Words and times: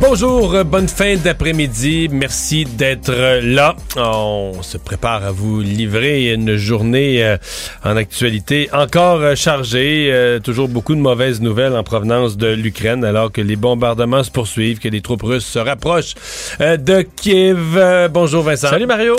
Bonjour, 0.00 0.54
euh, 0.54 0.64
bonne 0.64 0.88
fin 0.88 1.16
d'après-midi. 1.16 2.08
Merci 2.10 2.64
d'être 2.64 3.10
euh, 3.10 3.42
là. 3.42 3.76
On 3.96 4.62
se 4.62 4.78
prépare 4.78 5.24
à 5.24 5.30
vous 5.30 5.60
livrer 5.60 6.32
une 6.32 6.56
journée 6.56 7.22
euh, 7.22 7.36
en 7.84 7.96
actualité 7.96 8.70
encore 8.72 9.36
chargée. 9.36 10.38
Toujours 10.42 10.68
beaucoup 10.68 10.94
de 10.94 11.00
mauvaises 11.00 11.42
nouvelles 11.42 11.76
en 11.76 11.82
provenance 11.82 12.38
de 12.38 12.46
l'Ukraine 12.48 13.04
alors 13.04 13.30
que 13.30 13.42
les 13.42 13.56
bombardements 13.56 14.22
se 14.24 14.30
poursuivent, 14.30 14.78
que 14.78 14.88
les 14.88 15.02
troupes 15.02 15.22
russes 15.22 15.44
se 15.46 15.58
rapprochent 15.58 16.14
de 16.58 17.02
Kiev. 17.02 18.08
Bonjour 18.10 18.42
Vincent. 18.42 18.68
Salut 18.70 18.86
Mario. 18.86 19.16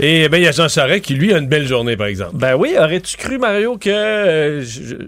Et 0.00 0.28
ben 0.28 0.38
il 0.38 0.44
y 0.44 0.48
a 0.48 0.52
Jean 0.52 0.68
Charest 0.68 1.04
qui 1.04 1.14
lui 1.14 1.32
a 1.32 1.38
une 1.38 1.46
belle 1.48 1.66
journée 1.68 1.96
par 1.96 2.08
exemple. 2.08 2.32
Ben 2.34 2.56
oui, 2.56 2.74
aurais-tu 2.78 3.16
cru 3.16 3.38
Mario 3.38 3.78
que 3.78 4.62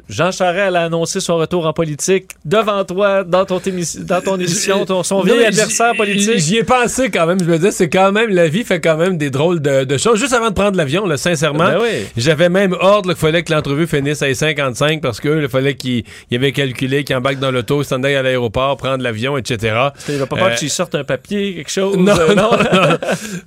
Jean 0.09 0.31
Charest 0.31 0.69
allait 0.69 0.79
annoncer 0.79 1.19
son 1.21 1.37
retour 1.37 1.67
en 1.67 1.73
politique 1.73 2.31
devant 2.45 2.85
toi 2.85 3.25
dans 3.25 3.45
ton, 3.45 3.59
émi- 3.59 4.05
dans 4.05 4.21
ton 4.21 4.37
émission, 4.39 4.85
ton, 4.87 5.03
son 5.03 5.16
vieil 5.23 5.35
Non, 5.37 5.41
mais 5.43 5.47
adversaire 5.49 5.93
j'y- 5.93 5.99
politique? 5.99 6.39
J'y 6.39 6.57
ai 6.59 6.65
pensé 6.65 7.11
quand 7.11 7.27
même. 7.27 7.39
Je 7.41 7.45
me 7.45 7.57
disais, 7.57 7.71
c'est 7.71 7.89
quand 7.89 8.13
même, 8.13 8.31
la 8.31 8.49
vie 8.49 8.65
fait 8.65 8.81
quand 8.81 8.97
même 8.97 9.17
des 9.19 9.31
drôles 9.31 9.61
de, 9.61 9.85
de 9.85 9.99
choses. 9.99 10.19
Juste 10.21 10.33
avant 10.33 10.49
de 10.49 10.55
prendre 10.55 10.77
l'avion, 10.77 11.07
là, 11.07 11.17
sincèrement, 11.17 11.65
Ben 11.69 11.79
oui. 11.83 12.07
j'avais 12.17 12.49
même 12.49 12.75
ordre 12.81 13.11
qu'il 13.13 13.21
fallait 13.21 13.43
que 13.43 13.53
l'entrevue 13.53 13.87
finisse 13.87 14.23
à 14.23 14.33
55 14.33 15.01
parce 15.01 15.21
que 15.21 15.43
il 15.43 15.49
fallait 15.49 15.75
qu'il 15.75 16.05
il 16.31 16.37
avait 16.37 16.53
calculé 16.53 17.05
qu'il 17.05 17.15
embarque 17.17 17.39
dans 17.39 17.51
l'auto, 17.51 17.83
s'en 17.83 18.03
aille 18.03 18.17
à 18.17 18.23
l'aéroport, 18.23 18.77
prendre 18.77 19.03
l'avion, 19.03 19.37
etc. 19.39 19.75
Il 20.09 20.17
va 20.17 20.27
pas 20.27 20.37
peur 20.37 20.47
Euh, 20.47 20.51
que 20.55 20.59
tu 20.59 20.69
sortes 20.69 20.95
un 20.95 21.05
papier, 21.05 21.55
quelque 21.57 21.71
chose? 21.71 21.97
Non, 21.97 22.13
euh, 22.19 22.35
non, 22.35 22.51
non? 22.53 22.97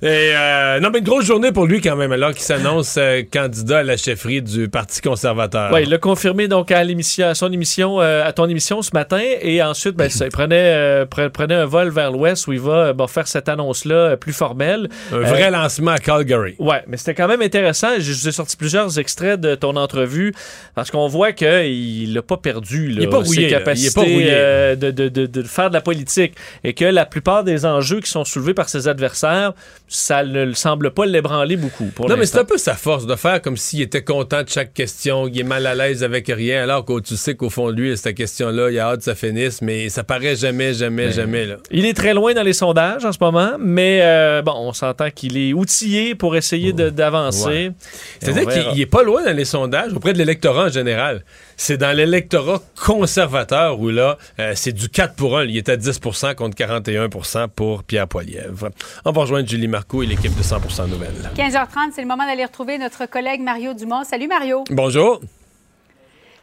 Et, 0.02 0.32
euh, 0.34 0.80
non, 0.80 0.90
mais 0.92 0.98
une 1.00 1.04
grosse 1.04 1.24
journée 1.24 1.52
pour 1.52 1.66
lui 1.66 1.80
quand 1.80 1.96
même, 1.96 2.12
alors 2.12 2.30
qu'il 2.32 2.42
s'annonce 2.42 2.96
euh, 2.98 3.22
candidat 3.30 3.78
à 3.78 3.82
la 3.82 3.96
chefferie 3.96 4.42
du 4.42 4.68
Parti 4.68 5.00
conservateur. 5.00 5.72
Ouais, 5.72 5.82
il 5.84 5.90
l'a 5.90 5.98
confirmé 5.98 6.48
donc 6.48 6.70
à 6.70 6.82
l'émission, 6.84 7.26
à 7.26 7.34
son 7.34 7.52
émission, 7.52 7.98
à 8.00 8.32
ton 8.32 8.48
émission 8.48 8.82
ce 8.82 8.90
matin, 8.94 9.20
et 9.42 9.62
ensuite, 9.62 9.94
ben, 9.96 10.08
ça, 10.08 10.26
il 10.26 10.30
prenait, 10.30 11.04
pre- 11.04 11.28
prenait 11.28 11.59
un 11.60 11.66
vol 11.66 11.90
vers 11.90 12.10
l'ouest 12.10 12.46
où 12.46 12.52
il 12.52 12.60
va 12.60 12.86
euh, 12.88 12.92
bon, 12.92 13.06
faire 13.06 13.28
cette 13.28 13.48
annonce-là 13.48 13.94
euh, 13.94 14.16
plus 14.16 14.32
formelle. 14.32 14.88
Un 15.12 15.16
Euh, 15.16 15.20
vrai 15.24 15.50
lancement 15.50 15.92
à 15.92 15.98
Calgary. 15.98 16.56
Ouais, 16.58 16.82
mais 16.86 16.96
c'était 16.96 17.14
quand 17.14 17.28
même 17.28 17.42
intéressant. 17.42 17.88
Je 17.98 18.12
vous 18.12 18.28
ai 18.28 18.32
sorti 18.32 18.56
plusieurs 18.56 18.98
extraits 18.98 19.40
de 19.40 19.54
ton 19.54 19.76
entrevue 19.76 20.32
parce 20.74 20.90
qu'on 20.90 21.06
voit 21.08 21.32
qu'il 21.32 22.12
n'a 22.12 22.22
pas 22.22 22.36
perdu 22.36 22.88
là, 22.88 22.96
Il 22.98 23.02
est 23.04 23.06
pas 23.08 23.18
rouillé, 23.18 23.44
ses 23.48 23.50
là. 23.50 23.58
capacités 23.58 23.86
Il 23.86 23.90
est 23.90 23.94
pas 23.94 24.00
rouillé. 24.14 24.28
euh, 24.30 24.76
de, 24.76 24.90
de- 24.90 25.08
de- 25.08 25.26
de 25.26 25.42
faire 25.42 25.68
de 25.68 25.74
la 25.74 25.80
politique 25.80 26.34
et 26.64 26.74
que 26.74 26.84
la 26.84 27.06
plupart 27.06 27.44
des 27.44 27.64
enjeux 27.66 28.00
qui 28.00 28.10
sont 28.10 28.24
soulevés 28.24 28.54
par 28.54 28.68
ses 28.68 28.88
adversaires, 28.88 29.52
ça 29.88 30.24
ne 30.24 30.52
semble 30.52 30.90
pas 30.92 31.06
l'ébranler 31.06 31.56
beaucoup. 31.56 31.86
Pour 31.94 32.08
Non, 32.08 32.16
mais 32.16 32.26
c'est 32.26 32.38
un 32.38 32.44
peu 32.44 32.58
sa 32.58 32.74
force 32.74 33.06
de 33.06 33.14
faire 33.16 33.40
comme 33.42 33.56
s'il 33.56 33.82
était 33.82 34.02
content 34.02 34.42
de 34.42 34.48
chaque 34.48 34.72
question, 34.74 35.26
qu'il 35.28 35.40
est 35.40 35.44
mal 35.44 35.66
à 35.66 35.74
l'aise 35.74 36.02
avec 36.04 36.26
rien, 36.28 36.62
alors 36.62 36.84
que 36.84 37.00
tu 37.00 37.16
sais 37.16 37.34
qu'au 37.34 37.50
fond 37.50 37.70
de 37.70 37.76
lui, 37.80 37.96
cette 37.96 38.16
question-là, 38.16 38.70
il 38.70 38.78
a 38.78 38.86
hâte 38.88 38.98
que 38.98 39.04
ça 39.04 39.14
finisse, 39.14 39.62
mais 39.62 39.88
ça 39.88 40.04
paraît 40.04 40.36
jamais, 40.36 40.72
jamais, 40.74 41.10
jamais. 41.12 41.49
Là. 41.50 41.56
Il 41.70 41.84
est 41.86 41.94
très 41.94 42.14
loin 42.14 42.32
dans 42.34 42.42
les 42.42 42.52
sondages 42.52 43.04
en 43.04 43.12
ce 43.12 43.18
moment, 43.20 43.52
mais 43.58 44.00
euh, 44.02 44.42
bon, 44.42 44.54
on 44.56 44.72
s'entend 44.72 45.10
qu'il 45.10 45.36
est 45.36 45.52
outillé 45.52 46.14
pour 46.14 46.36
essayer 46.36 46.72
de- 46.72 46.90
d'avancer. 46.90 47.46
Ouais. 47.68 47.72
C'est-à-dire 48.20 48.46
qu'il 48.48 48.66
il 48.74 48.80
est 48.80 48.86
pas 48.86 49.02
loin 49.02 49.22
dans 49.24 49.36
les 49.36 49.44
sondages 49.44 49.92
auprès 49.92 50.12
de 50.12 50.18
l'électorat 50.18 50.64
en 50.66 50.68
général. 50.70 51.24
C'est 51.56 51.76
dans 51.76 51.94
l'électorat 51.94 52.60
conservateur 52.86 53.78
où 53.80 53.90
là, 53.90 54.16
euh, 54.38 54.52
c'est 54.54 54.72
du 54.72 54.88
4 54.88 55.14
pour 55.14 55.38
1. 55.38 55.44
Il 55.44 55.56
est 55.56 55.68
à 55.68 55.76
10% 55.76 56.34
contre 56.34 56.56
41% 56.56 57.48
pour 57.48 57.82
Pierre 57.84 58.08
Poilievre. 58.08 58.70
On 59.04 59.12
va 59.12 59.20
rejoindre 59.22 59.48
Julie 59.48 59.68
Marcoux 59.68 60.02
et 60.02 60.06
l'équipe 60.06 60.36
de 60.36 60.42
100 60.42 60.86
Nouvelles. 60.88 61.30
15h30, 61.36 61.92
c'est 61.94 62.02
le 62.02 62.08
moment 62.08 62.24
d'aller 62.26 62.44
retrouver 62.44 62.78
notre 62.78 63.06
collègue 63.06 63.40
Mario 63.42 63.74
Dumont. 63.74 64.04
Salut 64.04 64.28
Mario. 64.28 64.64
Bonjour. 64.70 65.20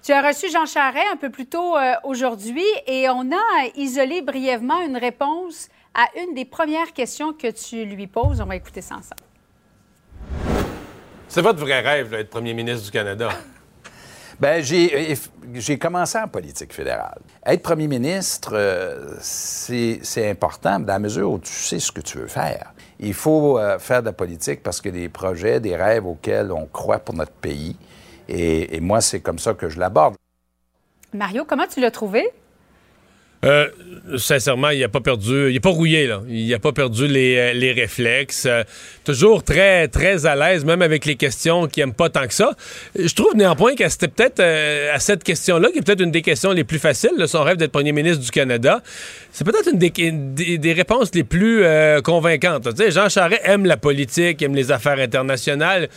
Tu 0.08 0.14
as 0.14 0.26
reçu 0.26 0.50
Jean 0.50 0.66
Charret 0.66 1.06
un 1.12 1.18
peu 1.18 1.30
plus 1.30 1.48
tôt 1.48 1.76
euh, 1.76 1.92
aujourd'hui 2.06 2.64
et 2.86 3.10
on 3.10 3.30
a 3.30 3.68
isolé 3.76 4.22
brièvement 4.22 4.82
une 4.82 4.96
réponse 4.96 5.68
à 5.94 6.06
une 6.22 6.34
des 6.34 6.46
premières 6.46 6.94
questions 6.94 7.34
que 7.34 7.52
tu 7.52 7.84
lui 7.84 8.08
poses. 8.08 8.40
On 8.40 8.46
va 8.46 8.56
écouter 8.56 8.80
ça 8.80 8.96
ensemble. 8.96 9.20
C'est 11.28 11.42
votre 11.42 11.60
vrai 11.60 11.82
rêve 11.82 12.10
d'être 12.10 12.30
premier 12.30 12.54
ministre 12.54 12.86
du 12.86 12.92
Canada. 12.92 13.28
Ben, 14.40 14.64
j'ai, 14.64 15.16
j'ai 15.56 15.80
commencé 15.80 16.16
en 16.20 16.28
politique 16.28 16.72
fédérale. 16.72 17.20
Être 17.44 17.64
premier 17.64 17.88
ministre, 17.88 18.52
euh, 18.54 19.16
c'est, 19.20 20.00
c'est 20.04 20.30
important 20.30 20.80
dans 20.80 20.94
la 20.94 21.00
mesure 21.00 21.32
où 21.32 21.40
tu 21.40 21.52
sais 21.52 21.80
ce 21.80 21.92
que 21.92 22.02
tu 22.02 22.20
veux 22.20 22.28
faire. 22.28 22.72
Il 23.00 23.16
faut 23.16 23.58
euh, 23.58 23.80
faire 23.80 24.02
de 24.02 24.06
la 24.06 24.14
politique 24.14 24.62
parce 24.62 24.80
que 24.80 24.90
des 24.90 25.10
projets, 25.10 25.60
des 25.60 25.76
rêves 25.76 26.06
auxquels 26.06 26.52
on 26.52 26.68
croit 26.68 27.00
pour 27.00 27.16
notre 27.16 27.32
pays. 27.32 27.76
Et, 28.30 28.76
et 28.76 28.80
moi, 28.80 29.02
c'est 29.02 29.20
comme 29.22 29.40
ça 29.40 29.54
que 29.54 29.70
je 29.70 29.80
l'aborde. 29.80 30.16
Mario, 31.14 31.46
comment 31.46 31.68
tu 31.68 31.80
l'as 31.80 31.92
trouvé? 31.92 32.26
Euh, 33.46 33.68
sincèrement, 34.18 34.72
il 34.72 34.80
n'a 34.80 34.90
pas 34.90 35.00
perdu, 35.00 35.50
il 35.50 35.54
n'a 35.54 35.60
pas 35.60 35.70
rouillé, 35.70 36.08
là. 36.08 36.22
Il 36.28 36.50
n'a 36.50 36.58
pas 36.58 36.72
perdu 36.74 37.08
les, 37.08 37.38
euh, 37.38 37.54
les 37.54 37.72
réflexes. 37.72 38.48
Euh, 38.48 38.64
toujours 39.06 39.44
très, 39.44 39.88
très 39.88 40.26
à 40.26 40.36
l'aise, 40.36 40.66
même 40.66 40.82
avec 40.82 41.06
les 41.06 41.16
questions 41.16 41.68
qu'il 41.68 41.84
n'aime 41.86 41.94
pas 41.94 42.10
tant 42.10 42.26
que 42.26 42.34
ça. 42.34 42.56
Je 42.96 43.14
trouve 43.14 43.36
néanmoins 43.36 43.76
que 43.76 43.88
c'était 43.90 44.08
peut-être 44.08 44.40
euh, 44.40 44.92
à 44.94 45.00
cette 45.00 45.24
question-là, 45.24 45.70
qui 45.72 45.78
est 45.78 45.82
peut-être 45.84 46.02
une 46.02 46.10
des 46.12 46.24
questions 46.24 46.52
les 46.52 46.64
plus 46.64 46.80
faciles, 46.80 47.12
là, 47.16 47.28
son 47.28 47.44
rêve 47.44 47.58
d'être 47.58 47.72
premier 47.72 47.92
ministre 47.92 48.24
du 48.24 48.32
Canada. 48.32 48.82
C'est 49.32 49.46
peut-être 49.46 49.70
une 49.72 49.78
des, 49.78 49.92
des- 49.92 50.58
des 50.58 50.74
réponses 50.74 51.14
les 51.14 51.24
plus 51.24 51.64
euh, 51.64 52.02
convaincantes. 52.02 52.66
là. 52.66 52.74
Tu 52.74 52.84
sais, 52.86 52.92
Jean 52.92 53.08
Charest 53.08 53.42
aime 53.46 53.66
la 53.68 53.78
politique, 53.78 54.42
aime 54.42 54.56
les 54.56 54.72
affaires 54.72 54.98
internationales. 55.00 55.90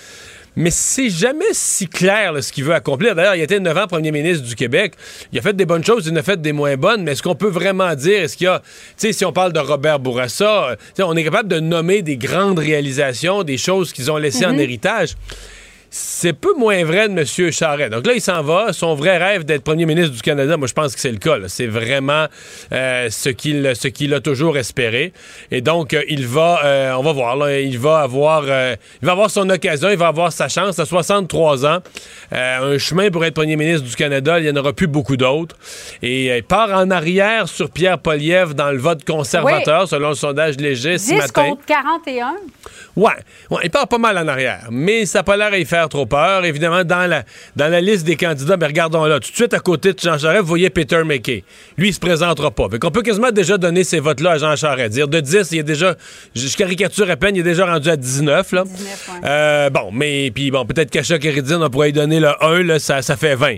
Mais 0.56 0.70
c'est 0.70 1.10
jamais 1.10 1.52
si 1.52 1.86
clair 1.86 2.32
là, 2.32 2.42
ce 2.42 2.52
qu'il 2.52 2.64
veut 2.64 2.74
accomplir. 2.74 3.14
D'ailleurs, 3.14 3.36
il 3.36 3.42
était 3.42 3.60
9 3.60 3.76
ans 3.76 3.86
premier 3.86 4.10
ministre 4.10 4.46
du 4.46 4.54
Québec. 4.54 4.94
Il 5.32 5.38
a 5.38 5.42
fait 5.42 5.54
des 5.54 5.66
bonnes 5.66 5.84
choses, 5.84 6.06
il 6.06 6.12
en 6.12 6.16
a 6.16 6.22
fait 6.22 6.40
des 6.40 6.52
moins 6.52 6.76
bonnes. 6.76 7.02
Mais 7.02 7.12
est-ce 7.12 7.22
qu'on 7.22 7.34
peut 7.34 7.48
vraiment 7.48 7.94
dire, 7.94 8.22
est-ce 8.22 8.36
qu'il 8.36 8.46
y 8.46 8.48
a, 8.48 8.60
tu 8.60 8.66
sais, 8.96 9.12
si 9.12 9.24
on 9.24 9.32
parle 9.32 9.52
de 9.52 9.60
Robert 9.60 10.00
Bourassa, 10.00 10.70
euh, 10.70 10.76
on 10.98 11.16
est 11.16 11.24
capable 11.24 11.48
de 11.48 11.60
nommer 11.60 12.02
des 12.02 12.16
grandes 12.16 12.58
réalisations, 12.58 13.42
des 13.42 13.58
choses 13.58 13.92
qu'ils 13.92 14.10
ont 14.10 14.16
laissées 14.16 14.46
en 14.46 14.58
héritage? 14.58 15.16
C'est 15.92 16.34
peu 16.34 16.54
moins 16.56 16.84
vrai 16.84 17.08
de 17.08 17.18
M. 17.18 17.50
Charest. 17.50 17.90
Donc 17.90 18.06
là, 18.06 18.12
il 18.14 18.20
s'en 18.20 18.42
va. 18.42 18.72
Son 18.72 18.94
vrai 18.94 19.18
rêve 19.18 19.44
d'être 19.44 19.64
premier 19.64 19.86
ministre 19.86 20.14
du 20.14 20.22
Canada, 20.22 20.56
moi, 20.56 20.68
je 20.68 20.72
pense 20.72 20.94
que 20.94 21.00
c'est 21.00 21.10
le 21.10 21.18
cas. 21.18 21.36
C'est 21.48 21.66
vraiment 21.66 22.26
euh, 22.72 23.10
ce 23.10 23.28
qu'il 23.28 23.72
ce 23.74 23.88
qu'il 23.88 24.14
a 24.14 24.20
toujours 24.20 24.56
espéré. 24.56 25.12
Et 25.50 25.62
donc, 25.62 25.92
euh, 25.92 26.02
il 26.08 26.28
va, 26.28 26.60
euh, 26.64 26.92
on 26.92 27.02
va 27.02 27.12
voir, 27.12 27.34
là, 27.34 27.58
il 27.58 27.76
va 27.76 27.98
avoir 27.98 28.44
il 28.44 29.06
va 29.06 29.12
avoir 29.12 29.30
son 29.30 29.50
occasion, 29.50 29.90
il 29.90 29.96
va 29.96 30.06
avoir 30.06 30.32
sa 30.32 30.48
chance 30.48 30.78
à 30.78 30.86
63 30.86 31.66
ans. 31.66 31.78
Un 32.30 32.78
chemin 32.78 33.10
pour 33.10 33.24
être 33.24 33.34
premier 33.34 33.56
ministre 33.56 33.88
du 33.88 33.96
Canada, 33.96 34.38
il 34.38 34.44
n'y 34.44 34.50
en 34.50 34.60
aura 34.60 34.72
plus 34.72 34.86
beaucoup 34.86 35.16
d'autres. 35.16 35.56
Et 36.02 36.36
il 36.36 36.42
part 36.44 36.70
en 36.70 36.90
arrière 36.92 37.48
sur 37.48 37.68
Pierre 37.68 37.98
Poliev 37.98 38.54
dans 38.54 38.70
le 38.70 38.78
vote 38.78 39.04
conservateur, 39.04 39.88
selon 39.88 40.10
le 40.10 40.14
sondage 40.14 40.56
léger 40.56 40.98
ce 40.98 41.06
10 41.06 41.14
matin. 41.14 41.48
contre 41.48 41.66
41. 41.66 42.34
Ouais, 42.96 43.12
ouais, 43.50 43.60
il 43.64 43.70
part 43.70 43.88
pas 43.88 43.98
mal 43.98 44.18
en 44.18 44.28
arrière, 44.28 44.66
mais 44.70 45.06
ça 45.06 45.20
n'a 45.20 45.22
pas 45.22 45.36
l'air 45.36 45.52
à 45.52 45.58
y 45.58 45.64
faire 45.64 45.79
faire 45.80 45.88
trop 45.88 46.06
peur. 46.06 46.44
Évidemment, 46.44 46.84
dans 46.84 47.08
la, 47.08 47.24
dans 47.56 47.68
la 47.70 47.80
liste 47.80 48.04
des 48.04 48.16
candidats, 48.16 48.56
mais 48.56 48.66
regardons 48.66 49.04
là, 49.04 49.20
tout 49.20 49.30
de 49.30 49.36
suite 49.36 49.54
à 49.54 49.60
côté 49.60 49.92
de 49.92 49.98
Jean 49.98 50.18
Charest, 50.18 50.42
vous 50.42 50.48
voyez 50.48 50.70
Peter 50.70 51.02
McKay. 51.04 51.44
Lui, 51.76 51.88
il 51.88 51.94
se 51.94 52.00
présentera 52.00 52.50
pas. 52.50 52.68
Fait 52.70 52.78
qu'on 52.78 52.90
peut 52.90 53.02
quasiment 53.02 53.30
déjà 53.30 53.58
donner 53.58 53.84
ces 53.84 54.00
votes-là 54.00 54.32
à 54.32 54.38
Jean 54.38 54.56
Charest. 54.56 54.92
Dire 54.92 55.08
de 55.08 55.20
10, 55.20 55.48
il 55.52 55.58
est 55.58 55.62
déjà, 55.62 55.94
je 56.34 56.56
caricature 56.56 57.10
à 57.10 57.16
peine, 57.16 57.36
il 57.36 57.40
est 57.40 57.44
déjà 57.44 57.66
rendu 57.66 57.88
à 57.88 57.96
19. 57.96 58.52
Là. 58.52 58.64
19, 58.64 59.08
ouais. 59.08 59.28
Euh, 59.28 59.70
bon, 59.70 59.90
mais 59.92 60.30
puis 60.30 60.50
bon, 60.50 60.64
peut-être 60.66 60.90
qu'à 60.90 61.02
chaque 61.02 61.26
on 61.26 61.70
pourrait 61.70 61.88
lui 61.88 61.92
donner 61.92 62.20
le 62.20 62.30
1, 62.44 62.62
là, 62.64 62.78
ça, 62.78 63.02
ça 63.02 63.16
fait 63.16 63.34
20. 63.34 63.56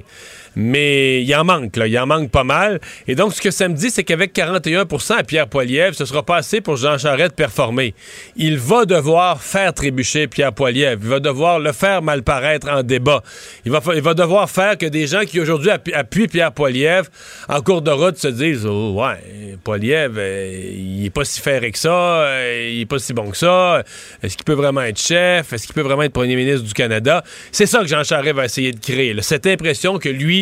Mais 0.56 1.22
il 1.22 1.34
en 1.34 1.44
manque. 1.44 1.72
Il 1.76 1.98
en 1.98 2.06
manque 2.06 2.30
pas 2.30 2.44
mal. 2.44 2.80
Et 3.08 3.14
donc, 3.14 3.32
ce 3.34 3.40
que 3.40 3.50
ça 3.50 3.68
me 3.68 3.74
dit, 3.74 3.90
c'est 3.90 4.04
qu'avec 4.04 4.34
41% 4.34 5.14
à 5.18 5.22
Pierre 5.22 5.48
Poilievre, 5.48 5.94
ce 5.94 6.04
sera 6.04 6.22
pas 6.22 6.36
assez 6.36 6.60
pour 6.60 6.76
Jean 6.76 6.98
Charest 6.98 7.30
de 7.30 7.34
performer. 7.34 7.94
Il 8.36 8.58
va 8.58 8.84
devoir 8.84 9.42
faire 9.42 9.72
trébucher 9.72 10.26
Pierre 10.26 10.52
Poilievre. 10.52 11.00
Il 11.02 11.08
va 11.08 11.20
devoir 11.20 11.58
le 11.58 11.72
faire 11.72 12.02
mal 12.02 12.22
paraître 12.22 12.68
en 12.70 12.82
débat. 12.82 13.22
Il 13.64 13.72
va, 13.72 13.80
il 13.94 14.02
va 14.02 14.14
devoir 14.14 14.48
faire 14.50 14.76
que 14.76 14.86
des 14.86 15.06
gens 15.06 15.22
qui 15.24 15.40
aujourd'hui 15.40 15.70
appu- 15.70 15.94
appuient 15.94 16.28
Pierre 16.28 16.52
Poilievre 16.52 17.06
en 17.48 17.60
cours 17.60 17.82
de 17.82 17.90
route 17.90 18.18
se 18.18 18.28
disent 18.28 18.66
Oh, 18.66 18.92
ouais, 19.00 19.56
Poilievre, 19.64 20.16
euh, 20.18 20.70
il 20.74 21.06
est 21.06 21.10
pas 21.10 21.24
si 21.24 21.40
ferré 21.40 21.70
que 21.70 21.78
ça, 21.78 21.90
euh, 22.22 22.70
il 22.72 22.80
est 22.82 22.86
pas 22.86 22.98
si 22.98 23.12
bon 23.12 23.30
que 23.30 23.36
ça. 23.36 23.82
Est-ce 24.22 24.36
qu'il 24.36 24.44
peut 24.44 24.52
vraiment 24.52 24.82
être 24.82 25.00
chef? 25.00 25.52
Est-ce 25.52 25.66
qu'il 25.66 25.74
peut 25.74 25.80
vraiment 25.82 26.02
être 26.02 26.12
premier 26.12 26.36
ministre 26.36 26.62
du 26.66 26.72
Canada? 26.74 27.22
C'est 27.50 27.66
ça 27.66 27.80
que 27.80 27.86
Jean 27.86 28.04
Charest 28.04 28.34
va 28.36 28.44
essayer 28.44 28.72
de 28.72 28.80
créer. 28.80 29.14
Cette 29.22 29.46
impression 29.46 29.98
que 29.98 30.08
lui, 30.08 30.41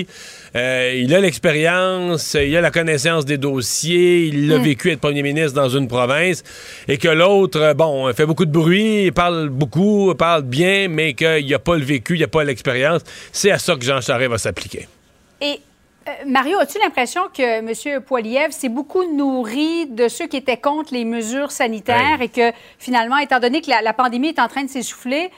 euh, 0.56 0.94
il 0.96 1.14
a 1.14 1.20
l'expérience, 1.20 2.34
il 2.34 2.56
a 2.56 2.60
la 2.60 2.70
connaissance 2.70 3.24
des 3.24 3.38
dossiers, 3.38 4.26
il 4.26 4.52
a 4.52 4.58
vécu 4.58 4.90
être 4.90 5.00
premier 5.00 5.22
ministre 5.22 5.54
dans 5.54 5.68
une 5.68 5.88
province, 5.88 6.42
et 6.88 6.98
que 6.98 7.08
l'autre, 7.08 7.60
euh, 7.60 7.74
bon, 7.74 8.12
fait 8.12 8.26
beaucoup 8.26 8.46
de 8.46 8.52
bruit, 8.52 9.10
parle 9.12 9.48
beaucoup, 9.48 10.14
parle 10.14 10.42
bien, 10.42 10.88
mais 10.88 11.14
qu'il 11.14 11.48
n'a 11.48 11.58
pas 11.58 11.76
le 11.76 11.84
vécu, 11.84 12.14
il 12.14 12.20
n'a 12.20 12.28
pas 12.28 12.44
l'expérience. 12.44 13.02
C'est 13.32 13.50
à 13.50 13.58
ça 13.58 13.76
que 13.76 13.84
Jean 13.84 14.00
Charest 14.00 14.30
va 14.30 14.38
s'appliquer. 14.38 14.88
Et 15.40 15.60
euh, 16.08 16.12
Mario, 16.26 16.58
as-tu 16.58 16.78
l'impression 16.78 17.22
que 17.34 17.42
M. 17.42 18.02
Poiliev 18.02 18.52
s'est 18.52 18.68
beaucoup 18.68 19.04
nourri 19.14 19.86
de 19.86 20.08
ceux 20.08 20.26
qui 20.26 20.36
étaient 20.36 20.56
contre 20.56 20.94
les 20.94 21.04
mesures 21.04 21.50
sanitaires 21.50 22.20
et 22.20 22.28
que 22.28 22.52
finalement, 22.78 23.18
étant 23.18 23.38
donné 23.38 23.60
que 23.60 23.68
la, 23.68 23.82
la 23.82 23.92
pandémie 23.92 24.28
est 24.28 24.38
en 24.38 24.48
train 24.48 24.64
de 24.64 24.70
s'essouffler, 24.70 25.26
euh, 25.26 25.28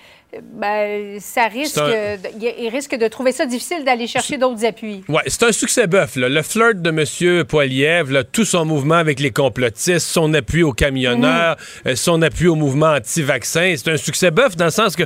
ben, 0.42 1.18
ça 1.20 1.46
risque, 1.48 1.76
un- 1.78 2.16
il 2.40 2.68
risque 2.70 2.94
de 2.96 3.06
trouver 3.08 3.32
ça 3.32 3.44
difficile 3.44 3.84
d'aller 3.84 4.06
chercher 4.06 4.38
d'autres 4.38 4.64
appuis. 4.64 5.04
Ouais, 5.08 5.22
c'est 5.26 5.42
un 5.42 5.52
succès 5.52 5.86
bœuf. 5.86 6.16
là. 6.16 6.28
Le 6.28 6.42
flirt 6.42 6.76
de 6.80 6.88
M. 6.88 7.44
Poilievre, 7.44 8.12
là, 8.12 8.24
tout 8.24 8.44
son 8.46 8.64
mouvement 8.64 8.94
avec 8.94 9.20
les 9.20 9.30
complotistes, 9.30 9.98
son 10.06 10.32
appui 10.32 10.62
aux 10.62 10.72
camionneurs, 10.72 11.56
euh, 11.86 11.94
son 11.96 12.22
appui 12.22 12.48
au 12.48 12.54
mouvement 12.54 12.92
anti-vaccin, 12.94 13.74
c'est 13.76 13.90
un 13.90 13.96
succès 13.98 14.30
bœuf 14.30 14.56
dans 14.56 14.64
le 14.66 14.70
sens 14.70 14.96
que 14.96 15.02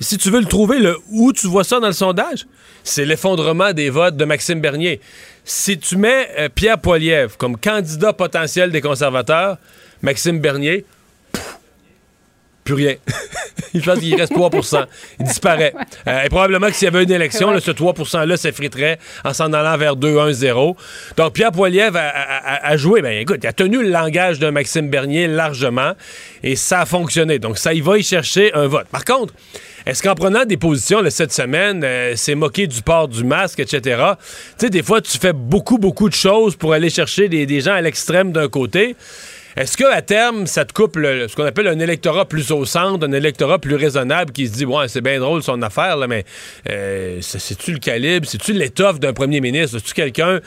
si 0.00 0.18
tu 0.18 0.30
veux 0.30 0.40
le 0.40 0.46
trouver, 0.46 0.78
le, 0.78 0.98
où 1.10 1.32
tu 1.32 1.46
vois 1.46 1.64
ça 1.64 1.80
dans 1.80 1.86
le 1.86 1.92
sondage, 1.94 2.46
c'est 2.84 3.04
l'effondrement 3.06 3.72
des 3.72 3.88
votes 3.90 4.16
de 4.16 4.24
Maxime 4.26 4.60
Bernier. 4.60 5.00
Si 5.44 5.78
tu 5.78 5.96
mets 5.96 6.28
euh, 6.38 6.48
Pierre 6.54 6.78
Poilievre 6.78 7.36
comme 7.38 7.56
candidat 7.56 8.12
potentiel 8.12 8.70
des 8.70 8.80
conservateurs, 8.82 9.56
Maxime 10.02 10.38
Bernier, 10.40 10.84
plus 12.66 12.74
rien. 12.74 12.94
Je 13.74 13.80
pense 13.80 13.98
qu'il 13.98 14.14
reste 14.14 14.32
3% 14.32 14.84
Il 15.20 15.26
disparaît. 15.26 15.72
Euh, 16.06 16.22
et 16.24 16.28
probablement 16.28 16.68
que 16.68 16.74
s'il 16.74 16.84
y 16.86 16.88
avait 16.88 17.02
une 17.04 17.10
élection, 17.10 17.50
là, 17.50 17.60
ce 17.60 17.70
3 17.70 17.92
%-là 17.94 18.36
s'effriterait 18.36 18.98
en 19.24 19.32
s'en 19.32 19.52
allant 19.52 19.76
vers 19.76 19.96
2-1-0. 19.96 20.76
Donc, 21.16 21.32
Pierre 21.34 21.52
Poilievre 21.52 21.96
a, 21.96 22.00
a- 22.08 22.54
a- 22.54 22.66
a 22.68 22.76
joué. 22.76 23.02
Ben, 23.02 23.18
écoute, 23.18 23.38
il 23.42 23.46
a 23.46 23.52
tenu 23.52 23.82
le 23.82 23.90
langage 23.90 24.38
de 24.38 24.48
Maxime 24.50 24.88
Bernier 24.90 25.26
largement 25.26 25.92
et 26.42 26.56
ça 26.56 26.80
a 26.80 26.86
fonctionné. 26.86 27.38
Donc, 27.38 27.58
ça, 27.58 27.72
il 27.74 27.82
va 27.82 27.98
y 27.98 28.02
chercher 28.02 28.52
un 28.54 28.66
vote. 28.66 28.86
Par 28.90 29.04
contre, 29.04 29.34
est-ce 29.86 30.02
qu'en 30.02 30.14
prenant 30.14 30.44
des 30.44 30.56
positions 30.56 31.00
là, 31.00 31.10
cette 31.10 31.32
semaine, 31.32 31.82
euh, 31.84 32.14
c'est 32.16 32.34
moqué 32.34 32.66
du 32.66 32.82
port 32.82 33.08
du 33.08 33.22
masque, 33.24 33.60
etc., 33.60 33.80
tu 34.58 34.66
sais, 34.66 34.70
des 34.70 34.82
fois, 34.82 35.00
tu 35.00 35.16
fais 35.18 35.32
beaucoup, 35.32 35.78
beaucoup 35.78 36.08
de 36.08 36.14
choses 36.14 36.56
pour 36.56 36.72
aller 36.72 36.90
chercher 36.90 37.28
des, 37.28 37.46
des 37.46 37.60
gens 37.60 37.74
à 37.74 37.80
l'extrême 37.80 38.32
d'un 38.32 38.48
côté. 38.48 38.96
Est-ce 39.56 39.76
qu'à 39.78 40.02
terme, 40.02 40.46
ça 40.46 40.66
te 40.66 40.74
coupe 40.74 40.96
le- 40.96 41.28
ce 41.28 41.34
qu'on 41.34 41.44
appelle 41.44 41.66
un 41.68 41.78
électorat 41.78 42.26
plus 42.26 42.50
au 42.50 42.66
centre, 42.66 43.06
un 43.06 43.12
électorat 43.12 43.58
plus 43.58 43.74
raisonnable 43.74 44.32
qui 44.32 44.46
se 44.48 44.52
dit, 44.52 44.66
ouais, 44.66 44.86
c'est 44.88 45.00
bien 45.00 45.18
drôle 45.18 45.42
son 45.42 45.62
affaire, 45.62 45.96
là, 45.96 46.06
mais 46.06 46.24
euh, 46.68 47.18
c'est- 47.22 47.38
c'est-tu 47.38 47.72
le 47.72 47.78
calibre, 47.78 48.26
c'est-tu 48.28 48.52
l'étoffe 48.52 49.00
d'un 49.00 49.14
premier 49.14 49.40
ministre? 49.40 49.78
C'est-tu 49.78 49.94
quelqu'un 49.94 50.40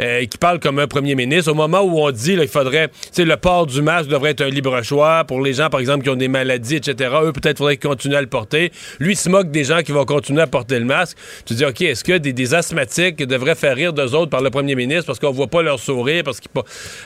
euh, 0.00 0.24
qui 0.26 0.36
parle 0.36 0.58
comme 0.58 0.78
un 0.80 0.88
premier 0.88 1.14
ministre? 1.14 1.50
Au 1.50 1.54
moment 1.54 1.80
où 1.82 2.00
on 2.00 2.10
dit 2.10 2.36
qu'il 2.36 2.48
faudrait, 2.48 2.88
tu 2.88 2.94
sais, 3.12 3.24
le 3.24 3.36
port 3.36 3.66
du 3.66 3.82
masque 3.82 4.08
devrait 4.08 4.30
être 4.32 4.42
un 4.42 4.48
libre 4.50 4.82
choix 4.82 5.22
pour 5.24 5.40
les 5.40 5.52
gens, 5.52 5.70
par 5.70 5.78
exemple, 5.80 6.02
qui 6.02 6.10
ont 6.10 6.16
des 6.16 6.28
maladies, 6.28 6.76
etc. 6.76 7.10
Eux, 7.22 7.32
peut-être 7.32 7.58
faudrait 7.58 7.76
qu'ils 7.76 7.88
continuent 7.88 8.16
à 8.16 8.20
le 8.20 8.26
porter. 8.26 8.72
Lui, 8.98 9.12
il 9.12 9.16
se 9.16 9.28
moque 9.28 9.50
des 9.52 9.62
gens 9.64 9.82
qui 9.82 9.92
vont 9.92 10.04
continuer 10.04 10.42
à 10.42 10.46
porter 10.48 10.78
le 10.80 10.84
masque. 10.86 11.16
Tu 11.46 11.54
dis, 11.54 11.64
OK, 11.64 11.80
est-ce 11.82 12.02
que 12.02 12.18
des, 12.18 12.32
des 12.32 12.52
asthmatiques 12.54 13.18
devraient 13.18 13.54
faire 13.54 13.76
rire 13.76 13.92
d'eux 13.92 14.14
autres 14.14 14.30
par 14.30 14.42
le 14.42 14.50
premier 14.50 14.74
ministre 14.74 15.06
parce 15.06 15.18
qu'on 15.20 15.30
voit 15.30 15.46
pas 15.46 15.62
leur 15.62 15.78
sourire, 15.78 16.24
parce 16.24 16.40
qu'ils 16.40 16.50
pas. 16.50 16.64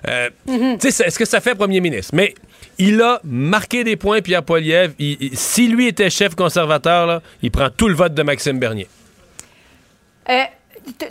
Euh, 0.08 0.30
Tu 0.80 0.90
sais, 0.90 1.04
est-ce 1.04 1.18
que 1.18 1.24
ça 1.26 1.40
fait 1.40 1.49
premier 1.54 1.80
ministre? 1.80 2.14
Mais 2.14 2.34
il 2.78 3.00
a 3.02 3.20
marqué 3.24 3.84
des 3.84 3.96
points, 3.96 4.20
Pierre. 4.22 4.42
Il- 4.98 5.16
il- 5.20 5.36
si 5.38 5.68
lui 5.68 5.86
était 5.88 6.10
chef 6.10 6.34
conservateur, 6.34 7.06
là, 7.06 7.22
il 7.42 7.50
prend 7.50 7.68
tout 7.70 7.88
le 7.88 7.94
vote 7.94 8.14
de 8.14 8.22
Maxime 8.22 8.58
Bernier. 8.58 8.88
Euh, 10.28 10.42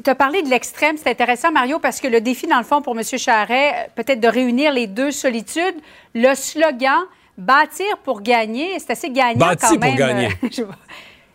tu 0.03 0.09
as 0.09 0.15
parlé 0.15 0.41
de 0.41 0.49
l'extrême, 0.49 0.95
c'est 0.97 1.09
intéressant, 1.09 1.51
Mario, 1.51 1.79
parce 1.79 1.99
que 1.99 2.07
le 2.07 2.21
défi, 2.21 2.47
dans 2.47 2.57
le 2.57 2.63
fond, 2.63 2.81
pour 2.81 2.97
M. 2.97 3.03
Charret, 3.03 3.69
euh, 3.71 3.87
peut-être 3.95 4.19
de 4.19 4.27
réunir 4.27 4.71
les 4.73 4.87
deux 4.87 5.11
solitudes, 5.11 5.75
le 6.15 6.33
slogan 6.35 6.99
bâtir 7.37 7.97
pour 8.03 8.21
gagner, 8.21 8.79
c'est 8.79 8.91
assez 8.91 9.09
gagnant 9.09 9.47
Bâti 9.47 9.65
quand 9.65 9.73
pour 9.75 9.79
même. 9.81 9.95
gagner. 9.95 10.27
euh, 10.43 10.63
vois. 10.65 10.75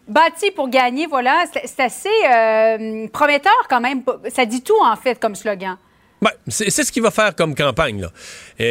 Bâti 0.06 0.50
pour 0.50 0.68
gagner, 0.68 1.06
voilà, 1.06 1.44
c'est 1.50 1.66
c'est 1.66 1.82
assez 1.82 2.08
euh, 2.30 3.06
prometteur 3.08 3.54
quand 3.70 3.80
même. 3.80 4.02
Ça 4.28 4.44
dit 4.44 4.62
tout, 4.62 4.76
en 4.82 4.96
fait, 4.96 5.18
comme 5.18 5.34
slogan. 5.34 5.76
Ben, 6.25 6.31
c'est 6.49 6.71
ce 6.71 6.91
qu'il 6.91 7.03
va 7.03 7.11
faire 7.11 7.35
comme 7.35 7.55
campagne. 7.55 8.00
Là. 8.00 8.11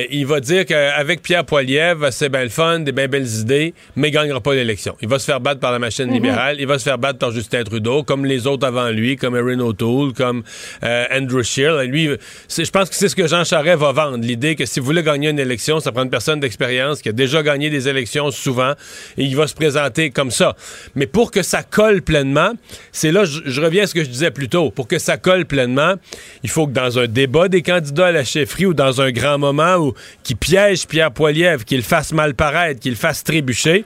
Il 0.10 0.26
va 0.26 0.40
dire 0.40 0.66
qu'avec 0.66 1.22
Pierre 1.22 1.46
Poilievre, 1.46 2.12
c'est 2.12 2.30
bien 2.30 2.42
le 2.42 2.50
fun, 2.50 2.80
des 2.80 2.92
bien 2.92 3.08
belles 3.08 3.28
idées, 3.28 3.76
mais 3.96 4.08
il 4.08 4.12
gagnera 4.12 4.42
pas 4.42 4.56
l'élection. 4.56 4.98
Il 5.04 5.08
va 5.08 5.20
se 5.20 5.26
faire 5.26 5.40
battre 5.40 5.60
par 5.60 5.72
la 5.72 5.78
machine 5.78 6.12
libérale, 6.12 6.56
il 6.60 6.66
va 6.66 6.80
se 6.80 6.84
faire 6.84 6.98
battre 6.98 7.20
par 7.20 7.30
Justin 7.30 7.64
Trudeau, 7.64 8.02
comme 8.02 8.26
les 8.26 8.48
autres 8.48 8.66
avant 8.66 8.90
lui, 8.90 9.18
comme 9.18 9.36
Erin 9.36 9.60
O'Toole, 9.60 10.14
comme 10.14 10.42
euh, 10.84 11.06
Andrew 11.12 11.44
Scheer. 11.44 11.80
Et 11.82 11.86
Lui, 11.86 12.10
je 12.50 12.72
pense 12.72 12.90
que 12.90 12.96
c'est 12.96 13.08
ce 13.08 13.16
que 13.16 13.28
Jean 13.28 13.44
Charest 13.44 13.78
va 13.78 13.92
vendre, 13.92 14.18
l'idée 14.18 14.56
que 14.56 14.66
si 14.66 14.80
vous 14.80 14.88
voulez 14.88 15.04
gagner 15.04 15.30
une 15.30 15.38
élection, 15.38 15.80
ça 15.80 15.92
prend 15.92 16.02
une 16.02 16.10
personne 16.10 16.40
d'expérience 16.40 17.04
qui 17.04 17.10
a 17.10 17.12
déjà 17.12 17.44
gagné 17.44 17.70
des 17.70 17.88
élections 17.88 18.32
souvent, 18.32 18.72
et 19.16 19.26
il 19.26 19.36
va 19.36 19.46
se 19.46 19.54
présenter 19.54 20.10
comme 20.10 20.32
ça. 20.32 20.56
Mais 20.96 21.06
pour 21.06 21.30
que 21.30 21.44
ça 21.44 21.62
colle 21.62 22.02
pleinement, 22.02 22.54
c'est 22.92 23.12
là, 23.12 23.26
je, 23.26 23.42
je 23.46 23.62
reviens 23.62 23.84
à 23.84 23.88
ce 23.88 23.94
que 23.94 24.04
je 24.04 24.10
disais 24.10 24.32
plus 24.32 24.50
tôt, 24.50 24.72
pour 24.72 24.88
que 24.88 24.98
ça 24.98 25.18
colle 25.18 25.46
pleinement, 25.46 25.94
il 26.42 26.50
faut 26.50 26.66
que 26.66 26.72
dans 26.72 26.98
un 26.98 27.06
débat 27.06 27.43
des 27.48 27.62
candidats 27.62 28.08
à 28.08 28.12
la 28.12 28.24
chefferie 28.24 28.66
ou 28.66 28.74
dans 28.74 29.02
un 29.02 29.12
grand 29.12 29.38
moment 29.38 29.76
où 29.78 29.94
qui 30.24 30.36
piège 30.36 30.88
Pierre 30.88 31.12
Poilievre, 31.12 31.66
qu'il 31.66 31.84
fasse 31.84 32.14
mal 32.14 32.36
paraître, 32.36 32.80
qu'il 32.80 32.96
fasse 32.96 33.24
trébucher, 33.24 33.86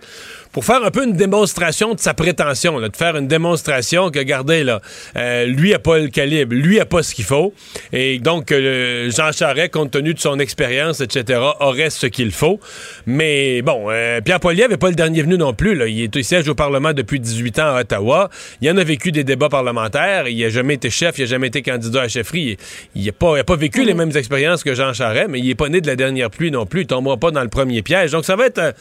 pour 0.58 0.66
faire 0.66 0.84
un 0.84 0.90
peu 0.90 1.04
une 1.04 1.14
démonstration 1.14 1.94
de 1.94 2.00
sa 2.00 2.16
prétention, 2.16 2.80
là, 2.80 2.90
de 2.90 2.96
faire 2.96 3.16
une 3.16 3.28
démonstration 3.28 4.10
que, 4.10 4.18
regardez, 4.18 4.64
là, 4.64 4.82
euh, 5.16 5.46
lui 5.46 5.72
a 5.76 5.78
pas 5.78 6.00
le 6.00 6.08
calibre, 6.08 6.56
lui 6.56 6.80
a 6.80 6.86
pas 6.88 7.04
ce 7.04 7.14
qu'il 7.14 7.26
faut, 7.26 7.54
et 7.94 8.18
donc 8.18 8.52
euh, 8.52 9.12
Jean 9.12 9.32
Charest, 9.32 9.70
compte 9.72 9.92
tenu 9.92 10.16
de 10.16 10.20
son 10.20 10.40
expérience, 10.40 11.00
etc., 11.00 11.40
aurait 11.60 11.92
ce 11.92 12.08
qu'il 12.08 12.32
faut. 12.32 12.60
Mais 13.06 13.62
bon, 13.62 13.86
euh, 13.92 14.20
Pierre 14.22 14.40
Poilievre 14.40 14.72
n'est 14.72 14.78
pas 14.78 14.90
le 14.90 14.96
dernier 14.96 15.22
venu 15.22 15.38
non 15.38 15.54
plus. 15.54 15.76
Là. 15.76 15.86
Il, 15.86 16.02
est, 16.02 16.16
il 16.16 16.24
siège 16.24 16.48
au 16.48 16.56
Parlement 16.56 16.92
depuis 16.92 17.20
18 17.20 17.60
ans 17.60 17.76
à 17.76 17.82
Ottawa. 17.82 18.32
Il 18.60 18.72
en 18.72 18.78
a 18.78 18.84
vécu 18.84 19.12
des 19.12 19.24
débats 19.24 19.50
parlementaires. 19.50 20.28
Il 20.28 20.42
n'a 20.42 20.50
jamais 20.50 20.74
été 20.74 20.90
chef, 20.90 21.20
il 21.20 21.22
n'a 21.22 21.28
jamais 21.28 21.50
été 21.50 21.62
candidat 21.62 22.02
à 22.02 22.08
chefferie. 22.08 22.58
Il 22.96 23.06
n'a 23.06 23.12
pas, 23.12 23.34
il 23.36 23.42
a 23.42 23.44
pas 23.44 23.58
vécu 23.58 23.86
les 23.86 23.94
mêmes 23.94 24.18
expériences 24.18 24.64
que 24.64 24.74
Jean 24.74 24.92
Charest, 24.92 25.28
mais 25.30 25.38
il 25.38 25.46
n'est 25.46 25.54
pas 25.54 25.70
né 25.70 25.82
de 25.82 25.88
la 25.88 25.96
dernière 25.96 26.32
pluie 26.32 26.50
non 26.50 26.66
plus. 26.66 26.82
Il 26.82 26.86
ne 26.86 26.88
tombera 26.88 27.18
pas 27.18 27.30
dans 27.30 27.44
le 27.44 27.50
premier 27.50 27.84
piège. 27.84 28.10
Donc 28.10 28.26
ça 28.26 28.36
va 28.36 28.48
être, 28.48 28.58
euh, 28.58 28.72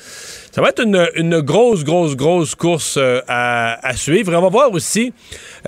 ça 0.56 0.62
va 0.62 0.70
être 0.70 0.82
une, 0.82 1.06
une 1.16 1.40
grosse, 1.40 1.84
grosse, 1.84 2.16
grosse 2.16 2.54
course 2.54 2.94
euh, 2.96 3.20
à, 3.28 3.86
à 3.86 3.94
suivre. 3.94 4.32
On 4.34 4.40
va 4.40 4.48
voir 4.48 4.72
aussi. 4.72 5.12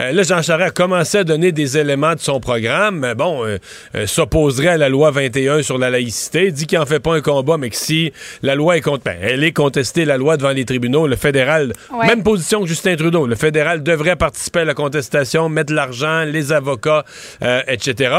euh, 0.00 0.12
là, 0.12 0.22
Jean 0.22 0.40
Charest 0.40 0.68
a 0.68 0.70
commencé 0.70 1.18
à 1.18 1.24
donner 1.24 1.52
des 1.52 1.76
éléments 1.76 2.14
de 2.14 2.20
son 2.20 2.40
programme. 2.40 3.00
Mais 3.00 3.14
bon, 3.14 3.44
euh, 3.44 3.58
s'opposerait 4.06 4.68
à 4.68 4.76
la 4.78 4.88
loi 4.88 5.10
21 5.10 5.60
sur 5.62 5.76
la 5.76 5.90
laïcité. 5.90 6.46
Il 6.46 6.52
dit 6.54 6.66
qu'il 6.66 6.78
n'en 6.78 6.86
fait 6.86 7.00
pas 7.00 7.14
un 7.14 7.20
combat, 7.20 7.58
mais 7.58 7.68
que 7.68 7.76
si 7.76 8.14
la 8.40 8.54
loi 8.54 8.78
est 8.78 8.80
contre, 8.80 9.04
ben, 9.04 9.18
elle 9.20 9.44
est 9.44 9.52
contestée, 9.52 10.06
la 10.06 10.16
loi 10.16 10.38
devant 10.38 10.52
les 10.52 10.64
tribunaux, 10.64 11.06
le 11.06 11.16
fédéral, 11.16 11.74
Ouais. 11.92 12.06
même 12.06 12.22
position 12.22 12.62
que 12.62 12.66
Justin 12.66 12.96
Trudeau, 12.96 13.26
le 13.26 13.36
fédéral 13.36 13.82
devrait 13.82 14.16
participer 14.16 14.60
à 14.60 14.64
la 14.64 14.72
contestation, 14.72 15.50
mettre 15.50 15.74
l'argent, 15.74 16.24
les 16.24 16.50
avocats, 16.50 17.04
etc. 17.66 18.14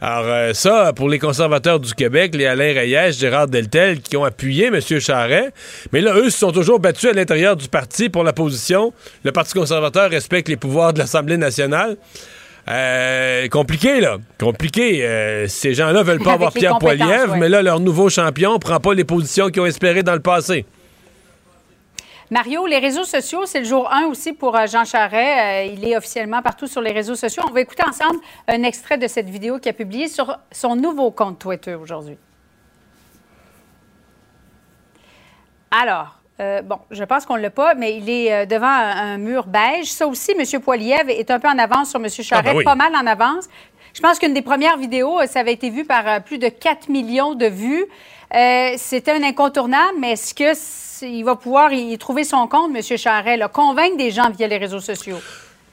Alors 0.00 0.54
ça, 0.56 0.92
pour 0.92 1.08
les 1.08 1.20
conservateurs 1.20 1.78
du 1.78 1.94
Québec, 1.94 2.34
les 2.34 2.46
Alain 2.46 2.72
Reyes, 2.72 3.12
Gérard 3.12 3.46
Deltel, 3.46 4.00
qui 4.00 4.16
ont 4.16 4.24
appuyé 4.24 4.66
M. 4.66 4.80
Charret, 4.80 5.50
mais 5.92 5.99
là, 6.00 6.14
eux 6.14 6.30
se 6.30 6.38
sont 6.38 6.52
toujours 6.52 6.78
battus 6.78 7.10
à 7.10 7.12
l'intérieur 7.12 7.56
du 7.56 7.68
parti 7.68 8.08
pour 8.08 8.24
la 8.24 8.32
position. 8.32 8.92
Le 9.24 9.32
Parti 9.32 9.54
conservateur 9.54 10.10
respecte 10.10 10.48
les 10.48 10.56
pouvoirs 10.56 10.92
de 10.92 10.98
l'Assemblée 10.98 11.36
nationale. 11.36 11.96
Euh, 12.68 13.48
compliqué, 13.48 14.00
là. 14.00 14.18
Compliqué. 14.38 15.04
Euh, 15.04 15.46
ces 15.48 15.74
gens-là 15.74 16.02
veulent 16.02 16.18
pas 16.18 16.32
Avec 16.32 16.34
avoir 16.34 16.52
Pierre 16.52 16.78
Poilievre, 16.78 17.32
ouais. 17.32 17.38
mais 17.38 17.48
là, 17.48 17.62
leur 17.62 17.80
nouveau 17.80 18.08
champion 18.08 18.58
prend 18.58 18.78
pas 18.78 18.94
les 18.94 19.04
positions 19.04 19.48
qu'ils 19.48 19.62
ont 19.62 19.66
espérées 19.66 20.02
dans 20.02 20.14
le 20.14 20.20
passé. 20.20 20.64
Mario, 22.30 22.64
les 22.66 22.78
réseaux 22.78 23.02
sociaux, 23.02 23.44
c'est 23.44 23.58
le 23.58 23.64
jour 23.64 23.92
1 23.92 24.06
aussi 24.06 24.32
pour 24.32 24.56
euh, 24.56 24.68
Jean 24.68 24.84
Charest. 24.84 25.14
Euh, 25.14 25.74
il 25.74 25.84
est 25.84 25.96
officiellement 25.96 26.42
partout 26.42 26.68
sur 26.68 26.80
les 26.80 26.92
réseaux 26.92 27.16
sociaux. 27.16 27.42
On 27.48 27.52
va 27.52 27.60
écouter 27.60 27.82
ensemble 27.82 28.20
un 28.46 28.62
extrait 28.62 28.98
de 28.98 29.08
cette 29.08 29.28
vidéo 29.28 29.58
qu'il 29.58 29.70
a 29.70 29.72
publiée 29.72 30.06
sur 30.06 30.38
son 30.52 30.76
nouveau 30.76 31.10
compte 31.10 31.40
Twitter 31.40 31.74
aujourd'hui. 31.74 32.16
Alors, 35.70 36.16
euh, 36.40 36.62
bon, 36.62 36.78
je 36.90 37.04
pense 37.04 37.26
qu'on 37.26 37.36
ne 37.36 37.42
l'a 37.42 37.50
pas, 37.50 37.74
mais 37.74 37.96
il 37.96 38.08
est 38.10 38.32
euh, 38.32 38.46
devant 38.46 38.66
un, 38.66 39.14
un 39.14 39.18
mur 39.18 39.46
beige. 39.46 39.86
Ça 39.92 40.06
aussi, 40.06 40.32
M. 40.38 40.60
Poiliev 40.60 41.08
est 41.10 41.30
un 41.30 41.38
peu 41.38 41.48
en 41.48 41.58
avance 41.58 41.90
sur 41.90 42.00
M. 42.00 42.06
Ah, 42.32 42.42
ben 42.42 42.56
oui. 42.56 42.64
pas 42.64 42.74
mal 42.74 42.94
en 42.96 43.06
avance. 43.06 43.46
Je 43.92 44.00
pense 44.00 44.18
qu'une 44.18 44.34
des 44.34 44.42
premières 44.42 44.76
vidéos, 44.76 45.20
euh, 45.20 45.26
ça 45.26 45.40
avait 45.40 45.52
été 45.52 45.70
vu 45.70 45.84
par 45.84 46.22
plus 46.24 46.38
de 46.38 46.48
4 46.48 46.88
millions 46.88 47.34
de 47.34 47.46
vues. 47.46 47.84
Euh, 48.34 48.72
C'était 48.76 49.12
un 49.12 49.22
incontournable, 49.22 49.94
mais 49.98 50.12
est-ce 50.12 50.34
que 50.34 50.44
s- 50.44 51.04
il 51.06 51.24
va 51.24 51.34
pouvoir 51.36 51.72
y 51.72 51.96
trouver 51.98 52.24
son 52.24 52.46
compte, 52.46 52.70
M. 52.74 52.82
Charest, 52.96 53.38
là, 53.38 53.48
convaincre 53.48 53.96
des 53.96 54.10
gens 54.10 54.30
via 54.30 54.46
les 54.46 54.58
réseaux 54.58 54.80
sociaux? 54.80 55.18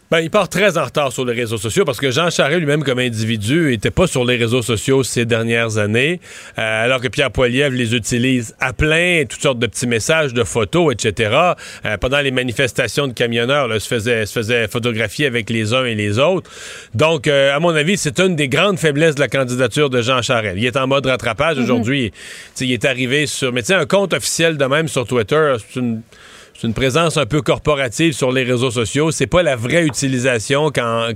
Ben, 0.10 0.22
il 0.22 0.30
part 0.30 0.48
très 0.48 0.78
en 0.78 0.86
retard 0.86 1.12
sur 1.12 1.26
les 1.26 1.34
réseaux 1.34 1.58
sociaux 1.58 1.84
parce 1.84 2.00
que 2.00 2.12
Jean 2.12 2.30
Charest 2.30 2.60
lui-même 2.60 2.82
comme 2.82 3.00
individu 3.00 3.74
était 3.74 3.92
pas 3.92 4.08
sur 4.08 4.24
les 4.24 4.38
réseaux 4.38 4.62
sociaux 4.62 5.04
ces 5.04 5.26
dernières 5.26 5.78
années, 5.80 6.22
euh, 6.58 6.86
alors 6.86 7.02
que 7.02 7.10
Pierre 7.10 7.30
Poilievre 7.30 7.76
les 7.76 7.94
utilise 7.94 8.56
à 8.62 8.72
plein, 8.72 9.26
toutes 9.28 9.42
sortes 9.42 9.60
de 9.60 9.68
petits 9.68 9.86
messages, 9.86 10.34
de 10.34 10.46
photos, 10.46 10.94
etc. 10.94 11.56
Euh, 11.86 11.98
pendant 11.98 12.22
les 12.22 12.32
manifestations 12.32 13.08
de 13.08 13.12
camionneurs, 13.12 13.68
là, 13.68 13.82
se 13.82 13.88
faisait 13.90 14.26
se 14.26 14.32
faisait 14.32 14.70
photographier 14.70 15.26
avec 15.26 15.50
les 15.50 15.74
uns 15.74 15.84
et 15.84 15.96
les 15.96 16.20
autres. 16.20 16.50
Donc, 16.96 17.28
euh, 17.28 17.54
à 17.54 17.60
mon 17.60 17.76
avis, 17.76 17.98
c'est 17.98 18.22
une 18.22 18.38
des 18.38 18.48
grandes 18.48 18.80
faiblesses 18.80 19.16
de 19.16 19.20
la 19.20 19.28
candidature 19.28 19.90
de 19.90 20.02
Jean 20.02 20.22
Charest. 20.22 20.56
Il 20.58 20.66
est 20.66 20.78
en 20.78 20.88
mode 20.88 21.06
rattrapage 21.06 21.58
aujourd'hui. 21.58 22.12
Tu 22.12 22.18
sais, 22.54 22.66
Il 22.66 22.72
est 22.72 22.86
arrivé 22.86 23.26
sur, 23.26 23.52
mais 23.52 23.62
tu 23.62 23.68
sais, 23.68 23.74
un 23.74 23.86
compte 23.86 24.14
officiel 24.14 24.56
de 24.56 24.66
même 24.66 24.88
sur 24.88 25.06
Twitter, 25.06 25.56
c'est 25.58 25.82
une 25.82 26.02
c'est 26.60 26.66
une 26.66 26.74
présence 26.74 27.18
un 27.18 27.28
peu 27.28 27.44
corporative 27.44 28.14
sur 28.14 28.32
les 28.32 28.44
réseaux 28.44 28.72
sociaux. 28.72 29.12
C'est 29.12 29.28
pas 29.28 29.44
la 29.44 29.56
vraie 29.56 29.86
utilisation 29.86 30.72
qu'en 30.72 31.14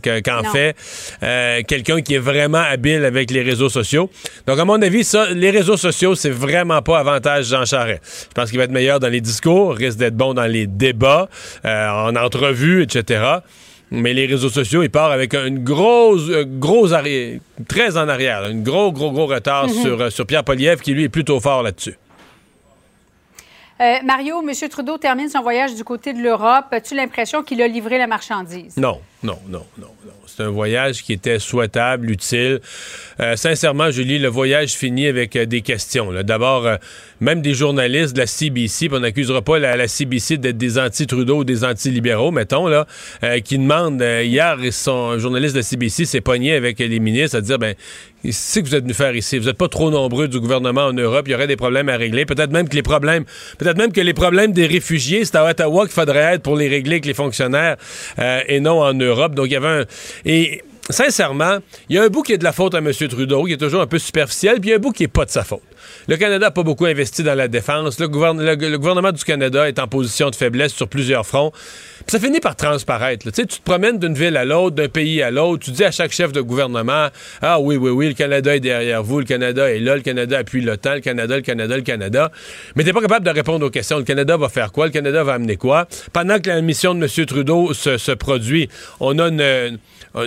fait 0.52 0.76
euh, 1.24 1.62
quelqu'un 1.68 2.02
qui 2.02 2.14
est 2.14 2.20
vraiment 2.20 2.60
habile 2.60 3.06
avec 3.06 3.32
les 3.32 3.42
réseaux 3.42 3.70
sociaux. 3.70 4.12
Donc, 4.46 4.60
à 4.60 4.66
mon 4.66 4.80
avis, 4.82 5.04
ça, 5.04 5.32
les 5.32 5.50
réseaux 5.50 5.78
sociaux, 5.78 6.14
c'est 6.14 6.30
vraiment 6.30 6.84
pas 6.84 7.00
avantage 7.00 7.46
Jean 7.46 7.66
Charest. 7.66 8.28
Je 8.30 8.34
pense 8.36 8.50
qu'il 8.50 8.60
va 8.60 8.66
être 8.66 8.72
meilleur 8.72 9.00
dans 9.00 9.10
les 9.10 9.22
discours, 9.22 9.74
risque 9.74 9.98
d'être 9.98 10.16
bon 10.16 10.36
dans 10.36 10.46
les 10.46 10.68
débats, 10.68 11.28
euh, 11.66 11.90
en 11.90 12.16
entrevue, 12.16 12.84
etc. 12.84 13.40
Mais 13.90 14.14
les 14.14 14.26
réseaux 14.26 14.50
sociaux, 14.50 14.84
il 14.84 14.90
part 14.90 15.12
avec 15.12 15.34
une 15.34 15.64
grosse, 15.64 16.30
euh, 16.30 16.46
gros 16.48 16.94
arrière, 16.94 17.40
très 17.68 17.98
en 17.98 18.08
arrière, 18.08 18.44
un 18.44 18.56
gros, 18.56 18.92
gros, 18.92 19.12
gros 19.12 19.26
retard 19.26 19.70
sur, 19.70 20.02
euh, 20.02 20.10
sur 20.10 20.26
Pierre 20.26 20.44
Poliev, 20.44 20.80
qui 20.82 20.94
lui 20.94 21.04
est 21.04 21.10
plutôt 21.10 21.40
fort 21.40 21.64
là-dessus. 21.64 21.98
Euh, 23.82 23.98
Mario, 24.04 24.48
M. 24.48 24.70
Trudeau 24.70 24.98
termine 25.00 25.28
son 25.28 25.42
voyage 25.42 25.74
du 25.74 25.84
côté 25.84 26.14
de 26.14 26.22
l'Europe. 26.22 26.66
As-tu 26.72 26.94
l'impression 26.94 27.42
qu'il 27.42 27.62
a 27.64 27.68
livré 27.68 27.98
la 27.98 28.06
marchandise? 28.06 28.78
Non, 28.78 29.02
non, 29.24 29.38
non, 29.48 29.66
non, 29.78 29.88
non. 30.06 30.14
C'est 30.26 30.44
un 30.44 30.50
voyage 30.50 31.04
qui 31.04 31.14
était 31.14 31.38
souhaitable, 31.38 32.10
utile. 32.10 32.60
Euh, 33.20 33.36
sincèrement, 33.36 33.92
Julie, 33.92 34.18
le 34.18 34.30
voyage 34.30 34.72
finit 34.72 35.06
avec 35.06 35.36
euh, 35.36 35.46
des 35.46 35.62
questions. 35.62 36.12
D'abord, 36.24 36.66
euh, 36.66 36.78
même 37.20 37.42
des 37.42 37.54
journalistes 37.54 38.14
de 38.14 38.22
la 38.22 38.28
CBC, 38.28 38.90
on 38.92 39.00
n'accusera 39.00 39.44
pas 39.44 39.60
la, 39.60 39.88
CBC 39.88 40.38
d'être 40.38 40.58
des 40.58 40.80
anti-Trudeau 40.80 41.40
ou 41.40 41.44
des 41.44 41.64
anti-libéraux, 41.64 42.32
mettons, 42.32 42.68
là, 42.68 42.88
qui 43.44 43.60
demandent, 43.60 44.02
hier, 44.02 44.58
son 44.72 45.20
journaliste 45.20 45.54
de 45.54 45.60
la 45.60 45.64
CBC 45.64 46.06
s'est 46.06 46.22
pogné 46.22 46.54
avec 46.54 46.80
les 46.80 47.00
ministres 47.00 47.38
à 47.38 47.42
dire, 47.42 47.60
ben, 47.60 47.76
c'est 48.32 48.62
que 48.62 48.68
vous 48.68 48.76
êtes 48.76 48.84
venu 48.84 48.94
faire 48.94 49.16
ici. 49.16 49.38
Vous 49.38 49.46
n'êtes 49.46 49.58
pas 49.58 49.68
trop 49.68 49.92
nombreux 49.92 50.28
du 50.28 50.40
gouvernement 50.40 50.86
en 50.86 50.94
Europe. 50.94 51.28
Il 51.28 51.32
y 51.32 51.36
aurait 51.36 51.48
des 51.48 51.56
problèmes 51.56 51.90
à 51.90 51.98
régler. 51.98 52.26
Peut-être 52.26 52.52
même 52.52 52.70
que 52.70 52.76
les 52.76 52.84
problèmes, 52.84 53.26
peut-être 53.58 53.78
même 53.78 53.92
que 53.92 54.02
les 54.02 54.14
problèmes 54.14 54.52
des 54.52 54.66
réfugiés, 54.66 55.26
c'est 55.26 55.36
à 55.36 55.46
Ottawa 55.46 55.86
qu'il 55.86 55.94
faudrait 55.94 56.36
être 56.36 56.44
pour 56.44 56.56
les 56.56 56.68
régler 56.68 56.94
avec 56.94 57.06
les 57.06 57.14
fonctionnaires 57.14 57.78
et 58.48 58.60
non 58.60 58.82
en 58.82 58.94
Europe. 58.94 59.11
Donc 59.36 59.48
il 59.48 59.54
y 59.54 59.56
avait 59.56 59.68
un 59.68 59.86
et 60.26 60.62
sincèrement, 60.90 61.58
il 61.90 61.96
y 61.96 62.00
a 62.00 62.04
un 62.04 62.08
bout 62.08 62.24
qui 62.24 62.34
est 62.34 62.38
de 62.38 62.44
la 62.44 62.52
faute 62.52 62.76
à 62.76 62.80
M. 62.80 62.92
Trudeau, 62.92 63.46
qui 63.46 63.54
est 63.54 63.58
toujours 63.58 63.82
un 63.82 63.88
peu 63.88 64.00
superficiel, 64.00 64.60
puis 64.60 64.70
il 64.70 64.72
y 64.72 64.74
a 64.74 64.78
un 64.78 64.80
bout 64.80 64.92
qui 64.92 65.04
est 65.04 65.08
pas 65.08 65.26
de 65.26 65.32
sa 65.32 65.44
faute. 65.44 65.62
Le 66.08 66.18
Canada 66.18 66.40
n'a 66.48 66.52
pas 66.52 66.64
beaucoup 66.64 66.86
investi 66.86 67.24
dans 67.24 67.36
la 67.36 67.48
défense. 67.48 68.00
Le, 68.00 68.08
gouverne- 68.08 68.42
le- 68.44 68.56
le 68.70 68.78
gouvernement 68.78 69.12
du 69.12 69.24
Canada 69.24 69.68
est 69.68 69.80
en 69.80 69.88
position 69.88 70.30
de 70.30 70.36
faiblesse 70.36 70.74
sur 70.74 70.88
plusieurs 70.88 71.26
fronts. 71.26 71.52
Puis 71.52 72.06
ça 72.08 72.20
finit 72.20 72.40
par 72.40 72.56
transparaître. 72.56 73.30
Tu 73.32 73.46
te 73.46 73.62
promènes 73.64 74.00
d'une 74.00 74.16
ville 74.16 74.36
à 74.36 74.44
l'autre, 74.46 74.76
d'un 74.76 74.88
pays 74.90 75.22
à 75.22 75.30
l'autre, 75.32 75.66
tu 75.66 75.72
dis 75.72 75.84
à 75.84 75.92
chaque 75.92 76.12
chef 76.12 76.32
de 76.32 76.42
gouvernement 76.42 77.08
Ah 77.42 77.60
oui, 77.60 77.76
oui, 77.78 77.92
oui, 77.92 78.08
le 78.10 78.14
Canada 78.14 78.56
est 78.56 78.60
derrière 78.60 79.04
vous, 79.04 79.20
le 79.20 79.26
Canada 79.26 79.72
est 79.72 79.80
là, 79.80 79.96
le 79.96 80.02
Canada 80.02 80.40
appuie 80.40 80.62
l'OTAN, 80.62 80.96
le 80.96 81.00
Canada, 81.02 81.36
le 81.36 81.42
Canada, 81.44 81.76
le 81.76 81.84
Canada. 81.84 82.32
Mais 82.76 82.84
t'es 82.84 82.94
pas 82.94 83.02
capable 83.02 83.26
de 83.26 83.32
répondre 83.32 83.66
aux 83.66 83.70
questions. 83.70 83.98
Le 83.98 84.04
Canada 84.04 84.38
va 84.38 84.50
faire 84.50 84.72
quoi? 84.72 84.88
Le 84.88 84.92
Canada 84.92 85.24
va 85.24 85.34
amener 85.34 85.58
quoi? 85.58 85.88
Pendant 86.14 86.40
que 86.40 86.50
la 86.50 86.62
mission 86.62 86.96
de 86.96 87.04
M. 87.06 87.26
Trudeau 87.26 87.74
se, 87.74 88.12
produit, 88.14 88.68
on 89.00 89.20
a 89.20 89.28
une 89.28 89.78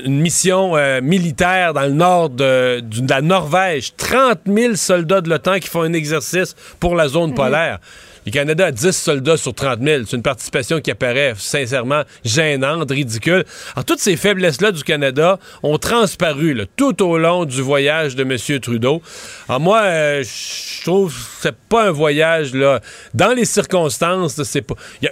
mission 0.07 0.76
euh, 0.76 1.00
militaire 1.00 1.75
dans 1.75 1.83
le 1.83 1.93
nord 1.93 2.31
de, 2.31 2.83
la 3.09 3.21
Norvège. 3.21 3.95
30 3.97 4.41
000 4.47 4.75
soldats 4.76 5.21
de 5.21 5.29
l'OTAN 5.29 5.59
qui 5.59 5.69
font 5.69 5.83
un 5.83 5.93
exercice 5.93 6.55
pour 6.81 6.95
la 6.95 7.09
zone 7.09 7.35
polaire. 7.35 7.79
Le 8.26 8.31
Canada 8.31 8.66
a 8.66 8.71
10 8.73 8.93
soldats 8.93 9.37
sur 9.37 9.54
30 9.54 9.81
000. 9.83 10.02
C'est 10.07 10.16
une 10.16 10.23
participation 10.23 10.81
qui 10.81 10.90
apparaît 10.90 11.35
sincèrement 11.37 12.02
gênante, 12.25 12.90
ridicule. 12.90 13.45
Alors, 13.75 13.85
toutes 13.85 14.00
ces 14.00 14.16
faiblesses-là 14.16 14.73
du 14.73 14.83
Canada 14.83 15.38
ont 15.62 15.78
transparu 15.78 16.57
tout 16.76 17.02
au 17.02 17.19
long 17.19 17.45
du 17.45 17.61
voyage 17.61 18.16
de 18.16 18.23
M. 18.23 18.61
Trudeau. 18.61 19.02
Alors, 19.49 19.61
moi, 19.61 19.83
euh, 19.83 20.23
je 20.23 20.83
trouve 20.83 21.14
que 21.14 21.21
c'est 21.40 21.57
pas 21.57 21.88
un 21.88 21.90
voyage, 21.90 22.54
là, 22.54 22.81
dans 23.12 23.35
les 23.35 23.45
circonstances, 23.45 24.43
c'est 24.43 24.62
pas... 24.62 24.75
il 25.02 25.11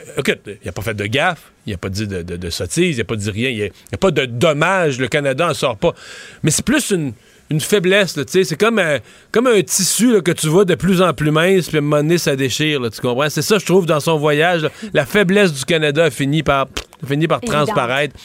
il 0.63 0.69
a 0.69 0.73
pas 0.73 0.83
fait 0.83 0.95
de 0.95 1.07
gaffe. 1.07 1.53
Il 1.67 1.73
n'a 1.73 1.79
pas 1.79 1.89
dit 1.89 2.09
de, 2.09 2.23
de, 2.23 2.37
de 2.37 2.51
sottise, 2.51 2.97
il 2.97 2.99
n'a 2.99 3.05
pas 3.05 3.15
dit 3.15 3.31
rien. 3.31 3.51
Il 3.51 3.57
n'y 3.57 3.71
a, 3.93 3.97
pas 3.97 4.11
de 4.11 4.25
dommage. 4.25 4.99
Le 4.99 5.07
Canada 5.09 5.49
en 5.49 5.55
sort 5.55 5.77
pas. 5.77 5.95
Mais 6.43 6.51
c'est 6.51 6.65
plus 6.65 6.91
une, 6.91 7.13
une 7.53 7.61
faiblesse, 7.61 8.15
tu 8.15 8.23
sais. 8.27 8.45
C'est 8.45 8.57
comme 8.57 8.79
un, 8.79 8.99
comme 9.31 9.47
un 9.47 9.63
tissu 9.63 10.13
là, 10.13 10.21
que 10.21 10.33
tu 10.33 10.49
vois 10.49 10.65
de 10.65 10.75
plus 10.75 11.01
en 11.01 11.13
plus 11.13 11.31
mince, 11.31 11.69
puis 11.69 11.77
à 11.77 11.79
un 11.79 11.83
moment 11.83 12.03
donné, 12.03 12.19
ça 12.19 12.35
déchire, 12.35 12.81
là, 12.81 12.91
tu 12.91 13.01
comprends? 13.01 13.31
C'est 13.31 13.43
ça, 13.43 13.59
je 13.59 13.65
trouve, 13.65 13.87
dans 13.87 14.01
son 14.01 14.19
voyage. 14.19 14.63
là. 14.63 14.71
La 14.93 15.07
faiblesse 15.07 15.53
du 15.53 15.65
Canada 15.65 16.05
a 16.05 16.11
fini 16.11 16.43
par, 16.43 16.67
fini 17.07 17.29
par 17.29 17.41
transparaître. 17.41 18.17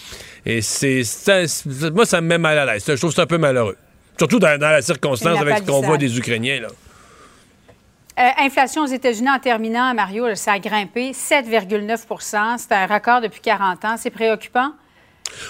Et 0.46 0.62
c'est, 0.62 1.04
Moi, 1.94 2.06
ça 2.06 2.22
me 2.22 2.28
met 2.28 2.38
mal 2.38 2.58
à 2.58 2.66
l'aise. 2.66 2.84
Je 2.88 2.94
trouve 2.94 3.14
ça 3.14 3.24
un 3.24 3.28
peu 3.28 3.38
malheureux. 3.38 3.76
Surtout 4.18 4.40
dans, 4.40 4.60
dans 4.60 4.70
la 4.70 4.82
circonstance 4.82 5.40
avec 5.40 5.60
ce 5.60 5.64
qu'on 5.64 5.82
voit 5.82 5.98
des 5.98 6.18
Ukrainiens, 6.18 6.62
là. 6.62 6.68
Euh, 8.20 8.30
inflation 8.40 8.82
aux 8.82 8.88
États-Unis 8.88 9.30
en 9.30 9.38
terminant, 9.38 9.94
Mario, 9.94 10.34
ça 10.34 10.54
a 10.54 10.60
grimpé 10.60 11.12
7,9% 11.12 12.58
C'est 12.58 12.72
un 12.72 12.88
record 12.88 13.22
depuis 13.22 13.42
40 13.42 13.86
ans. 13.86 13.96
C'est 13.96 14.10
préoccupant? 14.10 14.72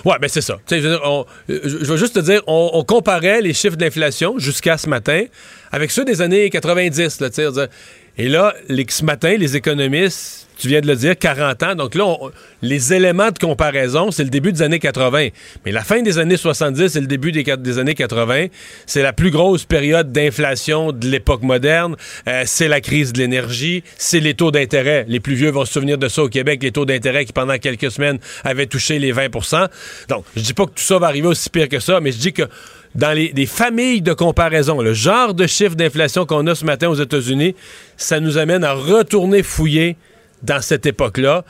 Ouais, 0.05 0.15
ben 0.19 0.27
c'est 0.27 0.41
ça. 0.41 0.57
Je, 0.69 0.75
veux 0.75 1.00
on- 1.03 1.25
je- 1.50 1.55
veux 1.86 1.98
juste 1.98 2.15
te 2.15 2.19
dire, 2.19 2.41
on, 2.48 2.69
comparait 2.84 3.41
les 3.41 3.53
chiffres 3.53 3.75
d'inflation 3.77 4.38
jusqu'à 4.39 4.77
ce 4.77 4.88
matin 4.89 5.24
avec 5.72 5.91
ceux 5.91 6.05
des 6.05 6.22
années 6.22 6.50
90. 6.50 7.19
Là, 7.22 7.29
tu 7.29 7.36
sais, 7.36 7.48
on 7.48 7.51
disait- 7.51 7.69
et 8.17 8.29
là, 8.29 8.53
ce 8.91 9.03
matin, 9.05 9.36
les 9.38 9.55
économistes, 9.55 10.47
tu 10.57 10.67
viens 10.67 10.81
de 10.81 10.87
le 10.87 10.95
dire, 10.95 11.17
40 11.17 11.63
ans. 11.63 11.75
Donc 11.75 11.95
là, 11.95 12.15
les 12.61 12.93
éléments 12.93 13.31
de 13.31 13.39
comparaison, 13.39 14.11
c'est 14.11 14.23
le 14.23 14.29
début 14.29 14.51
des 14.51 14.61
années 14.61 14.79
80. 14.79 15.29
Mais 15.65 15.71
la 15.71 15.83
fin 15.83 16.01
des 16.01 16.17
années 16.17 16.37
70 16.37 16.95
et 16.95 16.99
le 17.01 17.07
début 17.07 17.31
des 17.31 17.79
années 17.79 17.95
80, 17.95 18.47
c'est 18.85 19.01
la 19.01 19.13
plus 19.13 19.31
grosse 19.31 19.65
période 19.65 20.11
d'inflation 20.11 20.91
de 20.91 21.07
l'époque 21.07 21.43
moderne. 21.43 21.95
Euh, 22.27 22.43
c'est 22.45 22.67
la 22.67 22.81
crise 22.81 23.13
de 23.13 23.19
l'énergie, 23.19 23.83
c'est 23.97 24.19
les 24.19 24.33
taux 24.33 24.51
d'intérêt. 24.51 25.05
Les 25.07 25.19
plus 25.19 25.35
vieux 25.35 25.49
vont 25.49 25.65
se 25.65 25.73
souvenir 25.73 25.97
de 25.97 26.07
ça 26.07 26.23
au 26.23 26.29
Québec, 26.29 26.61
les 26.63 26.71
taux 26.71 26.85
d'intérêt 26.85 27.25
qui, 27.25 27.33
pendant 27.33 27.57
quelques 27.57 27.91
semaines, 27.91 28.19
avaient 28.43 28.67
touché 28.67 28.99
les 28.99 29.13
20% 29.13 29.67
Donc, 30.09 30.25
je 30.35 30.41
dis 30.41 30.53
pas 30.53 30.65
que 30.65 30.71
tout 30.71 30.83
ça 30.83 30.99
va 30.99 31.07
arriver 31.07 31.27
aussi 31.27 31.49
pire 31.49 31.69
que 31.69 31.79
ça, 31.79 31.99
mais 31.99 32.11
je 32.11 32.17
dis 32.17 32.33
que 32.33 32.43
dans 32.95 33.11
les, 33.11 33.31
les 33.35 33.45
familles 33.45 34.01
de 34.01 34.13
comparaison, 34.13 34.81
le 34.81 34.93
genre 34.93 35.33
de 35.33 35.45
chiffre 35.45 35.75
d'inflation 35.75 36.25
qu'on 36.25 36.47
a 36.47 36.55
ce 36.55 36.65
matin 36.65 36.89
aux 36.89 36.95
États-Unis, 36.95 37.55
ça 37.95 38.19
nous 38.19 38.37
amène 38.37 38.63
à 38.63 38.73
retourner 38.73 39.43
fouiller 39.43 39.97
dans 40.44 40.62
cette 40.62 40.86
époque-là. 40.86 41.44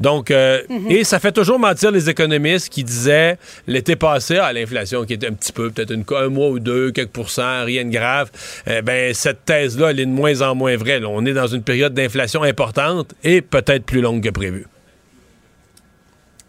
Donc, 0.00 0.32
euh, 0.32 0.60
et 0.88 1.04
ça 1.04 1.20
fait 1.20 1.30
toujours 1.30 1.58
mentir 1.58 1.92
les 1.92 2.10
économistes 2.10 2.68
qui 2.68 2.82
disaient 2.82 3.38
l'été 3.68 3.94
passé, 3.94 4.38
à 4.38 4.52
l'inflation 4.52 5.04
qui 5.04 5.12
était 5.12 5.28
un 5.28 5.32
petit 5.32 5.52
peu, 5.52 5.70
peut-être 5.70 5.94
un 6.16 6.28
mois 6.28 6.48
ou 6.48 6.58
deux, 6.58 6.90
quelques 6.90 7.10
pourcents, 7.10 7.64
rien 7.64 7.84
de 7.84 7.90
grave. 7.90 8.30
Eh 8.66 8.82
ben, 8.82 9.14
cette 9.14 9.44
thèse-là, 9.44 9.90
elle 9.90 10.00
est 10.00 10.06
de 10.06 10.10
moins 10.10 10.42
en 10.42 10.56
moins 10.56 10.76
vraie. 10.76 10.98
là. 10.98 11.08
On 11.08 11.24
est 11.24 11.32
dans 11.32 11.46
une 11.46 11.62
période 11.62 11.94
d'inflation 11.94 12.42
importante 12.42 13.14
et 13.22 13.40
peut-être 13.40 13.84
plus 13.84 14.00
longue 14.00 14.22
que 14.22 14.30
prévu. 14.30 14.66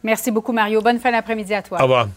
Merci 0.03 0.31
beaucoup, 0.31 0.51
Mario. 0.51 0.81
Bonne 0.81 0.99
fin 0.99 1.11
d'après-midi 1.11 1.53
à 1.53 1.61
toi. 1.61 1.79
Au 1.79 1.83
revoir. 1.83 2.07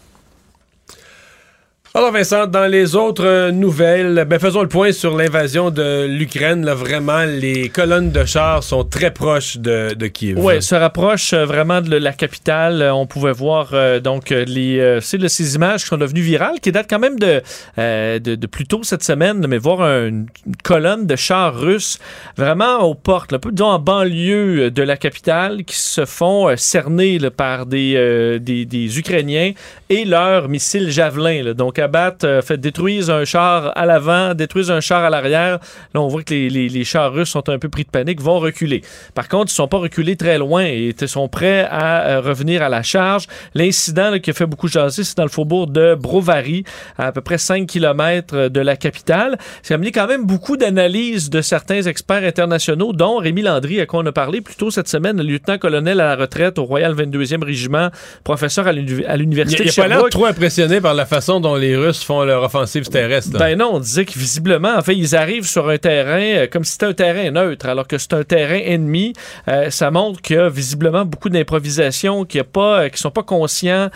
Alors 1.95 2.11
Vincent, 2.11 2.45
dans 2.45 2.67
les 2.67 2.95
autres 2.95 3.25
euh, 3.25 3.51
nouvelles, 3.51 4.23
ben 4.29 4.37
faisons 4.37 4.61
le 4.61 4.67
point 4.67 4.91
sur 4.91 5.17
l'invasion 5.17 5.71
de 5.71 6.05
l'Ukraine. 6.05 6.63
Vraiment, 6.69 7.23
les 7.25 7.69
colonnes 7.69 8.11
de 8.11 8.25
chars 8.25 8.61
sont 8.61 8.83
très 8.83 9.11
proches 9.11 9.57
de, 9.57 9.95
de 9.95 10.05
Kiev. 10.07 10.37
Oui, 10.37 10.61
se 10.61 10.75
rapproche 10.75 11.33
euh, 11.33 11.45
vraiment 11.45 11.81
de 11.81 11.97
la 11.97 12.13
capitale. 12.13 12.83
Euh, 12.83 12.93
On 12.93 13.07
pouvait 13.07 13.31
voir 13.31 13.73
donc 14.01 14.29
les, 14.29 14.79
euh, 14.79 15.01
ces 15.01 15.55
images 15.55 15.81
qui 15.81 15.87
sont 15.87 15.97
devenues 15.97 16.21
virales, 16.21 16.59
qui 16.61 16.71
datent 16.71 16.87
quand 16.87 16.99
même 16.99 17.17
de, 17.17 17.41
de, 17.77 18.45
plus 18.47 18.67
tôt 18.67 18.81
cette 18.83 19.03
semaine, 19.03 19.43
mais 19.47 19.57
voir 19.57 19.81
un- 19.81 20.05
une 20.09 20.27
colonne 20.63 21.07
de 21.07 21.15
chars 21.15 21.59
russes 21.59 21.97
vraiment 22.37 22.81
aux 22.83 22.93
portes, 22.93 23.33
un 23.33 23.39
disons, 23.51 23.65
en 23.67 23.79
banlieue 23.79 24.69
de 24.69 24.83
la 24.83 24.95
capitale, 24.95 25.63
qui 25.63 25.75
se 25.75 26.05
font 26.05 26.55
cerner 26.55 27.17
par 27.35 27.65
des, 27.65 28.37
des, 28.39 28.99
Ukrainiens 28.99 29.53
et 29.89 30.05
leurs 30.05 30.49
missiles 30.49 30.91
javelins. 30.91 31.53
Donc 31.55 31.78
abattent, 31.81 32.23
euh, 32.23 32.41
fait 32.41 32.57
détruisent 32.57 33.09
un 33.09 33.25
char 33.25 33.71
à 33.75 33.85
l'avant, 33.85 34.33
détruisent 34.33 34.71
un 34.71 34.79
char 34.81 35.03
à 35.03 35.09
l'arrière. 35.09 35.59
Là, 35.93 36.01
on 36.01 36.07
voit 36.07 36.23
que 36.23 36.33
les, 36.33 36.49
les, 36.49 36.69
les 36.69 36.83
chars 36.83 37.11
russes 37.13 37.29
sont 37.29 37.47
un 37.49 37.59
peu 37.59 37.69
pris 37.69 37.83
de 37.83 37.89
panique, 37.89 38.21
vont 38.21 38.39
reculer. 38.39 38.81
Par 39.15 39.27
contre, 39.27 39.51
ils 39.51 39.55
sont 39.55 39.67
pas 39.67 39.77
reculés 39.77 40.15
très 40.15 40.37
loin 40.37 40.63
et 40.65 40.93
sont 41.07 41.27
prêts 41.27 41.67
à 41.69 42.07
euh, 42.07 42.21
revenir 42.21 42.61
à 42.61 42.69
la 42.69 42.83
charge. 42.83 43.27
L'incident 43.55 44.19
qui 44.19 44.29
a 44.29 44.33
fait 44.33 44.45
beaucoup 44.45 44.67
jaser, 44.67 45.03
c'est 45.03 45.17
dans 45.17 45.23
le 45.23 45.29
faubourg 45.29 45.67
de 45.67 45.95
Brovary, 45.95 46.63
à 46.97 47.07
à 47.07 47.11
peu 47.11 47.21
près 47.21 47.37
5 47.39 47.65
km 47.67 48.47
de 48.49 48.59
la 48.59 48.75
capitale. 48.75 49.37
Ça 49.63 49.73
a 49.73 49.75
amené 49.75 49.91
quand 49.91 50.07
même 50.07 50.25
beaucoup 50.25 50.57
d'analyses 50.57 51.29
de 51.29 51.41
certains 51.41 51.81
experts 51.81 52.23
internationaux, 52.23 52.93
dont 52.93 53.17
Rémi 53.17 53.41
Landry, 53.41 53.79
à 53.81 53.85
quoi 53.85 54.01
on 54.01 54.05
a 54.05 54.11
parlé 54.11 54.41
plus 54.41 54.55
tôt 54.55 54.69
cette 54.71 54.87
semaine, 54.87 55.17
le 55.17 55.23
lieutenant-colonel 55.23 55.99
à 55.99 56.05
la 56.09 56.15
retraite 56.15 56.59
au 56.59 56.63
Royal 56.65 56.93
22e 56.93 57.43
Régiment, 57.43 57.89
professeur 58.23 58.67
à 58.67 58.71
l'uni- 58.71 59.05
à 59.05 59.15
Il 59.15 59.21
l'Université 59.21 59.63
de 59.63 59.69
n'a 59.69 59.73
pas 59.73 59.81
l'air 59.87 59.89
Sherbrooke. 59.97 60.11
trop 60.11 60.25
impressionné 60.25 60.81
par 60.81 60.93
la 60.93 61.05
façon 61.05 61.39
dont 61.39 61.55
les 61.55 61.68
Russes 61.75 62.03
font 62.03 62.23
leur 62.23 62.43
offensive 62.43 62.87
terrestre. 62.87 63.33
là. 63.33 63.39
Ben 63.39 63.57
non, 63.57 63.71
on 63.73 63.79
disait 63.79 64.05
que 64.05 64.17
visiblement, 64.17 64.75
en 64.75 64.81
fait, 64.81 64.95
ils 64.95 65.15
arrivent 65.15 65.47
sur 65.47 65.69
un 65.69 65.77
terrain 65.77 66.21
euh, 66.21 66.47
comme 66.47 66.63
si 66.63 66.73
c'était 66.73 66.85
un 66.85 66.93
terrain 66.93 67.31
neutre, 67.31 67.67
alors 67.67 67.87
que 67.87 67.97
c'est 67.97 68.13
un 68.13 68.23
terrain 68.23 68.59
ennemi. 68.63 69.13
Euh, 69.47 69.69
ça 69.69 69.91
montre 69.91 70.21
qu'il 70.21 70.35
y 70.35 70.39
a 70.39 70.49
visiblement 70.49 71.05
beaucoup 71.05 71.29
d'improvisation, 71.29 72.25
qu'il 72.25 72.39
y 72.39 72.41
a 72.41 72.45
pas, 72.45 72.81
euh, 72.81 72.89
qu'ils 72.89 72.97
sont 72.97 73.11
pas 73.11 73.23
conscients 73.23 73.89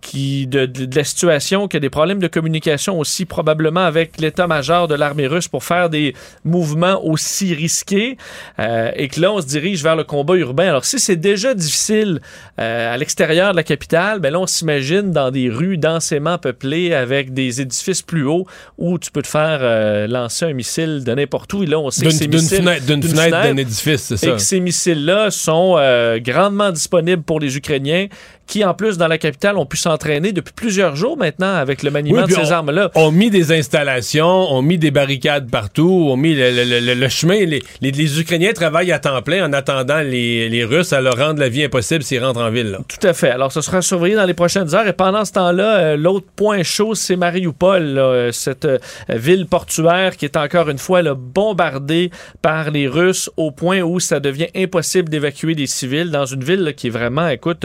qui, 0.00 0.46
de, 0.46 0.68
la 0.94 1.04
situation, 1.04 1.68
qu'il 1.68 1.76
y 1.76 1.78
a 1.78 1.80
des 1.80 1.90
problèmes 1.90 2.20
de 2.20 2.28
communication 2.28 2.98
aussi 2.98 3.24
probablement 3.24 3.84
avec 3.84 4.20
l'état-major 4.20 4.88
de 4.88 4.94
l'armée 4.94 5.26
russe 5.26 5.48
pour 5.48 5.64
faire 5.64 5.90
des 5.90 6.14
mouvements 6.44 7.04
aussi 7.04 7.54
risqués, 7.54 8.16
et 8.58 9.08
que 9.08 9.20
là, 9.20 9.32
on 9.32 9.40
se 9.40 9.46
dirige 9.46 9.82
vers 9.82 9.96
le 9.96 10.04
combat 10.04 10.36
urbain. 10.36 10.68
Alors 10.68 10.84
si 10.84 10.98
c'est 10.98 11.16
déjà 11.16 11.54
difficile 11.54 12.20
à 12.58 12.96
l'extérieur 12.96 13.52
de 13.52 13.56
la 13.56 13.62
capitale, 13.62 14.20
ben 14.20 14.32
là, 14.32 14.40
on 14.40 14.46
s'imagine 14.46 15.10
dans 15.10 15.30
des 15.30 15.48
rues 15.48 15.78
densément 15.78 16.38
peuplées 16.38 16.79
avec 16.88 17.32
des 17.34 17.60
édifices 17.60 18.02
plus 18.02 18.24
hauts 18.24 18.46
où 18.78 18.98
tu 18.98 19.10
peux 19.10 19.22
te 19.22 19.28
faire 19.28 19.58
euh, 19.62 20.06
lancer 20.06 20.46
un 20.46 20.52
missile 20.52 21.04
de 21.04 21.12
n'importe 21.14 21.52
où. 21.52 21.62
Et 21.62 21.66
là, 21.66 21.78
on 21.78 21.90
sait 21.90 22.06
que 22.06 22.10
D'une 22.10 22.18
ces 22.18 22.28
missiles... 22.28 22.58
fenêtre, 22.58 22.86
d'une 22.86 23.02
fenêtre 23.02 23.42
d'un 23.42 23.56
édifice, 23.56 24.02
c'est 24.02 24.14
et 24.14 24.30
ça. 24.30 24.32
que 24.32 24.38
ces 24.38 24.60
missiles-là 24.60 25.30
sont 25.30 25.76
euh, 25.78 26.18
grandement 26.18 26.70
disponibles 26.70 27.22
pour 27.22 27.40
les 27.40 27.56
Ukrainiens 27.56 28.06
qui, 28.50 28.64
en 28.64 28.74
plus, 28.74 28.98
dans 28.98 29.06
la 29.06 29.16
capitale, 29.16 29.56
ont 29.56 29.64
pu 29.64 29.76
s'entraîner 29.76 30.32
depuis 30.32 30.52
plusieurs 30.54 30.96
jours 30.96 31.16
maintenant 31.16 31.54
avec 31.54 31.84
le 31.84 31.90
maniement 31.92 32.22
Oui, 32.22 32.28
de 32.28 32.34
ces 32.34 32.48
on- 32.50 32.56
armes-là. 32.56 32.90
ont 32.96 33.12
mis 33.12 33.30
des 33.30 33.52
installations, 33.52 34.26
ont 34.52 34.60
mis 34.60 34.76
des 34.76 34.90
barricades 34.90 35.48
partout, 35.50 36.08
ont 36.10 36.16
mis 36.16 36.34
le, 36.34 36.50
le- 36.50 36.80
le- 36.80 36.94
le 36.94 37.08
chemin. 37.08 37.44
Les, 37.46 37.62
les- 37.80 37.90
les 37.92 38.20
Ukrainiens 38.20 38.52
travaillent 38.52 38.90
à 38.92 38.98
temps 38.98 39.22
plein 39.22 39.46
en 39.48 39.52
attendant 39.52 40.00
les, 40.00 40.48
les 40.48 40.64
Russes 40.64 40.92
à 40.92 41.00
leur 41.00 41.16
rendre 41.16 41.38
la 41.38 41.48
vie 41.48 41.62
impossible 41.64 42.02
s'ils 42.02 42.22
rentrent 42.24 42.40
en 42.42 42.50
ville. 42.50 42.72
là. 42.72 42.78
Tout 42.88 43.06
à 43.06 43.12
fait. 43.12 43.30
Alors, 43.30 43.52
ce 43.52 43.60
sera 43.60 43.82
surveillé 43.82 44.16
dans 44.16 44.24
les 44.26 44.34
prochaines 44.34 44.74
heures. 44.74 44.86
Et 44.88 44.92
pendant 44.92 45.24
ce 45.24 45.32
temps-là, 45.32 45.76
euh, 45.78 45.96
l'autre 45.96 46.26
point 46.34 46.62
chaud, 46.64 46.96
c'est 46.96 47.14
Mariupol, 47.16 47.82
là, 47.84 48.02
euh, 48.02 48.32
cette 48.32 48.64
euh, 48.64 48.78
ville 49.08 49.46
portuaire 49.46 50.16
qui 50.16 50.24
est 50.24 50.36
encore 50.36 50.68
une 50.70 50.78
fois 50.78 51.02
là, 51.02 51.14
bombardée 51.14 52.10
par 52.42 52.70
les 52.72 52.88
Russes 52.88 53.30
au 53.36 53.52
point 53.52 53.80
où 53.80 54.00
ça 54.00 54.18
devient 54.20 54.48
impossible 54.56 55.08
d'évacuer 55.08 55.54
des 55.54 55.66
civils 55.68 56.10
dans 56.10 56.26
une 56.26 56.42
ville 56.42 56.60
là, 56.64 56.72
qui 56.72 56.88
est 56.88 56.90
vraiment, 56.90 57.28
écoute, 57.28 57.64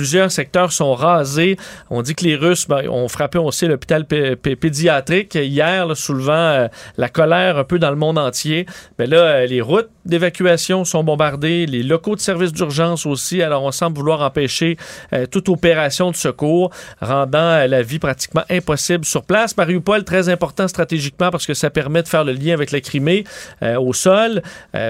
plusieurs 0.00 0.32
secteurs 0.32 0.72
sont 0.72 0.94
rasés. 0.94 1.58
On 1.90 2.00
dit 2.00 2.14
que 2.14 2.24
les 2.24 2.34
Russes 2.34 2.66
ben, 2.66 2.88
ont 2.88 3.06
frappé 3.06 3.36
aussi 3.36 3.66
l'hôpital 3.66 4.06
pé- 4.06 4.34
pé- 4.34 4.56
pédiatrique 4.56 5.34
hier, 5.34 5.86
là, 5.86 5.94
soulevant 5.94 6.32
euh, 6.32 6.68
la 6.96 7.10
colère 7.10 7.58
un 7.58 7.64
peu 7.64 7.78
dans 7.78 7.90
le 7.90 7.96
monde 7.96 8.16
entier. 8.16 8.64
Mais 8.98 9.06
là, 9.06 9.18
euh, 9.18 9.46
les 9.46 9.60
routes 9.60 9.90
d'évacuation 10.06 10.86
sont 10.86 11.04
bombardées, 11.04 11.66
les 11.66 11.82
locaux 11.82 12.16
de 12.16 12.20
services 12.20 12.54
d'urgence 12.54 13.04
aussi. 13.04 13.42
Alors, 13.42 13.62
on 13.62 13.72
semble 13.72 13.98
vouloir 13.98 14.22
empêcher 14.22 14.78
euh, 15.12 15.26
toute 15.26 15.50
opération 15.50 16.10
de 16.10 16.16
secours, 16.16 16.70
rendant 17.02 17.66
la 17.66 17.82
vie 17.82 17.98
pratiquement 17.98 18.44
impossible 18.48 19.04
sur 19.04 19.24
place. 19.24 19.54
Mariupol, 19.54 20.04
très 20.04 20.30
important 20.30 20.66
stratégiquement 20.66 21.30
parce 21.30 21.44
que 21.44 21.52
ça 21.52 21.68
permet 21.68 22.02
de 22.02 22.08
faire 22.08 22.24
le 22.24 22.32
lien 22.32 22.54
avec 22.54 22.70
la 22.70 22.80
Crimée 22.80 23.24
au 23.60 23.92
sol, 23.92 24.40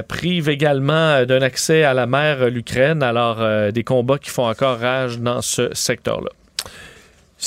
prive 0.07 0.49
également 0.49 1.25
d'un 1.25 1.43
accès 1.43 1.83
à 1.83 1.95
la 1.95 2.07
mer 2.07 2.49
l'Ukraine. 2.49 3.03
Alors, 3.03 3.73
des 3.73 3.83
combats 3.83 4.19
qui 4.19 4.31
font 4.31 4.47
encore 4.47 4.79
rage 4.79 5.00
dans 5.09 5.43
ce 5.43 5.75
secteur-là. 5.75 6.31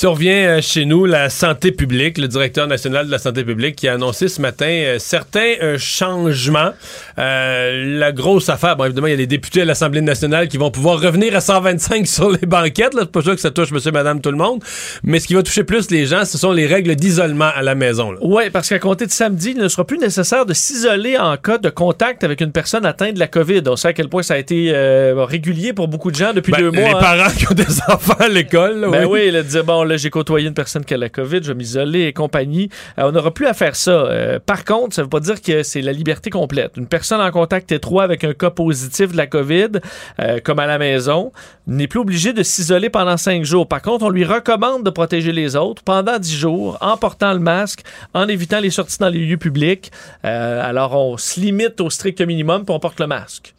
Revient 0.02 0.28
euh, 0.30 0.60
chez 0.60 0.84
nous, 0.84 1.06
la 1.06 1.30
santé 1.30 1.72
publique, 1.72 2.18
le 2.18 2.28
directeur 2.28 2.66
national 2.66 3.06
de 3.06 3.10
la 3.10 3.16
santé 3.18 3.42
publique 3.42 3.76
qui 3.76 3.88
a 3.88 3.94
annoncé 3.94 4.28
ce 4.28 4.38
matin 4.42 4.66
euh, 4.66 4.98
certains 4.98 5.54
euh, 5.62 5.78
changements. 5.78 6.72
Euh, 7.18 7.98
la 7.98 8.12
grosse 8.12 8.50
affaire, 8.50 8.76
bon 8.76 8.84
évidemment, 8.84 9.06
il 9.06 9.12
y 9.12 9.14
a 9.14 9.16
les 9.16 9.26
députés 9.26 9.62
à 9.62 9.64
l'Assemblée 9.64 10.02
nationale 10.02 10.48
qui 10.48 10.58
vont 10.58 10.70
pouvoir 10.70 11.00
revenir 11.00 11.34
à 11.34 11.40
125 11.40 12.06
sur 12.06 12.30
les 12.30 12.46
banquettes. 12.46 12.92
là. 12.92 13.02
C'est 13.04 13.12
pas 13.12 13.22
sûr 13.22 13.34
que 13.34 13.40
ça 13.40 13.50
touche 13.50 13.70
monsieur, 13.70 13.92
madame, 13.92 14.20
tout 14.20 14.30
le 14.30 14.36
monde. 14.36 14.62
Mais 15.04 15.20
ce 15.20 15.26
qui 15.26 15.34
va 15.34 15.42
toucher 15.42 15.64
plus 15.64 15.90
les 15.90 16.04
gens, 16.04 16.26
ce 16.26 16.36
sont 16.36 16.52
les 16.52 16.66
règles 16.66 16.94
d'isolement 16.96 17.50
à 17.56 17.62
la 17.62 17.74
maison. 17.74 18.14
Oui, 18.20 18.50
parce 18.52 18.68
qu'à 18.68 18.78
compter 18.78 19.06
de 19.06 19.10
samedi, 19.10 19.52
il 19.56 19.58
ne 19.62 19.68
sera 19.68 19.86
plus 19.86 19.96
nécessaire 19.98 20.44
de 20.44 20.52
s'isoler 20.52 21.16
en 21.16 21.38
cas 21.38 21.56
de 21.56 21.70
contact 21.70 22.24
avec 22.24 22.42
une 22.42 22.52
personne 22.52 22.84
atteinte 22.84 23.14
de 23.14 23.20
la 23.20 23.28
COVID. 23.28 23.62
On 23.68 23.76
sait 23.76 23.88
à 23.88 23.92
quel 23.94 24.10
point 24.10 24.22
ça 24.22 24.34
a 24.34 24.38
été 24.38 24.70
euh, 24.74 25.24
régulier 25.24 25.72
pour 25.72 25.88
beaucoup 25.88 26.10
de 26.10 26.16
gens 26.16 26.34
depuis 26.34 26.52
Ben, 26.52 26.58
deux 26.58 26.70
mois. 26.72 26.80
les 26.88 26.94
hein. 26.94 26.98
parents 27.00 27.30
qui 27.30 27.46
ont 27.50 27.54
des 27.54 27.64
enfants 27.88 28.16
à 28.18 28.28
l'école, 28.28 28.86
Ben 28.90 29.06
oui. 29.06 29.20
oui, 29.24 29.30
là, 29.30 29.42
de 29.42 29.48
dire, 29.48 29.64
bon, 29.64 29.83
là, 29.84 29.96
j'ai 29.96 30.10
côtoyé 30.10 30.48
une 30.48 30.54
personne 30.54 30.84
qui 30.84 30.94
a 30.94 30.96
la 30.96 31.08
COVID, 31.08 31.42
je 31.42 31.48
vais 31.48 31.54
m'isoler 31.54 32.02
et 32.02 32.12
compagnie. 32.12 32.70
Euh, 32.98 33.04
on 33.08 33.12
n'aura 33.12 33.32
plus 33.32 33.46
à 33.46 33.54
faire 33.54 33.76
ça. 33.76 33.90
Euh, 33.90 34.38
par 34.38 34.64
contre, 34.64 34.94
ça 34.94 35.02
ne 35.02 35.06
veut 35.06 35.10
pas 35.10 35.20
dire 35.20 35.40
que 35.40 35.62
c'est 35.62 35.82
la 35.82 35.92
liberté 35.92 36.30
complète. 36.30 36.72
Une 36.76 36.86
personne 36.86 37.20
en 37.20 37.30
contact 37.30 37.72
étroit 37.72 38.04
avec 38.04 38.24
un 38.24 38.34
cas 38.34 38.50
positif 38.50 39.12
de 39.12 39.16
la 39.16 39.26
COVID, 39.26 39.80
euh, 40.20 40.40
comme 40.42 40.58
à 40.58 40.66
la 40.66 40.78
maison, 40.78 41.32
n'est 41.66 41.86
plus 41.86 42.00
obligée 42.00 42.32
de 42.32 42.42
s'isoler 42.42 42.90
pendant 42.90 43.16
cinq 43.16 43.44
jours. 43.44 43.68
Par 43.68 43.82
contre, 43.82 44.04
on 44.04 44.10
lui 44.10 44.24
recommande 44.24 44.84
de 44.84 44.90
protéger 44.90 45.32
les 45.32 45.56
autres 45.56 45.82
pendant 45.82 46.18
dix 46.18 46.36
jours 46.36 46.78
en 46.80 46.96
portant 46.96 47.32
le 47.32 47.40
masque, 47.40 47.82
en 48.12 48.28
évitant 48.28 48.60
les 48.60 48.70
sorties 48.70 48.98
dans 48.98 49.08
les 49.08 49.18
lieux 49.18 49.36
publics. 49.36 49.90
Alors, 50.22 50.94
on 50.94 51.16
se 51.16 51.40
limite 51.40 51.80
au 51.80 51.90
strict 51.90 52.20
minimum 52.20 52.64
puis 52.64 52.74
on 52.74 52.80
porte 52.80 53.00
le 53.00 53.06
masque. 53.06 53.54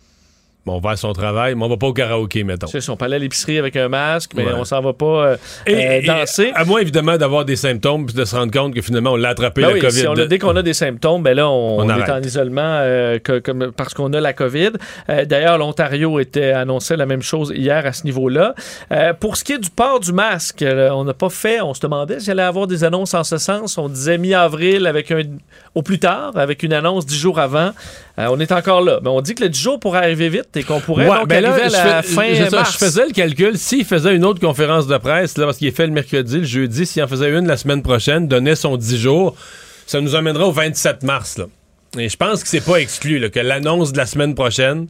On 0.67 0.79
va 0.79 0.91
à 0.91 0.95
son 0.95 1.13
travail, 1.13 1.53
mais 1.53 1.63
on 1.63 1.69
va 1.69 1.77
pas 1.77 1.85
au 1.87 1.93
karaoké, 1.93 2.43
mettons. 2.43 2.65
C'est 2.67 2.81
ça, 2.81 2.91
on 2.91 2.97
peut 2.97 3.05
aller 3.05 3.17
à 3.17 3.19
l'épicerie 3.19 3.59
avec 3.59 3.75
un 3.75 3.87
masque, 3.87 4.31
mais 4.35 4.45
Ouais. 4.45 4.51
on 4.57 4.63
s'en 4.65 4.81
va 4.81 4.93
pas 4.93 5.05
euh, 5.05 5.37
Et, 5.67 5.73
euh, 5.75 5.99
et 6.01 6.05
danser. 6.05 6.51
à 6.55 6.65
moins 6.65 6.79
évidemment 6.79 7.17
d'avoir 7.17 7.45
des 7.45 7.55
symptômes 7.55 8.07
puis 8.07 8.15
de 8.15 8.25
se 8.25 8.35
rendre 8.35 8.51
compte 8.51 8.73
que 8.73 8.81
finalement 8.81 9.11
on 9.11 9.15
l'a 9.15 9.29
attrapé 9.29 9.61
Ben 9.61 9.67
la 9.67 9.73
oui, 9.75 9.79
COVID. 9.79 9.93
si 9.99 10.07
on 10.07 10.13
a- 10.13 10.25
dès 10.25 10.39
qu'on 10.39 10.55
a 10.55 10.63
des 10.63 10.73
symptômes, 10.73 11.21
ben 11.21 11.35
là, 11.35 11.47
on, 11.49 11.79
On 11.81 11.89
on 11.89 11.97
est 11.97 12.09
en 12.11 12.19
isolement 12.21 12.61
euh, 12.63 13.19
que- 13.19 13.37
comme- 13.39 13.71
parce 13.77 13.93
qu'on 13.93 14.11
a 14.13 14.19
la 14.19 14.33
COVID. 14.33 14.71
D'ailleurs, 15.07 15.57
l'Ontario 15.59 16.19
était 16.19 16.51
annoncé 16.51 16.95
la 16.95 17.05
même 17.05 17.21
chose 17.21 17.53
hier 17.55 17.85
à 17.85 17.93
ce 17.93 18.03
niveau-là. 18.05 18.55
Pour 19.19 19.37
ce 19.37 19.43
qui 19.43 19.53
est 19.53 19.59
du 19.59 19.69
port 19.69 19.99
du 19.99 20.13
masque, 20.13 20.65
on 20.67 21.03
n'a 21.03 21.13
pas 21.13 21.29
fait, 21.29 21.61
on 21.61 21.73
se 21.75 21.81
demandait 21.81 22.19
s'il 22.19 22.31
allait 22.31 22.41
avoir 22.41 22.65
des 22.67 22.83
annonces 22.83 23.13
en 23.13 23.23
ce 23.23 23.37
sens. 23.37 23.77
On 23.77 23.87
disait 23.87 24.17
mi-avril 24.17 24.87
avec 24.87 25.11
un, 25.11 25.21
au 25.75 25.81
plus 25.83 25.99
tard, 25.99 26.31
avec 26.35 26.63
une 26.63 26.73
annonce 26.73 27.05
dix 27.05 27.17
jours 27.19 27.39
avant. 27.39 27.71
Euh, 28.17 28.27
on 28.29 28.39
est 28.39 28.51
encore 28.53 28.81
là. 28.81 28.99
Mais 29.03 29.09
on 29.09 29.19
dit 29.21 29.35
que 29.35 29.43
le 29.43 29.49
10 29.49 29.59
jours 29.61 29.79
pourrait 29.79 29.99
arriver 29.99 30.29
vite 30.29 30.55
et 30.55 30.63
qu'on 30.63 30.79
pourrait 30.79 31.07
Ouais, 31.09 31.17
donc 31.17 31.27
ben 31.27 31.41
là, 31.41 31.51
arriver 31.51 31.75
à 31.75 31.85
la 31.97 32.01
fin 32.01 32.33
je- 32.33 32.43
ça, 32.45 32.57
mars. 32.57 32.73
je 32.73 32.77
faisais 32.77 33.05
le 33.05 33.11
calcul. 33.11 33.57
S'il 33.57 33.83
faisait 33.83 34.15
une 34.15 34.23
autre 34.23 34.39
conférence 34.39 34.87
de 34.87 34.97
presse, 34.97 35.37
là, 35.37 35.45
parce 35.45 35.57
qu'il 35.57 35.67
est 35.67 35.71
fait 35.75 35.85
le 35.87 35.91
mercredi, 35.93 36.37
le 36.37 36.43
jeudi, 36.45 36.85
s'il 36.85 37.03
en 37.03 37.07
faisait 37.07 37.29
une 37.29 37.45
la 37.47 37.57
semaine 37.57 37.81
prochaine, 37.81 38.27
donnait 38.27 38.55
son 38.55 38.77
10 38.77 38.97
jours, 38.97 39.35
ça 39.85 39.99
nous 39.99 40.15
amènera 40.15 40.47
au 40.47 40.51
27 40.51 41.03
mars. 41.03 41.37
Là. 41.37 41.45
Et 41.97 42.07
je 42.09 42.15
pense 42.17 42.41
que 42.41 42.49
c'est 42.49 42.63
pas 42.65 42.77
exclu 42.77 43.19
là, 43.19 43.29
que 43.29 43.39
l'annonce 43.39 43.91
de 43.91 43.97
la 43.97 44.05
semaine 44.05 44.33
prochaine 44.35 44.87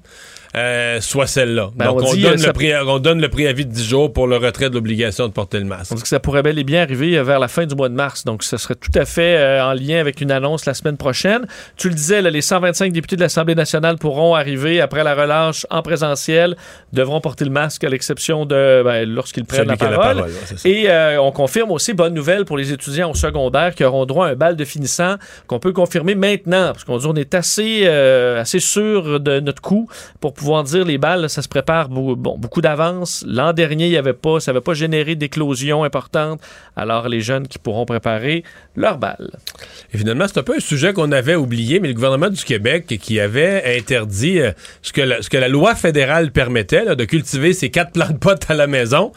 euh, 0.55 1.01
soit 1.01 1.27
celle-là. 1.27 1.71
Ben, 1.75 1.85
Donc, 1.87 2.01
on 2.01 2.05
on, 2.07 2.13
dit, 2.13 2.21
donne 2.21 2.33
euh, 2.33 2.37
ça- 2.37 2.47
le 2.47 2.53
pré- 2.53 2.77
on 2.79 2.99
donne 2.99 3.19
le 3.19 3.29
préavis 3.29 3.65
de 3.65 3.71
10 3.71 3.85
jours 3.87 4.13
pour 4.13 4.27
le 4.27 4.37
retrait 4.37 4.69
de 4.69 4.75
l'obligation 4.75 5.27
de 5.27 5.33
porter 5.33 5.59
le 5.59 5.65
masque. 5.65 5.91
On 5.91 5.95
dit 5.95 6.01
que 6.01 6.07
ça 6.07 6.19
pourrait 6.19 6.43
bel 6.43 6.57
et 6.57 6.63
bien 6.63 6.81
arriver 6.81 7.17
euh, 7.17 7.23
vers 7.23 7.39
la 7.39 7.47
fin 7.49 7.65
du 7.65 7.75
mois 7.75 7.89
de 7.89 7.93
mars. 7.95 8.23
Donc, 8.23 8.43
ce 8.43 8.55
serait 8.57 8.75
tout 8.75 8.91
à 8.97 9.03
fait 9.05 9.35
euh, 9.37 9.63
en 9.65 9.73
lien 9.73 9.99
avec 9.99 10.21
une 10.21 10.31
annonce 10.31 10.65
la 10.65 10.73
semaine 10.73 10.95
prochaine. 10.97 11.45
Tu 11.75 11.89
le 11.89 11.95
disais, 11.95 12.21
là, 12.21 12.29
les 12.29 12.41
125 12.41 12.93
députés 12.93 13.17
de 13.17 13.21
l'Assemblée 13.21 13.55
nationale 13.55 13.97
pourront 13.97 14.33
arriver 14.35 14.79
après 14.79 15.03
la 15.03 15.13
relâche 15.13 15.65
en 15.69 15.81
présentiel, 15.81 16.55
devront 16.93 17.19
porter 17.19 17.43
le 17.43 17.51
masque 17.51 17.83
à 17.83 17.89
l'exception 17.89 18.45
de 18.45 18.81
ben, 18.83 19.07
lorsqu'ils 19.09 19.43
prennent 19.45 19.67
la 19.67 19.75
parole. 19.77 20.21
ouais. 20.21 20.29
Et 20.63 20.89
euh, 20.89 21.21
on 21.21 21.31
confirme 21.31 21.71
aussi, 21.71 21.93
bonne 21.93 22.13
nouvelle 22.13 22.45
pour 22.45 22.57
les 22.57 22.71
étudiants 22.71 23.11
au 23.11 23.15
secondaire 23.15 23.75
qui 23.75 23.83
auront 23.83 24.05
droit 24.05 24.27
à 24.27 24.29
un 24.31 24.35
bal 24.35 24.55
de 24.55 24.63
finissant 24.63 25.15
qu'on 25.47 25.59
peut 25.59 25.73
confirmer 25.73 26.15
maintenant, 26.15 26.67
parce 26.71 26.83
qu'on 26.85 26.97
dit 26.97 27.05
on 27.07 27.15
est 27.15 27.33
assez, 27.35 27.85
assez 27.87 28.59
sûr 28.61 29.19
de 29.19 29.39
notre 29.41 29.61
coup 29.61 29.89
pour 30.21 30.33
pouvoir 30.33 30.44
pouvoir 30.45 30.63
dire 30.63 30.85
les 30.85 30.99
balles, 30.99 31.27
ça 31.27 31.41
se 31.41 31.47
prépare 31.47 31.89
bon, 31.89 32.37
beaucoup 32.37 32.61
d'avance. 32.61 33.25
L'an 33.27 33.51
dernier, 33.51 33.87
il 33.87 33.93
y 33.93 33.97
avait 33.97 34.13
pas, 34.13 34.39
ça 34.39 34.51
n'avait 34.51 34.61
pas 34.61 34.75
généré 34.75 35.15
d'éclosion 35.15 35.83
importante. 35.83 36.39
Alors, 36.75 37.09
les 37.09 37.21
jeunes 37.21 37.47
qui 37.47 37.57
pourront 37.57 37.87
préparer 37.87 38.43
leurs 38.75 38.99
balles. 38.99 39.31
Et 39.91 39.97
finalement, 39.97 40.25
c'est 40.27 40.37
un 40.37 40.43
peu 40.43 40.57
un 40.57 40.59
sujet 40.59 40.93
qu'on 40.93 41.11
avait 41.11 41.33
oublié, 41.33 41.79
mais 41.79 41.87
le 41.87 41.95
gouvernement 41.95 42.29
du 42.29 42.43
Québec 42.43 42.85
qui 43.01 43.19
avait 43.19 43.75
interdit 43.75 44.39
euh, 44.39 44.51
ce, 44.83 44.93
que 44.93 45.01
la, 45.01 45.23
ce 45.23 45.31
que 45.31 45.37
la 45.37 45.47
loi 45.47 45.73
fédérale 45.73 46.31
permettait, 46.31 46.95
de 46.95 47.05
cultiver 47.05 47.53
ces 47.53 47.71
quatre 47.71 47.93
plantes 47.93 48.13
de 48.13 48.17
potes 48.17 48.45
à 48.49 48.53
la 48.53 48.67
maison. 48.67 49.13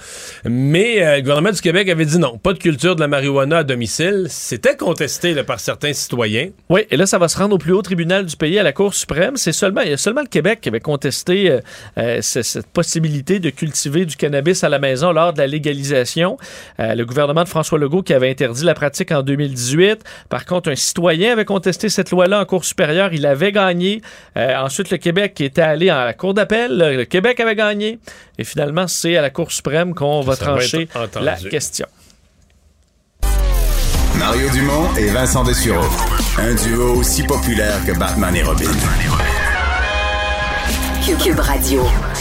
Mais 0.47 1.05
euh, 1.05 1.17
le 1.17 1.21
gouvernement 1.21 1.51
du 1.51 1.61
Québec 1.61 1.91
avait 1.91 2.07
dit 2.07 2.19
non, 2.19 2.39
pas 2.39 2.55
de 2.55 2.59
culture 2.59 2.97
de 2.97 3.01
la 3.01 3.09
marijuana 3.09 3.59
à 3.59 3.65
domicile. 3.65 4.29
C'était 4.31 4.77
contesté 4.77 5.35
par 5.43 5.61
certains 5.61 5.93
citoyens. 5.93 6.49
Oui, 6.71 6.87
et 6.91 6.97
là, 6.97 7.05
ça 7.05 7.19
va 7.19 7.29
se 7.29 7.37
rendre 7.37 7.55
au 7.55 7.59
plus 7.59 7.73
haut 7.73 7.83
tribunal 7.83 8.25
du 8.25 8.37
pays, 8.37 8.59
à 8.59 8.63
la 8.63 8.73
Cour 8.73 8.95
suprême. 8.95 9.37
C'est 9.37 9.53
seulement, 9.53 9.83
il 9.83 9.91
y 9.91 9.93
a 9.93 9.99
seulement 9.99 10.23
le 10.23 10.29
Québec 10.29 10.61
qui 10.63 10.71
avait 10.71 10.81
contesté 10.81 11.18
euh, 11.29 11.61
euh, 11.99 12.19
cette 12.21 12.67
possibilité 12.69 13.39
de 13.39 13.51
cultiver 13.51 14.05
du 14.05 14.17
cannabis 14.17 14.65
à 14.65 14.69
la 14.69 14.79
maison 14.79 15.13
lors 15.13 15.33
de 15.33 15.39
la 15.39 15.47
légalisation. 15.47 16.37
Euh, 16.81 16.95
le 16.95 17.05
gouvernement 17.05 17.45
de 17.45 17.49
François 17.49 17.79
Legault 17.79 18.03
qui 18.03 18.15
avait 18.15 18.31
interdit 18.31 18.65
la 18.65 18.75
pratique 18.75 19.13
en 19.13 19.23
2018. 19.23 20.05
Par 20.29 20.45
contre, 20.47 20.71
un 20.71 20.77
citoyen 20.77 21.33
avait 21.33 21.45
contesté 21.45 21.89
cette 21.89 22.11
loi-là 22.11 22.41
en 22.41 22.45
Cour 22.45 22.65
supérieure. 22.65 23.13
Il 23.13 23.27
avait 23.27 23.53
gagné. 23.53 24.03
ensuite, 24.37 24.91
le 24.91 24.99
Québec 24.99 25.35
qui 25.35 25.45
était 25.45 25.63
allé 25.63 25.91
à 25.91 26.05
la 26.05 26.15
Cour 26.15 26.35
d'appel. 26.35 26.77
Le 26.79 27.05
Québec 27.05 27.41
avait 27.41 27.57
gagné. 27.57 27.99
Et 28.39 28.45
finalement, 28.45 28.87
c'est 28.87 29.17
à 29.17 29.23
la 29.23 29.31
Cour 29.31 29.53
suprême 29.53 29.95
qu'on 29.95 30.21
va 30.21 30.37
trancher 30.37 30.89
la 31.21 31.37
question. 31.37 31.87
Mario 34.19 34.51
Dumont 34.51 34.95
et 34.97 35.09
Vincent 35.09 35.45
Dessureau. 35.45 35.87
Un 36.39 36.55
duo 36.55 36.95
aussi 36.95 37.23
populaire 37.23 37.85
que 37.87 37.97
Batman 37.97 38.35
et 38.35 38.43
Robin. 38.43 38.71
Cube 41.17 41.41
Radio. 41.41 42.18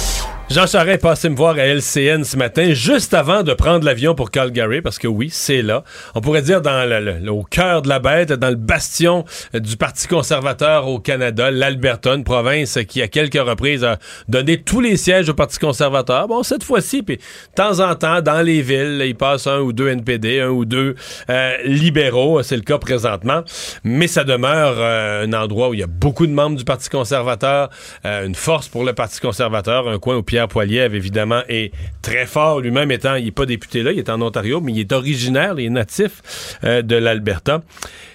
Jean 0.49 0.65
Charest 0.65 0.95
est 0.95 0.97
passé 0.99 1.27
me 1.27 1.35
voir 1.35 1.55
à 1.57 1.65
LCN 1.65 2.23
ce 2.23 2.37
matin, 2.37 2.71
juste 2.71 3.13
avant 3.13 3.43
de 3.43 3.53
prendre 3.53 3.83
l'avion 3.83 4.15
pour 4.15 4.31
Calgary, 4.31 4.81
parce 4.81 4.97
que 4.97 5.05
oui, 5.05 5.27
c'est 5.29 5.61
là. 5.61 5.83
On 6.15 6.21
pourrait 6.21 6.41
dire 6.41 6.61
dans 6.61 6.87
le, 6.87 7.29
au 7.29 7.43
cœur 7.43 7.81
de 7.81 7.89
la 7.89 7.99
bête, 7.99 8.31
dans 8.31 8.47
le 8.47 8.55
bastion 8.55 9.25
du 9.53 9.75
Parti 9.75 10.07
conservateur 10.07 10.87
au 10.87 10.99
Canada, 10.99 11.51
l'Alberta, 11.51 12.13
une 12.15 12.23
province 12.23 12.79
qui, 12.87 13.01
à 13.01 13.09
quelques 13.09 13.33
reprises, 13.33 13.83
a 13.83 13.99
donné 14.29 14.61
tous 14.61 14.79
les 14.79 14.95
sièges 14.95 15.27
au 15.27 15.33
Parti 15.33 15.59
conservateur. 15.59 16.29
Bon, 16.29 16.43
cette 16.43 16.63
fois-ci, 16.63 17.03
puis 17.03 17.17
de 17.17 17.21
temps 17.53 17.81
en 17.81 17.93
temps, 17.95 18.21
dans 18.21 18.41
les 18.41 18.61
villes, 18.61 19.03
il 19.05 19.15
passe 19.15 19.47
un 19.47 19.59
ou 19.59 19.73
deux 19.73 19.89
NPD, 19.89 20.39
un 20.39 20.49
ou 20.49 20.63
deux 20.63 20.95
euh, 21.29 21.57
libéraux. 21.65 22.41
C'est 22.41 22.55
le 22.55 22.61
cas 22.61 22.77
présentement. 22.77 23.41
Mais 23.83 24.07
ça 24.07 24.23
demeure 24.23 24.75
euh, 24.77 25.25
un 25.25 25.33
endroit 25.33 25.67
où 25.67 25.73
il 25.73 25.81
y 25.81 25.83
a 25.83 25.87
beaucoup 25.87 26.25
de 26.25 26.31
membres 26.31 26.55
du 26.55 26.63
Parti 26.63 26.87
conservateur, 26.87 27.69
euh, 28.05 28.25
une 28.25 28.35
force 28.35 28.69
pour 28.69 28.85
le 28.85 28.93
Parti 28.93 29.19
conservateur, 29.19 29.89
un 29.89 29.99
coin 29.99 30.15
au 30.15 30.23
pied 30.23 30.36
Pierre 30.37 30.47
Poilievre, 30.47 30.93
évidemment, 30.93 31.41
est 31.49 31.73
très 32.03 32.27
fort. 32.27 32.59
Lui-même 32.59 32.91
étant, 32.91 33.15
il 33.15 33.25
n'est 33.25 33.31
pas 33.31 33.47
député 33.47 33.81
là, 33.81 33.91
il 33.91 33.97
est 33.97 34.07
en 34.07 34.21
Ontario, 34.21 34.61
mais 34.61 34.71
il 34.71 34.79
est 34.81 34.91
originaire, 34.91 35.55
il 35.57 35.65
est 35.65 35.69
natif 35.71 36.59
euh, 36.63 36.83
de 36.83 36.95
l'Alberta. 36.95 37.63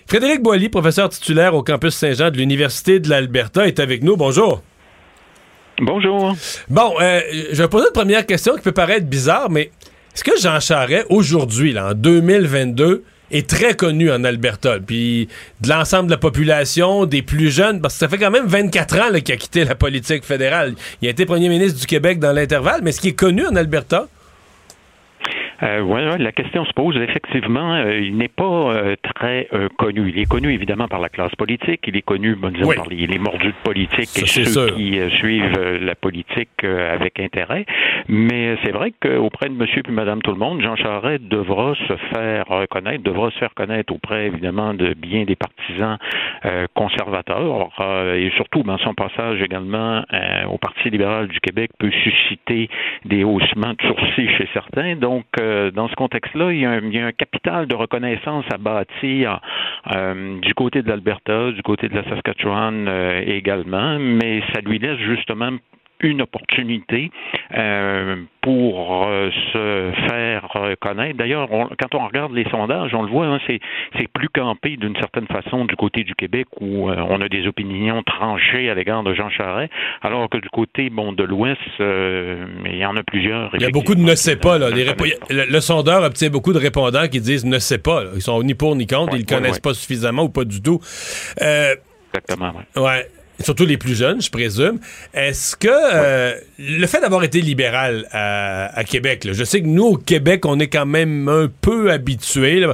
Frédéric 0.07 0.41
Boilly, 0.41 0.69
professeur 0.69 1.09
titulaire 1.09 1.53
au 1.57 1.65
campus 1.65 1.97
Saint-Jean 1.97 2.31
de 2.31 2.37
l'Université 2.37 3.01
de 3.01 3.11
l'Alberta, 3.11 3.67
est 3.67 3.81
avec 3.81 4.05
nous. 4.05 4.17
Bonjour. 4.17 4.63
Bonjour. 5.81 6.37
Bon, 6.69 6.95
euh, 7.01 7.23
je 7.51 7.61
vais 7.61 7.69
poser 7.69 7.87
une 7.89 7.93
première 7.93 8.25
question 8.25 8.55
qui 8.55 8.61
peut 8.61 8.71
paraître 8.71 9.07
bizarre, 9.07 9.51
mais 9.51 9.73
est-ce 10.15 10.23
que 10.23 10.41
Jean 10.41 10.61
Charest, 10.61 11.07
aujourd'hui, 11.11 11.77
en 11.77 11.93
2022, 11.93 13.03
est 13.33 13.49
très 13.49 13.75
connu 13.75 14.11
en 14.11 14.23
Alberta. 14.25 14.79
Puis 14.85 15.29
de 15.61 15.69
l'ensemble 15.69 16.07
de 16.07 16.13
la 16.13 16.19
population, 16.19 17.07
des 17.07 17.23
plus 17.23 17.51
jeunes, 17.51 17.81
parce 17.81 17.95
que 17.95 18.01
ça 18.01 18.09
fait 18.09 18.19
quand 18.19 18.31
même 18.31 18.47
24 18.47 18.99
ans 19.01 19.21
qu'il 19.21 19.35
a 19.35 19.37
quitté 19.37 19.65
la 19.65 19.75
politique 19.75 20.25
fédérale. 20.25 20.75
Il 21.01 21.09
a 21.09 21.11
été 21.11 21.27
premier 21.27 21.49
ministre 21.49 21.81
du 21.81 21.87
Québec 21.87 22.19
dans 22.19 22.33
l'intervalle, 22.33 22.81
mais 22.83 22.91
est-ce 22.91 23.01
qu'il 23.01 23.11
est 23.11 23.15
connu 23.15 23.47
en 23.47 23.57
Alberta? 23.57 24.07
Euh, 25.63 25.81
ouais, 25.81 26.19
la 26.19 26.33
question 26.33 26.65
se 26.65 26.73
pose. 26.73 26.97
Effectivement, 26.97 27.75
euh, 27.75 27.99
il 28.01 28.17
n'est 28.17 28.29
pas 28.29 28.45
euh, 28.45 28.97
très 29.15 29.49
euh, 29.53 29.69
connu. 29.79 30.09
Il 30.09 30.19
est 30.19 30.29
connu 30.29 30.53
évidemment 30.53 30.89
par 30.89 31.01
la 31.01 31.09
classe 31.09 31.35
politique. 31.37 31.83
Il 31.87 31.97
est 31.97 32.03
connu, 32.03 32.35
bon, 32.35 32.51
disons, 32.51 32.73
par 32.73 32.89
les, 32.89 33.07
les, 33.07 33.19
mordus 33.19 33.49
de 33.49 33.63
politique 33.63 34.11
et 34.19 34.27
ceux 34.27 34.71
qui 34.71 34.99
suivent 35.19 35.79
la 35.81 35.95
politique 35.95 36.65
avec 36.65 37.21
intérêt. 37.21 37.65
Mais 38.09 38.57
c'est 38.65 38.73
vrai 38.73 38.93
qu'auprès 39.01 39.49
de 39.49 39.55
Monsieur 39.55 39.83
puis 39.83 39.93
Madame 39.93 40.21
tout 40.23 40.33
le 40.33 40.39
monde, 40.39 40.61
Jean 40.61 40.75
Charest 40.77 41.23
devra 41.25 41.75
se 41.89 41.97
faire 42.13 42.47
reconnaître, 42.47 43.05
devra 43.05 43.31
se 43.31 43.39
faire 43.39 43.55
connaître 43.55 43.93
auprès 43.93 44.27
évidemment 44.27 44.75
de 44.75 44.95
bien 44.95 45.25
des 45.25 45.37
partisans 45.37 45.99
conservateurs 46.75 47.71
et 48.17 48.31
surtout, 48.37 48.63
ben, 48.63 48.79
son 48.83 48.95
passage 48.95 49.41
également 49.41 50.03
au 50.49 50.59
Parti 50.59 50.91
libéral 50.91 51.29
du 51.29 51.41
Québec 51.41 51.71
peut 51.79 51.91
susciter 52.03 52.69
des 53.05 53.25
haussements 53.25 53.75
de 53.75 53.83
sourcils 53.87 54.29
chez 54.37 54.49
certains. 54.53 54.97
Donc 54.97 55.27
euh, 55.53 55.71
dans 55.71 55.89
ce 55.89 55.95
contexte-là, 55.95 56.53
il, 56.53 56.61
y, 56.61 56.67
a 56.67 57.07
un, 57.07 57.13
capital 57.13 57.67
de 57.67 57.75
reconnaissance 57.75 58.45
à 58.53 58.59
bâtir 58.59 59.41
euh, 59.95 60.41
du 60.41 60.55
côté 60.55 60.83
de 60.83 60.89
l'Alberta, 60.89 61.53
du 61.53 61.63
côté 61.63 61.89
de 61.89 61.95
la 61.95 62.05
Saskatchewan 62.05 62.87
euh, 62.89 63.23
également, 63.27 63.99
mais 63.99 64.43
ça 64.53 64.61
lui 64.61 64.79
laisse 64.79 64.99
justement 64.99 65.51
une 66.03 66.23
opportunité 66.23 67.11
euh, 67.57 68.17
pour 68.43 69.07
euh, 69.07 69.31
se 69.53 69.93
faire 70.09 70.49
connaître. 70.81 71.17
D'ailleurs, 71.17 71.49
quand 71.49 71.95
on 71.95 72.07
regarde 72.07 72.33
les 72.33 72.49
sondages, 72.51 72.93
on 72.95 73.03
le 73.03 73.11
voit, 73.11 73.27
hein, 73.27 73.39
c'est, 73.47 73.61
plus 74.13 74.29
campé 74.29 74.77
d'une 74.77 74.97
certaine 74.97 75.27
façon 75.27 75.65
du 75.65 75.77
côté 75.77 76.05
du 76.05 76.15
Québec 76.15 76.47
où 76.61 76.91
euh, 76.91 76.97
on 77.09 77.21
a 77.21 77.29
des 77.29 77.47
opinions 77.47 78.03
tranchées 78.03 78.69
à 78.69 78.75
l'égard 78.75 79.03
de 79.03 79.15
Jean 79.15 79.31
Charest, 79.31 79.73
alors 80.03 80.29
que 80.29 80.39
du 80.39 80.49
côté 80.51 80.91
bon 80.91 81.13
de 81.13 81.23
l'Ouest, 81.23 81.61
il 81.79 82.77
y 82.77 82.85
en 82.85 82.97
a 82.97 83.03
plusieurs. 83.03 83.55
Il 83.55 83.63
y 83.63 83.65
a 83.65 83.71
beaucoup 83.71 83.95
de 83.95 84.01
ne 84.01 84.15
sais 84.15 84.37
pas. 84.37 84.59
Là. 84.59 84.69
le, 84.71 85.61
sondeur 85.61 86.03
obtient 86.03 86.31
beaucoup 86.31 86.53
de 86.53 86.59
répondants 86.59 87.09
qui 87.09 87.21
disent 87.21 87.47
ne 87.47 87.59
sais 87.59 87.79
pas. 87.79 88.03
Ils 88.15 88.23
sont 88.23 88.43
ni 88.43 88.55
pour 88.55 88.77
ni 88.77 88.87
contre, 88.87 89.17
ils 89.17 89.21
ne 89.21 89.27
connaissent 89.27 89.61
pas 89.61 89.75
suffisamment 89.75 90.25
ou 90.25 90.29
pas 90.29 90.45
du 90.45 90.61
tout. 90.61 90.81
Exactement. 91.39 92.53
ouais 92.77 93.07
surtout 93.45 93.67
les 93.67 93.77
plus 93.77 93.95
jeunes, 93.95 94.21
je 94.21 94.31
présume. 94.31 94.79
Est-ce 95.15 95.57
que 95.57 95.69
euh, 95.69 96.35
le 96.59 96.87
fait 96.87 97.01
d'avoir 97.01 97.25
été 97.25 97.41
libéral 97.41 98.07
à, 98.13 98.83
Québec, 98.85 99.29
je 99.31 99.45
sais 99.45 99.61
que 99.61 99.67
nous, 99.67 99.85
au 99.85 99.97
Québec, 99.97 100.45
on 100.45 100.59
est 100.59 100.69
quand 100.69 100.87
même 100.87 101.29
un 101.29 101.49
peu 101.61 101.91
habitués. 101.91 102.65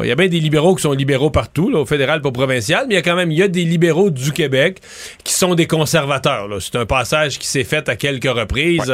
Il 0.00 0.06
y 0.06 0.10
a 0.10 0.14
bien 0.14 0.28
des 0.28 0.40
libéraux 0.40 0.74
qui 0.74 0.82
sont 0.82 0.92
libéraux 0.92 1.30
partout, 1.30 1.72
au 1.72 1.86
fédéral 1.86 2.20
pour 2.20 2.32
provincial, 2.32 2.86
mais 2.88 2.94
il 2.94 2.96
y 2.96 3.00
a 3.00 3.02
quand 3.02 3.16
même 3.16 3.30
il 3.30 3.38
y 3.38 3.42
a 3.42 3.48
des 3.48 3.64
libéraux 3.64 4.10
du 4.10 4.32
Québec 4.32 4.80
qui 5.24 5.32
sont 5.32 5.54
des 5.54 5.66
conservateurs. 5.66 6.48
C'est 6.60 6.76
un 6.76 6.86
passage 6.86 7.38
qui 7.38 7.46
s'est 7.46 7.64
fait 7.64 7.88
à 7.88 7.96
quelques 7.96 8.24
reprises. 8.24 8.92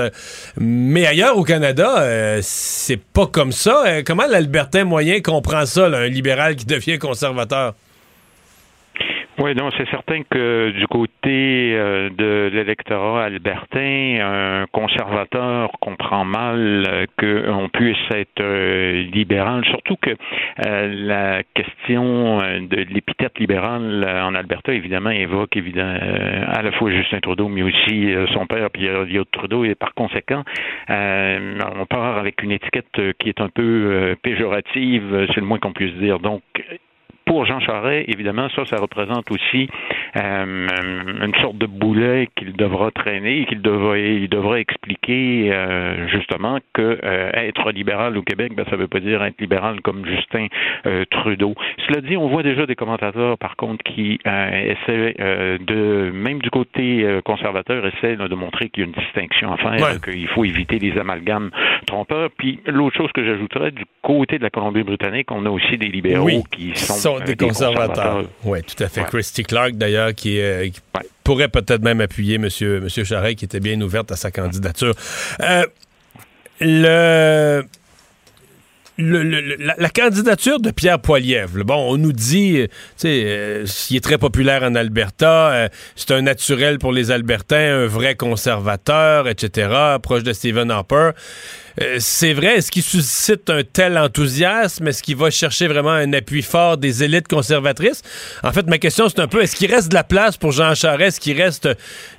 Mais 0.58 1.06
ailleurs 1.06 1.36
au 1.36 1.44
Canada, 1.44 2.00
euh, 2.00 2.40
c'est 2.42 3.00
pas 3.00 3.26
comme 3.26 3.52
ça. 3.52 3.84
Euh, 3.86 4.02
comment 4.04 4.26
l'Albertain 4.26 4.84
moyen 4.84 5.20
comprend 5.20 5.66
ça, 5.66 5.86
un 5.86 6.08
libéral 6.08 6.56
qui 6.56 6.66
devient 6.66 6.98
conservateur? 6.98 7.74
Oui, 9.42 9.54
non, 9.54 9.70
c'est 9.78 9.88
certain 9.88 10.22
que 10.24 10.70
du 10.70 10.86
côté 10.86 11.72
euh, 11.74 12.10
de 12.10 12.50
l'électorat 12.52 13.24
albertain, 13.24 14.18
un 14.20 14.66
conservateur 14.66 15.70
comprend 15.80 16.26
mal 16.26 16.84
euh, 16.86 17.06
qu'on 17.18 17.70
puisse 17.70 17.96
être 18.10 18.42
euh, 18.42 19.04
libéral, 19.04 19.64
surtout 19.64 19.96
que 19.96 20.10
la 20.58 21.42
question 21.54 22.38
de 22.38 22.76
l'épithète 22.90 23.38
libérale 23.38 24.04
en 24.22 24.34
Alberta, 24.34 24.74
évidemment, 24.74 25.10
évoque 25.10 25.56
évidemment 25.56 25.98
à 26.46 26.60
la 26.60 26.72
fois 26.72 26.90
Justin 26.90 27.20
Trudeau, 27.20 27.48
mais 27.48 27.62
aussi 27.62 28.12
son 28.34 28.46
père, 28.46 28.70
Pierre 28.70 29.06
Trudeau, 29.32 29.64
et 29.64 29.74
par 29.74 29.94
conséquent, 29.94 30.44
on 30.88 31.86
part 31.88 32.18
avec 32.18 32.42
une 32.42 32.52
étiquette 32.52 33.14
qui 33.18 33.30
est 33.30 33.40
un 33.40 33.48
peu 33.48 34.16
péjorative, 34.22 35.26
c'est 35.34 35.40
le 35.40 35.46
moins 35.46 35.58
qu'on 35.58 35.72
puisse 35.72 35.94
dire. 35.94 36.18
Donc, 36.18 36.42
pour 37.30 37.46
Jean 37.46 37.60
Charest, 37.60 38.08
évidemment, 38.08 38.48
ça, 38.56 38.64
ça 38.64 38.76
représente 38.76 39.30
aussi 39.30 39.68
euh, 40.16 40.66
une 41.22 41.34
sorte 41.40 41.58
de 41.58 41.66
boulet 41.66 42.28
qu'il 42.34 42.54
devra 42.54 42.90
traîner 42.90 43.42
et 43.42 43.44
qu'il 43.44 43.62
devra, 43.62 43.96
il 43.96 44.28
devra 44.28 44.58
expliquer 44.58 45.52
euh, 45.52 46.08
justement 46.08 46.58
que 46.72 46.98
euh, 47.04 47.30
être 47.34 47.70
libéral 47.70 48.18
au 48.18 48.22
Québec, 48.22 48.54
ben, 48.56 48.64
ça 48.64 48.72
ne 48.72 48.78
veut 48.78 48.88
pas 48.88 48.98
dire 48.98 49.22
être 49.22 49.40
libéral 49.40 49.80
comme 49.80 50.04
Justin 50.06 50.48
Trudeau. 51.12 51.54
Cela 51.86 52.00
dit, 52.00 52.16
on 52.16 52.26
voit 52.26 52.42
déjà 52.42 52.66
des 52.66 52.74
commentateurs, 52.74 53.38
par 53.38 53.54
contre, 53.54 53.84
qui 53.84 54.18
essaient 54.24 55.14
de, 55.60 56.10
même 56.12 56.40
du 56.40 56.50
côté 56.50 57.20
conservateur, 57.24 57.86
essaient 57.86 58.16
de 58.16 58.34
montrer 58.34 58.70
qu'il 58.70 58.82
y 58.82 58.86
a 58.86 58.88
une 58.88 59.04
distinction 59.04 59.52
à 59.52 59.56
faire, 59.56 60.00
qu'il 60.00 60.26
faut 60.28 60.44
éviter 60.44 60.80
les 60.80 60.98
amalgames 60.98 61.50
trompeurs. 61.86 62.30
Puis 62.36 62.58
l'autre 62.66 62.96
chose 62.96 63.12
que 63.12 63.24
j'ajouterais, 63.24 63.70
du 63.70 63.84
côté 64.02 64.38
de 64.38 64.42
la 64.42 64.50
Colombie-Britannique, 64.50 65.30
on 65.30 65.44
a 65.46 65.50
aussi 65.50 65.76
des 65.76 65.88
libéraux 65.88 66.42
qui 66.50 66.74
sont 66.74 67.19
des, 67.24 67.36
conservateurs. 67.36 68.24
Oui, 68.44 68.62
tout 68.62 68.82
à 68.82 68.88
fait. 68.88 69.04
Christy 69.04 69.42
Clark, 69.42 69.72
d'ailleurs, 69.72 70.14
qui, 70.14 70.40
euh, 70.40 70.68
pourrait 71.24 71.48
peut-être 71.48 71.82
même 71.82 72.00
appuyer 72.00 72.36
M. 72.36 72.42
Monsieur, 72.42 72.80
monsieur 72.80 73.04
Charest, 73.04 73.36
qui 73.38 73.44
était 73.44 73.60
bien 73.60 73.80
ouverte 73.80 74.10
à 74.12 74.16
sa 74.16 74.30
candidature. 74.30 74.94
Euh, 75.40 75.64
le 76.60 77.64
la, 79.00 79.88
candidature 79.88 80.60
de 80.60 80.70
Pierre 80.70 81.00
Poilievre, 81.00 81.64
bon, 81.64 81.92
on 81.92 81.96
nous 81.96 82.12
dit, 82.12 82.66
tu 82.66 82.68
sais, 82.96 83.22
euh, 83.24 83.66
il 83.90 83.96
est 83.96 84.04
très 84.04 84.18
populaire 84.18 84.62
en 84.62 84.74
Alberta, 84.74 85.50
euh, 85.50 85.68
c'est 85.96 86.10
un 86.12 86.22
naturel 86.22 86.78
pour 86.78 86.92
les 86.92 87.10
Albertains, 87.10 87.82
un 87.82 87.86
vrai 87.86 88.14
conservateur, 88.14 89.28
etc., 89.28 89.68
proche 90.02 90.22
de 90.22 90.32
Stephen 90.32 90.70
Harper. 90.70 91.10
Euh, 91.82 91.96
c'est 91.98 92.34
vrai, 92.34 92.58
est-ce 92.58 92.70
qu'il 92.70 92.82
suscite 92.82 93.48
un 93.48 93.62
tel 93.62 93.96
enthousiasme? 93.96 94.86
Est-ce 94.88 95.02
qu'il 95.02 95.16
va 95.16 95.30
chercher 95.30 95.66
vraiment 95.66 95.92
un 95.92 96.12
appui 96.12 96.42
fort 96.42 96.76
des 96.76 97.02
élites 97.02 97.26
conservatrices? 97.26 98.02
En 98.42 98.52
fait, 98.52 98.66
ma 98.66 98.76
question, 98.76 99.08
c'est 99.08 99.20
un 99.20 99.28
peu, 99.28 99.42
est-ce 99.42 99.56
qu'il 99.56 99.72
reste 99.72 99.88
de 99.88 99.94
la 99.94 100.04
place 100.04 100.36
pour 100.36 100.52
Jean 100.52 100.74
Charest? 100.74 101.16
Est-ce 101.16 101.20
qu'il 101.20 101.40
reste 101.40 101.68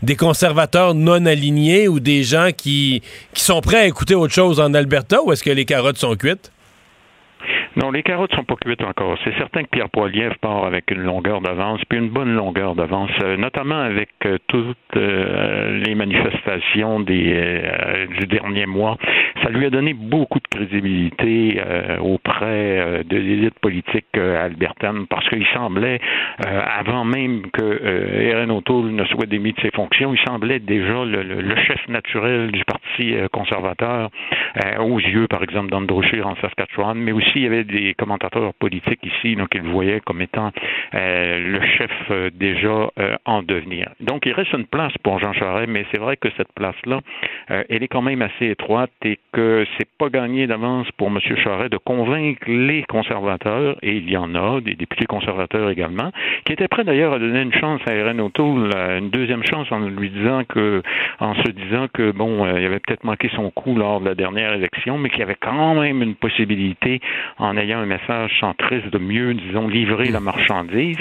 des 0.01 0.15
conservateurs 0.15 0.95
non 0.95 1.27
alignés 1.27 1.87
ou 1.87 1.99
des 1.99 2.23
gens 2.23 2.49
qui, 2.55 3.03
qui 3.35 3.43
sont 3.43 3.61
prêts 3.61 3.81
à 3.81 3.85
écouter 3.85 4.15
autre 4.15 4.33
chose 4.33 4.59
en 4.59 4.73
Alberta 4.73 5.21
ou 5.21 5.31
est-ce 5.31 5.43
que 5.43 5.51
les 5.51 5.65
carottes 5.65 5.99
sont 5.99 6.15
cuites? 6.15 6.51
Non, 7.77 7.89
les 7.89 8.03
carottes 8.03 8.35
sont 8.35 8.43
pas 8.43 8.55
cuites 8.55 8.83
encore. 8.83 9.17
C'est 9.23 9.33
certain 9.37 9.63
que 9.63 9.69
Pierre 9.69 9.89
Poilievre 9.89 10.37
part 10.39 10.65
avec 10.65 10.91
une 10.91 11.03
longueur 11.03 11.39
d'avance, 11.39 11.79
puis 11.87 11.99
une 11.99 12.09
bonne 12.09 12.33
longueur 12.35 12.75
d'avance, 12.75 13.11
euh, 13.23 13.37
notamment 13.37 13.79
avec 13.79 14.09
euh, 14.25 14.37
toutes 14.47 14.77
euh, 14.97 15.79
les 15.79 15.95
manifestations 15.95 16.99
des, 16.99 17.61
du 18.19 18.27
dernier 18.27 18.65
mois. 18.65 18.97
Ça 19.41 19.49
lui 19.49 19.65
a 19.65 19.69
donné 19.69 19.93
beaucoup 19.93 20.39
de 20.39 20.47
crédibilité 20.49 21.61
auprès 21.99 23.03
de 23.05 23.17
l'élite 23.17 23.57
politique 23.59 24.17
albertaine, 24.17 25.07
parce 25.07 25.27
qu'il 25.29 25.45
semblait, 25.53 25.99
avant 26.45 27.05
même 27.05 27.49
que 27.51 28.21
Erin 28.21 28.49
O'Toole 28.49 28.91
ne 28.91 29.05
soit 29.05 29.25
démis 29.25 29.53
de 29.53 29.61
ses 29.61 29.71
fonctions, 29.71 30.13
il 30.13 30.19
semblait 30.21 30.59
déjà 30.59 31.05
le, 31.05 31.23
le 31.23 31.55
chef 31.55 31.87
naturel 31.87 32.51
du 32.51 32.63
Parti 32.65 33.15
conservateur, 33.31 34.09
aux 34.79 34.99
yeux, 34.99 35.27
par 35.27 35.43
exemple, 35.43 35.71
d'Andrew 35.71 36.03
Scheer 36.03 36.27
en 36.27 36.35
Saskatchewan, 36.35 36.97
mais 36.97 37.11
aussi 37.11 37.31
il 37.35 37.43
y 37.43 37.47
avait 37.47 37.60
des 37.63 37.93
commentateurs 37.93 38.53
politiques 38.53 38.99
ici, 39.03 39.35
donc 39.35 39.49
ils 39.53 39.61
le 39.61 39.69
voyaient 39.69 40.01
comme 40.01 40.21
étant 40.21 40.51
euh, 40.93 41.39
le 41.39 41.61
chef 41.77 41.91
euh, 42.09 42.29
déjà 42.33 42.89
euh, 42.99 43.15
en 43.25 43.43
devenir. 43.43 43.89
Donc 43.99 44.25
il 44.25 44.33
reste 44.33 44.53
une 44.53 44.65
place 44.65 44.93
pour 45.03 45.19
Jean 45.19 45.33
Charest, 45.33 45.69
mais 45.69 45.85
c'est 45.91 45.99
vrai 45.99 46.17
que 46.17 46.29
cette 46.37 46.51
place-là, 46.53 46.99
elle 47.47 47.83
est 47.83 47.87
quand 47.87 48.01
même 48.01 48.21
assez 48.21 48.47
étroite 48.47 48.91
et 49.03 49.19
que 49.33 49.65
c'est 49.77 49.87
pas 49.97 50.09
gagné 50.09 50.47
d'avance 50.47 50.87
pour 50.97 51.07
M. 51.07 51.19
Charest 51.43 51.71
de 51.71 51.77
convaincre 51.77 52.41
les 52.47 52.83
conservateurs, 52.83 53.77
et 53.81 53.97
il 53.97 54.09
y 54.09 54.17
en 54.17 54.35
a, 54.35 54.61
des 54.61 54.75
députés 54.75 55.05
conservateurs 55.05 55.69
également, 55.69 56.11
qui 56.45 56.53
étaient 56.53 56.67
prêts 56.67 56.83
d'ailleurs 56.83 57.13
à 57.13 57.19
donner 57.19 57.41
une 57.41 57.53
chance 57.53 57.81
à 57.87 57.93
Erin 57.93 58.17
une 58.17 59.09
deuxième 59.09 59.43
chance 59.43 59.71
en 59.71 59.79
lui 59.79 60.09
disant 60.09 60.43
que, 60.47 60.81
en 61.19 61.35
se 61.35 61.49
disant 61.49 61.87
que 61.93 62.11
bon, 62.11 62.45
il 62.45 62.65
avait 62.65 62.79
peut-être 62.79 63.03
manqué 63.03 63.29
son 63.35 63.49
coup 63.51 63.75
lors 63.75 63.99
de 63.99 64.05
la 64.05 64.15
dernière 64.15 64.53
élection, 64.53 64.97
mais 64.97 65.09
qu'il 65.09 65.19
y 65.19 65.23
avait 65.23 65.37
quand 65.39 65.75
même 65.75 66.01
une 66.01 66.15
possibilité 66.15 67.01
en 67.37 67.50
en 67.51 67.57
ayant 67.57 67.79
un 67.79 67.85
message 67.85 68.31
centriste 68.39 68.87
de 68.87 68.97
mieux, 68.97 69.33
disons, 69.33 69.67
livrer 69.67 70.07
la 70.07 70.21
marchandise. 70.21 70.97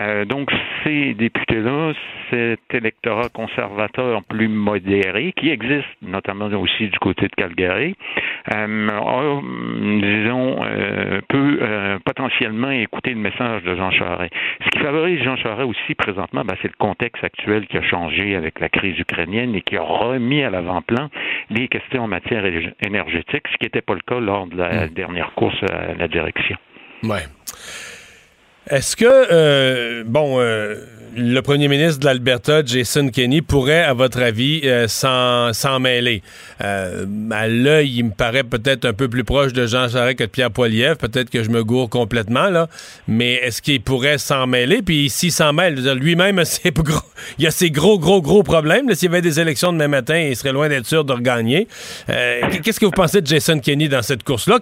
Euh, 0.00 0.24
donc, 0.24 0.48
ces 0.84 1.14
députés-là, 1.14 1.92
cet 2.30 2.72
électorat 2.72 3.28
conservateur 3.30 4.22
plus 4.22 4.48
modéré, 4.48 5.32
qui 5.32 5.50
existe 5.50 5.88
notamment 6.02 6.46
aussi 6.46 6.88
du 6.88 6.98
côté 7.00 7.26
de 7.26 7.34
Calgary, 7.34 7.96
euh, 8.54 9.40
disons, 10.00 10.64
euh, 10.64 11.20
peut 11.28 11.58
potentiellement 12.04 12.70
écouter 12.70 13.10
le 13.10 13.20
message 13.20 13.62
de 13.64 13.74
Jean 13.74 13.90
Charest. 13.90 14.32
Ce 14.64 14.70
qui 14.70 14.78
favorise 14.78 15.20
Jean 15.22 15.36
Charest 15.36 15.68
aussi 15.68 15.94
présentement, 15.94 16.42
ben, 16.44 16.54
c'est 16.62 16.68
le 16.68 16.78
contexte 16.78 17.24
actuel 17.24 17.66
qui 17.66 17.76
a 17.76 17.82
changé 17.82 18.36
avec 18.36 18.60
la 18.60 18.68
crise 18.68 18.98
ukrainienne 18.98 19.54
et 19.54 19.62
qui 19.62 19.76
a 19.76 19.82
remis 19.82 20.42
à 20.42 20.50
l'avant-plan 20.50 21.08
les 21.50 21.66
questions 21.66 22.04
en 22.04 22.08
matière 22.08 22.44
énergétique, 22.86 23.42
ce 23.50 23.56
qui 23.56 23.64
n'était 23.64 23.80
pas 23.82 23.94
le 23.94 24.00
cas 24.06 24.20
lors 24.20 24.46
de 24.46 24.56
la 24.56 24.86
hmm. 24.86 24.90
dernière 24.90 25.32
course 25.32 25.58
la 25.94 26.08
direction. 26.08 26.56
Ouais. 27.02 27.26
Est-ce 28.70 28.96
que, 28.96 29.06
euh, 29.06 30.02
bon, 30.04 30.40
euh, 30.40 30.74
le 31.16 31.40
premier 31.40 31.68
ministre 31.68 32.00
de 32.00 32.04
l'Alberta, 32.04 32.62
Jason 32.64 33.08
Kenney, 33.08 33.40
pourrait, 33.40 33.82
à 33.82 33.94
votre 33.94 34.20
avis, 34.20 34.60
euh, 34.64 34.86
s'en 34.88 35.80
mêler? 35.80 36.22
À 36.60 37.48
l'œil, 37.48 37.90
il 37.96 38.04
me 38.04 38.10
paraît 38.10 38.44
peut-être 38.44 38.84
un 38.84 38.92
peu 38.92 39.08
plus 39.08 39.24
proche 39.24 39.54
de 39.54 39.66
Jean 39.66 39.88
Charest 39.88 40.18
que 40.18 40.24
de 40.24 40.28
Pierre 40.28 40.50
Poilievre. 40.50 40.98
Peut-être 40.98 41.30
que 41.30 41.42
je 41.42 41.48
me 41.48 41.64
gourre 41.64 41.88
complètement, 41.88 42.50
là. 42.50 42.68
Mais 43.06 43.34
est-ce 43.34 43.62
qu'il 43.62 43.80
pourrait 43.80 44.18
s'en 44.18 44.46
mêler? 44.46 44.82
Puis 44.82 45.08
s'il 45.08 45.32
s'en 45.32 45.54
mêle, 45.54 45.80
lui-même, 45.94 46.42
il 47.38 47.46
a 47.46 47.50
ses 47.50 47.70
gros, 47.70 47.98
gros, 47.98 48.20
gros 48.20 48.42
problèmes. 48.42 48.92
S'il 48.94 49.08
y 49.08 49.12
avait 49.12 49.22
des 49.22 49.40
élections 49.40 49.72
demain 49.72 49.88
matin, 49.88 50.18
il 50.18 50.36
serait 50.36 50.52
loin 50.52 50.68
d'être 50.68 50.86
sûr 50.86 51.04
de 51.04 51.12
regagner. 51.14 51.68
Qu'est-ce 52.06 52.78
que 52.78 52.86
vous 52.86 52.90
pensez 52.90 53.22
de 53.22 53.26
Jason 53.26 53.60
Kenney 53.60 53.88
dans 53.88 54.02
cette 54.02 54.24
course-là, 54.24 54.58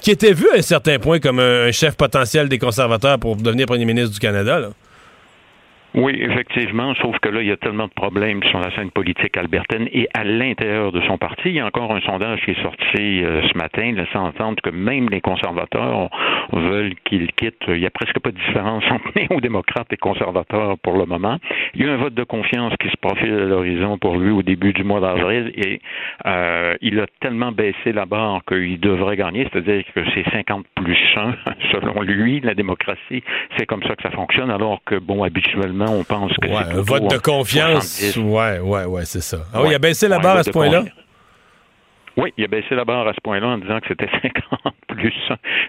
qui 0.00 0.10
était 0.10 0.32
vu 0.32 0.48
à 0.54 0.58
un 0.58 0.62
certain 0.62 0.98
point 0.98 1.18
comme 1.18 1.40
un 1.40 1.70
chef 1.72 1.94
potentiel 1.96 2.48
des 2.48 2.58
conservateurs 2.58 3.18
pour 3.18 3.36
devenir 3.50 3.66
premier 3.66 3.84
ministre 3.84 4.12
du 4.12 4.20
Canada, 4.20 4.58
là? 4.58 4.70
Oui, 5.94 6.16
effectivement, 6.20 6.94
sauf 6.94 7.18
que 7.18 7.28
là, 7.28 7.42
il 7.42 7.48
y 7.48 7.52
a 7.52 7.56
tellement 7.56 7.88
de 7.88 7.92
problèmes 7.92 8.42
sur 8.44 8.60
la 8.60 8.70
scène 8.76 8.92
politique 8.92 9.36
albertaine 9.36 9.88
et 9.92 10.08
à 10.14 10.22
l'intérieur 10.22 10.92
de 10.92 11.00
son 11.02 11.18
parti. 11.18 11.48
Il 11.48 11.54
y 11.54 11.60
a 11.60 11.66
encore 11.66 11.92
un 11.92 12.00
sondage 12.00 12.40
qui 12.44 12.52
est 12.52 12.62
sorti 12.62 13.24
euh, 13.24 13.42
ce 13.48 13.58
matin 13.58 13.92
laissant 13.92 14.26
entendre 14.26 14.62
que 14.62 14.70
même 14.70 15.08
les 15.08 15.20
conservateurs 15.20 16.08
veulent 16.52 16.94
qu'il 17.04 17.32
quitte. 17.32 17.62
Il 17.66 17.80
n'y 17.80 17.86
a 17.86 17.90
presque 17.90 18.20
pas 18.20 18.30
de 18.30 18.36
différence 18.36 18.84
entre 18.90 19.10
néo-démocrates 19.16 19.92
et 19.92 19.96
conservateurs 19.96 20.78
pour 20.78 20.96
le 20.96 21.06
moment. 21.06 21.38
Il 21.74 21.84
y 21.84 21.88
a 21.88 21.92
un 21.92 21.96
vote 21.96 22.14
de 22.14 22.24
confiance 22.24 22.72
qui 22.78 22.88
se 22.88 22.96
profile 22.96 23.32
à 23.32 23.46
l'horizon 23.46 23.98
pour 23.98 24.16
lui 24.16 24.30
au 24.30 24.42
début 24.42 24.72
du 24.72 24.84
mois 24.84 25.00
d'avril 25.00 25.52
et 25.56 25.80
euh, 26.26 26.76
il 26.82 27.00
a 27.00 27.06
tellement 27.20 27.50
baissé 27.50 27.92
la 27.92 28.06
barre 28.06 28.42
qu'il 28.46 28.78
devrait 28.78 29.16
gagner, 29.16 29.48
c'est-à-dire 29.50 29.82
que 29.92 30.02
c'est 30.14 30.30
50 30.30 30.66
plus 30.76 30.98
1 31.16 31.34
selon 31.72 32.00
lui. 32.02 32.40
La 32.40 32.54
démocratie, 32.54 33.24
c'est 33.56 33.66
comme 33.66 33.82
ça 33.82 33.96
que 33.96 34.02
ça 34.02 34.10
fonctionne, 34.10 34.50
alors 34.50 34.80
que, 34.84 34.94
bon, 34.94 35.24
habituellement, 35.24 35.79
on 35.88 36.04
pense 36.04 36.32
que 36.40 36.48
c'est 36.48 36.54
un 36.54 36.80
vote 36.80 37.10
de 37.10 37.18
confiance. 37.18 38.00
Ouais, 38.16 38.58
ouais, 38.58 38.84
ouais, 38.84 39.04
c'est 39.04 39.22
ça. 39.22 39.38
Ah 39.52 39.62
oui, 39.62 39.68
il 39.70 39.74
a 39.74 39.78
baissé 39.78 40.08
la 40.08 40.18
barre 40.18 40.38
à 40.38 40.42
ce 40.42 40.50
point-là? 40.50 40.84
Oui, 42.20 42.34
il 42.36 42.44
a 42.44 42.48
baissé 42.48 42.74
la 42.74 42.84
barre 42.84 43.08
à 43.08 43.14
ce 43.14 43.20
point-là 43.22 43.48
en 43.48 43.56
disant 43.56 43.80
que 43.80 43.88
c'était 43.88 44.08
50 44.22 44.74
plus. 44.88 45.14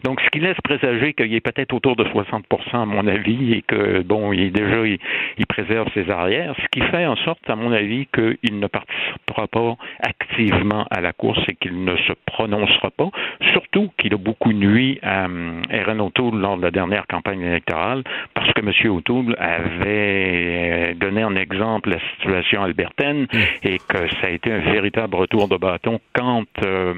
Donc, 0.03 0.19
ce 0.19 0.29
qui 0.31 0.41
laisse 0.41 0.57
présager 0.65 1.13
qu'il 1.13 1.33
est 1.33 1.39
peut-être 1.39 1.73
autour 1.73 1.95
de 1.95 2.03
60 2.03 2.45
à 2.73 2.85
mon 2.85 3.07
avis, 3.07 3.53
et 3.53 3.61
que, 3.61 4.01
bon, 4.01 4.33
il 4.33 4.41
est 4.41 4.49
déjà, 4.51 4.85
il, 4.85 5.47
préserve 5.47 5.87
ses 5.93 6.09
arrières, 6.09 6.53
ce 6.61 6.67
qui 6.71 6.81
fait 6.87 7.05
en 7.05 7.15
sorte, 7.17 7.49
à 7.49 7.55
mon 7.55 7.71
avis, 7.71 8.07
qu'il 8.07 8.59
ne 8.59 8.67
participera 8.67 9.47
pas 9.47 9.75
activement 10.01 10.85
à 10.91 11.01
la 11.01 11.13
course 11.13 11.41
et 11.47 11.55
qu'il 11.55 11.83
ne 11.83 11.95
se 11.97 12.13
prononcera 12.25 12.89
pas, 12.91 13.09
surtout 13.53 13.91
qu'il 13.97 14.13
a 14.13 14.17
beaucoup 14.17 14.51
nuit 14.51 14.99
à 15.03 15.27
Erin 15.69 15.99
euh, 15.99 16.03
O'Toole 16.03 16.39
lors 16.39 16.57
de 16.57 16.63
la 16.63 16.71
dernière 16.71 17.07
campagne 17.07 17.41
électorale, 17.41 18.03
parce 18.33 18.51
que 18.53 18.61
M. 18.61 18.91
O'Toole 18.91 19.35
avait 19.39 20.95
donné 20.95 21.23
en 21.23 21.35
exemple 21.35 21.89
la 21.89 21.99
situation 22.15 22.63
albertaine 22.63 23.23
mmh. 23.23 23.37
et 23.63 23.77
que 23.77 24.07
ça 24.19 24.27
a 24.27 24.29
été 24.29 24.51
un 24.51 24.59
véritable 24.59 25.15
retour 25.15 25.47
de 25.47 25.57
bâton 25.57 25.99
quand 26.13 26.40
euh, 26.63 26.93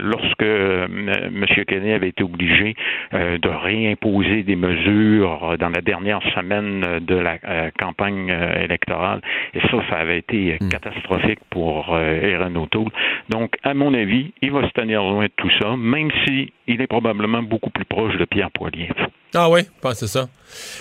lorsque 0.00 0.42
euh, 0.42 0.86
M. 0.86 1.44
Kenney 1.66 1.92
avait 1.92 2.08
été 2.08 2.22
obligé 2.22 2.74
euh, 3.14 3.38
de 3.38 3.48
réimposer 3.48 4.42
des 4.42 4.56
mesures 4.56 5.56
dans 5.58 5.68
la 5.68 5.80
dernière 5.80 6.20
semaine 6.34 7.00
de 7.00 7.14
la 7.14 7.38
campagne 7.72 8.34
électorale. 8.60 9.20
Et 9.54 9.60
ça, 9.60 9.82
ça 9.90 9.96
avait 9.96 10.18
été 10.18 10.58
hmm. 10.60 10.68
catastrophique 10.68 11.40
pour 11.50 11.96
Erin 11.98 12.54
O'Toole. 12.56 12.90
Donc, 13.28 13.56
à 13.62 13.74
mon 13.74 13.94
avis, 13.94 14.32
il 14.42 14.52
va 14.52 14.66
se 14.66 14.72
tenir 14.72 15.02
loin 15.02 15.24
de 15.24 15.32
tout 15.36 15.50
ça, 15.60 15.76
même 15.76 16.10
si 16.24 16.52
il 16.66 16.80
est 16.80 16.86
probablement 16.86 17.42
beaucoup 17.42 17.70
plus 17.70 17.84
proche 17.84 18.16
de 18.16 18.24
Pierre 18.24 18.50
Poilievre. 18.50 19.08
Ah 19.34 19.48
oui, 19.50 19.60
c'est 19.94 20.06
ça. 20.06 20.28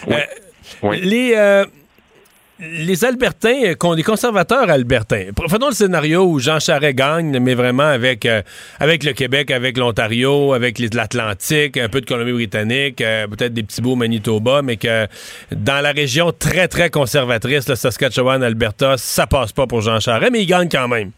Oui. 0.08 0.98
Les 1.02 1.36
les 2.62 3.04
Albertains, 3.06 3.74
euh, 3.82 3.96
les 3.96 4.04
conservateurs 4.04 4.70
albertains, 4.70 5.30
prenons 5.36 5.70
le 5.70 5.74
scénario 5.74 6.26
où 6.26 6.40
Jean 6.40 6.60
Charest 6.60 6.96
gagne, 6.96 7.40
mais 7.40 7.56
vraiment 7.56 7.88
avec, 7.88 8.26
euh, 8.26 8.44
avec 8.80 9.04
le 9.04 9.14
Québec, 9.14 9.50
avec 9.50 9.78
l'Ontario, 9.78 10.54
avec 10.54 10.78
l'Atlantique, 10.78 11.78
un 11.78 11.90
peu 11.90 12.02
de 12.02 12.06
Colombie-Britannique, 12.06 13.02
euh, 13.02 13.28
peut-être 13.28 13.54
des 13.54 13.64
petits 13.64 13.82
bouts 13.82 13.96
Manitoba, 13.96 14.62
mais 14.62 14.78
que 14.78 15.08
dans 15.52 15.82
la 15.82 15.92
région 15.92 16.32
très, 16.32 16.68
très 16.68 16.92
conservatrice, 16.92 17.68
le 17.68 17.76
Saskatchewan, 17.76 18.44
Alberta, 18.44 18.96
ça 18.98 19.26
passe 19.26 19.52
pas 19.52 19.66
pour 19.66 19.82
Jean 19.82 20.00
Charest, 20.00 20.32
mais 20.32 20.44
il 20.44 20.48
gagne 20.48 20.70
quand 20.70 20.88
même 20.88 21.12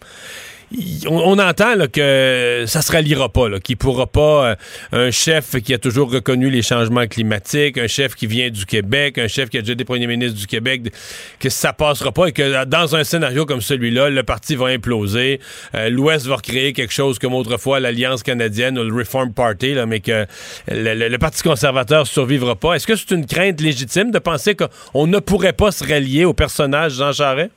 on, 1.08 1.38
entend 1.40 1.76
que 1.92 2.64
ça 2.68 2.82
se 2.82 2.92
ralliera 2.92 3.30
pas, 3.30 3.60
qu'il 3.60 3.78
pourra 3.78 4.08
pas 4.08 4.46
euh, 4.48 4.56
un 4.92 5.12
chef 5.12 5.62
qui 5.62 5.74
a 5.74 5.78
toujours 5.78 6.12
reconnu 6.12 6.50
les 6.50 6.62
changements 6.62 7.08
climatiques, 7.08 7.78
un 7.78 7.88
chef 7.88 8.16
qui 8.16 8.28
vient 8.28 8.50
du 8.50 8.66
Québec, 8.66 9.18
un 9.18 9.28
chef 9.28 9.50
qui 9.50 9.58
a 9.58 9.62
déjà 9.62 9.74
été 9.74 9.86
premier 9.86 10.08
ministre 10.08 10.38
du 10.38 10.48
Québec, 10.48 10.94
que 11.40 11.50
ça 11.50 11.74
passera 11.74 12.12
pas 12.12 12.28
et 12.28 12.32
que 12.32 12.66
dans 12.66 12.96
un 12.96 13.04
scénario 13.04 13.46
comme 13.46 13.62
celui-là, 13.62 14.10
le 14.10 14.24
parti 14.24 14.56
va 14.56 14.68
imploser, 14.68 15.40
euh, 15.76 15.90
l'Ouest 15.90 16.26
va 16.26 16.38
recréer 16.38 16.74
quelque 16.74 16.94
chose 16.94 17.20
comme 17.20 17.34
autrefois 17.34 17.80
l'Alliance 17.80 18.24
canadienne 18.24 18.78
ou 18.80 18.84
le 18.84 18.96
Reform 18.96 19.34
Party, 19.34 19.76
mais 19.88 20.00
que 20.00 20.26
le, 20.70 21.18
Parti 21.18 21.44
conservateur 21.44 22.06
survivra 22.06 22.56
pas. 22.56 22.74
Est-ce 22.74 22.88
que 22.88 22.96
c'est 22.96 23.12
une 23.12 23.26
crainte 23.26 23.62
légitime 23.62 24.12
de 24.12 24.20
penser 24.20 24.56
qu'on 24.56 25.08
ne 25.08 25.20
pourrait 25.20 25.54
pas 25.54 25.72
se 25.72 25.86
rallier 25.88 26.26
au 26.26 26.34
personnage 26.34 26.94
Jean 26.94 27.14
Charest? 27.14 27.52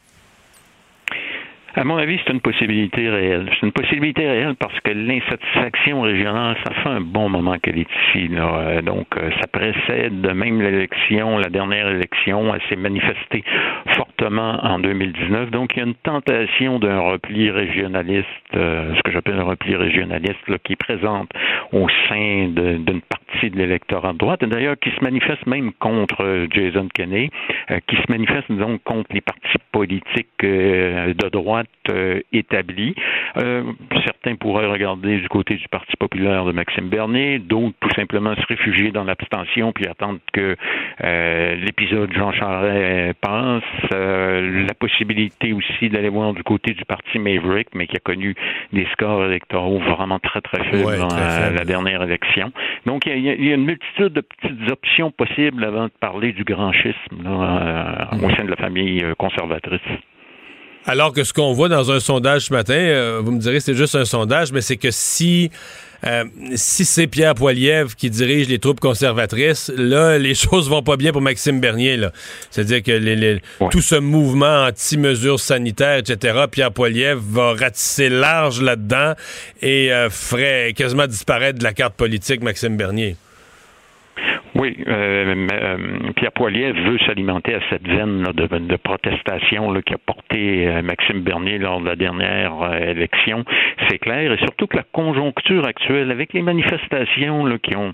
À 1.78 1.84
mon 1.84 1.98
avis, 1.98 2.18
c'est 2.24 2.32
une 2.32 2.40
possibilité 2.40 3.06
réelle. 3.10 3.50
C'est 3.52 3.66
une 3.66 3.72
possibilité 3.72 4.26
réelle 4.26 4.54
parce 4.58 4.80
que 4.80 4.92
l'insatisfaction 4.92 6.00
régionale, 6.00 6.56
ça 6.64 6.72
fait 6.72 6.88
un 6.88 7.02
bon 7.02 7.28
moment 7.28 7.58
qu'elle 7.58 7.78
est 7.78 7.88
ici. 8.08 8.28
Là. 8.28 8.80
Donc, 8.80 9.08
ça 9.14 9.46
précède 9.52 10.26
même 10.34 10.62
l'élection, 10.62 11.36
la 11.36 11.50
dernière 11.50 11.88
élection, 11.88 12.54
elle 12.54 12.62
s'est 12.70 12.76
manifestée 12.76 13.44
fortement 13.94 14.58
en 14.64 14.78
2019. 14.78 15.50
Donc, 15.50 15.76
il 15.76 15.80
y 15.80 15.82
a 15.82 15.84
une 15.84 15.94
tentation 15.96 16.78
d'un 16.78 16.98
repli 16.98 17.50
régionaliste, 17.50 18.26
ce 18.54 19.02
que 19.02 19.12
j'appelle 19.12 19.38
un 19.38 19.44
repli 19.44 19.76
régionaliste, 19.76 20.48
là, 20.48 20.56
qui 20.64 20.72
est 20.72 20.76
présente 20.76 21.28
au 21.72 21.86
sein 22.08 22.48
d'une 22.48 23.02
partie 23.02 23.50
de 23.50 23.58
l'électorat 23.58 24.14
de 24.14 24.18
droite, 24.18 24.42
d'ailleurs 24.44 24.78
qui 24.80 24.90
se 24.92 25.04
manifeste 25.04 25.46
même 25.46 25.72
contre 25.74 26.46
Jason 26.50 26.88
Kenney, 26.94 27.28
qui 27.86 27.96
se 27.96 28.10
manifeste, 28.10 28.50
disons, 28.50 28.78
contre 28.78 29.12
les 29.12 29.20
partis 29.20 29.58
politiques 29.72 30.40
de 30.40 31.28
droite 31.28 31.65
euh, 31.90 32.20
établi. 32.33 32.94
Euh, 33.37 33.62
certains 34.05 34.35
pourraient 34.35 34.66
regarder 34.66 35.18
du 35.18 35.29
côté 35.29 35.55
du 35.55 35.68
Parti 35.68 35.92
populaire 35.98 36.44
de 36.44 36.52
Maxime 36.52 36.88
Bernier, 36.88 37.38
d'autres 37.38 37.76
tout 37.81 37.94
simplement 37.94 38.35
se 38.35 38.46
réfugier 38.46 38.90
dans 38.90 39.05
l'abstention 39.05 39.72
puis 39.72 39.87
attendre 39.87 40.18
que 40.33 40.57
euh, 41.05 41.55
l'épisode 41.57 42.12
Jean 42.12 42.33
Charest 42.33 43.14
passe. 43.20 43.62
la 43.90 44.74
possibilité 44.74 45.52
aussi 45.52 45.88
d'aller 45.88 46.09
voir 46.09 46.33
du 46.33 46.42
côté 46.42 46.72
du 46.74 46.85
Parti 46.85 47.18
Maverick, 47.18 47.68
mais 47.74 47.87
qui 47.87 47.96
a 47.96 48.00
connu 48.00 48.35
des 48.72 48.87
scores 48.92 49.24
électoraux 49.24 49.79
vraiment 49.79 50.18
très 50.18 50.40
très 50.40 50.64
faibles 50.64 50.98
dans 50.98 51.14
la, 51.14 51.64
dernière 51.64 52.02
élection. 52.02 52.52
Donc 52.85 53.07
il 53.07 53.18
y, 53.20 53.31
a, 53.31 53.55
une 53.55 53.64
multitude 53.64 54.12
de 54.12 54.20
petites 54.20 54.70
options 54.70 55.11
possibles 55.11 55.64
avant 55.64 55.85
de 55.85 55.92
parler 56.00 56.33
du 56.33 56.44
grand 56.44 56.72
schisme 56.72 57.20
au 57.20 58.31
sein 58.31 58.44
de 58.44 58.50
la 58.50 58.57
famille 58.57 59.05
conservatrice. 59.18 59.81
Alors 60.87 61.12
que 61.12 61.25
ce 61.25 61.33
qu'on 61.33 61.53
voit 61.53 61.68
dans 61.68 61.90
un 61.90 61.99
sondage 61.99 62.42
ce 62.42 62.53
matin, 62.53 62.75
euh, 62.75 63.20
vous 63.22 63.33
me 63.33 63.40
direz 63.40 63.59
c'est 63.59 63.75
juste 63.75 63.96
un 63.96 64.05
sondage, 64.05 64.53
mais 64.53 64.61
c'est 64.61 64.77
que 64.77 64.92
si 64.92 65.51
euh, 66.05 66.25
si 66.55 66.85
c'est 66.85 67.09
Pierre 67.09 67.35
Poilievre 67.35 67.96
qui 67.96 68.11
dirige 68.11 68.49
les 68.49 68.61
troupes 68.61 68.79
conservatrices, 68.79 69.72
là, 69.77 70.18
les 70.18 70.35
choses 70.35 70.68
vont 70.68 70.83
pas 70.83 70.96
bien 70.96 71.11
pour 71.11 71.22
Maxime 71.22 71.59
Bernier. 71.59 71.99
C'est-à-dire 72.51 72.83
que 72.83 73.38
tout 73.70 73.81
ce 73.81 73.96
mouvement 73.96 74.66
anti-mesures 74.66 75.40
sanitaires, 75.40 75.99
etc., 75.99 76.44
Pierre 76.51 76.70
Poilievre 76.70 77.22
va 77.29 77.55
ratisser 77.55 78.09
large 78.09 78.61
là-dedans 78.62 79.14
et 79.62 79.92
euh, 79.92 80.09
ferait 80.11 80.72
quasiment 80.77 81.07
disparaître 81.07 81.59
de 81.59 81.64
la 81.64 81.72
carte 81.72 81.94
politique 81.94 82.42
Maxime 82.42 82.77
Bernier. 82.77 83.16
Oui, 84.58 84.74
euh, 84.88 85.46
euh, 85.52 85.76
Pierre 86.16 86.32
Poilier 86.32 86.72
veut 86.72 86.96
s'alimenter 87.06 87.54
à 87.54 87.60
cette 87.68 87.86
veine 87.86 88.22
de, 88.22 88.76
protestation 88.76 89.74
qui 89.82 89.92
a 89.92 89.98
porté 89.98 90.66
euh, 90.66 90.80
Maxime 90.80 91.20
Bernier 91.20 91.58
lors 91.58 91.78
de 91.78 91.86
la 91.86 91.96
dernière 91.96 92.54
élection. 92.80 93.44
C'est 93.88 93.98
clair, 93.98 94.32
et 94.32 94.38
surtout 94.38 94.66
que 94.66 94.78
la 94.78 94.84
conjoncture 94.92 95.66
actuelle, 95.66 96.10
avec 96.10 96.32
les 96.32 96.40
manifestations 96.40 97.58
qui 97.58 97.76
ont, 97.76 97.92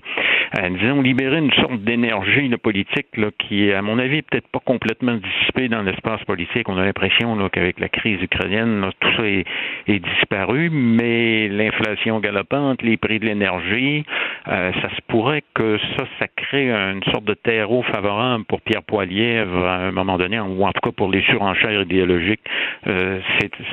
disons, 0.79 1.01
libéré 1.01 1.39
une 1.39 1.51
sorte 1.51 1.81
d'énergie 1.81 2.49
politique 2.61 3.07
qui 3.39 3.67
est, 3.67 3.73
à 3.73 3.81
mon 3.81 3.99
avis, 3.99 4.21
peut-être 4.21 4.47
pas 4.47 4.61
complètement 4.63 5.15
dissipée 5.15 5.67
dans 5.67 5.81
l'espace 5.81 6.23
politique. 6.23 6.69
On 6.69 6.77
a 6.77 6.85
l'impression 6.85 7.49
qu'avec 7.49 7.79
la 7.79 7.89
crise 7.89 8.21
ukrainienne, 8.21 8.89
tout 9.01 9.09
ça 9.17 9.23
est, 9.25 9.45
disparu, 9.87 10.69
mais 10.71 11.49
l'inflation 11.49 12.19
galopante, 12.19 12.81
les 12.81 12.97
prix 12.97 13.19
de 13.19 13.25
l'énergie, 13.25 14.05
ça 14.45 14.89
se 14.95 15.01
pourrait 15.07 15.43
que 15.53 15.77
ça, 15.97 16.05
ça 16.19 16.27
crée 16.27 16.52
une 16.61 17.03
sorte 17.11 17.25
de 17.25 17.33
terreau 17.33 17.83
favorable 17.83 18.43
pour 18.45 18.61
Pierre 18.61 18.83
Poilievre 18.83 19.65
à 19.65 19.75
un 19.77 19.91
moment 19.91 20.17
donné, 20.17 20.39
ou 20.39 20.63
en 20.65 20.71
tout 20.71 20.81
cas 20.81 20.91
pour 20.95 21.09
les 21.09 21.21
surenchères 21.23 21.81
idéologiques. 21.81 22.41
Euh, 22.87 23.19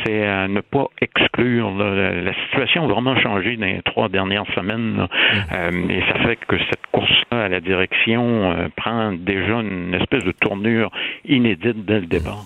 c'est 0.05 0.27
à 0.27 0.49
ne 0.49 0.61
pas 0.61 0.87
exclure. 1.01 1.71
La, 1.77 2.33
situation 2.45 2.85
a 2.85 2.93
vraiment 2.93 3.17
changé 3.21 3.57
dans 3.57 3.67
les 3.67 3.83
trois 3.83 4.09
dernières 4.09 4.47
semaines. 4.55 4.97
Mm. 4.97 5.09
Euh, 5.53 5.89
et 5.89 6.01
ça 6.13 6.19
fait 6.25 6.37
que 6.37 6.57
cette 6.59 6.87
course-là 6.93 7.45
à 7.45 7.49
la 7.49 7.61
direction 7.61 8.53
euh, 8.53 8.69
prend 8.77 9.13
déjà 9.13 9.61
une 9.61 9.95
espèce 9.95 10.25
de 10.25 10.33
tournure 10.33 10.91
inédite 11.25 11.85
dès 11.85 12.01
le 12.01 12.07
départ. 12.07 12.45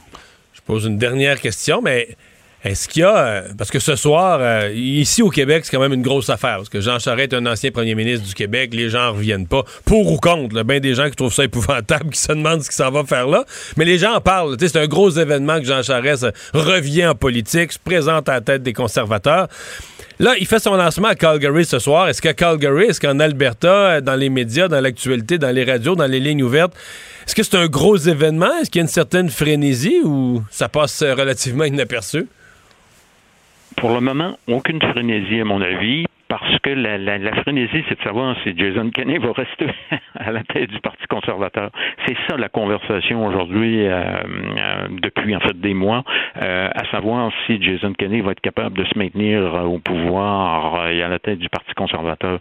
Je 0.53 0.61
pose 0.61 0.87
une 0.87 0.99
dernière 0.99 1.41
question, 1.41 1.81
mais 1.83 2.09
est-ce 2.65 2.89
qu'il 2.89 3.03
y 3.03 3.05
a. 3.05 3.17
Euh, 3.17 3.49
parce 3.59 3.71
que 3.71 3.79
ce 3.79 3.95
soir, 3.95 4.39
euh, 4.41 4.73
ici 4.75 5.21
au 5.21 5.29
Québec, 5.29 5.65
c'est 5.65 5.77
quand 5.77 5.83
même 5.83 5.93
une 5.93 6.03
grosse 6.03 6.31
affaire. 6.31 6.57
Parce 6.57 6.71
que 6.71 6.81
Jean 6.81 6.99
Charest 6.99 7.35
est 7.35 7.37
un 7.37 7.45
ancien 7.45 7.71
premier 7.71 7.95
ministre 7.95 8.27
du 8.27 8.33
Québec. 8.33 8.71
Les 8.73 8.89
gens 8.89 9.13
ne 9.13 9.17
reviennent 9.19 9.47
pas. 9.47 9.65
Pour 9.85 10.11
ou 10.11 10.17
contre. 10.17 10.63
Bien 10.63 10.81
des 10.81 10.95
gens 10.95 11.11
qui 11.11 11.17
trouvent 11.17 11.33
ça 11.33 11.45
épouvantable, 11.45 12.11
qui 12.13 12.19
se 12.19 12.33
demandent 12.33 12.63
ce 12.63 12.71
qu'il 12.71 12.77
s'en 12.77 12.91
va 12.91 13.05
faire 13.05 13.27
là. 13.27 13.45
Mais 13.77 13.85
les 13.85 13.99
gens 13.99 14.15
en 14.15 14.21
parlent. 14.23 14.57
C'est 14.59 14.77
un 14.77 14.87
gros 14.87 15.11
événement 15.11 15.61
que 15.61 15.67
Jean 15.67 15.83
Charest 15.83 16.27
revient 16.55 17.07
en 17.07 17.15
politique, 17.15 17.73
se 17.73 17.79
présente 17.79 18.31
à 18.31 18.35
la 18.35 18.41
tête 18.41 18.63
des 18.63 18.73
conservateurs. 18.73 19.49
Là, 20.19 20.35
il 20.39 20.47
fait 20.47 20.61
son 20.61 20.77
lancement 20.77 21.09
à 21.09 21.17
Calgary 21.17 21.67
ce 21.67 21.79
soir. 21.79 22.09
Est-ce 22.09 22.23
qu'à 22.23 22.33
Calgary, 22.33 22.87
est-ce 22.87 23.01
qu'en 23.01 23.19
Alberta, 23.21 24.01
dans 24.01 24.15
les 24.15 24.31
médias, 24.31 24.69
dans 24.69 24.81
l'actualité, 24.81 25.37
dans 25.37 25.51
les 25.51 25.65
radios, 25.65 25.97
dans 25.97 26.07
les 26.07 26.21
lignes 26.21 26.43
ouvertes, 26.43 26.73
est-ce 27.27 27.35
que 27.35 27.43
c'est 27.43 27.57
un 27.57 27.67
gros 27.67 27.97
événement? 27.97 28.51
Est-ce 28.61 28.71
qu'il 28.71 28.79
y 28.79 28.83
a 28.83 28.85
une 28.85 28.89
certaine 28.89 29.29
frénésie 29.29 30.01
ou 30.03 30.43
ça 30.51 30.69
passe 30.69 31.03
relativement 31.03 31.65
inaperçu? 31.65 32.27
Pour 33.77 33.93
le 33.93 34.01
moment, 34.01 34.37
aucune 34.49 34.81
frénésie, 34.81 35.41
à 35.41 35.45
mon 35.45 35.61
avis, 35.61 36.07
parce 36.29 36.59
que 36.61 36.71
la, 36.71 37.33
frénésie, 37.43 37.85
c'est 37.89 37.99
de 37.99 38.03
savoir 38.03 38.37
si 38.43 38.57
Jason 38.57 38.91
Kenney 38.91 39.19
va 39.19 39.33
rester 39.33 39.67
à 40.15 40.33
la 40.33 40.43
tête 40.43 40.71
du 40.71 40.81
Parti 40.81 41.07
conservateur. 41.07 41.71
C'est 42.07 42.17
ça 42.29 42.37
la 42.37 42.49
conversation 42.49 43.27
aujourd'hui, 43.27 43.87
euh, 43.87 43.93
euh, 43.93 44.89
depuis 45.03 45.37
en 45.37 45.41
fait 45.41 45.59
des 45.61 45.75
mois, 45.75 46.03
euh, 46.41 46.69
à 46.75 46.85
savoir 46.91 47.31
si 47.47 47.63
Jason 47.63 47.93
Kenney 47.93 48.21
va 48.21 48.33
être 48.33 48.41
capable 48.41 48.77
de 48.77 48.85
se 48.85 48.99
maintenir 48.99 49.55
au 49.65 49.79
pouvoir 49.79 50.89
et 50.89 51.03
à 51.03 51.09
la 51.09 51.19
tête 51.19 51.39
du 51.39 51.49
Parti 51.49 51.73
conservateur. 51.75 52.41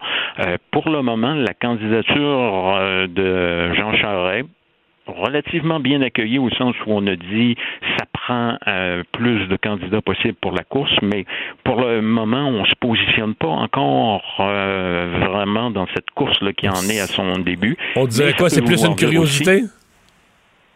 pour 0.72 0.90
le 0.90 1.02
moment, 1.02 1.34
la 1.36 1.54
candidature 1.54 3.08
de 3.10 3.74
Jean 3.76 3.94
Charest, 3.96 4.50
relativement 5.08 5.80
bien 5.80 6.02
accueilli 6.02 6.40
au 6.40 6.50
sens 6.52 6.76
où 6.86 6.92
on 6.94 7.06
a 7.08 7.16
dit 7.16 7.56
ça 7.98 8.06
prend 8.14 8.58
euh, 8.68 9.04
plus 9.12 9.48
de 9.48 9.56
candidats 9.58 10.02
possibles 10.02 10.38
pour 10.42 10.54
la 10.54 10.64
course, 10.64 10.94
mais 11.02 11.26
pour 11.64 11.82
le 11.82 12.02
moment, 12.02 12.48
on 12.48 12.66
se 12.66 12.76
positionne 12.80 13.36
pas 13.36 13.48
encore 13.48 14.24
euh, 14.40 15.26
vraiment 15.30 15.72
dans 15.72 15.88
cette 15.94 16.10
course-là 16.12 16.54
qui 16.54 16.70
en 16.70 16.90
est 16.90 17.00
à 17.00 17.08
son 17.08 17.40
début. 17.40 17.78
On 17.96 18.06
dirait 18.06 18.34
quoi? 18.34 18.50
C'est 18.50 18.62
plus 18.62 18.84
une 18.84 18.96
curiosité? 18.96 19.64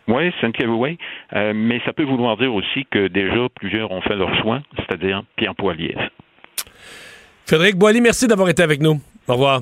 Oui, 0.08 0.32
c'est 0.40 0.48
une 0.48 0.70
oui. 0.70 0.98
Euh, 1.34 1.52
mais 1.54 1.82
ça 1.86 1.92
peut 1.92 2.04
vouloir 2.04 2.38
dire 2.38 2.54
aussi 2.54 2.86
que 2.90 3.08
déjà 3.08 3.48
plusieurs 3.56 3.92
ont 3.92 4.02
fait 4.02 4.16
leur 4.16 4.34
choix, 4.42 4.62
c'est-à-dire 4.78 5.24
Pierre 5.36 5.56
Poilier. 5.56 5.96
Frédéric 7.46 7.76
Boily, 7.76 8.02
merci 8.02 8.28
d'avoir 8.28 8.50
été 8.50 8.64
avec 8.64 8.82
nous. 8.82 9.00
Au 9.28 9.34
revoir. 9.34 9.62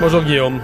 Bonjour 0.00 0.22
Guillaume. 0.22 0.60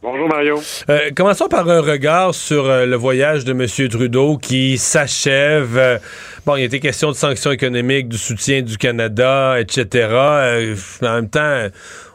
Bonjour 0.00 0.28
Mario. 0.28 0.56
Euh, 0.88 1.10
commençons 1.14 1.48
par 1.48 1.68
un 1.68 1.80
regard 1.80 2.32
sur 2.32 2.64
euh, 2.64 2.86
le 2.86 2.96
voyage 2.96 3.44
de 3.44 3.52
M. 3.52 3.88
Trudeau 3.90 4.38
qui 4.38 4.78
s'achève. 4.78 5.76
Euh, 5.76 5.98
bon, 6.46 6.56
il 6.56 6.64
était 6.64 6.80
question 6.80 7.08
de 7.08 7.14
sanctions 7.14 7.50
économiques, 7.50 8.08
du 8.08 8.16
soutien 8.16 8.62
du 8.62 8.78
Canada, 8.78 9.60
etc. 9.60 10.08
en 11.02 11.14
même 11.14 11.28
temps, 11.28 11.68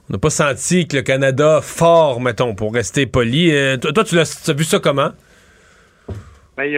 on 0.09 0.13
n'a 0.13 0.19
pas 0.19 0.29
senti 0.29 0.87
que 0.87 0.97
le 0.97 1.03
Canada 1.03 1.59
fort, 1.61 2.19
mettons, 2.19 2.55
pour 2.55 2.73
rester 2.73 3.05
poli. 3.05 3.53
toi, 3.81 4.03
tu 4.03 4.17
as 4.17 4.53
vu 4.53 4.63
ça 4.63 4.79
comment? 4.79 5.11
Ben, 6.57 6.71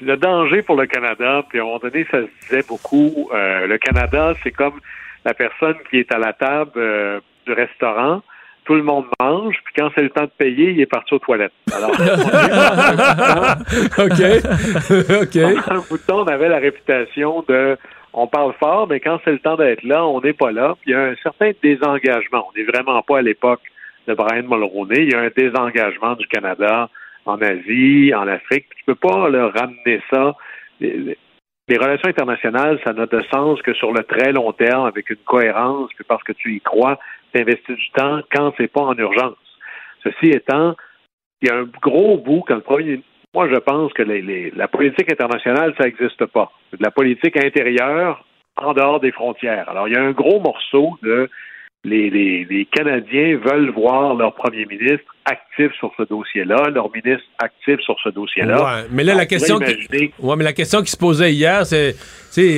le 0.00 0.16
danger 0.16 0.62
pour 0.62 0.76
le 0.76 0.86
Canada, 0.86 1.42
puis 1.48 1.58
à 1.58 1.62
un 1.62 1.64
moment 1.64 1.78
donné, 1.78 2.06
ça 2.10 2.18
se 2.18 2.48
disait 2.48 2.64
beaucoup. 2.68 3.30
le 3.32 3.76
Canada, 3.78 4.34
c'est 4.42 4.52
comme 4.52 4.80
la 5.24 5.34
personne 5.34 5.76
qui 5.90 5.98
est 5.98 6.12
à 6.12 6.18
la 6.18 6.32
table 6.32 7.20
du 7.46 7.52
restaurant 7.52 8.22
tout 8.64 8.74
le 8.74 8.82
monde 8.82 9.04
mange, 9.20 9.56
puis 9.64 9.74
quand 9.76 9.90
c'est 9.94 10.02
le 10.02 10.10
temps 10.10 10.24
de 10.24 10.32
payer, 10.36 10.70
il 10.70 10.80
est 10.80 10.86
parti 10.86 11.14
aux 11.14 11.18
toilettes. 11.18 11.52
Alors, 11.72 11.90
OK. 13.98 14.20
OK. 15.22 15.36
un 15.68 15.82
bout 15.88 15.98
de 15.98 16.06
temps, 16.06 16.22
on 16.22 16.26
avait 16.26 16.48
la 16.48 16.58
réputation 16.58 17.44
de 17.48 17.76
on 18.12 18.26
parle 18.26 18.52
fort, 18.58 18.88
mais 18.88 18.98
quand 19.00 19.20
c'est 19.24 19.32
le 19.32 19.38
temps 19.38 19.56
d'être 19.56 19.84
là, 19.84 20.04
on 20.04 20.20
n'est 20.20 20.32
pas 20.32 20.50
là. 20.50 20.74
Puis 20.80 20.90
il 20.90 20.94
y 20.94 20.96
a 20.96 21.02
un 21.02 21.14
certain 21.22 21.52
désengagement. 21.62 22.48
On 22.48 22.52
n'est 22.58 22.66
vraiment 22.66 23.02
pas 23.02 23.18
à 23.18 23.22
l'époque 23.22 23.60
de 24.08 24.14
Brian 24.14 24.42
Mulroney. 24.42 25.04
Il 25.04 25.12
y 25.12 25.14
a 25.14 25.20
un 25.20 25.30
désengagement 25.34 26.14
du 26.14 26.26
Canada 26.26 26.88
en 27.24 27.40
Asie, 27.40 28.12
en 28.14 28.26
Afrique. 28.26 28.66
Tu 28.76 28.84
peux 28.84 28.96
pas 28.96 29.28
le 29.28 29.46
ramener 29.46 30.02
ça. 30.12 30.34
Les, 30.80 31.16
les 31.68 31.76
relations 31.76 32.08
internationales, 32.08 32.80
ça 32.84 32.92
n'a 32.92 33.06
de 33.06 33.22
sens 33.32 33.62
que 33.62 33.72
sur 33.74 33.92
le 33.92 34.02
très 34.02 34.32
long 34.32 34.52
terme, 34.52 34.86
avec 34.86 35.08
une 35.08 35.22
cohérence, 35.24 35.90
puis 35.94 36.04
parce 36.04 36.24
que 36.24 36.32
tu 36.32 36.56
y 36.56 36.60
crois, 36.60 36.98
d'investir 37.34 37.76
du 37.76 37.90
temps 37.90 38.20
quand 38.32 38.52
c'est 38.56 38.72
pas 38.72 38.82
en 38.82 38.96
urgence. 38.96 39.36
Ceci 40.02 40.30
étant, 40.30 40.74
il 41.42 41.48
y 41.48 41.52
a 41.52 41.56
un 41.56 41.68
gros 41.82 42.18
bout 42.18 42.42
quand 42.46 42.56
le 42.56 42.60
premier. 42.60 43.02
Moi, 43.34 43.48
je 43.48 43.56
pense 43.56 43.92
que 43.92 44.02
la 44.02 44.68
politique 44.68 45.12
internationale, 45.12 45.74
ça 45.78 45.84
n'existe 45.84 46.26
pas. 46.26 46.50
De 46.72 46.82
la 46.82 46.90
politique 46.90 47.36
intérieure 47.36 48.24
en 48.56 48.72
dehors 48.72 49.00
des 49.00 49.12
frontières. 49.12 49.68
Alors, 49.68 49.88
il 49.88 49.94
y 49.94 49.96
a 49.96 50.02
un 50.02 50.10
gros 50.10 50.40
morceau 50.40 50.98
de 51.02 51.30
les, 51.84 52.10
les, 52.10 52.66
Canadiens 52.66 53.38
veulent 53.38 53.70
voir 53.70 54.14
leur 54.14 54.34
premier 54.34 54.66
ministre 54.66 55.06
actif 55.24 55.72
sur 55.78 55.90
ce 55.96 56.02
dossier-là, 56.02 56.68
leur 56.68 56.90
ministre 56.92 57.24
actif 57.38 57.80
sur 57.80 57.96
ce 58.04 58.10
dossier-là. 58.10 58.62
Ouais, 58.62 58.88
mais 58.90 59.02
là, 59.02 59.14
la 59.14 59.24
question, 59.24 59.58
qui, 59.58 60.12
ouais, 60.18 60.36
mais 60.36 60.44
la 60.44 60.52
question 60.52 60.82
qui 60.82 60.90
se 60.90 60.96
posait 60.98 61.32
hier, 61.32 61.64
c'est, 61.64 61.94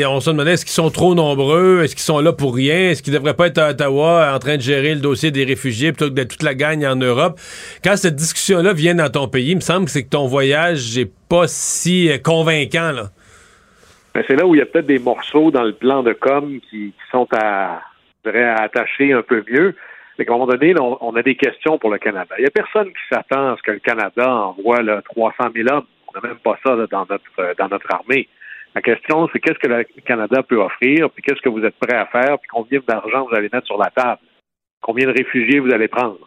on 0.05 0.19
se 0.19 0.31
demandait 0.31 0.55
est-ce 0.55 0.65
qu'ils 0.65 0.73
sont 0.73 0.91
trop 0.91 1.15
nombreux, 1.15 1.83
est-ce 1.83 1.95
qu'ils 1.95 2.03
sont 2.03 2.19
là 2.19 2.33
pour 2.33 2.57
rien, 2.57 2.91
est-ce 2.91 3.03
qu'ils 3.03 3.13
devraient 3.13 3.37
pas 3.37 3.47
être 3.47 3.59
à 3.59 3.71
Ottawa 3.71 4.33
en 4.35 4.39
train 4.41 4.57
de 4.57 4.63
gérer 4.63 4.95
le 4.95 5.01
dossier 5.01 5.31
des 5.31 5.45
réfugiés 5.45 5.93
plutôt 5.93 6.11
que 6.11 6.19
de 6.19 6.25
toute 6.25 6.43
la 6.43 6.55
gagne 6.55 6.85
en 6.85 6.97
Europe? 6.97 7.39
Quand 7.85 7.97
cette 7.97 8.17
discussion-là 8.17 8.73
vient 8.73 8.97
dans 8.97 9.11
ton 9.11 9.29
pays, 9.29 9.51
il 9.51 9.57
me 9.57 9.61
semble 9.61 9.85
que 9.85 9.93
c'est 9.93 10.03
que 10.03 10.11
ton 10.11 10.27
voyage 10.27 10.97
n'est 10.97 11.11
pas 11.29 11.47
si 11.47 12.11
euh, 12.11 12.19
convaincant, 12.19 12.91
là. 12.91 13.05
Ben, 14.15 14.23
c'est 14.27 14.37
là 14.37 14.47
où 14.47 14.55
il 14.55 14.59
y 14.59 14.63
a 14.63 14.67
peut-être 14.67 14.87
des 14.87 14.99
morceaux 14.99 15.51
dans 15.51 15.63
le 15.63 15.73
plan 15.73 16.03
de 16.03 16.13
com 16.13 16.59
qui 16.69 16.93
sont 17.11 17.27
à 17.33 17.81
voudrais 18.25 18.45
attacher 18.45 19.13
un 19.13 19.23
peu 19.23 19.43
mieux. 19.49 19.75
Mais 20.19 20.27
qu'à 20.27 20.33
un 20.33 20.39
moment 20.39 20.53
donné, 20.53 20.75
on, 20.79 21.17
a 21.17 21.23
des 21.23 21.37
questions 21.37 21.79
pour 21.79 21.91
le 21.91 21.99
Canada. 21.99 22.35
Il 22.39 22.43
n'y 22.43 22.47
a 22.47 22.51
personne 22.51 22.89
qui 22.89 23.01
s'attend 23.11 23.53
à 23.53 23.57
ce 23.57 23.63
que 23.63 23.71
le 23.71 23.79
Canada 23.79 24.31
envoie 24.31 24.83
là, 24.83 25.01
300 25.03 25.45
000 25.55 25.69
hommes. 25.73 25.87
On 26.09 26.21
n'a 26.21 26.29
même 26.29 26.39
pas 26.39 26.59
ça 26.65 26.77
dans, 26.91 27.07
notre, 27.09 27.25
euh, 27.39 27.55
dans 27.59 27.69
notre 27.69 27.93
armée. 27.93 28.29
La 28.75 28.83
question, 28.83 29.29
c'est 29.33 29.41
qu'est-ce 29.41 29.59
que 29.59 29.69
le 29.69 29.85
Canada 30.05 30.43
peut 30.43 30.57
offrir, 30.57 31.11
puis 31.11 31.23
qu'est-ce 31.23 31.41
que 31.41 31.49
vous 31.49 31.65
êtes 31.65 31.77
prêt 31.77 31.97
à 31.97 32.07
faire, 32.07 32.39
puis 32.39 32.49
combien 32.51 32.81
d'argent 32.87 33.27
vous 33.27 33.35
allez 33.35 33.51
mettre 33.53 33.67
sur 33.67 33.79
la 33.79 33.91
table, 33.91 34.21
combien 34.81 35.07
de 35.07 35.13
réfugiés 35.13 35.59
vous 35.59 35.73
allez 35.73 35.89
prendre? 35.89 36.19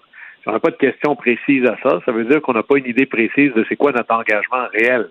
Si 0.42 0.50
on 0.50 0.52
n'a 0.52 0.60
pas 0.60 0.70
de 0.70 0.76
question 0.76 1.16
précise 1.16 1.66
à 1.66 1.76
ça, 1.82 2.02
ça 2.06 2.12
veut 2.12 2.26
dire 2.26 2.42
qu'on 2.42 2.54
n'a 2.54 2.62
pas 2.62 2.78
une 2.78 2.86
idée 2.86 3.08
précise 3.08 3.52
de 3.54 3.66
c'est 3.68 3.76
quoi 3.76 3.92
notre 3.92 4.14
engagement 4.14 4.68
réel. 4.74 5.10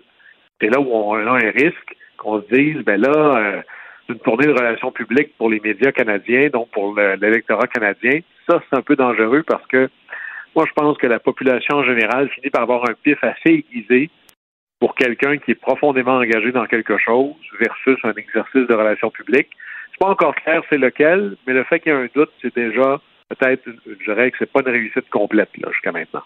C'est 0.61 0.68
là 0.68 0.80
où 0.80 0.89
on 0.93 1.14
a 1.14 1.30
un 1.30 1.51
risque 1.51 1.97
qu'on 2.18 2.41
se 2.41 2.47
dise, 2.55 2.85
ben 2.85 3.01
là, 3.01 3.11
euh, 3.11 3.62
d'une 4.09 4.18
tournée 4.18 4.46
de 4.46 4.52
relations 4.52 4.92
publiques 4.92 5.36
pour 5.36 5.50
les 5.50 5.61
médias 5.61 5.92
canadiens, 5.92 6.48
donc 6.48 6.70
pour 6.70 6.94
l'électorat 6.96 7.66
canadien. 7.66 8.20
Ça, 8.48 8.62
c'est 8.68 8.76
un 8.76 8.82
peu 8.82 8.96
dangereux 8.96 9.42
parce 9.46 9.66
que 9.66 9.88
moi, 10.55 10.66
je 10.68 10.72
pense 10.72 10.96
que 10.98 11.07
la 11.07 11.18
population 11.18 11.76
en 11.76 11.84
général 11.84 12.28
finit 12.30 12.50
par 12.50 12.62
avoir 12.62 12.88
un 12.88 12.94
pif 13.02 13.22
assez 13.22 13.50
aiguisé 13.50 14.11
pour 14.78 14.94
quelqu'un 14.94 15.38
qui 15.38 15.52
est 15.52 15.61
profondément 15.61 16.16
engagé 16.16 16.52
dans 16.52 16.66
quelque 16.66 16.98
chose 16.98 17.34
versus 17.59 17.98
un 18.05 18.12
exercice 18.12 18.66
de 18.66 18.74
relations 18.74 19.11
publiques. 19.11 19.50
C'est 19.90 19.98
pas 19.98 20.11
encore 20.11 20.34
clair 20.34 20.62
c'est 20.68 20.78
lequel, 20.78 21.36
mais 21.46 21.55
le 21.55 21.64
fait 21.64 21.80
qu'il 21.80 21.92
y 21.92 21.94
ait 21.94 21.98
un 21.98 22.09
doute, 22.14 22.30
c'est 22.42 22.55
déjà 22.55 23.00
peut-être, 23.28 23.62
je 23.86 24.05
dirais 24.05 24.30
que 24.30 24.36
c'est 24.38 24.52
pas 24.52 24.61
une 24.61 24.72
réussite 24.72 25.09
complète 25.11 25.50
jusqu'à 25.70 25.92
maintenant. 25.92 26.22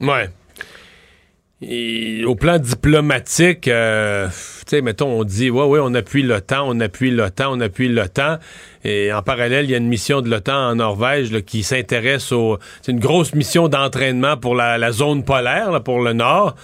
Ouais. 0.00 0.26
Et 1.60 2.24
au 2.24 2.36
plan 2.36 2.58
diplomatique, 2.58 3.66
euh, 3.66 4.28
tu 4.28 4.76
sais, 4.76 4.80
mettons, 4.80 5.18
on 5.18 5.24
dit, 5.24 5.50
ouais, 5.50 5.64
ouais, 5.64 5.80
on 5.82 5.92
appuie 5.92 6.22
l'OTAN, 6.22 6.64
on 6.68 6.78
appuie 6.78 7.10
l'OTAN, 7.10 7.50
on 7.50 7.60
appuie 7.60 7.88
l'OTAN. 7.88 8.38
Et 8.84 9.12
en 9.12 9.22
parallèle, 9.22 9.64
il 9.64 9.72
y 9.72 9.74
a 9.74 9.78
une 9.78 9.88
mission 9.88 10.20
de 10.20 10.30
l'OTAN 10.30 10.70
en 10.70 10.76
Norvège 10.76 11.36
qui 11.40 11.64
s'intéresse 11.64 12.30
au. 12.30 12.58
C'est 12.80 12.92
une 12.92 13.00
grosse 13.00 13.34
mission 13.34 13.66
d'entraînement 13.66 14.36
pour 14.36 14.54
la, 14.54 14.92
zone 14.92 15.24
polaire, 15.24 15.82
pour 15.82 16.00
le 16.00 16.12
Nord, 16.12 16.54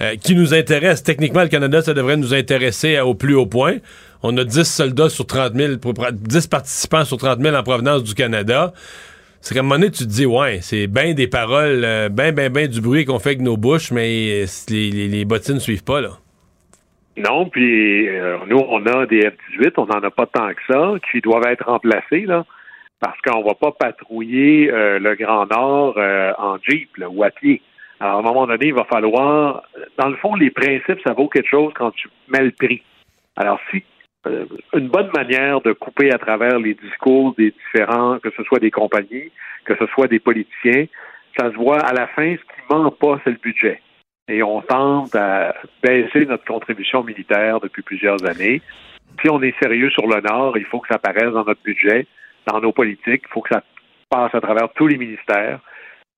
euh, 0.00 0.14
qui 0.14 0.36
nous 0.36 0.54
intéresse. 0.54 1.02
Techniquement, 1.02 1.42
le 1.42 1.48
Canada, 1.48 1.82
ça 1.82 1.92
devrait 1.92 2.16
nous 2.16 2.32
intéresser 2.32 3.00
au 3.00 3.16
plus 3.16 3.34
haut 3.34 3.46
point. 3.46 3.78
On 4.22 4.36
a 4.38 4.44
10 4.44 4.62
soldats 4.62 5.10
sur 5.10 5.26
30 5.26 5.54
000, 5.56 5.72
10 6.12 6.46
participants 6.46 7.04
sur 7.04 7.16
30 7.16 7.42
000 7.42 7.56
en 7.56 7.62
provenance 7.64 8.04
du 8.04 8.14
Canada 8.14 8.72
c'est 9.44 9.52
qu'à 9.52 9.60
un 9.60 9.62
moment 9.62 9.74
donné, 9.74 9.90
tu 9.90 10.04
te 10.04 10.08
dis, 10.08 10.24
ouais, 10.24 10.60
c'est 10.62 10.86
bien 10.86 11.12
des 11.12 11.28
paroles, 11.28 11.84
euh, 11.84 12.08
bien, 12.08 12.32
bien, 12.32 12.48
bien 12.48 12.66
du 12.66 12.80
bruit 12.80 13.04
qu'on 13.04 13.18
fait 13.18 13.30
avec 13.30 13.42
nos 13.42 13.58
bouches, 13.58 13.92
mais 13.92 14.46
les, 14.70 14.90
les, 14.90 15.24
bottines 15.26 15.56
ne 15.56 15.60
suivent 15.60 15.84
pas, 15.84 16.00
là. 16.00 16.12
Non, 17.18 17.50
puis 17.50 18.08
euh, 18.08 18.38
nous, 18.48 18.56
on 18.56 18.86
a 18.86 19.04
des 19.04 19.20
F-18, 19.20 19.74
on 19.76 19.84
n'en 19.84 20.02
a 20.02 20.10
pas 20.10 20.24
tant 20.24 20.48
que 20.48 20.62
ça, 20.66 20.94
qui 21.12 21.20
doivent 21.20 21.46
être 21.46 21.66
remplacés, 21.66 22.22
là, 22.22 22.46
parce 23.00 23.20
qu'on 23.20 23.42
va 23.42 23.52
pas 23.52 23.72
patrouiller 23.72 24.72
euh, 24.72 24.98
le 24.98 25.14
Grand 25.14 25.44
Nord 25.44 25.98
en 26.38 26.56
Jeep 26.66 26.88
ou 27.06 27.22
à 27.22 27.30
pied. 27.30 27.60
Alors, 28.00 28.16
à 28.16 28.18
un 28.20 28.22
moment 28.22 28.46
donné, 28.46 28.68
il 28.68 28.74
va 28.74 28.84
falloir... 28.84 29.62
Dans 29.98 30.08
le 30.08 30.16
fond, 30.16 30.36
les 30.36 30.50
principes, 30.50 31.00
ça 31.06 31.12
vaut 31.12 31.28
quelque 31.28 31.50
chose 31.50 31.70
quand 31.76 31.90
tu 31.90 32.08
mets 32.28 32.44
le 32.44 32.50
prix. 32.50 32.82
Alors, 33.36 33.60
si 33.70 33.76
euh, 33.76 33.93
une 34.72 34.88
bonne 34.88 35.10
manière 35.14 35.60
de 35.60 35.72
couper 35.72 36.12
à 36.12 36.18
travers 36.18 36.58
les 36.58 36.74
discours 36.74 37.34
des 37.36 37.52
différents, 37.52 38.18
que 38.18 38.30
ce 38.36 38.42
soit 38.44 38.58
des 38.58 38.70
compagnies, 38.70 39.30
que 39.64 39.76
ce 39.76 39.86
soit 39.88 40.06
des 40.06 40.18
politiciens. 40.18 40.86
Ça 41.38 41.50
se 41.50 41.56
voit 41.56 41.80
à 41.80 41.92
la 41.92 42.06
fin, 42.08 42.34
ce 42.34 42.42
qui 42.42 42.60
ment 42.70 42.90
pas, 42.90 43.20
c'est 43.24 43.30
le 43.30 43.38
budget. 43.42 43.80
Et 44.28 44.42
on 44.42 44.62
tente 44.62 45.14
à 45.14 45.54
baisser 45.82 46.24
notre 46.26 46.44
contribution 46.44 47.02
militaire 47.04 47.60
depuis 47.60 47.82
plusieurs 47.82 48.24
années. 48.24 48.62
Si 49.22 49.28
on 49.30 49.42
est 49.42 49.54
sérieux 49.60 49.90
sur 49.90 50.06
le 50.06 50.20
Nord, 50.20 50.56
il 50.56 50.64
faut 50.64 50.80
que 50.80 50.88
ça 50.88 50.94
apparaisse 50.94 51.32
dans 51.32 51.44
notre 51.44 51.62
budget, 51.62 52.06
dans 52.46 52.60
nos 52.60 52.72
politiques. 52.72 53.24
Il 53.26 53.32
faut 53.32 53.42
que 53.42 53.54
ça 53.54 53.62
passe 54.08 54.34
à 54.34 54.40
travers 54.40 54.72
tous 54.74 54.86
les 54.86 54.96
ministères. 54.96 55.60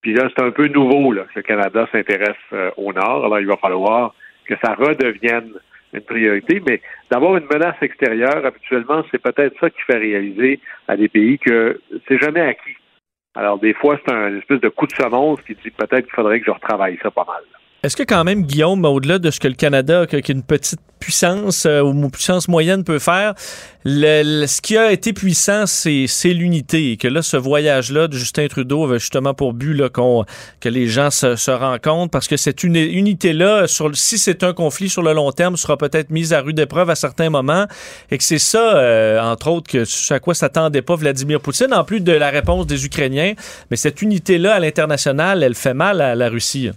Puis 0.02 0.14
là, 0.14 0.28
c'est 0.28 0.44
un 0.44 0.52
peu 0.52 0.68
nouveau 0.68 1.12
là, 1.12 1.22
que 1.24 1.40
le 1.40 1.42
Canada 1.42 1.88
s'intéresse 1.90 2.36
euh, 2.52 2.70
au 2.76 2.92
Nord. 2.92 3.24
Alors, 3.24 3.40
il 3.40 3.46
va 3.46 3.56
falloir 3.56 4.14
que 4.44 4.54
ça 4.62 4.74
redevienne 4.74 5.52
une 5.96 6.04
priorité, 6.04 6.62
mais 6.66 6.80
d'avoir 7.10 7.36
une 7.36 7.46
menace 7.46 7.76
extérieure, 7.82 8.44
habituellement, 8.44 9.02
c'est 9.10 9.22
peut-être 9.22 9.58
ça 9.60 9.70
qui 9.70 9.80
fait 9.82 9.98
réaliser 9.98 10.60
à 10.88 10.96
des 10.96 11.08
pays 11.08 11.38
que 11.38 11.80
c'est 12.06 12.18
jamais 12.18 12.40
acquis. 12.40 12.76
Alors, 13.34 13.58
des 13.58 13.74
fois, 13.74 13.98
c'est 14.04 14.14
un 14.14 14.38
espèce 14.38 14.60
de 14.60 14.68
coup 14.68 14.86
de 14.86 14.92
semonce 14.92 15.40
qui 15.42 15.54
dit 15.54 15.70
peut-être 15.70 16.06
qu'il 16.06 16.14
faudrait 16.14 16.40
que 16.40 16.46
je 16.46 16.50
retravaille 16.50 16.98
ça 17.02 17.10
pas 17.10 17.26
mal. 17.26 17.42
Est-ce 17.86 17.96
que 17.96 18.02
quand 18.02 18.24
même, 18.24 18.42
Guillaume, 18.42 18.84
au-delà 18.84 19.20
de 19.20 19.30
ce 19.30 19.38
que 19.38 19.46
le 19.46 19.54
Canada, 19.54 20.06
qui 20.06 20.16
une 20.32 20.42
petite 20.42 20.80
puissance 20.98 21.66
euh, 21.66 22.08
puissance 22.08 22.48
moyenne 22.48 22.82
peut 22.82 22.98
faire, 22.98 23.34
ce 23.84 24.60
qui 24.60 24.76
a 24.76 24.90
été 24.90 25.12
puissant, 25.12 25.66
c'est 25.66 26.08
l'unité. 26.24 26.90
Et 26.90 26.96
que 26.96 27.06
là, 27.06 27.22
ce 27.22 27.36
voyage-là 27.36 28.08
de 28.08 28.14
Justin 28.14 28.48
Trudeau 28.48 28.82
avait 28.82 28.98
justement 28.98 29.34
pour 29.34 29.52
but 29.52 29.72
là, 29.72 29.88
que 29.88 30.68
les 30.68 30.88
gens 30.88 31.12
se, 31.12 31.50
rencontrent 31.52 32.10
parce 32.10 32.26
que 32.26 32.36
cette 32.36 32.64
unité-là, 32.64 33.66
si 33.92 34.18
c'est 34.18 34.42
un 34.42 34.52
conflit 34.52 34.88
sur 34.88 35.04
le 35.04 35.12
long 35.12 35.30
terme, 35.30 35.56
sera 35.56 35.76
peut-être 35.76 36.10
mise 36.10 36.32
à 36.32 36.40
rude 36.40 36.58
épreuve 36.58 36.90
à 36.90 36.96
certains 36.96 37.30
moments. 37.30 37.66
Et 38.10 38.18
que 38.18 38.24
c'est 38.24 38.40
ça, 38.40 38.78
euh, 38.78 39.20
entre 39.20 39.46
autres, 39.46 39.70
à 40.10 40.18
quoi 40.18 40.34
s'attendait 40.34 40.82
pas 40.82 40.96
Vladimir 40.96 41.40
Poutine, 41.40 41.72
en 41.72 41.84
plus 41.84 42.00
de 42.00 42.10
la 42.10 42.30
réponse 42.30 42.66
des 42.66 42.84
Ukrainiens. 42.84 43.34
Mais 43.70 43.76
cette 43.76 44.02
unité-là 44.02 44.54
à 44.54 44.58
l'international, 44.58 45.44
elle 45.44 45.54
fait 45.54 45.74
mal 45.74 46.00
à 46.00 46.16
la 46.16 46.28
Russie. 46.28 46.72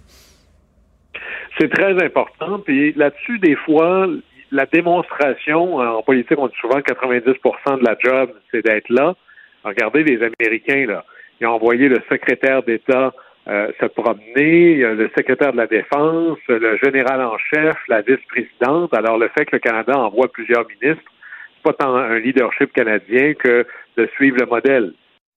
C'est 1.60 1.68
très 1.68 2.02
important. 2.02 2.60
Puis 2.60 2.94
là-dessus, 2.94 3.38
des 3.38 3.54
fois, 3.54 4.08
la 4.50 4.64
démonstration, 4.64 5.76
en 5.76 6.02
politique, 6.02 6.38
on 6.38 6.48
dit 6.48 6.56
souvent 6.58 6.78
90% 6.78 7.78
de 7.78 7.84
la 7.84 7.96
job, 8.02 8.30
c'est 8.50 8.64
d'être 8.64 8.88
là. 8.88 9.14
Regardez 9.62 10.02
les 10.02 10.20
Américains, 10.22 10.86
là. 10.86 11.04
Ils 11.38 11.46
ont 11.46 11.52
envoyé 11.52 11.88
le 11.88 11.98
secrétaire 12.10 12.62
d'État 12.62 13.12
euh, 13.48 13.70
se 13.78 13.86
promener, 13.86 14.76
le 14.76 15.10
secrétaire 15.16 15.52
de 15.52 15.58
la 15.58 15.66
Défense, 15.66 16.38
le 16.48 16.78
général 16.82 17.20
en 17.22 17.36
chef, 17.38 17.76
la 17.88 18.00
vice-présidente. 18.00 18.94
Alors, 18.94 19.18
le 19.18 19.28
fait 19.28 19.44
que 19.44 19.56
le 19.56 19.60
Canada 19.60 19.98
envoie 19.98 20.28
plusieurs 20.28 20.66
ministres, 20.66 21.10
c'est 21.56 21.62
pas 21.62 21.72
tant 21.74 21.94
un 21.94 22.18
leadership 22.18 22.72
canadien 22.72 23.34
que 23.34 23.66
de 23.96 24.06
suivre 24.14 24.38
le 24.40 24.46
modèle. 24.46 24.94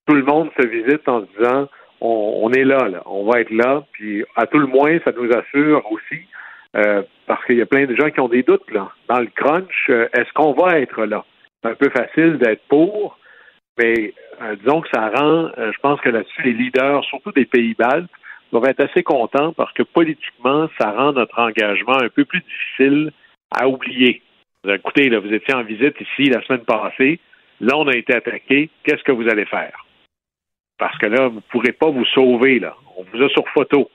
Tout 0.07 0.15
le 0.15 0.23
monde 0.23 0.49
se 0.57 0.65
visite 0.67 1.07
en 1.07 1.21
se 1.21 1.37
disant 1.37 1.67
on, 2.01 2.51
est 2.51 2.63
là, 2.63 2.87
on 3.05 3.25
va 3.25 3.41
être 3.41 3.51
là, 3.51 3.83
puis 3.93 4.23
à 4.35 4.45
tout 4.47 4.59
le 4.59 4.67
moins, 4.67 4.97
ça 5.05 5.11
nous 5.15 5.31
assure 5.31 5.89
aussi, 5.91 6.21
euh, 6.75 7.03
parce 7.27 7.43
qu'il 7.45 7.57
y 7.57 7.61
a 7.61 7.65
plein 7.65 7.85
de 7.85 7.95
gens 7.95 8.09
qui 8.09 8.19
ont 8.19 8.27
des 8.27 8.43
doutes 8.43 8.69
là. 8.71 8.91
Dans 9.07 9.19
le 9.19 9.27
crunch, 9.27 9.89
euh, 9.89 10.07
est-ce 10.13 10.31
qu'on 10.33 10.53
va 10.53 10.79
être 10.79 11.05
là? 11.05 11.23
C'est 11.61 11.71
un 11.71 11.75
peu 11.75 11.89
facile 11.89 12.37
d'être 12.37 12.63
pour, 12.67 13.17
mais 13.77 14.13
euh, 14.41 14.55
disons 14.57 14.81
que 14.81 14.89
ça 14.93 15.09
rend, 15.09 15.49
je 15.57 15.79
pense 15.81 16.01
que 16.01 16.09
là-dessus, 16.09 16.41
les 16.43 16.53
leaders, 16.53 17.03
surtout 17.05 17.31
des 17.31 17.45
pays 17.45 17.73
baltes, 17.73 18.09
doivent 18.51 18.69
être 18.69 18.81
assez 18.81 19.03
contents 19.03 19.53
parce 19.53 19.73
que 19.73 19.83
politiquement, 19.83 20.69
ça 20.79 20.91
rend 20.91 21.13
notre 21.13 21.39
engagement 21.39 21.97
un 22.01 22.09
peu 22.09 22.25
plus 22.25 22.41
difficile 22.41 23.11
à 23.51 23.67
oublier. 23.67 24.21
Écoutez, 24.67 25.09
là, 25.09 25.19
vous 25.19 25.33
étiez 25.33 25.53
en 25.53 25.63
visite 25.63 25.95
ici 25.99 26.29
la 26.29 26.41
semaine 26.43 26.63
passée. 26.63 27.19
Là, 27.59 27.77
on 27.77 27.87
a 27.87 27.95
été 27.95 28.13
attaqué. 28.13 28.69
Qu'est-ce 28.83 29.03
que 29.03 29.11
vous 29.11 29.27
allez 29.27 29.45
faire? 29.45 29.85
Parce 30.83 30.97
que 30.97 31.05
là, 31.05 31.29
vous 31.29 31.35
ne 31.35 31.49
pourrez 31.49 31.71
pas 31.71 31.89
vous 31.89 32.03
sauver, 32.03 32.59
là. 32.59 32.75
On 32.97 33.03
vous 33.03 33.23
a 33.23 33.29
sur 33.29 33.47
photo. 33.53 33.89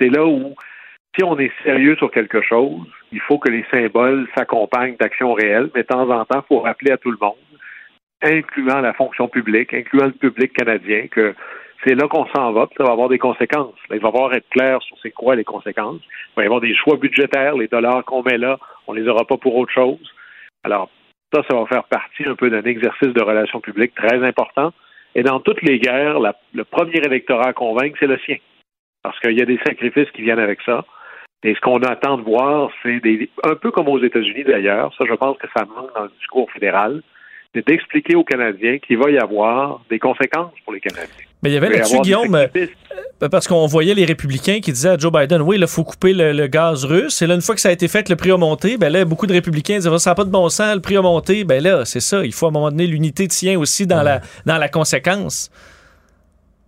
C'est 0.00 0.08
là 0.08 0.26
où, 0.26 0.56
si 1.16 1.22
on 1.22 1.38
est 1.38 1.52
sérieux 1.62 1.94
sur 1.94 2.10
quelque 2.10 2.42
chose, 2.42 2.88
il 3.12 3.20
faut 3.20 3.38
que 3.38 3.50
les 3.50 3.64
symboles 3.70 4.26
s'accompagnent 4.36 4.96
d'actions 4.96 5.32
réelles, 5.32 5.70
mais 5.76 5.82
de 5.82 5.86
temps 5.86 6.10
en 6.10 6.24
temps, 6.24 6.42
il 6.44 6.48
faut 6.48 6.58
rappeler 6.58 6.90
à 6.90 6.96
tout 6.96 7.12
le 7.12 7.18
monde, 7.20 7.36
incluant 8.20 8.80
la 8.80 8.94
fonction 8.94 9.28
publique, 9.28 9.72
incluant 9.74 10.06
le 10.06 10.10
public 10.10 10.54
canadien, 10.54 11.06
que 11.06 11.36
c'est 11.84 11.94
là 11.94 12.08
qu'on 12.08 12.26
s'en 12.34 12.50
va, 12.50 12.66
puis 12.66 12.74
ça 12.78 12.82
va 12.82 12.90
avoir 12.90 13.08
des 13.08 13.20
conséquences. 13.20 13.76
il 13.88 14.00
va 14.00 14.10
falloir 14.10 14.34
être 14.34 14.48
clair 14.48 14.82
sur 14.82 14.96
c'est 15.00 15.12
quoi 15.12 15.36
les 15.36 15.44
conséquences. 15.44 16.00
Il 16.02 16.38
va 16.38 16.42
y 16.42 16.46
avoir 16.46 16.60
des 16.60 16.74
choix 16.74 16.96
budgétaires, 16.96 17.54
les 17.54 17.68
dollars 17.68 18.04
qu'on 18.04 18.24
met 18.24 18.38
là, 18.38 18.58
on 18.88 18.92
les 18.92 19.06
aura 19.06 19.24
pas 19.24 19.36
pour 19.36 19.54
autre 19.54 19.72
chose. 19.72 20.12
Alors, 20.64 20.90
ça, 21.32 21.44
ça 21.48 21.56
va 21.56 21.64
faire 21.66 21.84
partie 21.84 22.26
un 22.26 22.34
peu 22.34 22.50
d'un 22.50 22.64
exercice 22.64 23.12
de 23.12 23.22
relations 23.22 23.60
publiques 23.60 23.94
très 23.94 24.20
important. 24.24 24.72
Et 25.16 25.22
dans 25.22 25.40
toutes 25.40 25.62
les 25.62 25.78
guerres, 25.78 26.20
le 26.52 26.64
premier 26.64 26.98
électorat 26.98 27.48
à 27.48 27.52
convaincre, 27.54 27.96
c'est 27.98 28.06
le 28.06 28.18
sien. 28.18 28.36
Parce 29.02 29.18
qu'il 29.20 29.32
y 29.32 29.40
a 29.40 29.46
des 29.46 29.58
sacrifices 29.66 30.10
qui 30.10 30.20
viennent 30.20 30.38
avec 30.38 30.60
ça. 30.60 30.84
Et 31.42 31.54
ce 31.54 31.60
qu'on 31.60 31.78
attend 31.78 32.18
de 32.18 32.22
voir, 32.22 32.70
c'est 32.82 33.00
des, 33.00 33.30
un 33.42 33.54
peu 33.54 33.70
comme 33.70 33.88
aux 33.88 34.02
États-Unis 34.02 34.44
d'ailleurs, 34.44 34.92
ça 34.98 35.04
je 35.08 35.14
pense 35.14 35.38
que 35.38 35.46
ça 35.56 35.64
manque 35.64 35.94
dans 35.94 36.02
le 36.02 36.10
discours 36.18 36.50
fédéral, 36.50 37.02
c'est 37.54 37.66
d'expliquer 37.66 38.14
aux 38.14 38.24
Canadiens 38.24 38.78
qu'il 38.78 38.98
va 38.98 39.10
y 39.10 39.18
avoir 39.18 39.80
des 39.88 39.98
conséquences 39.98 40.52
pour 40.64 40.74
les 40.74 40.80
Canadiens. 40.80 41.24
Mais 41.46 41.52
il 41.52 41.54
y 41.54 41.58
avait 41.58 41.68
là-dessus, 41.68 42.00
Guillaume, 42.00 42.34
euh, 42.34 43.28
parce 43.30 43.46
qu'on 43.46 43.66
voyait 43.66 43.94
les 43.94 44.04
républicains 44.04 44.58
qui 44.58 44.72
disaient 44.72 44.88
à 44.88 44.98
Joe 44.98 45.12
Biden, 45.12 45.42
oui, 45.42 45.58
il 45.60 45.66
faut 45.68 45.84
couper 45.84 46.12
le, 46.12 46.48
gaz 46.48 46.84
russe. 46.84 47.22
Et 47.22 47.28
là, 47.28 47.36
une 47.36 47.40
fois 47.40 47.54
que 47.54 47.60
ça 47.60 47.68
a 47.68 47.72
été 47.72 47.86
fait, 47.86 48.08
le 48.08 48.16
prix 48.16 48.32
a 48.32 48.36
monté. 48.36 48.78
Ben 48.78 48.92
là, 48.92 49.04
beaucoup 49.04 49.28
de 49.28 49.32
républicains 49.32 49.76
disaient, 49.76 49.96
ça 49.98 50.10
n'a 50.10 50.14
pas 50.16 50.24
de 50.24 50.30
bon 50.32 50.48
sens, 50.48 50.74
le 50.74 50.80
prix 50.80 50.96
a 50.96 51.02
monté. 51.02 51.44
Ben 51.44 51.62
là, 51.62 51.84
c'est 51.84 52.00
ça. 52.00 52.24
Il 52.24 52.32
faut 52.32 52.46
à 52.46 52.48
un 52.48 52.52
moment 52.52 52.70
donné 52.72 52.88
l'unité 52.88 53.28
de 53.28 53.32
sien 53.32 53.56
aussi 53.60 53.86
dans, 53.86 54.02
la, 54.02 54.22
dans 54.44 54.58
la 54.58 54.68
conséquence. 54.68 55.52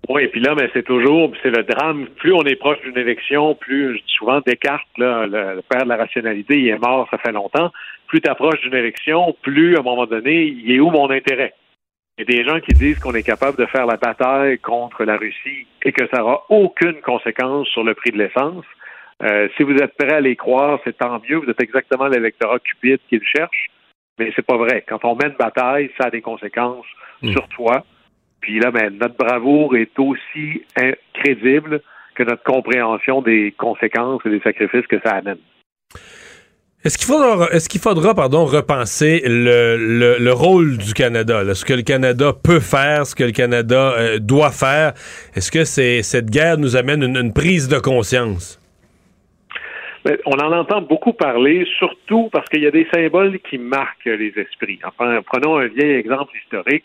Oui, 0.08 0.22
et 0.22 0.28
puis 0.28 0.40
là, 0.40 0.54
mais 0.54 0.70
c'est 0.72 0.84
toujours, 0.84 1.32
c'est 1.42 1.50
le 1.50 1.64
drame. 1.64 2.06
Plus 2.18 2.32
on 2.32 2.44
est 2.44 2.54
proche 2.54 2.78
d'une 2.84 2.98
élection, 2.98 3.56
plus 3.56 3.96
je 3.96 3.98
dis 3.98 4.14
souvent 4.16 4.40
Descartes, 4.46 4.86
là, 4.96 5.26
le, 5.26 5.60
père 5.68 5.82
de 5.82 5.88
la 5.88 5.96
rationalité, 5.96 6.56
il 6.56 6.68
est 6.68 6.78
mort, 6.78 7.08
ça 7.10 7.18
fait 7.18 7.32
longtemps. 7.32 7.72
Plus 8.06 8.20
tu 8.20 8.30
approches 8.30 8.60
d'une 8.60 8.76
élection, 8.76 9.34
plus 9.42 9.74
à 9.74 9.80
un 9.80 9.82
moment 9.82 10.06
donné, 10.06 10.44
il 10.44 10.70
est 10.70 10.78
où 10.78 10.90
mon 10.90 11.10
intérêt? 11.10 11.52
Il 12.18 12.28
y 12.28 12.34
a 12.34 12.42
des 12.42 12.48
gens 12.48 12.58
qui 12.58 12.74
disent 12.74 12.98
qu'on 12.98 13.14
est 13.14 13.22
capable 13.22 13.56
de 13.56 13.66
faire 13.66 13.86
la 13.86 13.96
bataille 13.96 14.58
contre 14.58 15.04
la 15.04 15.16
Russie 15.16 15.68
et 15.84 15.92
que 15.92 16.04
ça 16.08 16.18
n'aura 16.18 16.44
aucune 16.48 17.00
conséquence 17.00 17.68
sur 17.68 17.84
le 17.84 17.94
prix 17.94 18.10
de 18.10 18.18
l'essence. 18.18 18.64
Euh, 19.22 19.48
si 19.56 19.62
vous 19.62 19.76
êtes 19.76 19.96
prêt 19.96 20.14
à 20.14 20.20
les 20.20 20.34
croire, 20.34 20.80
c'est 20.82 20.98
tant 20.98 21.20
mieux. 21.28 21.36
Vous 21.36 21.48
êtes 21.48 21.62
exactement 21.62 22.08
l'électorat 22.08 22.58
cupide 22.58 22.98
qu'ils 23.08 23.22
cherche. 23.22 23.68
Mais 24.18 24.32
c'est 24.34 24.44
pas 24.44 24.56
vrai. 24.56 24.84
Quand 24.88 25.04
on 25.04 25.14
mène 25.14 25.34
bataille, 25.38 25.92
ça 25.96 26.08
a 26.08 26.10
des 26.10 26.20
conséquences 26.20 26.86
hmm. 27.22 27.30
sur 27.30 27.46
toi. 27.50 27.84
Puis 28.40 28.58
là, 28.58 28.72
ben, 28.72 28.98
notre 28.98 29.16
bravoure 29.16 29.76
est 29.76 29.96
aussi 29.98 30.64
crédible 31.14 31.82
que 32.16 32.24
notre 32.24 32.42
compréhension 32.42 33.22
des 33.22 33.54
conséquences 33.56 34.22
et 34.26 34.30
des 34.30 34.40
sacrifices 34.40 34.86
que 34.88 35.00
ça 35.04 35.12
amène. 35.12 35.38
Est-ce 36.84 37.68
qu'il 37.68 37.80
faudra, 37.80 38.14
pardon, 38.14 38.44
repenser 38.44 39.22
le, 39.26 40.16
le, 40.18 40.32
rôle 40.32 40.78
du 40.78 40.94
Canada, 40.94 41.42
ce 41.52 41.64
que 41.64 41.74
le 41.74 41.82
Canada 41.82 42.32
peut 42.32 42.60
faire, 42.60 43.04
ce 43.04 43.16
que 43.16 43.24
le 43.24 43.32
Canada 43.32 43.94
euh, 43.98 44.18
doit 44.20 44.52
faire? 44.52 44.92
Est-ce 45.34 45.50
que 45.50 45.64
cette 45.64 46.30
guerre 46.30 46.56
nous 46.56 46.76
amène 46.76 47.02
une, 47.02 47.32
prise 47.32 47.66
de 47.68 47.80
conscience? 47.80 48.60
On 50.24 50.38
en 50.38 50.52
entend 50.52 50.80
beaucoup 50.80 51.12
parler, 51.12 51.66
surtout 51.78 52.28
parce 52.30 52.48
qu'il 52.48 52.62
y 52.62 52.66
a 52.68 52.70
des 52.70 52.86
symboles 52.94 53.40
qui 53.50 53.58
marquent 53.58 54.04
les 54.04 54.32
esprits. 54.36 54.78
Enfin, 54.84 55.20
prenons 55.26 55.58
un 55.58 55.66
vieil 55.66 55.96
exemple 55.96 56.32
historique. 56.44 56.84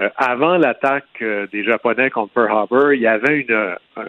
Euh, 0.00 0.08
avant 0.16 0.56
l'attaque 0.56 1.20
euh, 1.20 1.46
des 1.52 1.64
Japonais 1.64 2.10
contre 2.10 2.32
Pearl 2.32 2.50
Harbor, 2.50 2.92
il 2.94 3.02
y 3.02 3.06
avait 3.06 3.46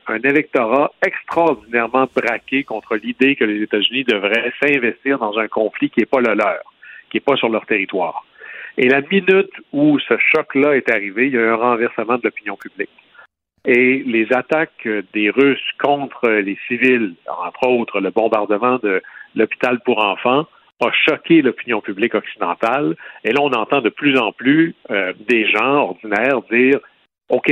un, 0.07 0.19
électorat 0.23 0.91
extraordinairement 1.05 2.07
braqué 2.15 2.63
contre 2.63 2.95
l'idée 2.95 3.35
que 3.35 3.43
les 3.43 3.61
États-Unis 3.61 4.05
devraient 4.05 4.53
s'investir 4.61 5.19
dans 5.19 5.37
un 5.37 5.47
conflit 5.47 5.89
qui 5.89 5.99
n'est 5.99 6.05
pas 6.05 6.21
le 6.21 6.33
leur, 6.33 6.61
qui 7.09 7.17
n'est 7.17 7.21
pas 7.21 7.35
sur 7.35 7.49
leur 7.49 7.65
territoire. 7.65 8.25
Et 8.77 8.87
la 8.87 9.01
minute 9.01 9.51
où 9.71 9.99
ce 9.99 10.15
choc-là 10.17 10.75
est 10.75 10.89
arrivé, 10.89 11.27
il 11.27 11.33
y 11.33 11.37
a 11.37 11.41
eu 11.41 11.49
un 11.49 11.55
renversement 11.55 12.17
de 12.17 12.21
l'opinion 12.23 12.55
publique. 12.55 12.89
Et 13.65 14.03
les 14.05 14.27
attaques 14.33 14.87
des 15.13 15.29
Russes 15.29 15.71
contre 15.79 16.29
les 16.29 16.57
civils, 16.67 17.13
entre 17.27 17.67
autres 17.67 17.99
le 17.99 18.09
bombardement 18.09 18.77
de 18.81 19.01
l'hôpital 19.35 19.79
pour 19.85 20.03
enfants, 20.03 20.47
a 20.81 20.91
choqué 20.91 21.41
l'opinion 21.41 21.81
publique 21.81 22.15
occidentale. 22.15 22.95
Et 23.23 23.31
là, 23.31 23.41
on 23.41 23.51
entend 23.51 23.81
de 23.81 23.89
plus 23.89 24.17
en 24.17 24.31
plus 24.31 24.75
euh, 24.91 25.13
des 25.27 25.47
gens 25.47 25.89
ordinaires 25.89 26.41
dire 26.51 26.79
OK, 27.29 27.51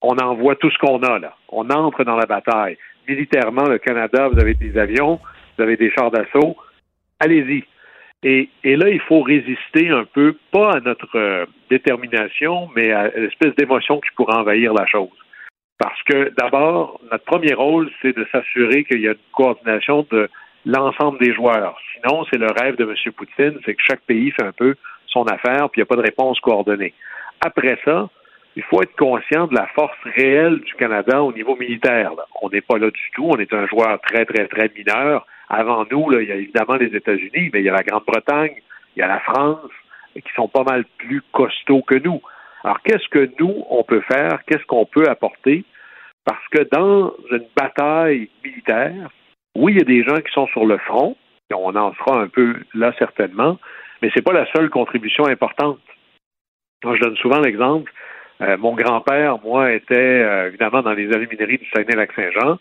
on 0.00 0.16
envoie 0.16 0.56
tout 0.56 0.70
ce 0.70 0.78
qu'on 0.78 1.02
a 1.02 1.18
là. 1.18 1.36
On 1.48 1.70
entre 1.70 2.04
dans 2.04 2.16
la 2.16 2.26
bataille. 2.26 2.76
Militairement, 3.08 3.68
le 3.68 3.78
Canada, 3.78 4.28
vous 4.28 4.38
avez 4.38 4.54
des 4.54 4.76
avions, 4.78 5.20
vous 5.56 5.62
avez 5.62 5.76
des 5.76 5.90
chars 5.90 6.10
d'assaut. 6.10 6.56
Allez-y. 7.20 7.64
Et, 8.24 8.48
là, 8.64 8.88
il 8.88 9.00
faut 9.00 9.22
résister 9.22 9.88
un 9.88 10.04
peu, 10.04 10.36
pas 10.52 10.74
à 10.74 10.80
notre 10.80 11.16
euh, 11.16 11.44
détermination, 11.70 12.68
mais 12.76 12.92
à 12.92 13.08
l'espèce 13.08 13.54
d'émotion 13.56 14.00
qui 14.00 14.10
pourrait 14.14 14.36
envahir 14.36 14.72
la 14.74 14.86
chose. 14.86 15.10
Parce 15.78 16.00
que 16.04 16.32
d'abord, 16.38 17.00
notre 17.10 17.24
premier 17.24 17.54
rôle, 17.54 17.90
c'est 18.00 18.16
de 18.16 18.24
s'assurer 18.30 18.84
qu'il 18.84 19.00
y 19.00 19.08
a 19.08 19.12
une 19.12 19.18
coordination 19.32 20.06
de 20.12 20.28
l'ensemble 20.64 21.18
des 21.18 21.32
joueurs. 21.32 21.76
Sinon, 21.94 22.24
c'est 22.30 22.38
le 22.38 22.48
rêve 22.48 22.76
de 22.76 22.84
M. 22.84 23.12
Poutine, 23.12 23.58
c'est 23.64 23.74
que 23.74 23.82
chaque 23.82 24.02
pays 24.02 24.30
fait 24.30 24.44
un 24.44 24.52
peu 24.52 24.74
son 25.06 25.24
affaire, 25.24 25.68
puis 25.70 25.80
il 25.80 25.80
n'y 25.80 25.82
a 25.82 25.86
pas 25.86 25.96
de 25.96 26.02
réponse 26.02 26.40
coordonnée. 26.40 26.94
Après 27.40 27.78
ça, 27.84 28.08
il 28.54 28.62
faut 28.64 28.82
être 28.82 28.94
conscient 28.96 29.46
de 29.46 29.54
la 29.54 29.66
force 29.68 29.96
réelle 30.16 30.60
du 30.60 30.74
Canada 30.74 31.22
au 31.22 31.32
niveau 31.32 31.56
militaire. 31.56 32.12
On 32.42 32.50
n'est 32.50 32.60
pas 32.60 32.78
là 32.78 32.90
du 32.90 33.10
tout. 33.14 33.28
On 33.30 33.38
est 33.38 33.52
un 33.52 33.66
joueur 33.66 33.98
très, 34.02 34.24
très, 34.26 34.46
très 34.46 34.70
mineur. 34.76 35.26
Avant 35.48 35.84
nous, 35.90 36.12
il 36.20 36.28
y 36.28 36.32
a 36.32 36.36
évidemment 36.36 36.76
les 36.76 36.94
États-Unis, 36.94 37.50
mais 37.52 37.60
il 37.60 37.64
y 37.64 37.68
a 37.68 37.72
la 37.72 37.82
Grande-Bretagne, 37.82 38.54
il 38.94 39.00
y 39.00 39.02
a 39.02 39.08
la 39.08 39.20
France, 39.20 39.70
qui 40.14 40.32
sont 40.34 40.48
pas 40.48 40.64
mal 40.64 40.84
plus 40.98 41.22
costauds 41.32 41.82
que 41.82 41.94
nous. 41.94 42.20
Alors, 42.64 42.80
qu'est-ce 42.82 43.08
que 43.08 43.30
nous, 43.40 43.64
on 43.70 43.82
peut 43.84 44.02
faire? 44.02 44.44
Qu'est-ce 44.46 44.64
qu'on 44.66 44.86
peut 44.86 45.08
apporter? 45.08 45.64
Parce 46.24 46.46
que 46.50 46.62
dans 46.70 47.12
une 47.30 47.46
bataille 47.56 48.28
militaire, 48.44 49.10
oui, 49.56 49.72
il 49.72 49.78
y 49.78 49.82
a 49.82 49.84
des 49.84 50.04
gens 50.04 50.20
qui 50.20 50.32
sont 50.32 50.46
sur 50.48 50.66
le 50.66 50.78
front, 50.78 51.16
et 51.50 51.54
on 51.54 51.74
en 51.76 51.94
sera 51.94 52.20
un 52.20 52.28
peu 52.28 52.56
là 52.74 52.92
certainement, 52.98 53.58
mais 54.00 54.10
ce 54.10 54.18
n'est 54.18 54.22
pas 54.22 54.32
la 54.32 54.50
seule 54.52 54.70
contribution 54.70 55.26
importante. 55.26 55.78
Moi, 56.84 56.96
je 56.96 57.00
donne 57.00 57.16
souvent 57.16 57.40
l'exemple. 57.40 57.92
Euh, 58.40 58.56
mon 58.56 58.74
grand-père, 58.74 59.38
moi, 59.44 59.72
était 59.72 59.94
euh, 59.94 60.48
évidemment 60.48 60.82
dans 60.82 60.94
les 60.94 61.12
alumineries 61.12 61.58
du 61.58 61.68
Saguenay-Lac-Saint-Jean, 61.70 62.58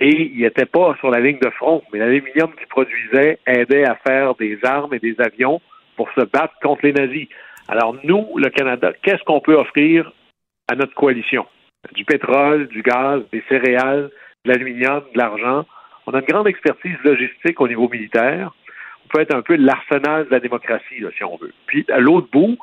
et 0.00 0.32
il 0.32 0.40
n'était 0.40 0.66
pas 0.66 0.96
sur 0.98 1.10
la 1.10 1.20
ligne 1.20 1.38
de 1.38 1.50
front, 1.50 1.82
mais 1.92 2.00
l'aluminium 2.00 2.52
qu'il 2.54 2.66
produisait 2.66 3.38
aidait 3.46 3.84
à 3.84 3.94
faire 3.96 4.34
des 4.34 4.58
armes 4.64 4.92
et 4.94 4.98
des 4.98 5.14
avions 5.20 5.60
pour 5.96 6.10
se 6.12 6.24
battre 6.24 6.54
contre 6.60 6.84
les 6.84 6.92
nazis. 6.92 7.28
Alors 7.68 7.94
nous, 8.02 8.36
le 8.36 8.50
Canada, 8.50 8.92
qu'est-ce 9.02 9.22
qu'on 9.22 9.40
peut 9.40 9.54
offrir 9.54 10.12
à 10.68 10.74
notre 10.74 10.94
coalition? 10.94 11.46
Du 11.92 12.04
pétrole, 12.04 12.66
du 12.68 12.82
gaz, 12.82 13.22
des 13.30 13.44
céréales, 13.48 14.10
de 14.44 14.50
l'aluminium, 14.50 15.02
de 15.14 15.18
l'argent. 15.18 15.64
On 16.06 16.12
a 16.12 16.20
une 16.20 16.26
grande 16.26 16.48
expertise 16.48 16.96
logistique 17.04 17.60
au 17.60 17.68
niveau 17.68 17.88
militaire. 17.88 18.52
On 19.04 19.08
peut 19.08 19.20
être 19.20 19.34
un 19.34 19.42
peu 19.42 19.56
l'arsenal 19.56 20.26
de 20.26 20.30
la 20.30 20.40
démocratie, 20.40 21.02
si 21.16 21.24
on 21.24 21.36
veut. 21.36 21.52
Puis, 21.66 21.84
à 21.90 21.98
l'autre 21.98 22.28
bout, 22.30 22.58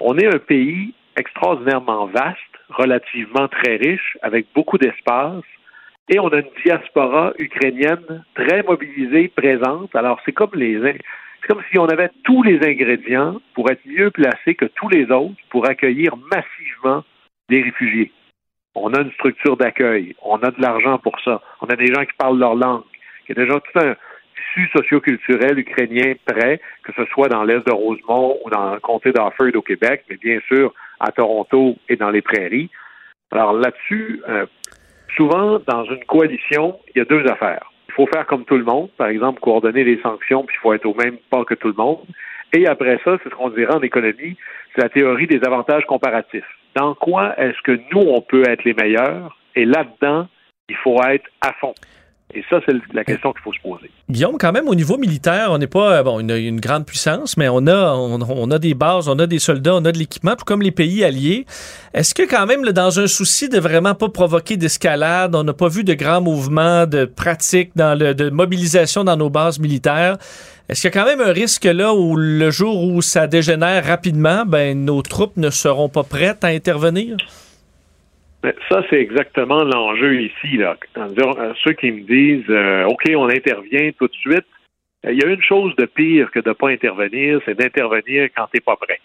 on 0.00 0.16
est 0.18 0.26
un 0.26 0.38
pays 0.38 0.94
extraordinairement 1.16 2.06
vaste, 2.06 2.38
relativement 2.68 3.48
très 3.48 3.76
riche, 3.76 4.16
avec 4.22 4.46
beaucoup 4.54 4.78
d'espace, 4.78 5.44
et 6.08 6.18
on 6.18 6.28
a 6.28 6.38
une 6.38 6.50
diaspora 6.64 7.32
ukrainienne 7.38 8.24
très 8.34 8.62
mobilisée, 8.62 9.28
présente. 9.28 9.94
Alors, 9.94 10.20
c'est 10.24 10.32
comme 10.32 10.50
les, 10.54 10.78
c'est 10.80 11.48
comme 11.48 11.62
si 11.70 11.78
on 11.78 11.86
avait 11.86 12.10
tous 12.24 12.42
les 12.42 12.58
ingrédients 12.66 13.40
pour 13.54 13.70
être 13.70 13.84
mieux 13.84 14.10
placés 14.10 14.54
que 14.54 14.64
tous 14.64 14.88
les 14.88 15.10
autres 15.10 15.34
pour 15.50 15.68
accueillir 15.68 16.16
massivement 16.16 17.04
des 17.50 17.62
réfugiés. 17.62 18.12
On 18.82 18.92
a 18.94 19.00
une 19.02 19.12
structure 19.12 19.56
d'accueil. 19.56 20.14
On 20.22 20.36
a 20.36 20.50
de 20.50 20.60
l'argent 20.60 20.98
pour 20.98 21.18
ça. 21.20 21.40
On 21.60 21.66
a 21.66 21.76
des 21.76 21.86
gens 21.86 22.04
qui 22.04 22.12
parlent 22.16 22.38
leur 22.38 22.54
langue. 22.54 22.82
Il 23.28 23.36
y 23.36 23.40
a 23.40 23.44
déjà 23.44 23.60
tout 23.60 23.78
un 23.78 23.94
tissu 24.36 24.68
socioculturel 24.74 25.58
ukrainien 25.58 26.14
prêt, 26.24 26.60
que 26.84 26.92
ce 26.96 27.04
soit 27.06 27.28
dans 27.28 27.44
l'est 27.44 27.66
de 27.66 27.72
Rosemont 27.72 28.38
ou 28.44 28.50
dans 28.50 28.74
le 28.74 28.80
comté 28.80 29.12
d'Offord 29.12 29.54
au 29.54 29.62
Québec, 29.62 30.04
mais 30.08 30.16
bien 30.16 30.38
sûr 30.48 30.72
à 31.00 31.12
Toronto 31.12 31.76
et 31.88 31.96
dans 31.96 32.10
les 32.10 32.22
prairies. 32.22 32.70
Alors 33.30 33.52
là-dessus, 33.52 34.22
euh, 34.28 34.46
souvent, 35.16 35.58
dans 35.66 35.84
une 35.84 36.04
coalition, 36.04 36.78
il 36.94 36.98
y 36.98 37.02
a 37.02 37.04
deux 37.04 37.26
affaires. 37.26 37.70
Il 37.88 37.94
faut 37.94 38.06
faire 38.06 38.26
comme 38.26 38.44
tout 38.44 38.56
le 38.56 38.64
monde, 38.64 38.90
par 38.96 39.08
exemple, 39.08 39.40
coordonner 39.40 39.84
les 39.84 40.00
sanctions, 40.00 40.44
puis 40.44 40.56
il 40.58 40.60
faut 40.60 40.72
être 40.72 40.86
au 40.86 40.94
même 40.94 41.18
pas 41.30 41.44
que 41.44 41.54
tout 41.54 41.68
le 41.68 41.74
monde. 41.74 41.98
Et 42.52 42.66
après 42.66 42.98
ça, 43.04 43.18
c'est 43.22 43.28
ce 43.28 43.34
qu'on 43.34 43.50
dirait 43.50 43.74
en 43.74 43.82
économie, 43.82 44.36
c'est 44.74 44.82
la 44.82 44.88
théorie 44.88 45.26
des 45.26 45.44
avantages 45.44 45.84
comparatifs. 45.86 46.46
Dans 46.78 46.94
quoi 46.94 47.34
est-ce 47.40 47.60
que 47.62 47.72
nous, 47.92 48.02
on 48.08 48.20
peut 48.20 48.48
être 48.48 48.62
les 48.62 48.74
meilleurs? 48.74 49.36
Et 49.56 49.64
là-dedans, 49.64 50.28
il 50.68 50.76
faut 50.76 51.02
être 51.02 51.28
à 51.40 51.52
fond. 51.54 51.74
Et 52.34 52.44
ça, 52.50 52.60
c'est 52.66 52.74
la 52.92 53.04
question 53.04 53.32
qu'il 53.32 53.40
faut 53.40 53.54
se 53.54 53.60
poser. 53.60 53.90
Guillaume, 54.10 54.36
quand 54.38 54.52
même, 54.52 54.68
au 54.68 54.74
niveau 54.74 54.98
militaire, 54.98 55.48
on 55.50 55.56
n'est 55.56 55.66
pas 55.66 56.02
bon, 56.02 56.20
une, 56.20 56.30
une, 56.30 56.60
grande 56.60 56.84
puissance, 56.84 57.38
mais 57.38 57.48
on 57.48 57.66
a, 57.66 57.94
on, 57.94 58.50
a 58.50 58.58
des 58.58 58.74
bases, 58.74 59.08
on 59.08 59.18
a 59.18 59.26
des 59.26 59.38
soldats, 59.38 59.74
on 59.76 59.84
a 59.86 59.92
de 59.92 59.98
l'équipement, 59.98 60.36
tout 60.36 60.44
comme 60.44 60.60
les 60.60 60.70
pays 60.70 61.02
alliés. 61.04 61.46
Est-ce 61.94 62.14
que 62.14 62.28
quand 62.28 62.44
même, 62.44 62.64
dans 62.66 63.00
un 63.00 63.06
souci 63.06 63.48
de 63.48 63.58
vraiment 63.58 63.94
pas 63.94 64.10
provoquer 64.10 64.58
d'escalade, 64.58 65.34
on 65.34 65.42
n'a 65.42 65.54
pas 65.54 65.68
vu 65.68 65.84
de 65.84 65.94
grands 65.94 66.20
mouvements 66.20 66.86
de 66.86 67.06
pratique 67.06 67.70
dans 67.76 67.98
le, 67.98 68.14
de 68.14 68.28
mobilisation 68.28 69.04
dans 69.04 69.16
nos 69.16 69.30
bases 69.30 69.58
militaires? 69.58 70.18
Est-ce 70.68 70.82
qu'il 70.82 70.90
y 70.94 70.98
a 70.98 71.02
quand 71.02 71.08
même 71.08 71.26
un 71.26 71.32
risque 71.32 71.64
là 71.64 71.94
où 71.94 72.14
le 72.14 72.50
jour 72.50 72.84
où 72.84 73.00
ça 73.00 73.26
dégénère 73.26 73.86
rapidement, 73.86 74.44
ben 74.44 74.84
nos 74.84 75.00
troupes 75.00 75.38
ne 75.38 75.48
seront 75.48 75.88
pas 75.88 76.02
prêtes 76.02 76.44
à 76.44 76.48
intervenir? 76.48 77.16
Ça, 78.42 78.82
c'est 78.88 79.00
exactement 79.00 79.64
l'enjeu 79.64 80.22
ici. 80.22 80.56
Là. 80.56 80.76
Euh, 80.96 81.54
ceux 81.64 81.72
qui 81.72 81.90
me 81.90 82.02
disent 82.02 82.48
euh, 82.48 82.84
OK, 82.84 83.04
on 83.16 83.28
intervient 83.28 83.90
tout 83.98 84.06
de 84.06 84.14
suite, 84.14 84.46
euh, 85.04 85.12
il 85.12 85.20
y 85.20 85.24
a 85.24 85.28
une 85.28 85.42
chose 85.42 85.74
de 85.76 85.86
pire 85.86 86.30
que 86.30 86.38
de 86.38 86.50
ne 86.50 86.54
pas 86.54 86.68
intervenir, 86.68 87.40
c'est 87.44 87.58
d'intervenir 87.58 88.28
quand 88.36 88.46
tu 88.46 88.56
n'es 88.56 88.60
pas 88.60 88.76
prêt. 88.76 89.00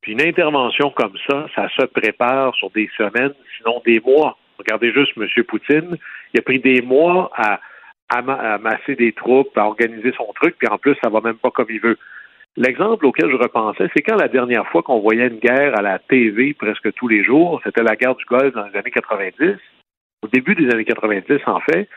Puis 0.00 0.12
une 0.12 0.22
intervention 0.22 0.90
comme 0.90 1.16
ça, 1.28 1.46
ça 1.54 1.68
se 1.68 1.86
prépare 1.86 2.54
sur 2.56 2.70
des 2.70 2.90
semaines, 2.96 3.32
sinon 3.56 3.80
des 3.86 4.00
mois. 4.00 4.36
Regardez 4.58 4.92
juste 4.92 5.12
M. 5.16 5.26
Poutine, 5.44 5.96
il 6.32 6.40
a 6.40 6.42
pris 6.42 6.58
des 6.58 6.82
mois 6.82 7.30
à, 7.34 7.60
à, 8.08 8.58
masser 8.58 8.96
des 8.96 9.12
troupes, 9.12 9.56
à 9.56 9.66
organiser 9.66 10.12
son 10.16 10.32
truc, 10.34 10.56
puis 10.58 10.68
en 10.68 10.78
plus, 10.78 10.94
ça 11.02 11.08
va 11.08 11.20
même 11.20 11.36
pas 11.36 11.50
comme 11.50 11.70
il 11.70 11.80
veut. 11.80 11.98
L'exemple 12.56 13.06
auquel 13.06 13.30
je 13.30 13.36
repensais, 13.36 13.88
c'est 13.94 14.02
quand 14.02 14.16
la 14.16 14.28
dernière 14.28 14.66
fois 14.68 14.82
qu'on 14.82 15.00
voyait 15.00 15.26
une 15.26 15.38
guerre 15.38 15.76
à 15.76 15.82
la 15.82 15.98
TV 15.98 16.54
presque 16.54 16.92
tous 16.94 17.08
les 17.08 17.24
jours, 17.24 17.60
c'était 17.64 17.82
la 17.82 17.96
guerre 17.96 18.14
du 18.14 18.24
Golfe 18.26 18.54
dans 18.54 18.66
les 18.66 18.78
années 18.78 18.92
90, 18.92 19.56
au 20.22 20.28
début 20.28 20.54
des 20.54 20.70
années 20.72 20.84
90 20.84 21.40
en 21.46 21.60
fait, 21.60 21.88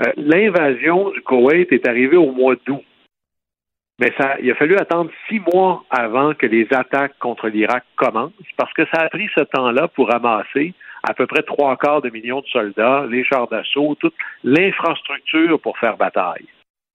euh, 0.00 0.10
l'invasion 0.16 1.10
du 1.10 1.20
Koweït 1.20 1.70
est 1.72 1.86
arrivée 1.86 2.16
au 2.16 2.32
mois 2.32 2.56
d'août. 2.66 2.82
Mais 4.00 4.12
ça, 4.18 4.36
il 4.42 4.50
a 4.50 4.54
fallu 4.56 4.76
attendre 4.76 5.10
six 5.28 5.40
mois 5.52 5.84
avant 5.90 6.34
que 6.34 6.46
les 6.46 6.66
attaques 6.72 7.16
contre 7.20 7.48
l'Irak 7.48 7.84
commencent, 7.94 8.32
parce 8.56 8.72
que 8.72 8.84
ça 8.86 9.02
a 9.02 9.08
pris 9.08 9.28
ce 9.36 9.44
temps-là 9.44 9.86
pour 9.88 10.08
ramasser 10.08 10.74
à 11.04 11.14
peu 11.14 11.26
près 11.26 11.42
trois 11.42 11.76
quarts 11.76 12.02
de 12.02 12.10
millions 12.10 12.40
de 12.40 12.46
soldats, 12.46 13.06
les 13.08 13.24
chars 13.24 13.48
d'assaut, 13.48 13.96
toute 14.00 14.14
l'infrastructure 14.42 15.60
pour 15.60 15.78
faire 15.78 15.96
bataille. 15.96 16.46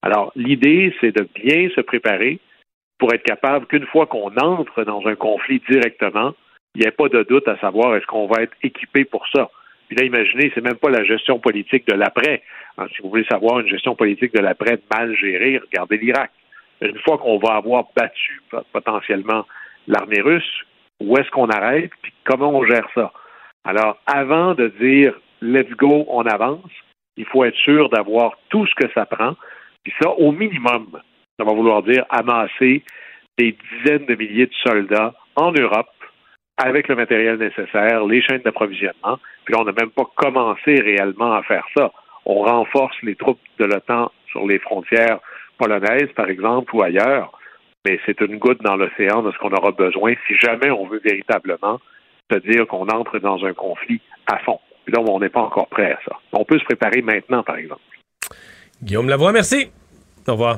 Alors, 0.02 0.32
l'idée, 0.36 0.94
c'est 1.00 1.16
de 1.16 1.28
bien 1.36 1.70
se 1.76 1.82
préparer, 1.82 2.40
pour 2.98 3.14
être 3.14 3.24
capable 3.24 3.68
qu'une 3.68 3.86
fois 3.86 4.06
qu'on 4.06 4.36
entre 4.38 4.84
dans 4.84 5.06
un 5.08 5.16
conflit 5.16 5.62
directement, 5.70 6.34
il 6.76 6.82
n'y 6.82 6.88
ait 6.88 6.92
pas 6.92 7.10
de 7.10 7.24
doute 7.24 7.48
à 7.48 7.58
savoir 7.60 7.96
est-ce 7.96 8.06
qu'on 8.06 8.28
va 8.28 8.44
être 8.44 8.56
équipé 8.64 9.06
pour 9.06 9.26
ça. 9.34 9.50
Puis 9.88 9.98
là, 9.98 10.06
imaginez, 10.06 10.52
c'est 10.54 10.64
même 10.64 10.76
pas 10.76 10.90
la 10.90 11.04
gestion 11.04 11.40
politique 11.40 11.88
de 11.88 11.94
l'après. 11.94 12.44
Hein, 12.78 12.88
si 12.94 13.02
vous 13.02 13.10
voulez 13.10 13.26
savoir 13.26 13.60
une 13.60 13.68
gestion 13.68 13.96
politique 13.96 14.34
de 14.34 14.42
l'après 14.42 14.80
mal 14.94 15.16
gérée, 15.16 15.58
regardez 15.58 15.98
l'Irak. 15.98 16.32
Une 16.82 17.00
fois 17.00 17.18
qu'on 17.18 17.40
va 17.40 17.56
avoir 17.56 17.86
battu 17.96 18.42
potentiellement 18.74 19.46
l'armée 19.88 20.22
russe, 20.22 20.64
où 21.00 21.18
est-ce 21.18 21.30
qu'on 21.32 21.50
arrête, 21.50 21.92
puis 22.02 22.14
comment 22.26 22.50
on 22.50 22.66
gère 22.66 22.88
ça? 22.94 23.12
Alors, 23.64 23.98
avant 24.06 24.54
de 24.54 24.68
dire 24.80 25.14
let's 25.42 25.70
go, 25.72 26.06
on 26.10 26.26
avance, 26.26 26.70
il 27.16 27.26
faut 27.26 27.44
être 27.44 27.58
sûr 27.58 27.90
d'avoir 27.90 28.38
tout 28.50 28.68
ce 28.68 28.76
que 28.76 28.92
ça 28.94 29.06
prend, 29.06 29.36
puis 29.84 29.94
ça, 30.02 30.10
au 30.12 30.32
minimum, 30.32 31.00
ça 31.38 31.46
va 31.46 31.54
vouloir 31.54 31.84
dire 31.84 32.06
amasser 32.10 32.84
des 33.38 33.56
dizaines 33.72 34.06
de 34.06 34.16
milliers 34.16 34.48
de 34.48 34.54
soldats 34.64 35.14
en 35.36 35.52
Europe 35.52 35.88
avec 36.58 36.88
le 36.88 36.96
matériel 36.96 37.38
nécessaire, 37.38 38.04
les 38.06 38.22
chaînes 38.24 38.42
d'approvisionnement. 38.42 39.20
Puis 39.46 39.54
là, 39.54 39.62
on 39.62 39.66
n'a 39.66 39.74
même 39.74 39.92
pas 39.92 40.10
commencé 40.16 40.80
réellement 40.82 41.34
à 41.34 41.44
faire 41.44 41.66
ça. 41.78 41.92
On 42.26 42.42
renforce 42.42 42.96
les 43.04 43.16
troupes 43.16 43.40
de 43.60 43.66
l'OTAN 43.66 44.12
sur 44.32 44.46
les 44.48 44.58
frontières 44.60 45.20
polonaises, 45.60 46.12
par 46.16 46.30
exemple, 46.30 46.76
ou 46.76 46.82
ailleurs. 46.82 47.32
Mais 47.86 48.00
c'est 48.06 48.20
une 48.22 48.38
goutte 48.38 48.62
dans 48.64 48.76
l'océan 48.76 49.22
de 49.22 49.32
ce 49.32 49.38
qu'on 49.38 49.52
aura 49.52 49.72
besoin 49.72 50.14
si 50.28 50.36
jamais 50.36 50.72
on 50.72 50.88
veut 50.88 51.02
véritablement 51.04 51.80
se 52.32 52.40
dire 52.40 52.68
qu'on 52.68 52.88
entre 52.90 53.20
dans 53.20 53.46
un 53.46 53.54
conflit 53.54 54.02
à 54.26 54.40
fond. 54.40 54.60
Puis 54.86 54.94
là, 54.94 55.02
on 55.08 55.20
n'est 55.20 55.30
pas 55.30 55.42
encore 55.42 55.68
prêt 55.68 55.92
à 55.92 56.00
ça. 56.06 56.18
On 56.34 56.44
peut 56.44 56.58
se 56.58 56.66
préparer 56.66 57.02
maintenant, 57.02 57.44
par 57.44 57.58
exemple. 57.58 57.82
Guillaume 58.82 59.10
Lavoie, 59.10 59.32
merci. 59.32 59.72
Au 60.28 60.34
revoir. 60.34 60.58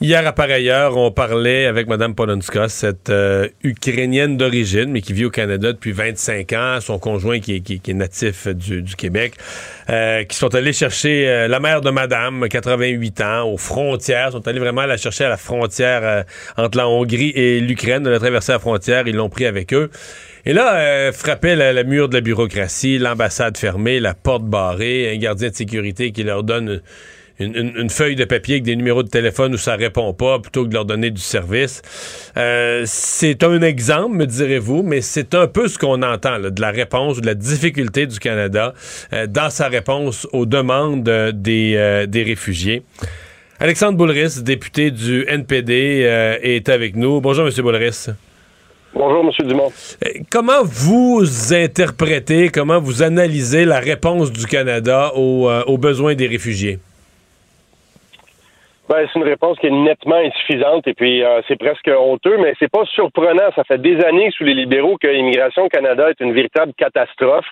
Hier, 0.00 0.24
à 0.24 0.32
pareille 0.32 0.70
heure, 0.70 0.96
on 0.96 1.10
parlait 1.10 1.66
avec 1.66 1.88
Mme 1.88 2.14
Polonska, 2.14 2.68
cette 2.68 3.10
euh, 3.10 3.48
Ukrainienne 3.64 4.36
d'origine, 4.36 4.92
mais 4.92 5.00
qui 5.00 5.12
vit 5.12 5.24
au 5.24 5.30
Canada 5.30 5.72
depuis 5.72 5.90
25 5.90 6.52
ans, 6.52 6.78
son 6.80 7.00
conjoint 7.00 7.40
qui 7.40 7.56
est, 7.56 7.94
natif 7.94 8.46
du, 8.46 8.84
Québec, 8.96 9.34
euh, 9.90 10.22
qui 10.22 10.36
sont 10.36 10.54
allés 10.54 10.72
chercher 10.72 11.28
euh, 11.28 11.48
la 11.48 11.58
mère 11.58 11.80
de 11.80 11.90
Madame, 11.90 12.46
88 12.48 13.20
ans, 13.22 13.48
aux 13.48 13.56
frontières, 13.56 14.30
sont 14.30 14.46
allés 14.46 14.60
vraiment 14.60 14.86
la 14.86 14.96
chercher 14.96 15.24
à 15.24 15.30
la 15.30 15.36
frontière 15.36 16.24
entre 16.56 16.78
la 16.78 16.86
Hongrie 16.86 17.30
et 17.30 17.58
l'Ukraine, 17.58 18.04
de 18.04 18.10
la 18.10 18.20
traverser 18.20 18.52
la 18.52 18.60
frontière, 18.60 19.08
ils 19.08 19.16
l'ont 19.16 19.30
pris 19.30 19.46
avec 19.46 19.74
eux. 19.74 19.90
Et 20.46 20.52
là, 20.52 21.10
frappait 21.10 21.56
la, 21.56 21.82
mur 21.82 22.08
de 22.08 22.14
la 22.14 22.20
bureaucratie, 22.20 22.98
l'ambassade 22.98 23.58
fermée, 23.58 23.98
la 23.98 24.14
porte 24.14 24.44
barrée, 24.44 25.12
un 25.12 25.18
gardien 25.18 25.48
de 25.48 25.56
sécurité 25.56 26.12
qui 26.12 26.22
leur 26.22 26.44
donne 26.44 26.82
feuille 27.88 28.16
de 28.16 28.24
papier 28.24 28.56
avec 28.56 28.64
des 28.64 28.76
numéros 28.76 29.02
de 29.02 29.08
téléphone 29.08 29.54
où 29.54 29.58
ça 29.58 29.76
répond 29.76 30.12
pas 30.12 30.38
plutôt 30.38 30.64
que 30.64 30.68
de 30.68 30.74
leur 30.74 30.84
donner 30.84 31.10
du 31.10 31.20
service. 31.20 31.82
Euh, 32.36 32.82
c'est 32.86 33.44
un 33.44 33.62
exemple, 33.62 34.16
me 34.16 34.26
direz-vous, 34.26 34.82
mais 34.82 35.00
c'est 35.00 35.34
un 35.34 35.46
peu 35.46 35.68
ce 35.68 35.78
qu'on 35.78 36.02
entend 36.02 36.38
de 36.40 36.60
la 36.60 36.70
réponse, 36.70 37.20
de 37.20 37.26
la 37.26 37.34
difficulté 37.34 38.06
du 38.06 38.18
Canada 38.18 38.74
euh, 39.12 39.26
dans 39.26 39.50
sa 39.50 39.68
réponse 39.68 40.26
aux 40.32 40.46
demandes 40.46 41.08
des, 41.34 41.74
euh, 41.76 42.06
des 42.06 42.22
réfugiés. 42.24 42.82
Alexandre 43.60 43.98
Boulris, 43.98 44.42
député 44.42 44.90
du 44.92 45.24
NPD, 45.26 46.06
est 46.42 46.68
avec 46.68 46.94
nous. 46.94 47.20
Bonjour, 47.20 47.44
M. 47.44 47.52
Boulris. 47.60 48.06
Bonjour, 48.94 49.24
M. 49.24 49.48
Dumont. 49.48 49.72
Comment 50.30 50.62
vous 50.62 51.24
interprétez, 51.52 52.50
comment 52.50 52.80
vous 52.80 53.02
analysez 53.02 53.64
la 53.64 53.80
réponse 53.80 54.30
du 54.30 54.46
Canada 54.46 55.10
aux, 55.16 55.50
aux 55.50 55.78
besoins 55.78 56.14
des 56.14 56.28
réfugiés? 56.28 56.78
Ben, 58.88 59.06
c'est 59.12 59.18
une 59.18 59.26
réponse 59.26 59.58
qui 59.58 59.66
est 59.66 59.70
nettement 59.70 60.16
insuffisante 60.16 60.86
et 60.88 60.94
puis 60.94 61.22
euh, 61.22 61.42
c'est 61.46 61.58
presque 61.58 61.90
honteux, 61.94 62.38
mais 62.38 62.54
c'est 62.58 62.70
pas 62.70 62.86
surprenant. 62.86 63.50
Ça 63.54 63.62
fait 63.64 63.76
des 63.76 64.02
années 64.02 64.30
sous 64.30 64.44
les 64.44 64.54
libéraux 64.54 64.96
que 64.96 65.08
l'immigration 65.08 65.68
Canada 65.68 66.08
est 66.08 66.20
une 66.20 66.32
véritable 66.32 66.72
catastrophe. 66.72 67.44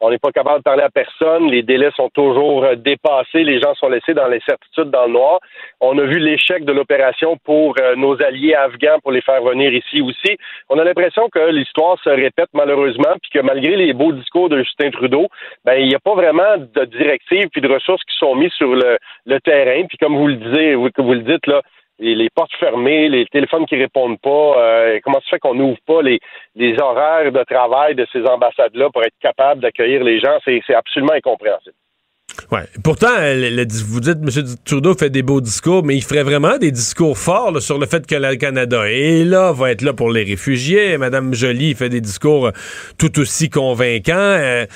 On 0.00 0.10
n'est 0.10 0.18
pas 0.18 0.32
capable 0.32 0.58
de 0.58 0.62
parler 0.62 0.82
à 0.82 0.90
personne, 0.90 1.50
les 1.50 1.62
délais 1.62 1.90
sont 1.96 2.10
toujours 2.10 2.64
euh, 2.64 2.74
dépassés, 2.74 3.44
les 3.44 3.60
gens 3.60 3.74
sont 3.74 3.88
laissés 3.88 4.14
dans 4.14 4.26
l'incertitude, 4.26 4.90
dans 4.90 5.06
le 5.06 5.12
noir. 5.12 5.40
On 5.80 5.98
a 5.98 6.02
vu 6.02 6.18
l'échec 6.18 6.64
de 6.64 6.72
l'opération 6.72 7.36
pour 7.44 7.74
euh, 7.80 7.96
nos 7.96 8.20
alliés 8.22 8.54
afghans 8.54 9.00
pour 9.02 9.12
les 9.12 9.20
faire 9.20 9.42
venir 9.42 9.72
ici 9.72 10.00
aussi. 10.00 10.36
On 10.68 10.78
a 10.78 10.84
l'impression 10.84 11.28
que 11.28 11.50
l'histoire 11.50 11.98
se 12.02 12.10
répète 12.10 12.50
malheureusement, 12.52 13.14
puis 13.22 13.30
que 13.32 13.40
malgré 13.40 13.76
les 13.76 13.92
beaux 13.92 14.12
discours 14.12 14.48
de 14.48 14.58
Justin 14.58 14.90
Trudeau, 14.90 15.28
ben 15.64 15.74
il 15.74 15.88
n'y 15.88 15.94
a 15.94 16.00
pas 16.00 16.14
vraiment 16.14 16.56
de 16.58 16.84
directives 16.84 17.48
puis 17.50 17.60
de 17.60 17.72
ressources 17.72 18.02
qui 18.04 18.16
sont 18.16 18.34
mises 18.34 18.52
sur 18.52 18.74
le, 18.74 18.98
le 19.26 19.40
terrain. 19.40 19.84
Puis 19.86 19.98
comme 19.98 20.16
vous 20.16 20.28
le 20.28 20.36
disiez, 20.36 20.74
vous 20.74 20.88
le 20.96 21.20
dites, 21.20 21.46
là, 21.46 21.62
les, 21.98 22.28
portes 22.30 22.54
fermées, 22.56 23.08
les 23.08 23.26
téléphones 23.26 23.66
qui 23.66 23.76
répondent 23.76 24.18
pas, 24.20 24.58
euh, 24.58 25.00
comment 25.02 25.20
ça 25.20 25.26
fait 25.30 25.38
qu'on 25.38 25.54
n'ouvre 25.54 25.78
pas 25.86 26.02
les, 26.02 26.18
les 26.54 26.80
horaires 26.80 27.30
de 27.30 27.44
travail 27.44 27.94
de 27.94 28.06
ces 28.12 28.24
ambassades-là 28.26 28.90
pour 28.90 29.02
être 29.04 29.18
capable 29.20 29.60
d'accueillir 29.60 30.02
les 30.02 30.20
gens? 30.20 30.38
C'est 30.44 30.74
absolument 30.74 31.12
incompréhensible. 31.12 31.76
Ouais. 32.50 32.66
Pourtant, 32.82 33.08
vous 33.86 34.00
dites, 34.00 34.18
M. 34.22 34.44
Trudeau 34.64 34.94
fait 34.94 35.10
des 35.10 35.22
beaux 35.22 35.40
discours, 35.40 35.84
mais 35.84 35.96
il 35.96 36.02
ferait 36.02 36.22
vraiment 36.22 36.58
des 36.58 36.70
discours 36.70 37.16
forts 37.16 37.60
sur 37.60 37.78
le 37.78 37.86
fait 37.86 38.06
que 38.06 38.14
le 38.14 38.36
Canada 38.36 38.82
est 38.88 39.24
là, 39.24 39.52
va 39.52 39.70
être 39.70 39.82
là 39.82 39.92
pour 39.92 40.10
les 40.10 40.24
réfugiés. 40.24 40.98
Mme 40.98 41.34
Joly 41.34 41.74
fait 41.74 41.88
des 41.88 42.00
discours 42.00 42.48
euh, 42.48 42.52
tout 42.98 43.18
aussi 43.20 43.50
convaincants. 43.50 44.12
Euh, 44.16 44.66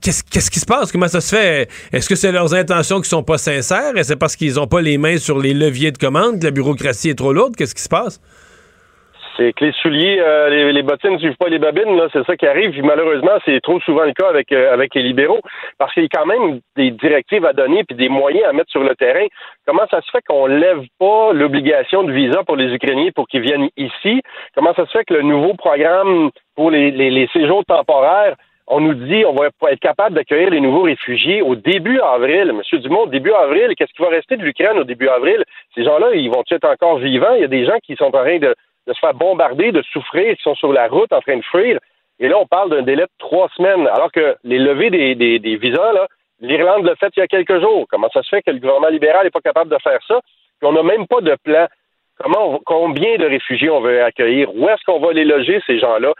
qu'est-ce, 0.00 0.22
qu'est-ce 0.22 0.50
qui 0.50 0.60
se 0.60 0.66
passe? 0.66 0.92
Comment 0.92 1.08
ça 1.08 1.20
se 1.20 1.34
fait? 1.34 1.68
Est-ce 1.92 2.08
que 2.08 2.16
c'est 2.16 2.32
leurs 2.32 2.54
intentions 2.54 3.00
qui 3.00 3.08
sont 3.08 3.22
pas 3.22 3.38
sincères? 3.38 3.96
Est-ce 3.96 4.08
c'est 4.08 4.16
parce 4.16 4.36
qu'ils 4.36 4.54
n'ont 4.54 4.66
pas 4.66 4.80
les 4.80 4.96
mains 4.96 5.18
sur 5.18 5.38
les 5.38 5.52
leviers 5.52 5.92
de 5.92 5.98
commande, 5.98 6.40
que 6.40 6.44
la 6.44 6.50
bureaucratie 6.50 7.10
est 7.10 7.14
trop 7.14 7.32
lourde? 7.32 7.56
Qu'est-ce 7.56 7.74
qui 7.74 7.82
se 7.82 7.88
passe? 7.88 8.20
C'est 9.38 9.52
que 9.52 9.66
les 9.66 9.72
souliers, 9.72 10.18
euh, 10.20 10.72
les, 10.72 10.82
bottines 10.82 11.12
ne 11.12 11.18
suivent 11.18 11.36
pas 11.36 11.48
les 11.48 11.60
babines, 11.60 11.96
là, 11.96 12.08
c'est 12.12 12.26
ça 12.26 12.36
qui 12.36 12.44
arrive. 12.44 12.72
Puis 12.72 12.82
malheureusement, 12.82 13.38
c'est 13.44 13.60
trop 13.60 13.78
souvent 13.80 14.02
le 14.02 14.12
cas 14.12 14.28
avec, 14.28 14.50
euh, 14.50 14.72
avec 14.72 14.96
les 14.96 15.02
libéraux, 15.02 15.40
parce 15.78 15.94
qu'il 15.94 16.02
y 16.02 16.06
a 16.06 16.08
quand 16.08 16.26
même 16.26 16.58
des 16.76 16.90
directives 16.90 17.46
à 17.46 17.52
donner 17.52 17.84
puis 17.84 17.96
des 17.96 18.08
moyens 18.08 18.46
à 18.48 18.52
mettre 18.52 18.72
sur 18.72 18.82
le 18.82 18.96
terrain. 18.96 19.26
Comment 19.64 19.86
ça 19.92 20.00
se 20.00 20.10
fait 20.10 20.22
qu'on 20.28 20.46
lève 20.46 20.82
pas 20.98 21.32
l'obligation 21.32 22.02
de 22.02 22.12
visa 22.12 22.42
pour 22.42 22.56
les 22.56 22.74
Ukrainiens 22.74 23.10
pour 23.14 23.28
qu'ils 23.28 23.42
viennent 23.42 23.68
ici? 23.76 24.22
Comment 24.56 24.74
ça 24.74 24.86
se 24.86 24.90
fait 24.90 25.04
que 25.04 25.14
le 25.14 25.22
nouveau 25.22 25.54
programme 25.54 26.30
pour 26.56 26.72
les, 26.72 26.90
les, 26.90 27.10
les 27.10 27.28
séjours 27.28 27.64
temporaires 27.64 28.34
on 28.70 28.80
nous 28.80 28.94
dit 28.94 29.24
on 29.24 29.32
va 29.32 29.46
être 29.70 29.80
capable 29.80 30.14
d'accueillir 30.14 30.50
les 30.50 30.60
nouveaux 30.60 30.82
réfugiés 30.82 31.42
au 31.42 31.54
début 31.54 32.00
avril? 32.00 32.52
Monsieur 32.52 32.78
Dumont, 32.78 33.06
début 33.06 33.32
avril, 33.32 33.74
qu'est-ce 33.76 33.92
qui 33.92 34.02
va 34.02 34.10
rester 34.10 34.36
de 34.36 34.44
l'Ukraine 34.44 34.78
au 34.78 34.84
début 34.84 35.08
avril? 35.08 35.42
Ces 35.74 35.84
gens-là, 35.84 36.08
ils 36.14 36.28
vont 36.28 36.42
être 36.50 36.68
encore 36.68 36.98
vivants? 36.98 37.34
Il 37.34 37.40
y 37.40 37.44
a 37.44 37.48
des 37.48 37.64
gens 37.64 37.78
qui 37.82 37.96
sont 37.96 38.04
en 38.04 38.10
train 38.10 38.38
de, 38.38 38.54
de 38.88 38.94
se 38.94 38.98
faire 38.98 39.14
bombarder, 39.14 39.70
de 39.70 39.82
souffrir, 39.82 40.34
qui 40.34 40.42
sont 40.42 40.54
sur 40.54 40.72
la 40.72 40.88
route 40.88 41.12
en 41.12 41.20
train 41.20 41.36
de 41.36 41.44
fuir. 41.44 41.78
Et 42.18 42.28
là, 42.28 42.38
on 42.38 42.46
parle 42.46 42.70
d'un 42.70 42.82
délai 42.82 43.04
de 43.04 43.10
trois 43.18 43.48
semaines, 43.56 43.86
alors 43.86 44.10
que 44.10 44.36
les 44.42 44.58
levées 44.58 44.90
des, 44.90 45.38
des, 45.38 45.56
visas, 45.56 45.92
là, 45.92 46.08
l'Irlande 46.40 46.84
l'a 46.84 46.96
fait 46.96 47.12
il 47.16 47.20
y 47.20 47.22
a 47.22 47.28
quelques 47.28 47.60
jours. 47.60 47.86
Comment 47.88 48.08
ça 48.12 48.22
se 48.22 48.28
fait 48.28 48.42
que 48.42 48.50
le 48.50 48.58
gouvernement 48.58 48.88
libéral 48.88 49.24
n'est 49.24 49.30
pas 49.30 49.40
capable 49.40 49.70
de 49.70 49.78
faire 49.82 50.00
ça? 50.08 50.20
Puis 50.58 50.68
on 50.68 50.72
n'a 50.72 50.82
même 50.82 51.06
pas 51.06 51.20
de 51.20 51.36
plan. 51.44 51.68
Comment 52.20 52.60
combien 52.66 53.16
de 53.16 53.26
réfugiés 53.26 53.70
on 53.70 53.80
veut 53.80 54.02
accueillir? 54.02 54.52
Où 54.56 54.68
est-ce 54.68 54.82
qu'on 54.84 54.98
va 54.98 55.12
les 55.12 55.24
loger, 55.24 55.60
ces 55.66 55.78
gens-là? 55.78 56.12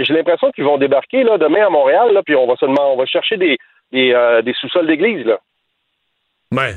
J'ai 0.00 0.12
l'impression 0.12 0.50
qu'ils 0.50 0.64
vont 0.64 0.76
débarquer 0.76 1.22
là, 1.22 1.38
demain 1.38 1.66
à 1.66 1.70
Montréal, 1.70 2.20
puis 2.26 2.36
on 2.36 2.46
va 2.46 2.56
seulement 2.56 2.92
on 2.92 2.96
va 2.96 3.06
chercher 3.06 3.38
des, 3.38 3.56
des, 3.92 4.12
euh, 4.12 4.42
sous-sols 4.60 4.86
d'église. 4.86 5.24
Là. 5.24 5.38
Ouais. 6.52 6.74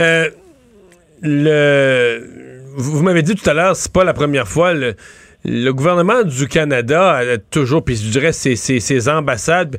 Euh, 0.00 0.30
le 1.22 2.44
vous 2.76 3.02
m'avez 3.02 3.22
dit 3.22 3.34
tout 3.34 3.48
à 3.48 3.54
l'heure, 3.54 3.76
c'est 3.76 3.92
pas 3.92 4.04
la 4.04 4.12
première 4.12 4.48
fois. 4.48 4.72
Le, 4.74 5.72
gouvernement 5.72 6.22
du 6.22 6.48
Canada 6.48 7.16
a 7.16 7.38
toujours, 7.38 7.84
puis 7.84 7.96
je 7.96 8.10
dirais 8.10 8.32
ses, 8.32 8.56
ses, 8.56 9.08
ambassades. 9.08 9.78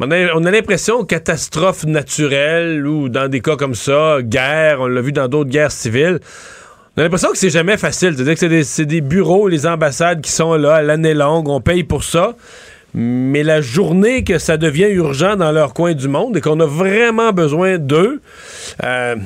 On 0.00 0.10
a, 0.10 0.50
l'impression 0.50 1.04
catastrophe 1.04 1.84
naturelle 1.84 2.86
ou 2.86 3.08
dans 3.08 3.28
des 3.28 3.40
cas 3.40 3.56
comme 3.56 3.74
ça, 3.74 4.18
guerre, 4.22 4.80
on 4.80 4.86
l'a 4.86 5.00
vu 5.00 5.12
dans 5.12 5.28
d'autres 5.28 5.50
guerres 5.50 5.70
civiles. 5.70 6.18
On 6.96 7.00
a 7.00 7.04
l'impression 7.04 7.30
que 7.30 7.38
c'est 7.38 7.50
jamais 7.50 7.76
facile. 7.76 8.14
C'est-à-dire 8.16 8.34
que 8.34 8.62
c'est 8.64 8.86
des, 8.86 9.00
bureaux, 9.00 9.48
les 9.48 9.66
ambassades 9.66 10.20
qui 10.20 10.32
sont 10.32 10.54
là 10.54 10.76
à 10.76 10.82
l'année 10.82 11.14
longue, 11.14 11.48
on 11.48 11.60
paye 11.60 11.84
pour 11.84 12.04
ça. 12.04 12.34
Mais 12.94 13.42
la 13.42 13.60
journée 13.60 14.24
que 14.24 14.38
ça 14.38 14.56
devient 14.56 14.88
urgent 14.88 15.36
dans 15.36 15.52
leur 15.52 15.72
coin 15.72 15.94
du 15.94 16.08
monde 16.08 16.36
et 16.36 16.40
qu'on 16.40 16.60
a 16.60 16.66
vraiment 16.66 17.32
besoin 17.32 17.78
d'eux, 17.78 18.20
euh, 18.82 19.16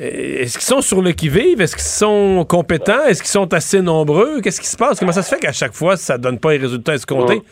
est-ce 0.00 0.58
qu'ils 0.58 0.66
sont 0.66 0.80
sur 0.80 1.02
le 1.02 1.12
qui-vive? 1.12 1.60
Est-ce 1.60 1.74
qu'ils 1.74 1.82
sont 1.82 2.44
compétents? 2.48 3.04
Est-ce 3.06 3.22
qu'ils 3.22 3.30
sont 3.30 3.52
assez 3.52 3.80
nombreux? 3.82 4.40
Qu'est-ce 4.40 4.60
qui 4.60 4.66
se 4.66 4.76
passe? 4.76 5.00
Comment 5.00 5.12
ça 5.12 5.22
se 5.22 5.34
fait 5.34 5.40
qu'à 5.40 5.52
chaque 5.52 5.72
fois, 5.74 5.96
ça 5.96 6.18
donne 6.18 6.38
pas 6.38 6.52
les 6.52 6.58
résultats 6.58 6.94
escomptés? 6.94 7.42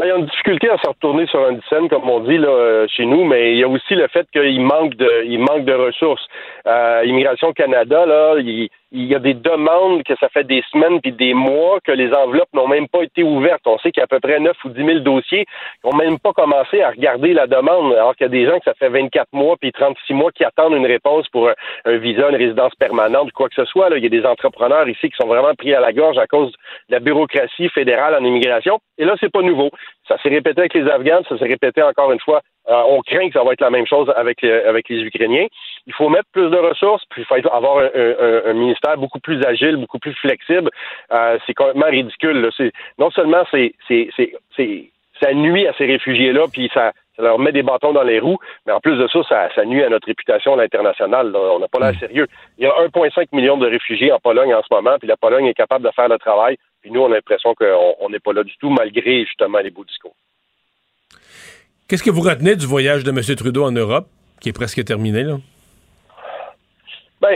Il 0.00 0.06
y 0.06 0.10
a 0.12 0.16
une 0.16 0.26
difficulté 0.26 0.70
à 0.70 0.78
se 0.78 0.86
retourner 0.86 1.26
sur 1.26 1.40
scène, 1.68 1.88
comme 1.88 2.08
on 2.08 2.20
dit 2.20 2.38
là, 2.38 2.48
euh, 2.48 2.86
chez 2.88 3.04
nous, 3.04 3.24
mais 3.24 3.52
il 3.52 3.58
y 3.58 3.64
a 3.64 3.68
aussi 3.68 3.96
le 3.96 4.06
fait 4.08 4.28
qu'il 4.32 4.60
manque 4.60 4.94
de, 4.94 5.24
il 5.24 5.40
manque 5.40 5.64
de 5.64 5.72
ressources. 5.72 6.24
Euh, 6.68 7.02
Immigration 7.04 7.52
Canada, 7.52 8.06
là, 8.06 8.36
il, 8.38 8.68
il 8.90 9.04
y 9.04 9.14
a 9.14 9.18
des 9.18 9.34
demandes 9.34 10.02
que 10.02 10.14
ça 10.18 10.28
fait 10.30 10.44
des 10.44 10.62
semaines 10.72 11.00
puis 11.00 11.12
des 11.12 11.34
mois 11.34 11.78
que 11.84 11.92
les 11.92 12.12
enveloppes 12.12 12.52
n'ont 12.54 12.68
même 12.68 12.88
pas 12.88 13.02
été 13.02 13.22
ouvertes. 13.22 13.66
On 13.66 13.78
sait 13.78 13.90
qu'il 13.90 14.00
y 14.00 14.02
a 14.02 14.04
à 14.04 14.06
peu 14.06 14.20
près 14.20 14.40
9 14.40 14.56
ou 14.64 14.70
10 14.70 14.84
000 14.84 14.98
dossiers 15.00 15.44
qui 15.44 15.90
n'ont 15.90 15.96
même 15.96 16.18
pas 16.18 16.32
commencé 16.32 16.80
à 16.80 16.90
regarder 16.90 17.34
la 17.34 17.46
demande, 17.46 17.92
alors 17.92 18.16
qu'il 18.16 18.24
y 18.24 18.28
a 18.28 18.30
des 18.30 18.46
gens 18.46 18.58
que 18.58 18.64
ça 18.64 18.74
fait 18.74 18.88
24 18.88 19.28
mois 19.32 19.56
puis 19.60 19.72
36 19.72 20.14
mois 20.14 20.32
qui 20.32 20.44
attendent 20.44 20.74
une 20.74 20.86
réponse 20.86 21.28
pour 21.28 21.50
un, 21.50 21.96
visa, 21.98 22.30
une 22.30 22.36
résidence 22.36 22.74
permanente 22.76 23.28
ou 23.28 23.36
quoi 23.36 23.48
que 23.48 23.54
ce 23.54 23.66
soit. 23.66 23.90
Là. 23.90 23.98
Il 23.98 24.04
y 24.04 24.06
a 24.06 24.10
des 24.10 24.24
entrepreneurs 24.24 24.88
ici 24.88 25.10
qui 25.10 25.16
sont 25.20 25.28
vraiment 25.28 25.54
pris 25.54 25.74
à 25.74 25.80
la 25.80 25.92
gorge 25.92 26.16
à 26.16 26.26
cause 26.26 26.52
de 26.88 26.94
la 26.94 27.00
bureaucratie 27.00 27.68
fédérale 27.68 28.14
en 28.14 28.24
immigration. 28.24 28.78
Et 28.96 29.04
là, 29.04 29.14
c'est 29.20 29.32
pas 29.32 29.42
nouveau. 29.42 29.70
Ça 30.06 30.16
s'est 30.22 30.30
répété 30.30 30.60
avec 30.60 30.74
les 30.74 30.88
Afghans, 30.88 31.22
ça 31.28 31.36
s'est 31.36 31.44
répété 31.44 31.82
encore 31.82 32.10
une 32.12 32.20
fois 32.20 32.40
on 32.68 33.00
craint 33.02 33.28
que 33.28 33.32
ça 33.32 33.44
va 33.44 33.52
être 33.52 33.60
la 33.60 33.70
même 33.70 33.86
chose 33.86 34.12
avec, 34.16 34.44
avec 34.44 34.88
les 34.88 35.02
Ukrainiens. 35.02 35.46
Il 35.86 35.94
faut 35.94 36.08
mettre 36.08 36.28
plus 36.32 36.50
de 36.50 36.56
ressources, 36.56 37.04
puis 37.10 37.22
il 37.22 37.24
faut 37.24 37.34
avoir 37.50 37.78
un, 37.78 38.52
ministère 38.52 38.96
beaucoup 38.98 39.20
plus 39.20 39.42
agile, 39.44 39.76
beaucoup 39.76 39.98
plus 39.98 40.14
flexible. 40.14 40.70
Euh, 41.12 41.38
c'est 41.46 41.54
complètement 41.54 41.86
ridicule. 41.86 42.50
non 42.98 43.10
seulement 43.10 43.44
c'est, 43.50 43.74
ça 45.20 45.34
nuit 45.34 45.66
à 45.66 45.72
ces 45.74 45.86
réfugiés-là, 45.86 46.46
puis 46.52 46.70
ça, 46.72 46.92
leur 47.18 47.38
met 47.38 47.52
des 47.52 47.62
bâtons 47.62 47.92
dans 47.92 48.02
les 48.02 48.20
roues, 48.20 48.38
mais 48.66 48.72
en 48.72 48.80
plus 48.80 48.96
de 48.96 49.08
ça, 49.08 49.48
ça, 49.54 49.64
nuit 49.64 49.82
à 49.82 49.88
notre 49.88 50.06
réputation 50.06 50.54
à 50.54 50.56
l'international. 50.56 51.34
On 51.34 51.58
n'a 51.58 51.68
pas 51.68 51.80
l'air 51.80 51.94
mm. 51.94 51.98
sérieux. 51.98 52.26
Il 52.58 52.64
y 52.64 52.66
a 52.66 52.70
1,5 52.86 53.28
million 53.32 53.56
de 53.56 53.66
réfugiés 53.66 54.12
en 54.12 54.18
Pologne 54.18 54.54
en 54.54 54.62
ce 54.62 54.72
moment, 54.72 54.98
puis 54.98 55.08
la 55.08 55.16
Pologne 55.16 55.46
est 55.46 55.54
capable 55.54 55.84
de 55.84 55.90
faire 55.90 56.08
le 56.08 56.18
travail, 56.18 56.58
puis 56.80 56.90
nous, 56.90 57.00
on 57.00 57.10
a 57.10 57.16
l'impression 57.16 57.54
qu'on 57.54 58.08
n'est 58.10 58.20
pas 58.20 58.32
là 58.32 58.44
du 58.44 58.56
tout, 58.58 58.70
malgré 58.70 59.24
justement 59.24 59.58
les 59.58 59.70
beaux 59.70 59.84
discours. 59.84 60.14
Qu'est-ce 61.88 62.02
que 62.02 62.10
vous 62.10 62.20
retenez 62.20 62.54
du 62.54 62.66
voyage 62.66 63.02
de 63.02 63.10
M. 63.10 63.20
Trudeau 63.34 63.64
en 63.64 63.72
Europe, 63.72 64.08
qui 64.42 64.50
est 64.50 64.52
presque 64.52 64.84
terminé, 64.84 65.22
là? 65.22 65.36
Ben, 67.22 67.34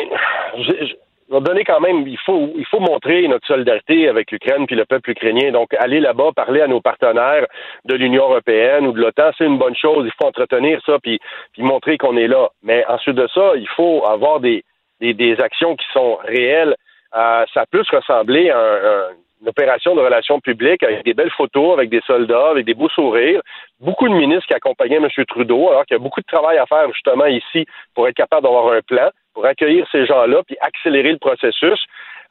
je, 0.59 0.95
vais 1.31 1.41
donner 1.41 1.65
quand 1.65 1.81
même, 1.81 2.07
il 2.07 2.19
faut, 2.19 2.53
il 2.55 2.67
faut 2.67 2.79
montrer 2.79 3.27
notre 3.29 3.47
solidarité 3.47 4.11
avec 4.11 4.31
l'Ukraine 4.31 4.67
puis 4.67 4.77
le 4.77 4.85
peuple 4.85 5.13
ukrainien. 5.13 5.53
Donc, 5.53 5.73
aller 5.79 6.01
là-bas, 6.01 6.33
parler 6.37 6.61
à 6.61 6.67
nos 6.67 6.83
partenaires 6.83 7.47
de 7.87 7.95
l'Union 7.95 8.25
européenne 8.25 8.87
ou 8.87 8.93
de 8.93 9.01
l'OTAN, 9.01 9.31
c'est 9.39 9.47
une 9.47 9.57
bonne 9.57 9.75
chose. 9.75 10.05
Il 10.05 10.13
faut 10.21 10.29
entretenir 10.29 10.83
ça 10.85 10.99
puis, 11.03 11.19
montrer 11.57 11.97
qu'on 11.97 12.19
est 12.19 12.29
là. 12.29 12.51
Mais 12.63 12.85
ensuite 12.89 13.17
de 13.17 13.29
ça, 13.35 13.53
il 13.57 13.69
faut 13.69 14.05
avoir 14.05 14.41
des, 14.41 14.63
des, 15.01 15.41
actions 15.41 15.77
qui 15.77 15.87
sont 15.95 16.19
réelles. 16.25 16.77
Euh, 17.17 17.47
ça 17.55 17.65
peut 17.71 17.85
se 17.85 17.97
ressembler 17.97 18.51
à 18.51 18.59
un 18.59 19.09
une 19.43 19.49
opération 19.49 19.95
de 19.95 20.01
relations 20.01 20.41
publiques 20.41 20.83
avec 20.85 21.05
des 21.05 21.15
belles 21.15 21.31
photos, 21.31 21.75
avec 21.75 21.91
des 21.91 22.01
soldats, 22.07 22.51
avec 22.51 22.65
des 22.65 22.75
beaux 22.75 22.89
sourires. 22.89 23.43
Beaucoup 23.81 24.09
de 24.09 24.15
ministres 24.15 24.47
qui 24.47 24.55
accompagnaient 24.55 24.97
M. 24.97 25.09
Trudeau, 25.27 25.69
alors 25.69 25.85
qu'il 25.85 25.97
y 25.97 26.01
a 26.01 26.03
beaucoup 26.03 26.21
de 26.21 26.27
travail 26.27 26.59
à 26.59 26.67
faire 26.67 26.87
justement 26.93 27.27
ici 27.27 27.67
pour 27.95 28.07
être 28.07 28.15
capable 28.15 28.45
d'avoir 28.45 28.73
un 28.73 28.81
plan, 28.81 29.11
pour 29.35 29.45
accueillir 29.45 29.87
ces 29.91 30.07
gens-là, 30.07 30.43
puis 30.47 30.57
accélérer 30.61 31.11
le 31.11 31.19
processus. 31.19 31.85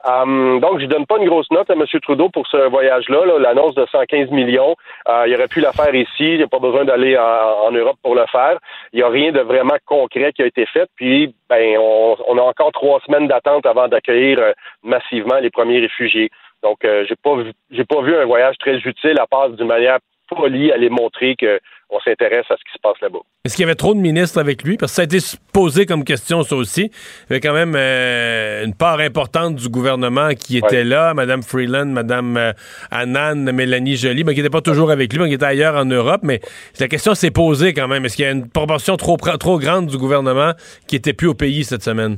Um, 0.03 0.59
donc, 0.59 0.80
je 0.80 0.86
donne 0.86 1.05
pas 1.05 1.18
une 1.20 1.28
grosse 1.28 1.51
note 1.51 1.70
à 1.70 1.74
M. 1.74 1.86
Trudeau 2.01 2.30
pour 2.30 2.47
ce 2.47 2.57
voyage-là, 2.70 3.38
l'annonce 3.39 3.76
de 3.76 3.86
115 3.86 4.32
millions. 4.32 4.76
Euh, 5.07 5.26
il 5.28 5.36
aurait 5.36 5.47
pu 5.47 5.59
la 5.59 5.74
faire 5.74 5.93
ici, 5.93 6.09
il 6.20 6.38
n'y 6.38 6.43
a 6.43 6.47
pas 6.47 6.59
besoin 6.59 6.86
d'aller 6.86 7.18
en, 7.18 7.72
Europe 7.72 7.97
pour 8.01 8.16
le 8.16 8.26
faire. 8.32 8.57
Il 8.93 8.97
n'y 8.97 9.03
a 9.03 9.09
rien 9.09 9.32
de 9.32 9.41
vraiment 9.41 9.78
concret 9.86 10.34
qui 10.34 10.41
a 10.41 10.47
été 10.47 10.66
fait. 10.66 10.89
Puis, 10.95 11.36
ben, 11.49 11.78
on, 11.78 12.16
on 12.28 12.38
a 12.38 12.41
encore 12.41 12.72
trois 12.72 12.99
semaines 13.01 13.28
d'attente 13.28 13.66
avant 13.66 13.88
d'accueillir 13.88 14.39
euh, 14.39 14.53
massivement 14.84 15.38
les 15.39 15.51
premiers 15.51 15.80
réfugiés. 15.80 16.32
Donc, 16.64 16.86
euh, 16.86 17.05
j'ai 17.07 17.16
pas 17.16 17.36
vu, 17.36 17.51
j'ai 17.72 17.86
pas 17.86 18.01
vu 18.01 18.16
un 18.16 18.26
voyage 18.26 18.57
très 18.59 18.78
utile 18.78 19.18
à 19.20 19.28
part 19.28 19.49
d'une 19.49 19.68
manière 19.68 19.99
polie 20.36 20.72
aller 20.72 20.89
montrer 20.89 21.36
qu'on 21.36 21.99
s'intéresse 21.99 22.45
à 22.49 22.55
ce 22.55 22.64
qui 22.64 22.74
se 22.74 22.80
passe 22.82 22.99
là-bas. 23.01 23.20
Est-ce 23.45 23.55
qu'il 23.55 23.64
y 23.64 23.66
avait 23.66 23.76
trop 23.76 23.93
de 23.93 23.99
ministres 23.99 24.39
avec 24.39 24.64
lui? 24.64 24.78
Parce 24.78 24.91
que 24.91 24.95
ça 24.95 25.01
a 25.01 25.05
été 25.05 25.18
posé 25.51 25.86
comme 25.86 26.03
question, 26.03 26.43
ça 26.43 26.55
aussi. 26.55 26.84
Il 26.84 27.32
y 27.32 27.34
avait 27.34 27.39
quand 27.39 27.53
même 27.53 27.74
euh, 27.76 28.64
une 28.66 28.74
part 28.74 28.99
importante 28.99 29.55
du 29.55 29.68
gouvernement 29.70 30.30
qui 30.30 30.57
était 30.57 30.84
là, 30.84 31.14
Mme 31.14 31.43
Freeland, 31.43 31.88
Mme 31.88 32.38
euh, 32.38 32.53
Annan, 32.91 33.51
Mélanie 33.51 33.97
Joly, 33.97 34.24
mais 34.24 34.34
qui 34.34 34.39
n'était 34.39 34.51
pas 34.51 34.62
toujours 34.62 34.91
avec 34.91 35.12
lui, 35.12 35.20
mais 35.20 35.30
qui 35.30 35.36
était 35.36 35.45
ailleurs 35.45 35.76
en 35.76 35.86
Europe. 35.86 36.22
Mais 36.24 36.39
la 36.80 36.88
question 36.88 37.16
s'est 37.16 37.32
posée 37.32 37.74
quand 37.74 37.88
même. 37.88 38.05
Est-ce 38.05 38.16
qu'il 38.16 38.26
y 38.26 38.28
a 38.28 38.32
une 38.32 38.49
proportion 38.49 38.97
trop, 38.97 39.18
trop 39.18 39.59
grande 39.59 39.88
du 39.88 39.97
gouvernement 39.97 40.53
qui 40.88 40.95
était 40.95 41.14
plus 41.14 41.28
au 41.28 41.34
pays 41.34 41.64
cette 41.64 41.84
semaine? 41.84 42.18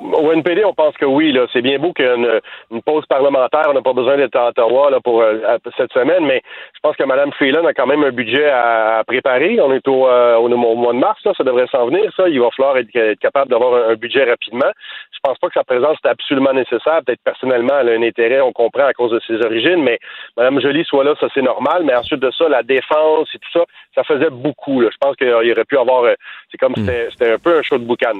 Au 0.00 0.32
NPD, 0.32 0.64
on 0.64 0.74
pense 0.74 0.96
que 0.96 1.04
oui. 1.04 1.32
Là, 1.32 1.46
c'est 1.52 1.62
bien 1.62 1.78
beau 1.78 1.92
qu'une 1.92 2.40
une 2.70 2.82
pause 2.82 3.04
parlementaire, 3.06 3.66
on 3.68 3.74
n'a 3.74 3.82
pas 3.82 3.92
besoin 3.92 4.16
d'être 4.16 4.36
à 4.36 4.48
Ottawa 4.48 4.90
là, 4.90 5.00
pour 5.00 5.22
euh, 5.22 5.38
cette 5.76 5.92
semaine, 5.92 6.24
mais 6.24 6.42
je 6.74 6.80
pense 6.82 6.96
que 6.96 7.04
Mme 7.04 7.32
Freeland 7.32 7.66
a 7.66 7.74
quand 7.74 7.86
même 7.86 8.04
un 8.04 8.10
budget 8.10 8.48
à, 8.48 9.02
préparer. 9.06 9.60
On 9.60 9.72
est 9.72 9.86
au, 9.88 10.06
euh, 10.06 10.36
au, 10.36 10.48
mois 10.48 10.92
de 10.92 10.98
mars, 10.98 11.20
là, 11.24 11.32
ça 11.36 11.44
devrait 11.44 11.66
s'en 11.70 11.86
venir. 11.86 12.10
Ça, 12.16 12.28
il 12.28 12.40
va 12.40 12.50
falloir 12.56 12.76
être, 12.76 12.90
capable 13.20 13.50
d'avoir 13.50 13.90
un, 13.90 13.94
budget 13.94 14.24
rapidement. 14.24 14.70
Je 15.12 15.18
pense 15.22 15.38
pas 15.38 15.48
que 15.48 15.54
sa 15.54 15.64
présence 15.64 15.96
est 16.04 16.08
absolument 16.08 16.52
nécessaire. 16.52 17.00
Peut-être 17.04 17.22
personnellement, 17.24 17.74
elle 17.80 17.88
a 17.88 17.92
un 17.92 18.02
intérêt, 18.02 18.40
on 18.40 18.52
comprend 18.52 18.84
à 18.84 18.92
cause 18.92 19.10
de 19.10 19.20
ses 19.26 19.44
origines, 19.44 19.82
mais 19.82 19.98
Mme 20.36 20.60
Jolie 20.60 20.84
soit 20.84 21.04
là, 21.04 21.14
ça 21.18 21.26
c'est 21.34 21.42
normal. 21.42 21.82
Mais 21.84 21.94
ensuite 21.94 22.20
de 22.20 22.30
ça, 22.30 22.48
la 22.48 22.62
défense 22.62 23.28
et 23.34 23.38
tout 23.38 23.50
ça, 23.52 23.64
ça 23.94 24.04
faisait 24.04 24.30
beaucoup. 24.30 24.80
Là. 24.80 24.90
Je 24.92 24.98
pense 25.00 25.16
qu'il 25.16 25.32
aurait 25.32 25.64
pu 25.64 25.76
avoir. 25.76 26.04
Euh, 26.04 26.14
c'est 26.50 26.58
comme 26.58 26.72
hmm. 26.72 26.86
c'était 27.10 27.32
un 27.32 27.38
peu 27.38 27.58
un 27.58 27.62
show 27.62 27.78
de 27.78 27.84
boucan. 27.84 28.14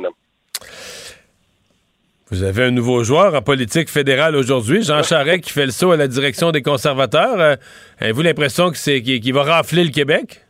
Vous 2.31 2.43
avez 2.43 2.65
un 2.65 2.71
nouveau 2.71 3.05
joueur 3.05 3.35
en 3.35 3.41
politique 3.41 3.89
fédérale 3.89 4.37
aujourd'hui, 4.37 4.83
Jean 4.83 5.03
Charest, 5.03 5.45
qui 5.45 5.51
fait 5.51 5.65
le 5.65 5.71
saut 5.71 5.93
à 5.93 5.97
la 5.97 6.09
direction 6.09 6.51
des 6.51 6.61
conservateurs. 6.61 7.41
Euh, 7.41 7.57
avez-vous 8.01 8.21
l'impression 8.21 8.71
que 8.71 8.77
c'est 8.77 9.01
qu'il 9.01 9.33
va 9.33 9.45
rafler 9.45 9.83
le 9.83 9.91
Québec? 9.91 10.43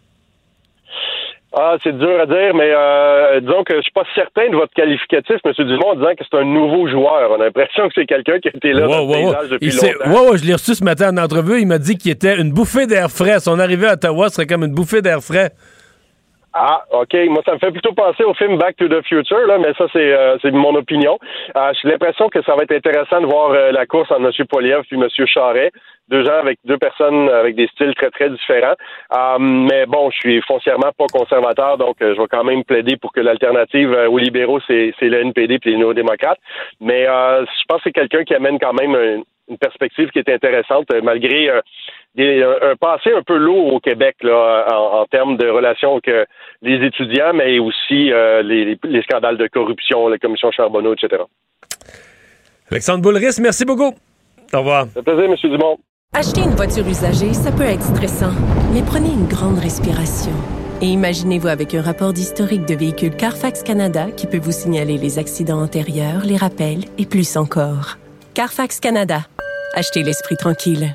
Ah, 1.57 1.77
c'est 1.83 1.97
dur 1.97 2.21
à 2.21 2.27
dire, 2.27 2.55
mais 2.55 2.71
euh, 2.73 3.41
disons 3.41 3.63
que 3.63 3.77
je 3.77 3.83
suis 3.83 3.93
pas 3.93 4.03
certain 4.15 4.51
de 4.51 4.57
votre 4.57 4.73
qualificatif, 4.75 5.37
M. 5.45 5.53
Dumont, 5.57 5.91
en 5.91 5.95
disant 5.95 6.15
que 6.19 6.25
c'est 6.29 6.39
un 6.39 6.45
nouveau 6.45 6.89
joueur. 6.89 7.31
On 7.31 7.41
a 7.41 7.45
l'impression 7.45 7.87
que 7.87 7.95
c'est 7.95 8.07
quelqu'un 8.07 8.41
qui 8.41 8.49
a 8.49 8.57
été 8.57 8.73
là 8.73 8.87
depuis 8.87 9.71
longtemps. 9.71 10.37
je 10.37 10.45
l'ai 10.45 10.53
reçu 10.55 10.75
ce 10.75 10.85
matin 10.85 11.17
en 11.17 11.23
entrevue. 11.23 11.61
Il 11.61 11.69
m'a 11.69 11.79
dit 11.79 11.97
qu'il 11.97 12.11
était 12.11 12.41
une 12.41 12.53
bouffée 12.53 12.87
d'air 12.87 13.09
frais. 13.09 13.39
Son 13.39 13.61
arrivée 13.61 13.87
à 13.87 13.93
Ottawa 13.93 14.31
serait 14.31 14.47
comme 14.47 14.65
une 14.65 14.75
bouffée 14.75 15.01
d'air 15.01 15.21
frais. 15.21 15.53
Ah, 16.55 16.83
OK. 16.93 17.15
Moi, 17.29 17.43
ça 17.45 17.53
me 17.53 17.59
fait 17.59 17.71
plutôt 17.71 17.93
penser 17.93 18.25
au 18.25 18.33
film 18.33 18.57
Back 18.57 18.77
to 18.77 18.89
the 18.89 19.05
Future, 19.07 19.47
là, 19.47 19.59
mais 19.59 19.75
ça, 19.75 19.87
c'est 19.93 20.13
euh, 20.13 20.39
mon 20.53 20.75
opinion. 20.75 21.19
Euh, 21.57 21.73
J'ai 21.81 21.91
l'impression 21.91 22.29
que 22.29 22.43
ça 22.43 22.55
va 22.55 22.63
être 22.63 22.73
intéressant 22.73 23.21
de 23.21 23.27
voir 23.27 23.51
euh, 23.51 23.71
la 23.71 23.85
course 23.85 24.11
entre 24.11 24.25
M. 24.25 24.47
Poliev 24.47 24.83
puis 24.89 24.97
M. 24.97 25.07
Charret. 25.27 25.71
Deux 26.09 26.25
gens 26.25 26.39
avec 26.39 26.59
deux 26.65 26.79
personnes 26.79 27.29
avec 27.29 27.55
des 27.55 27.67
styles 27.69 27.95
très, 27.95 28.11
très 28.11 28.31
différents. 28.31 28.77
Euh, 29.15 29.39
mais 29.39 29.85
bon, 29.85 30.11
je 30.11 30.17
suis 30.17 30.41
foncièrement 30.43 30.91
pas 30.97 31.05
conservateur, 31.13 31.77
donc 31.77 31.97
je 32.01 32.19
vais 32.19 32.29
quand 32.31 32.45
même 32.45 32.65
plaider 32.65 32.97
pour 32.97 33.13
que 33.13 33.21
l'alternative 33.21 33.91
aux 34.09 34.17
libéraux, 34.17 34.61
c'est 34.67 34.95
le 35.03 35.21
NPD 35.21 35.59
puis 35.59 35.73
les 35.73 35.77
néo-démocrates. 35.77 36.39
Mais 36.81 37.05
je 37.05 37.65
pense 37.69 37.79
que 37.79 37.83
c'est 37.85 37.93
quelqu'un 37.93 38.25
qui 38.25 38.35
amène 38.35 38.59
quand 38.59 38.73
même 38.73 39.23
une 39.49 39.59
perspective 39.59 40.09
qui 40.11 40.19
est 40.19 40.31
intéressante, 40.31 40.87
malgré 41.03 41.51
un, 42.17 42.77
passé 42.77 43.11
un 43.13 43.23
peu 43.23 43.37
lourd 43.37 43.75
au 43.75 43.81
Québec 43.81 44.17
là, 44.23 44.67
en, 44.71 45.05
termes 45.07 45.37
de 45.37 45.49
relations 45.49 45.93
avec 45.93 46.09
euh, 46.09 46.25
les 46.63 46.85
étudiants, 46.85 47.33
mais 47.35 47.59
aussi 47.59 48.13
euh, 48.13 48.43
les, 48.43 49.03
scandales 49.03 49.37
de 49.37 49.47
corruption, 49.49 50.09
la 50.09 50.19
commission 50.19 50.51
Charbonneau, 50.51 50.95
etc. 50.95 51.23
Alexandre 52.71 53.03
Boulris, 53.03 53.39
merci 53.41 53.65
beaucoup. 53.65 53.95
Au 54.53 54.59
revoir. 54.59 54.87
Ça 54.95 55.03
plaisir, 55.03 55.25
M. 55.25 55.35
Dumont. 55.43 55.79
Acheter 56.15 56.41
une 56.41 56.57
voiture 56.57 56.87
usagée, 56.87 57.35
ça 57.35 57.53
peut 57.53 57.65
être 57.65 57.83
stressant, 57.83 58.33
mais 58.73 58.81
prenez 58.83 59.11
une 59.11 59.29
grande 59.29 59.59
respiration. 59.59 60.33
Et 60.81 60.87
imaginez-vous 60.87 61.49
avec 61.49 61.75
un 61.75 61.83
rapport 61.83 62.13
d'historique 62.13 62.65
de 62.65 62.75
véhicule 62.75 63.15
Carfax 63.15 63.63
Canada 63.63 64.07
qui 64.17 64.27
peut 64.27 64.39
vous 64.39 64.53
signaler 64.53 64.97
les 64.97 65.19
accidents 65.19 65.61
antérieurs, 65.61 66.23
les 66.25 66.37
rappels 66.37 66.85
et 66.99 67.05
plus 67.05 67.37
encore. 67.37 67.99
Carfax 68.35 68.81
Canada. 68.81 69.21
Achetez 69.75 70.03
l'esprit 70.03 70.37
tranquille. 70.37 70.95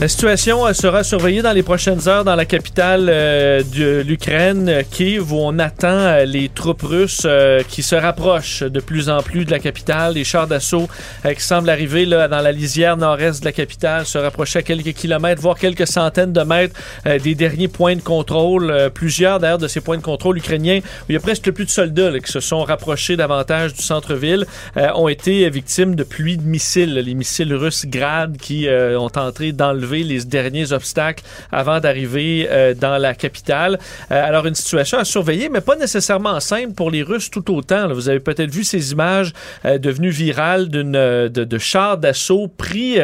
La 0.00 0.08
situation 0.08 0.66
euh, 0.66 0.72
sera 0.72 1.04
surveillée 1.04 1.42
dans 1.42 1.52
les 1.52 1.62
prochaines 1.62 2.08
heures 2.08 2.24
dans 2.24 2.34
la 2.34 2.46
capitale 2.46 3.08
euh, 3.10 3.62
de 3.62 4.00
l'Ukraine, 4.00 4.82
Kiev, 4.90 5.30
où 5.30 5.36
on 5.36 5.58
attend 5.58 5.88
euh, 5.88 6.24
les 6.24 6.48
troupes 6.48 6.80
russes 6.80 7.26
qui 7.68 7.82
se 7.82 7.94
rapprochent 7.94 8.62
de 8.62 8.80
plus 8.80 9.10
en 9.10 9.20
plus 9.20 9.44
de 9.44 9.50
la 9.50 9.58
capitale. 9.58 10.14
Les 10.14 10.24
chars 10.24 10.46
d'assaut 10.46 10.88
qui 11.22 11.42
semblent 11.42 11.68
arriver 11.68 12.06
là, 12.06 12.28
dans 12.28 12.40
la 12.40 12.50
lisière 12.50 12.96
nord-est 12.96 13.40
de 13.40 13.44
la 13.44 13.52
capitale, 13.52 14.06
se 14.06 14.16
rapprocher 14.16 14.60
à 14.60 14.62
quelques 14.62 14.94
kilomètres, 14.94 15.42
voire 15.42 15.58
quelques 15.58 15.86
centaines 15.86 16.32
de 16.32 16.42
mètres 16.42 16.74
des 17.04 17.34
derniers 17.34 17.68
points 17.68 17.96
de 17.96 18.00
contrôle. 18.00 18.90
plusieurs 18.94 19.38
d'ailleurs 19.38 19.58
de 19.58 19.68
ces 19.68 19.82
points 19.82 19.98
de 19.98 20.02
contrôle 20.02 20.38
ukrainiens, 20.38 20.78
où 20.78 21.04
il 21.10 21.12
y 21.12 21.16
a 21.16 21.20
presque 21.20 21.50
plus 21.50 21.66
de 21.66 21.70
soldats 21.70 22.18
qui 22.20 22.32
se 22.32 22.40
sont 22.40 22.64
rapprochés 22.64 23.16
davantage 23.16 23.74
du 23.74 23.82
centre-ville, 23.82 24.46
ont 24.94 25.08
été 25.08 25.48
victimes 25.50 25.94
de 25.94 26.04
pluies 26.04 26.38
de 26.38 26.46
missiles. 26.46 26.94
Les 26.94 27.14
missiles 27.14 27.54
russes 27.54 27.84
Grad 27.86 28.38
qui 28.38 28.66
ont 28.68 29.10
entré 29.16 29.52
dans 29.52 29.72
le 29.72 29.89
les 29.98 30.24
derniers 30.24 30.72
obstacles 30.72 31.24
avant 31.52 31.80
d'arriver 31.80 32.46
euh, 32.50 32.74
dans 32.74 32.98
la 32.98 33.14
capitale. 33.14 33.78
Euh, 34.10 34.28
alors, 34.28 34.46
une 34.46 34.54
situation 34.54 34.98
à 34.98 35.04
surveiller, 35.04 35.48
mais 35.48 35.60
pas 35.60 35.76
nécessairement 35.76 36.40
simple 36.40 36.72
pour 36.72 36.90
les 36.90 37.02
Russes 37.02 37.30
tout 37.30 37.54
autant. 37.54 37.92
Vous 37.92 38.08
avez 38.08 38.20
peut-être 38.20 38.50
vu 38.50 38.64
ces 38.64 38.92
images 38.92 39.32
euh, 39.64 39.78
devenues 39.78 40.10
virales 40.10 40.68
d'une 40.68 40.92
de, 40.92 41.28
de 41.28 41.58
chars 41.58 41.98
d'assaut 41.98 42.48
pris 42.48 42.98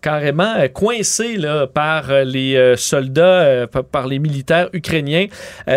carrément 0.00 0.54
euh, 0.56 0.68
coincé 0.68 1.36
là, 1.36 1.66
par 1.66 2.10
euh, 2.10 2.24
les 2.24 2.56
euh, 2.56 2.76
soldats, 2.76 3.66
par 3.90 4.06
les 4.06 4.18
militaires 4.18 4.68
ukrainiens 4.72 5.26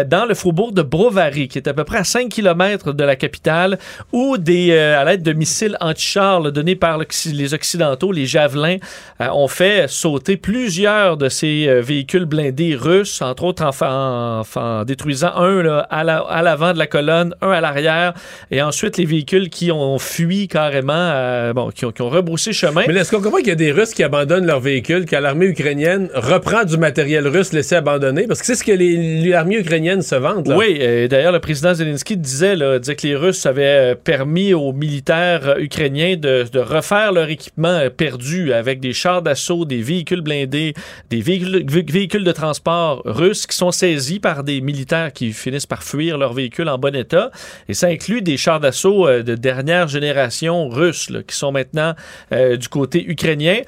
dans 0.07 0.25
le 0.25 0.33
faubourg 0.33 0.71
de 0.71 0.81
Brovary, 0.81 1.47
qui 1.47 1.57
est 1.57 1.67
à 1.67 1.73
peu 1.73 1.83
près 1.83 1.99
à 1.99 2.03
5 2.03 2.29
km 2.29 2.93
de 2.93 3.03
la 3.03 3.15
capitale, 3.15 3.77
où 4.11 4.37
des, 4.37 4.77
à 4.77 5.03
l'aide 5.05 5.23
de 5.23 5.33
missiles 5.33 5.77
anti-chars 5.79 6.51
donnés 6.51 6.75
par 6.75 6.97
les 6.97 7.53
Occidentaux, 7.53 8.11
les 8.11 8.25
Javelins, 8.25 8.77
ont 9.19 9.47
fait 9.47 9.89
sauter 9.89 10.37
plusieurs 10.37 11.17
de 11.17 11.29
ces 11.29 11.81
véhicules 11.81 12.25
blindés 12.25 12.75
russes, 12.75 13.21
entre 13.21 13.43
autres 13.43 13.63
en, 13.83 14.83
détruisant 14.85 15.35
un 15.35 15.61
là, 15.63 15.79
à 15.89 16.41
l'avant 16.41 16.73
de 16.73 16.79
la 16.79 16.87
colonne, 16.87 17.35
un 17.41 17.51
à 17.51 17.61
l'arrière, 17.61 18.13
et 18.51 18.61
ensuite 18.61 18.97
les 18.97 19.05
véhicules 19.05 19.49
qui 19.49 19.71
ont 19.71 19.99
fui 19.99 20.47
carrément, 20.47 21.51
bon, 21.53 21.69
qui 21.71 21.85
ont, 21.85 21.91
qui 21.91 22.01
ont 22.01 22.09
rebroussé 22.09 22.53
chemin. 22.53 22.83
Mais 22.87 22.95
est-ce 22.95 23.11
qu'on 23.11 23.21
comprend 23.21 23.39
qu'il 23.39 23.49
y 23.49 23.51
a 23.51 23.55
des 23.55 23.71
Russes 23.71 23.93
qui 23.93 24.03
abandonnent 24.13 24.45
leur 24.45 24.59
véhicule, 24.59 25.05
que 25.05 25.15
l'armée 25.15 25.47
ukrainienne 25.47 26.09
reprend 26.13 26.63
du 26.63 26.77
matériel 26.77 27.27
russe 27.27 27.53
laissé 27.53 27.75
abandonné? 27.75 28.27
Parce 28.27 28.39
que 28.39 28.45
c'est 28.45 28.55
ce 28.55 28.63
que 28.63 29.29
l'armée 29.29 29.57
ukrainienne 29.57 30.01
se 30.01 30.15
vante. 30.15 30.47
Là. 30.47 30.57
Oui, 30.57 30.79
d'ailleurs, 31.07 31.31
le 31.31 31.39
président 31.39 31.73
Zelensky 31.73 32.15
disait, 32.17 32.55
là, 32.55 32.79
que 32.79 33.07
les 33.07 33.15
Russes 33.15 33.45
avaient 33.45 33.91
euh, 33.91 33.95
permis 33.95 34.53
aux 34.53 34.73
militaires 34.73 35.47
euh, 35.47 35.59
ukrainiens 35.59 36.15
de, 36.15 36.45
de 36.51 36.59
refaire 36.59 37.11
leur 37.11 37.29
équipement 37.29 37.67
euh, 37.67 37.89
perdu 37.89 38.53
avec 38.53 38.79
des 38.79 38.93
chars 38.93 39.21
d'assaut, 39.21 39.65
des 39.65 39.81
véhicules 39.81 40.21
blindés, 40.21 40.73
des 41.09 41.21
véhicules, 41.21 41.65
véhicules 41.69 42.23
de 42.23 42.31
transport 42.31 43.01
russes 43.05 43.47
qui 43.47 43.55
sont 43.55 43.71
saisis 43.71 44.19
par 44.19 44.43
des 44.43 44.61
militaires 44.61 45.11
qui 45.13 45.31
finissent 45.33 45.65
par 45.65 45.83
fuir 45.83 46.17
leur 46.17 46.33
véhicule 46.33 46.69
en 46.69 46.77
bon 46.77 46.95
état. 46.95 47.31
Et 47.67 47.73
ça 47.73 47.87
inclut 47.87 48.21
des 48.21 48.37
chars 48.37 48.59
d'assaut 48.59 49.07
de 49.07 49.35
dernière 49.35 49.87
génération 49.87 50.69
russes 50.69 51.11
qui 51.27 51.35
sont 51.35 51.51
maintenant 51.51 51.93
du 52.31 52.67
côté 52.69 53.05
ukrainien. 53.07 53.61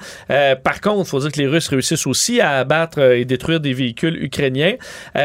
Par 0.62 0.80
contre, 0.80 1.06
il 1.06 1.10
faut 1.10 1.20
dire 1.20 1.32
que 1.32 1.40
les 1.40 1.46
Russes 1.46 1.68
réussissent 1.68 2.06
aussi 2.06 2.40
à 2.40 2.58
abattre 2.58 2.98
et 3.00 3.24
détruire 3.24 3.60
des 3.60 3.72
véhicules 3.72 4.22
ukrainiens. 4.22 4.74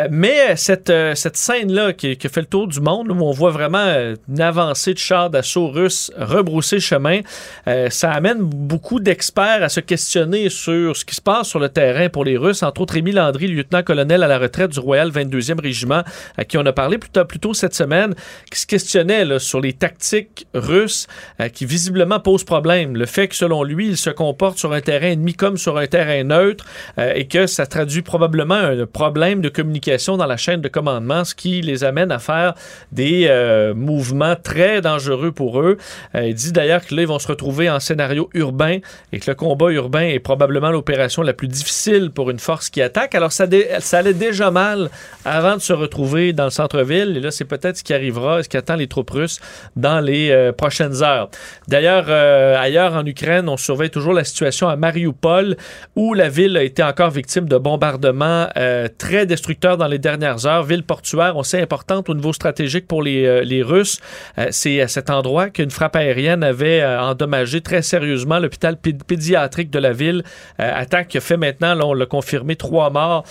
mais 0.09 0.55
cette, 0.55 0.91
cette 1.15 1.37
scène-là 1.37 1.93
qui, 1.93 2.15
fait 2.15 2.41
le 2.41 2.45
tour 2.45 2.67
du 2.67 2.79
monde, 2.79 3.11
où 3.11 3.23
on 3.23 3.31
voit 3.31 3.51
vraiment 3.51 4.13
une 4.29 4.41
avancée 4.41 4.93
de 4.93 4.99
chars 4.99 5.29
d'assaut 5.29 5.67
russes 5.67 6.11
rebrousser 6.17 6.79
chemin, 6.79 7.21
ça 7.89 8.11
amène 8.11 8.39
beaucoup 8.41 8.99
d'experts 8.99 9.63
à 9.63 9.69
se 9.69 9.79
questionner 9.79 10.49
sur 10.49 10.95
ce 10.95 11.05
qui 11.05 11.15
se 11.15 11.21
passe 11.21 11.47
sur 11.47 11.59
le 11.59 11.69
terrain 11.69 12.09
pour 12.09 12.25
les 12.25 12.37
Russes, 12.37 12.63
entre 12.63 12.81
autres 12.81 12.95
Émile 12.95 13.15
Landry, 13.15 13.47
lieutenant-colonel 13.47 14.23
à 14.23 14.27
la 14.27 14.39
retraite 14.39 14.71
du 14.71 14.79
Royal 14.79 15.09
22e 15.09 15.59
Régiment, 15.61 16.03
à 16.37 16.45
qui 16.45 16.57
on 16.57 16.65
a 16.65 16.73
parlé 16.73 16.97
plus 16.97 17.09
tôt, 17.09 17.25
plus 17.25 17.39
tôt 17.39 17.53
cette 17.53 17.75
semaine, 17.75 18.13
qui 18.49 18.59
se 18.59 18.65
questionnait 18.65 19.39
sur 19.39 19.59
les 19.59 19.73
tactiques 19.73 20.47
russes 20.53 21.07
euh, 21.39 21.49
qui 21.49 21.65
visiblement 21.65 22.19
posent 22.19 22.43
problème. 22.43 22.95
Le 22.95 23.05
fait 23.05 23.27
que, 23.27 23.35
selon 23.35 23.63
lui, 23.63 23.87
il 23.87 23.97
se 23.97 24.09
comporte 24.09 24.57
sur 24.57 24.73
un 24.73 24.81
terrain 24.81 25.00
ennemi 25.09 25.33
comme 25.33 25.57
sur 25.57 25.77
un 25.77 25.87
terrain 25.87 26.23
neutre 26.23 26.65
euh, 26.97 27.13
et 27.15 27.27
que 27.27 27.47
ça 27.47 27.65
traduit 27.65 28.01
probablement 28.01 28.55
un 28.55 28.85
problème 28.85 29.41
de 29.41 29.49
communication 29.49 30.17
dans 30.17 30.25
la 30.25 30.37
chaîne 30.37 30.61
de 30.61 30.67
commandement, 30.67 31.23
ce 31.23 31.35
qui 31.35 31.61
les 31.61 31.83
amène 31.83 32.11
à 32.11 32.19
faire 32.19 32.53
des 32.91 33.27
euh, 33.29 33.73
mouvements 33.73 34.35
très 34.35 34.81
dangereux 34.81 35.31
pour 35.31 35.61
eux. 35.61 35.77
il 36.15 36.33
dit 36.33 36.51
d'ailleurs 36.51 36.85
que 36.85 36.95
là, 36.95 37.01
ils 37.03 37.07
vont 37.07 37.19
se 37.19 37.27
retrouver 37.27 37.69
en 37.69 37.79
scénario 37.79 38.29
urbain 38.33 38.79
et 39.11 39.19
que 39.19 39.29
le 39.29 39.35
combat 39.35 39.71
urbain 39.71 40.01
est 40.01 40.19
probablement 40.19 40.71
l'opération 40.71 41.21
la 41.21 41.33
plus 41.33 41.47
difficile 41.47 42.11
pour 42.11 42.29
une 42.29 42.39
force 42.39 42.69
qui 42.69 42.81
attaque. 42.81 43.15
Alors, 43.15 43.31
ça, 43.31 43.45
ça 43.79 43.99
allait 43.99 44.13
déjà 44.13 44.51
mal 44.51 44.89
avant 45.25 45.55
de 45.55 45.61
se 45.61 45.73
retrouver 45.73 46.33
dans 46.33 46.45
le 46.45 46.49
centre-ville. 46.49 47.17
Et 47.17 47.19
là, 47.19 47.31
c'est 47.31 47.45
peut-être 47.45 47.77
ce 47.77 47.83
qui 47.83 47.93
arrivera, 47.93 48.43
ce 48.43 48.49
qui 48.49 48.57
attend 48.57 48.75
les 48.75 48.87
troupes 48.87 49.09
russes 49.09 49.39
dans 49.75 49.99
les 49.99 50.31
euh, 50.31 50.51
prochaines 50.51 51.03
heures. 51.03 51.29
D'ailleurs, 51.67 52.05
euh, 52.09 52.57
ailleurs 52.57 52.93
en 52.93 53.05
Ukraine, 53.05 53.49
on 53.49 53.57
surveille 53.57 53.89
toujours 53.89 54.13
la 54.13 54.23
situation 54.23 54.67
à 54.67 54.75
Mariupol, 54.91 55.55
où 55.95 56.13
la 56.13 56.29
ville 56.29 56.57
a 56.57 56.63
été 56.63 56.83
encore 56.83 57.11
victime 57.11 57.47
de 57.47 57.57
bombardements 57.57 58.47
euh, 58.57 58.87
très 58.97 59.25
destructeurs 59.25 59.77
dans 59.77 59.87
les 59.87 59.99
dernières 59.99 60.45
heures. 60.45 60.63
Ville 60.63 60.83
portuaire, 60.83 61.37
on 61.37 61.43
sait 61.43 61.61
importante 61.61 62.09
au 62.09 62.13
niveau 62.13 62.33
stratégique 62.33 62.87
pour 62.87 63.01
les, 63.01 63.43
les 63.45 63.63
Russes. 63.63 63.99
c'est 64.49 64.81
à 64.81 64.87
cet 64.87 65.09
endroit 65.09 65.49
qu'une 65.49 65.71
frappe 65.71 65.95
aérienne 65.95 66.43
avait 66.43 66.83
endommagé 66.85 67.61
très 67.61 67.81
sérieusement 67.81 68.39
l'hôpital 68.39 68.77
pédiatrique 68.77 69.69
de 69.69 69.79
la 69.79 69.93
ville. 69.93 70.23
attaque 70.57 71.09
qui 71.09 71.17
a 71.17 71.21
fait 71.21 71.37
maintenant, 71.37 71.73
là, 71.75 71.85
on 71.85 71.93
l'a 71.93 72.05
confirmé, 72.05 72.55
trois 72.55 72.89
morts, 72.89 73.23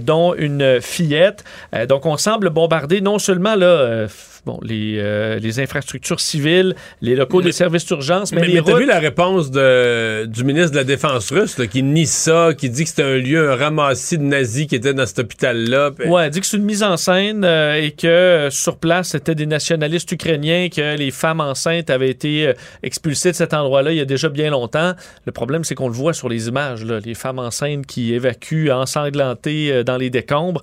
dont 0.00 0.34
une 0.34 0.80
fillette. 0.80 1.44
donc, 1.88 2.06
on 2.06 2.16
semble 2.16 2.50
bombarder 2.50 3.00
non 3.00 3.18
seulement 3.18 3.54
là, 3.54 3.66
euh, 3.66 4.08
bon, 4.44 4.58
les, 4.62 4.96
euh, 4.98 5.38
les, 5.38 5.60
infrastructures 5.60 6.20
civiles, 6.20 6.74
les 7.00 7.16
locaux 7.16 7.42
des 7.42 7.52
services 7.52 7.86
d'urgence, 7.86 8.32
mais, 8.32 8.42
mais, 8.42 8.60
mais 8.64 8.74
vu 8.74 8.86
la 8.86 8.98
réponse 8.98 9.50
de, 9.50 10.26
du 10.26 10.44
ministre 10.44 10.72
de 10.72 10.76
la 10.76 10.84
Défense 10.84 11.30
russe 11.30 11.56
qui 11.70 11.82
nie 11.82 12.06
ça, 12.06 12.50
qui 12.56 12.70
dit 12.70 12.84
que 12.84 12.90
c'était 12.90 13.02
un 13.02 13.16
lieu, 13.16 13.50
un 13.50 13.56
ramassis 13.56 14.18
de 14.18 14.22
nazis 14.22 14.66
qui 14.66 14.76
était 14.76 14.94
dans 14.94 15.06
cet 15.06 15.20
hôpital-là. 15.20 15.90
Oui, 16.00 16.06
Ouais, 16.06 16.30
dit 16.30 16.40
que 16.40 16.46
c'est 16.46 16.56
une 16.56 16.64
mise 16.64 16.82
en 16.82 16.96
scène 16.96 17.44
euh, 17.44 17.80
et 17.80 17.92
que 17.92 18.48
sur 18.50 18.76
place, 18.76 19.08
c'était 19.10 19.34
des 19.34 19.46
nationalistes 19.46 20.10
ukrainiens, 20.10 20.68
que 20.68 20.96
les 20.96 21.10
femmes 21.10 21.40
enceintes 21.40 21.90
avaient 21.90 22.10
été 22.10 22.52
expulsées 22.82 23.30
de 23.30 23.36
cet 23.36 23.54
endroit-là 23.54 23.92
il 23.92 23.98
y 23.98 24.00
a 24.00 24.04
déjà 24.04 24.28
bien 24.28 24.50
longtemps. 24.50 24.94
Le 25.26 25.32
problème, 25.32 25.64
c'est 25.64 25.74
qu'on 25.74 25.88
le 25.88 25.94
voit 25.94 26.12
sur 26.12 26.28
les 26.28 26.48
images, 26.48 26.84
là, 26.84 27.00
les 27.04 27.14
femmes 27.14 27.38
enceintes 27.38 27.86
qui 27.86 28.14
évacuent 28.14 28.70
ensanglantées 28.70 29.84
dans 29.84 29.96
les 29.96 30.10
décombres. 30.10 30.62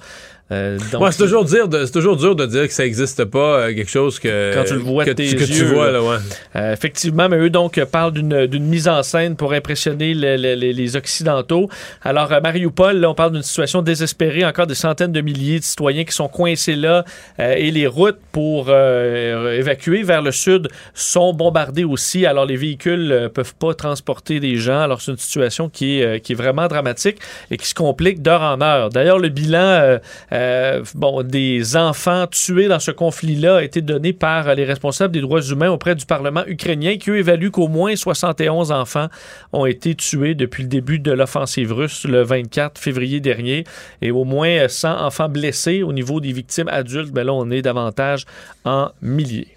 Euh, 0.51 0.77
c'est 0.79 1.17
toujours, 1.17 1.43
dire 1.43 1.67
de, 1.67 1.87
toujours 1.87 2.17
dur 2.17 2.35
de 2.35 2.45
dire 2.45 2.67
que 2.67 2.73
ça 2.73 2.83
n'existe 2.83 3.25
pas, 3.25 3.61
euh, 3.61 3.73
quelque 3.73 3.89
chose 3.89 4.19
que, 4.19 4.53
Quand 4.53 4.63
tu 4.63 4.75
le 4.75 4.79
vois 4.79 5.03
que, 5.03 5.09
tes 5.09 5.35
que 5.35 5.43
tu 5.43 5.65
vois. 5.65 5.89
Là, 5.89 6.03
ouais. 6.03 6.17
Euh, 6.55 6.71
effectivement, 6.71 7.27
mais 7.27 7.37
eux 7.37 7.49
donc 7.49 7.83
parlent 7.85 8.13
d'une 8.13 8.65
mise 8.65 8.87
en 8.87 9.01
scène 9.01 9.35
pour 9.35 9.53
impressionner 9.53 10.13
les 10.13 10.95
Occidentaux. 10.95 11.67
Alors, 12.03 12.29
Mariupol, 12.43 12.97
là, 12.97 13.09
on 13.09 13.15
parle 13.15 13.31
d'une 13.31 13.41
situation 13.41 13.81
désespérée, 13.81 14.45
encore 14.45 14.67
des 14.67 14.75
centaines 14.75 15.11
de 15.11 15.21
milliers 15.21 15.57
de 15.59 15.63
citoyens 15.63 16.03
qui 16.03 16.13
sont 16.13 16.27
coincés 16.27 16.75
là 16.75 17.05
et 17.39 17.71
les 17.71 17.87
routes 17.87 18.19
pour 18.31 18.69
évacuer 18.69 20.03
vers 20.03 20.21
le 20.21 20.31
sud 20.31 20.67
sont 20.93 21.33
bombardées 21.33 21.85
aussi. 21.85 22.27
Alors, 22.27 22.45
les 22.45 22.57
véhicules 22.57 23.07
ne 23.07 23.27
peuvent 23.29 23.55
pas 23.55 23.73
transporter 23.73 24.39
des 24.39 24.57
gens. 24.57 24.79
Alors, 24.79 25.01
c'est 25.01 25.11
une 25.11 25.17
situation 25.17 25.69
qui 25.69 26.01
est, 26.01 26.19
qui 26.19 26.33
est 26.33 26.35
vraiment 26.35 26.67
dramatique 26.67 27.17
et 27.49 27.57
qui 27.57 27.67
se 27.67 27.73
complique 27.73 28.21
d'heure 28.21 28.43
en 28.43 28.61
heure. 28.61 28.89
D'ailleurs, 28.89 29.17
le 29.17 29.29
bilan 29.29 29.97
euh, 30.35 30.83
bon, 30.95 31.23
des 31.23 31.77
enfants 31.77 32.27
tués 32.27 32.67
dans 32.67 32.79
ce 32.79 32.91
conflit-là 32.91 33.57
a 33.57 33.63
été 33.63 33.81
donné 33.81 34.11
par 34.11 34.53
les 34.53 34.65
responsables 34.65 35.13
des 35.13 35.21
droits 35.21 35.41
humains 35.41 35.69
auprès 35.69 35.95
du 35.95 36.05
Parlement 36.05 36.43
ukrainien 36.45 36.97
qui, 36.97 37.09
eux, 37.11 37.17
évaluent 37.17 37.51
qu'au 37.51 37.69
moins 37.69 37.95
71 37.95 38.71
enfants 38.71 39.07
ont 39.53 39.65
été 39.65 39.95
tués 39.95 40.35
depuis 40.35 40.63
le 40.63 40.69
début 40.69 40.99
de 40.99 41.11
l'offensive 41.11 41.71
russe 41.71 42.05
le 42.05 42.21
24 42.21 42.77
février 42.77 43.21
dernier 43.21 43.63
et 44.01 44.11
au 44.11 44.25
moins 44.25 44.67
100 44.67 45.05
enfants 45.05 45.29
blessés 45.29 45.83
au 45.83 45.93
niveau 45.93 46.19
des 46.19 46.33
victimes 46.33 46.67
adultes. 46.67 47.11
Ben 47.11 47.23
là, 47.23 47.33
on 47.33 47.49
est 47.49 47.61
davantage 47.61 48.25
en 48.65 48.89
milliers. 49.01 49.54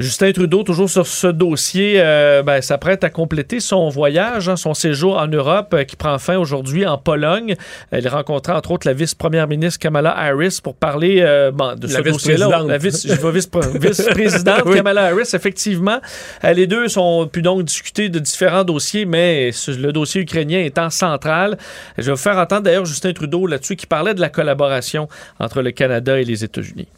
Justin 0.00 0.32
Trudeau, 0.32 0.62
toujours 0.62 0.88
sur 0.88 1.06
ce 1.06 1.26
dossier, 1.26 1.96
euh, 1.98 2.42
ben, 2.42 2.62
s'apprête 2.62 3.04
à 3.04 3.10
compléter 3.10 3.60
son 3.60 3.90
voyage, 3.90 4.48
hein, 4.48 4.56
son 4.56 4.72
séjour 4.72 5.18
en 5.18 5.26
Europe 5.26 5.74
euh, 5.74 5.84
qui 5.84 5.94
prend 5.94 6.18
fin 6.18 6.38
aujourd'hui 6.38 6.86
en 6.86 6.96
Pologne. 6.96 7.54
Il 7.92 8.08
rencontra 8.08 8.56
entre 8.56 8.70
autres 8.70 8.86
la 8.86 8.94
vice-première 8.94 9.46
ministre 9.46 9.78
Kamala 9.78 10.16
Harris 10.16 10.58
pour 10.62 10.74
parler 10.74 11.18
euh, 11.20 11.50
de 11.76 11.86
ce 11.86 12.00
dossier-là. 12.00 12.64
La 12.66 12.78
vice-présidente 12.78 14.74
Kamala 14.74 15.08
Harris, 15.08 15.32
effectivement. 15.34 16.00
les 16.42 16.66
deux 16.66 16.88
sont 16.88 17.26
pu 17.26 17.42
donc 17.42 17.64
discuter 17.64 18.08
de 18.08 18.18
différents 18.18 18.64
dossiers, 18.64 19.04
mais 19.04 19.50
le 19.68 19.90
dossier 19.92 20.22
ukrainien 20.22 20.60
étant 20.60 20.88
central. 20.88 21.58
Je 21.98 22.04
vais 22.04 22.12
vous 22.12 22.16
faire 22.16 22.38
entendre 22.38 22.62
d'ailleurs 22.62 22.86
Justin 22.86 23.12
Trudeau 23.12 23.46
là-dessus 23.46 23.76
qui 23.76 23.86
parlait 23.86 24.14
de 24.14 24.20
la 24.22 24.30
collaboration 24.30 25.08
entre 25.38 25.60
le 25.60 25.72
Canada 25.72 26.18
et 26.18 26.24
les 26.24 26.42
États-Unis. 26.42 26.88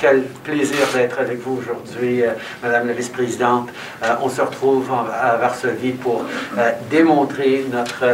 Quel 0.00 0.22
plaisir 0.44 0.86
d'être 0.94 1.18
avec 1.18 1.40
vous 1.40 1.58
aujourd'hui, 1.58 2.22
euh, 2.22 2.30
Madame 2.62 2.86
la 2.86 2.92
Vice-présidente. 2.92 3.70
Euh, 4.04 4.14
on 4.22 4.28
se 4.28 4.40
retrouve 4.40 4.88
à 4.92 5.36
Varsovie 5.36 5.90
pour 5.90 6.24
euh, 6.56 6.70
démontrer 6.88 7.66
notre 7.72 8.04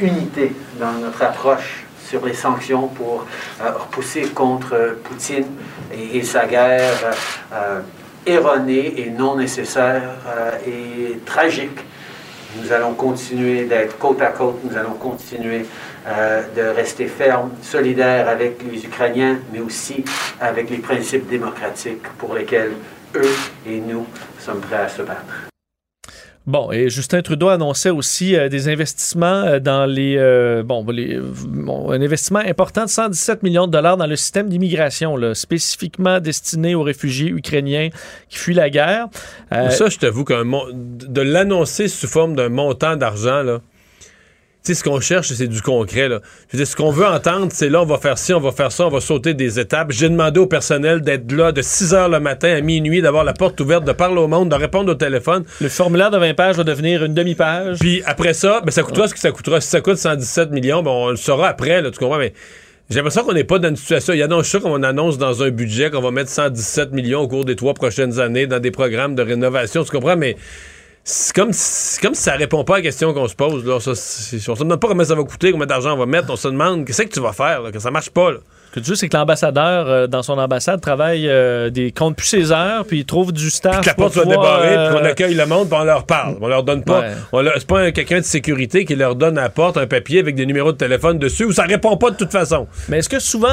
unité 0.00 0.54
dans 0.78 0.92
notre 0.92 1.22
approche 1.22 1.84
sur 2.06 2.24
les 2.24 2.32
sanctions 2.32 2.88
pour 2.88 3.26
repousser 3.60 4.22
contre 4.28 4.96
Poutine 5.04 5.44
et, 5.92 6.22
sa 6.22 6.46
guerre 6.46 7.12
erronée 8.24 9.00
et 9.00 9.10
non 9.10 9.36
nécessaire 9.36 10.14
et 10.66 11.18
tragique. 11.26 11.78
Nous 12.56 12.72
allons 12.72 12.94
continuer 12.94 13.64
d'être 13.66 13.98
côte 13.98 14.22
à 14.22 14.28
côte, 14.28 14.60
nous 14.64 14.74
allons 14.74 14.94
continuer 14.94 15.66
euh, 16.08 16.42
de 16.56 16.62
rester 16.62 17.06
ferme, 17.06 17.50
solidaire 17.60 18.28
avec 18.30 18.62
les 18.62 18.82
Ukrainiens, 18.82 19.36
mais 19.52 19.60
aussi 19.60 20.04
avec 20.40 20.70
les 20.70 20.78
principes 20.78 21.28
démocratiques 21.28 22.02
pour 22.16 22.34
lesquels 22.34 22.72
eux 23.14 23.36
et 23.66 23.78
nous 23.78 24.06
sommes 24.38 24.60
prêts 24.60 24.76
à 24.76 24.88
se 24.88 25.02
battre. 25.02 25.48
Bon, 26.46 26.72
et 26.72 26.88
Justin 26.88 27.20
Trudeau 27.20 27.48
annonçait 27.48 27.90
aussi 27.90 28.34
euh, 28.34 28.48
des 28.48 28.70
investissements 28.70 29.26
euh, 29.26 29.60
dans 29.60 29.84
les, 29.84 30.16
bon, 30.64 30.82
les 30.90 31.16
un 31.18 32.00
investissement 32.00 32.38
important 32.38 32.84
de 32.84 32.88
117 32.88 33.42
millions 33.42 33.66
de 33.66 33.72
dollars 33.72 33.98
dans 33.98 34.06
le 34.06 34.16
système 34.16 34.48
d'immigration, 34.48 35.14
spécifiquement 35.34 36.20
destiné 36.20 36.74
aux 36.74 36.84
réfugiés 36.84 37.28
ukrainiens 37.28 37.90
qui 38.30 38.38
fuient 38.38 38.54
la 38.54 38.70
guerre. 38.70 39.08
Ça, 39.50 39.90
je 39.90 39.98
t'avoue 39.98 40.24
que 40.24 40.32
de 40.72 41.20
l'annoncer 41.20 41.86
sous 41.86 42.08
forme 42.08 42.34
d'un 42.34 42.48
montant 42.48 42.96
d'argent, 42.96 43.42
là, 43.42 43.60
sais, 44.68 44.74
ce 44.74 44.84
qu'on 44.84 45.00
cherche, 45.00 45.32
c'est 45.32 45.46
du 45.46 45.62
concret. 45.62 46.08
Là. 46.08 46.20
Je 46.52 46.64
ce 46.64 46.76
qu'on 46.76 46.90
veut 46.90 47.06
entendre, 47.06 47.48
c'est 47.52 47.68
là, 47.68 47.82
on 47.82 47.86
va 47.86 47.98
faire 47.98 48.18
ci, 48.18 48.32
on 48.32 48.40
va 48.40 48.52
faire 48.52 48.72
ça, 48.72 48.86
on 48.86 48.90
va 48.90 49.00
sauter 49.00 49.34
des 49.34 49.58
étapes. 49.58 49.90
J'ai 49.90 50.08
demandé 50.08 50.40
au 50.40 50.46
personnel 50.46 51.00
d'être 51.00 51.30
là 51.32 51.52
de 51.52 51.62
6 51.62 51.94
heures 51.94 52.08
le 52.08 52.20
matin 52.20 52.54
à 52.54 52.60
minuit, 52.60 53.02
d'avoir 53.02 53.24
la 53.24 53.32
porte 53.32 53.60
ouverte, 53.60 53.84
de 53.84 53.92
parler 53.92 54.18
au 54.18 54.28
monde, 54.28 54.50
de 54.50 54.54
répondre 54.54 54.90
au 54.90 54.94
téléphone. 54.94 55.44
Le 55.60 55.68
formulaire 55.68 56.10
de 56.10 56.18
20 56.18 56.34
pages 56.34 56.56
va 56.56 56.64
devenir 56.64 57.04
une 57.04 57.14
demi-page. 57.14 57.78
Puis 57.78 58.02
après 58.06 58.34
ça, 58.34 58.60
ben, 58.64 58.70
ça 58.70 58.82
coûtera 58.82 59.08
ce 59.08 59.14
que 59.14 59.20
ça 59.20 59.30
coûtera. 59.30 59.60
Si 59.60 59.68
ça 59.68 59.80
coûte 59.80 59.96
117 59.98 60.50
millions, 60.50 60.82
ben, 60.82 60.90
on 60.90 61.10
le 61.10 61.16
saura 61.16 61.48
après, 61.48 61.82
là, 61.82 61.90
tu 61.90 61.98
comprends? 61.98 62.18
Mais 62.18 62.32
j'ai 62.90 62.96
l'impression 62.96 63.22
qu'on 63.22 63.34
n'est 63.34 63.44
pas 63.44 63.58
dans 63.58 63.68
une 63.68 63.76
situation. 63.76 64.14
Il 64.14 64.18
y 64.18 64.22
a 64.22 64.42
ça 64.42 64.60
qu'on 64.60 64.82
annonce 64.82 65.18
dans 65.18 65.42
un 65.42 65.50
budget 65.50 65.90
qu'on 65.90 66.00
va 66.00 66.10
mettre 66.10 66.30
117 66.30 66.92
millions 66.92 67.20
au 67.20 67.28
cours 67.28 67.44
des 67.44 67.54
trois 67.54 67.74
prochaines 67.74 68.18
années 68.18 68.46
dans 68.46 68.60
des 68.60 68.70
programmes 68.70 69.14
de 69.14 69.22
rénovation, 69.22 69.84
tu 69.84 69.90
comprends? 69.90 70.16
Mais 70.16 70.36
c'est 71.10 71.34
comme, 71.34 71.52
comme 72.02 72.14
si 72.14 72.22
ça 72.22 72.34
répond 72.34 72.64
pas 72.64 72.74
à 72.74 72.76
la 72.78 72.82
question 72.82 73.14
qu'on 73.14 73.28
se 73.28 73.34
pose. 73.34 73.64
Là. 73.64 73.80
Ça, 73.80 73.92
on 73.92 73.94
se 73.94 74.62
demande 74.62 74.78
pas 74.78 74.88
combien 74.88 75.06
ça 75.06 75.14
va 75.14 75.24
coûter, 75.24 75.52
combien 75.52 75.66
d'argent 75.66 75.94
on 75.94 75.96
va 75.96 76.04
mettre. 76.04 76.30
On 76.30 76.36
se 76.36 76.48
demande 76.48 76.84
qu'est-ce 76.84 77.02
que 77.02 77.08
tu 77.08 77.20
vas 77.20 77.32
faire, 77.32 77.62
là, 77.62 77.72
que 77.72 77.78
ça 77.78 77.90
marche 77.90 78.10
pas. 78.10 78.32
Là. 78.32 78.38
Ce 78.68 78.74
que 78.74 78.80
tu 78.80 78.90
veux, 78.90 78.96
c'est 78.96 79.08
que 79.08 79.16
l'ambassadeur, 79.16 79.88
euh, 79.88 80.06
dans 80.06 80.22
son 80.22 80.36
ambassade, 80.36 80.82
travaille 80.82 81.26
euh, 81.26 81.70
des 81.70 81.90
comptes 81.90 82.16
plus 82.16 82.26
ses 82.26 82.52
heures, 82.52 82.84
puis 82.84 82.98
il 82.98 83.04
trouve 83.06 83.32
du 83.32 83.48
staff. 83.50 83.76
Puis 83.76 83.80
que 83.80 83.86
la 83.86 83.94
porte 83.94 84.12
soit 84.12 84.26
débarrée, 84.26 84.68
puis 84.68 84.98
qu'on 84.98 85.04
euh, 85.04 85.10
accueille 85.10 85.34
le 85.34 85.46
monde, 85.46 85.70
puis 85.70 85.78
on 85.80 85.84
leur 85.84 86.04
parle. 86.04 86.36
On 86.42 86.48
leur 86.48 86.62
donne 86.62 86.84
pas. 86.84 87.04
C'est 87.32 87.66
pas 87.66 87.90
quelqu'un 87.92 88.18
de 88.18 88.24
sécurité 88.24 88.84
qui 88.84 88.94
leur 88.94 89.14
donne 89.14 89.38
à 89.38 89.42
la 89.42 89.48
porte 89.48 89.78
un 89.78 89.86
papier 89.86 90.20
avec 90.20 90.34
des 90.34 90.44
numéros 90.44 90.72
de 90.72 90.76
téléphone 90.76 91.18
dessus 91.18 91.44
où 91.44 91.52
ça 91.52 91.62
répond 91.62 91.96
pas 91.96 92.10
de 92.10 92.16
toute 92.16 92.30
façon. 92.30 92.66
Mais 92.88 92.98
est-ce 92.98 93.08
que 93.08 93.20
souvent, 93.20 93.48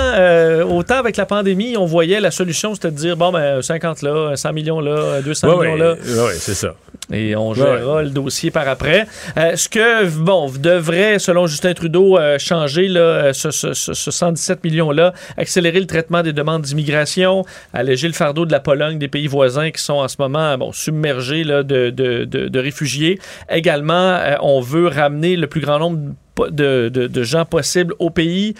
autant 0.70 0.98
avec 0.98 1.16
la 1.16 1.26
pandémie, 1.26 1.78
on 1.78 1.86
voyait 1.86 2.20
la 2.20 2.32
solution, 2.32 2.76
c'était 2.76 2.92
de 2.92 2.98
dire, 2.98 3.16
bon, 3.16 3.32
ben, 3.32 3.62
50 3.62 4.02
là, 4.02 4.36
100 4.36 4.52
millions 4.54 4.82
là, 4.82 5.22
200 5.22 5.60
millions 5.60 5.76
là. 5.76 5.96
Oui, 6.04 6.34
c'est 6.38 6.56
ça. 6.56 6.74
Et 7.14 7.36
on 7.36 7.54
gérera 7.54 8.04
le 8.04 8.10
dossier 8.10 8.52
par 8.52 8.68
après. 8.68 9.08
Euh, 9.38 9.56
ce 9.56 9.70
que, 9.70 10.08
bon, 10.10 10.52
devrait, 10.60 11.20
selon 11.20 11.48
Justin 11.48 11.74
Trudeau, 11.74 12.18
changer 12.38 12.88
là, 12.88 13.32
ce, 13.34 13.52
ce, 13.52 13.74
ce, 13.74 13.94
117 13.94 14.60
accélérer 15.38 15.80
le 15.80 15.88
traitement 15.88 16.24
des 16.24 16.34
demandes 16.34 16.62
d'immigration, 16.62 17.44
alléger 17.74 18.08
le 18.08 18.14
fardeau 18.14 18.46
de 18.46 18.52
la 18.52 18.60
Pologne, 18.60 18.98
des 19.00 19.08
pays 19.08 19.28
voisins 19.28 19.72
qui 19.72 19.82
sont 19.82 19.94
en 19.94 20.08
ce 20.08 20.16
moment 20.20 20.58
bon, 20.58 20.72
submergés 20.72 21.44
de, 21.44 21.62
de, 21.64 21.90
de, 21.90 22.26
de 22.26 22.60
réfugiés. 22.60 23.20
Également, 23.50 24.20
on 24.42 24.62
veut 24.62 24.88
ramener 24.88 25.36
le 25.36 25.48
plus 25.48 25.62
grand 25.62 25.80
nombre 25.80 26.14
de, 26.50 26.90
de, 26.90 27.24
gens 27.24 27.46
possibles 27.46 27.94
au 28.00 28.10
pays, 28.10 28.56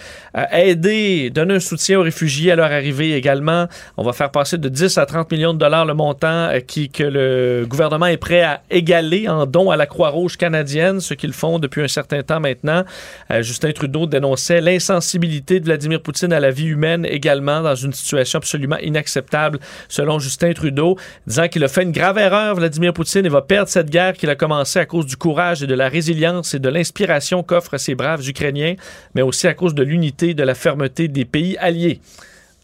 aider, 0.52 1.30
donner 1.30 1.54
un 1.54 1.60
soutien 1.60 1.98
aux 1.98 2.02
réfugiés 2.02 2.52
à 2.52 2.56
leur 2.56 2.72
arrivée 2.72 3.14
également. 3.14 3.66
On 3.96 4.02
va 4.02 4.12
faire 4.12 4.30
passer 4.30 4.58
de 4.58 4.68
10 4.68 4.98
à 4.98 5.06
30 5.06 5.30
millions 5.32 5.54
de 5.54 5.58
dollars 5.58 5.84
le 5.84 5.94
montant 5.94 6.48
euh, 6.48 6.60
qui, 6.60 6.88
que 6.88 7.02
le 7.02 7.66
gouvernement 7.66 8.06
est 8.06 8.16
prêt 8.16 8.42
à 8.42 8.62
égaler 8.70 9.28
en 9.28 9.46
don 9.46 9.70
à 9.70 9.76
la 9.76 9.86
Croix-Rouge 9.86 10.36
canadienne, 10.36 11.00
ce 11.00 11.14
qu'ils 11.14 11.32
font 11.32 11.58
depuis 11.58 11.82
un 11.82 11.88
certain 11.88 12.22
temps 12.22 12.40
maintenant. 12.40 12.84
Euh, 13.30 13.42
Justin 13.42 13.72
Trudeau 13.72 14.06
dénonçait 14.06 14.60
l'insensibilité 14.60 15.60
de 15.60 15.66
Vladimir 15.66 16.00
Poutine 16.00 16.32
à 16.32 16.40
la 16.40 16.50
vie 16.50 16.66
humaine 16.66 17.06
également 17.08 17.62
dans 17.62 17.74
une 17.74 17.92
situation 17.92 18.38
absolument 18.38 18.78
inacceptable 18.78 19.58
selon 19.88 20.18
Justin 20.18 20.52
Trudeau, 20.52 20.96
disant 21.26 21.48
qu'il 21.48 21.64
a 21.64 21.68
fait 21.68 21.82
une 21.82 21.92
grave 21.92 22.18
erreur, 22.18 22.54
Vladimir 22.54 22.92
Poutine, 22.92 23.26
et 23.26 23.28
va 23.28 23.42
perdre 23.42 23.68
cette 23.68 23.90
guerre 23.90 24.14
qu'il 24.14 24.30
a 24.30 24.34
commencée 24.34 24.78
à 24.78 24.86
cause 24.86 25.06
du 25.06 25.16
courage 25.16 25.62
et 25.62 25.66
de 25.66 25.74
la 25.74 25.88
résilience 25.88 26.54
et 26.54 26.58
de 26.58 26.68
l'inspiration 26.68 27.42
qu'offre 27.42 27.65
ces 27.78 27.94
braves 27.94 28.28
Ukrainiens, 28.28 28.76
mais 29.14 29.22
aussi 29.22 29.46
à 29.46 29.54
cause 29.54 29.74
de 29.74 29.82
l'unité 29.82 30.30
et 30.30 30.34
de 30.34 30.42
la 30.42 30.54
fermeté 30.54 31.08
des 31.08 31.24
pays 31.24 31.56
alliés. 31.58 32.00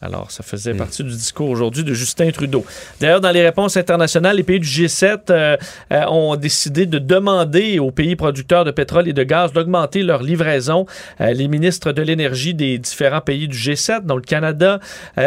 Alors, 0.03 0.32
ça 0.32 0.42
faisait 0.42 0.74
mm. 0.74 0.78
partie 0.78 1.05
du 1.05 1.11
discours 1.11 1.48
aujourd'hui 1.48 1.84
de 1.84 1.94
Justin 1.94 2.30
Trudeau. 2.32 2.64
D'ailleurs, 3.00 3.20
dans 3.20 3.30
les 3.30 3.42
réponses 3.42 3.76
internationales, 3.76 4.36
les 4.36 4.42
pays 4.42 4.59
du 4.59 4.66
G7 4.66 5.18
euh, 5.30 5.57
euh, 5.92 6.05
ont 6.09 6.34
décidé 6.34 6.86
de 6.86 6.98
demander 6.98 7.78
aux 7.78 7.92
pays 7.92 8.16
producteurs 8.16 8.64
de 8.64 8.72
pétrole 8.72 9.07
et 9.07 9.12
de 9.12 9.22
gaz 9.22 9.53
d'augmenter 9.53 10.03
leur 10.03 10.24
livraison. 10.24 10.86
Euh, 11.20 11.32
les 11.32 11.46
ministres 11.46 11.92
de 11.92 12.03
l'énergie 12.03 12.53
des 12.53 12.78
différents 12.78 13.20
pays 13.20 13.46
du 13.46 13.57
G7, 13.57 14.05
dont 14.05 14.16
le 14.16 14.22
Canada, 14.22 14.80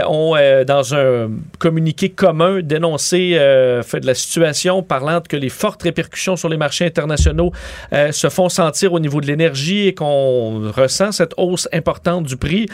ont, 0.07 0.35
dans 0.67 0.95
un 0.95 1.29
communiqué 1.59 2.09
commun, 2.09 2.59
dénoncé 2.61 3.37
fait 3.83 3.99
de 3.99 4.07
la 4.07 4.13
situation, 4.13 4.83
parlant 4.83 5.21
que 5.21 5.37
les 5.37 5.49
fortes 5.49 5.83
répercussions 5.83 6.35
sur 6.35 6.49
les 6.49 6.57
marchés 6.57 6.85
internationaux 6.85 7.51
se 7.91 8.29
font 8.29 8.49
sentir 8.49 8.93
au 8.93 8.99
niveau 8.99 9.21
de 9.21 9.27
l'énergie 9.27 9.87
et 9.87 9.93
qu'on 9.93 10.71
ressent 10.71 11.11
cette 11.11 11.33
hausse 11.37 11.69
importante 11.71 12.25
du 12.25 12.37
prix, 12.37 12.67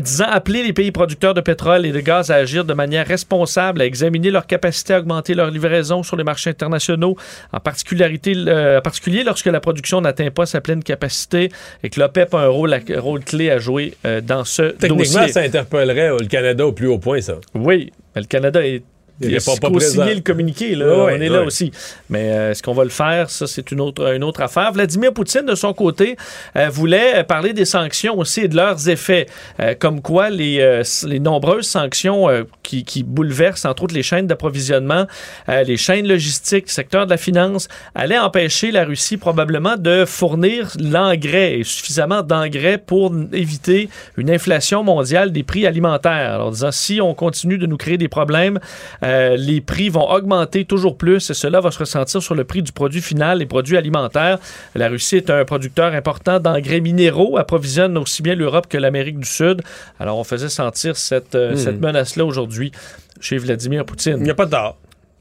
disant 0.00 0.26
appeler 0.30 0.62
les 0.62 0.72
pays 0.72 0.92
producteurs 0.92 1.23
de 1.32 1.40
pétrole 1.40 1.86
et 1.86 1.92
de 1.92 2.00
gaz 2.00 2.30
à 2.30 2.34
agir 2.34 2.64
de 2.64 2.74
manière 2.74 3.06
responsable, 3.06 3.80
à 3.80 3.86
examiner 3.86 4.30
leur 4.30 4.46
capacité 4.46 4.94
à 4.94 4.98
augmenter 4.98 5.34
leur 5.34 5.50
livraison 5.50 6.02
sur 6.02 6.16
les 6.16 6.24
marchés 6.24 6.50
internationaux, 6.50 7.16
en 7.52 7.60
particularité, 7.60 8.34
euh, 8.36 8.80
particulier 8.80 9.24
lorsque 9.24 9.46
la 9.46 9.60
production 9.60 10.00
n'atteint 10.00 10.30
pas 10.30 10.44
sa 10.44 10.60
pleine 10.60 10.82
capacité 10.82 11.50
et 11.82 11.88
que 11.88 12.00
l'OPEP 12.00 12.34
a 12.34 12.40
un 12.40 12.48
rôle, 12.48 12.78
rôle 12.96 13.24
clé 13.24 13.50
à 13.50 13.58
jouer 13.58 13.94
euh, 14.04 14.20
dans 14.20 14.44
ce 14.44 14.62
Techniquement, 14.62 14.96
dossier. 14.96 15.12
Techniquement, 15.14 15.32
ça 15.32 15.40
interpellerait 15.40 16.10
le 16.20 16.26
Canada 16.26 16.66
au 16.66 16.72
plus 16.72 16.88
haut 16.88 16.98
point, 16.98 17.20
ça. 17.20 17.36
Oui, 17.54 17.92
mais 18.14 18.22
le 18.22 18.26
Canada 18.26 18.66
est 18.66 18.82
il 19.20 19.36
a 19.36 19.38
pas, 19.38 19.80
signé 19.80 20.14
le 20.14 20.20
communiqué, 20.20 20.74
là. 20.74 20.86
on 20.86 21.08
est 21.08 21.28
là 21.28 21.42
aussi. 21.42 21.70
Mais 22.10 22.32
euh, 22.32 22.50
est-ce 22.50 22.62
qu'on 22.62 22.74
va 22.74 22.84
le 22.84 22.90
faire? 22.90 23.30
Ça, 23.30 23.46
c'est 23.46 23.70
une 23.70 23.80
autre, 23.80 24.12
une 24.14 24.24
autre 24.24 24.42
affaire. 24.42 24.72
Vladimir 24.72 25.12
Poutine, 25.12 25.46
de 25.46 25.54
son 25.54 25.72
côté, 25.72 26.16
euh, 26.56 26.68
voulait 26.68 27.22
parler 27.24 27.52
des 27.52 27.64
sanctions 27.64 28.18
aussi 28.18 28.40
et 28.40 28.48
de 28.48 28.56
leurs 28.56 28.88
effets. 28.88 29.26
Euh, 29.60 29.74
comme 29.78 30.02
quoi, 30.02 30.30
les, 30.30 30.82
les 31.06 31.20
nombreuses 31.20 31.66
sanctions 31.66 32.26
qui, 32.62 32.84
qui, 32.84 33.02
bouleversent, 33.02 33.64
entre 33.64 33.84
autres, 33.84 33.94
les 33.94 34.02
chaînes 34.02 34.26
d'approvisionnement, 34.26 35.06
les 35.48 35.76
chaînes 35.76 36.06
logistiques, 36.06 36.66
le 36.66 36.72
secteur 36.72 37.06
de 37.06 37.10
la 37.10 37.16
finance, 37.16 37.68
allaient 37.94 38.18
empêcher 38.18 38.70
la 38.70 38.84
Russie 38.84 39.16
probablement 39.16 39.76
de 39.76 40.04
fournir 40.04 40.72
l'engrais 40.78 41.58
et 41.58 41.64
suffisamment 41.64 42.22
d'engrais 42.22 42.78
pour 42.78 43.14
éviter 43.32 43.88
une 44.16 44.30
inflation 44.30 44.82
mondiale 44.82 45.32
des 45.32 45.42
prix 45.42 45.66
alimentaires. 45.66 46.34
Alors, 46.34 46.50
disant, 46.50 46.72
si 46.72 47.00
on 47.00 47.14
continue 47.14 47.58
de 47.58 47.66
nous 47.66 47.76
créer 47.76 47.98
des 47.98 48.08
problèmes, 48.08 48.58
euh, 49.04 49.36
les 49.36 49.60
prix 49.60 49.88
vont 49.88 50.08
augmenter 50.10 50.64
toujours 50.64 50.96
plus 50.96 51.30
et 51.30 51.34
cela 51.34 51.60
va 51.60 51.70
se 51.70 51.78
ressentir 51.78 52.22
sur 52.22 52.34
le 52.34 52.44
prix 52.44 52.62
du 52.62 52.72
produit 52.72 53.02
final, 53.02 53.38
les 53.38 53.46
produits 53.46 53.76
alimentaires. 53.76 54.38
La 54.74 54.88
Russie 54.88 55.16
est 55.16 55.30
un 55.30 55.44
producteur 55.44 55.92
important 55.92 56.40
d'engrais 56.40 56.80
minéraux, 56.80 57.36
approvisionne 57.36 57.96
aussi 57.98 58.22
bien 58.22 58.34
l'Europe 58.34 58.66
que 58.68 58.78
l'Amérique 58.78 59.18
du 59.18 59.28
Sud. 59.28 59.62
Alors 60.00 60.18
on 60.18 60.24
faisait 60.24 60.48
sentir 60.48 60.96
cette, 60.96 61.34
euh, 61.34 61.52
hmm. 61.52 61.56
cette 61.56 61.80
menace-là 61.80 62.24
aujourd'hui 62.24 62.72
chez 63.20 63.36
Vladimir 63.38 63.84
Poutine. 63.84 64.16
Il 64.18 64.24
n'y 64.24 64.30
a 64.30 64.34
pas 64.34 64.46
tard. 64.46 64.76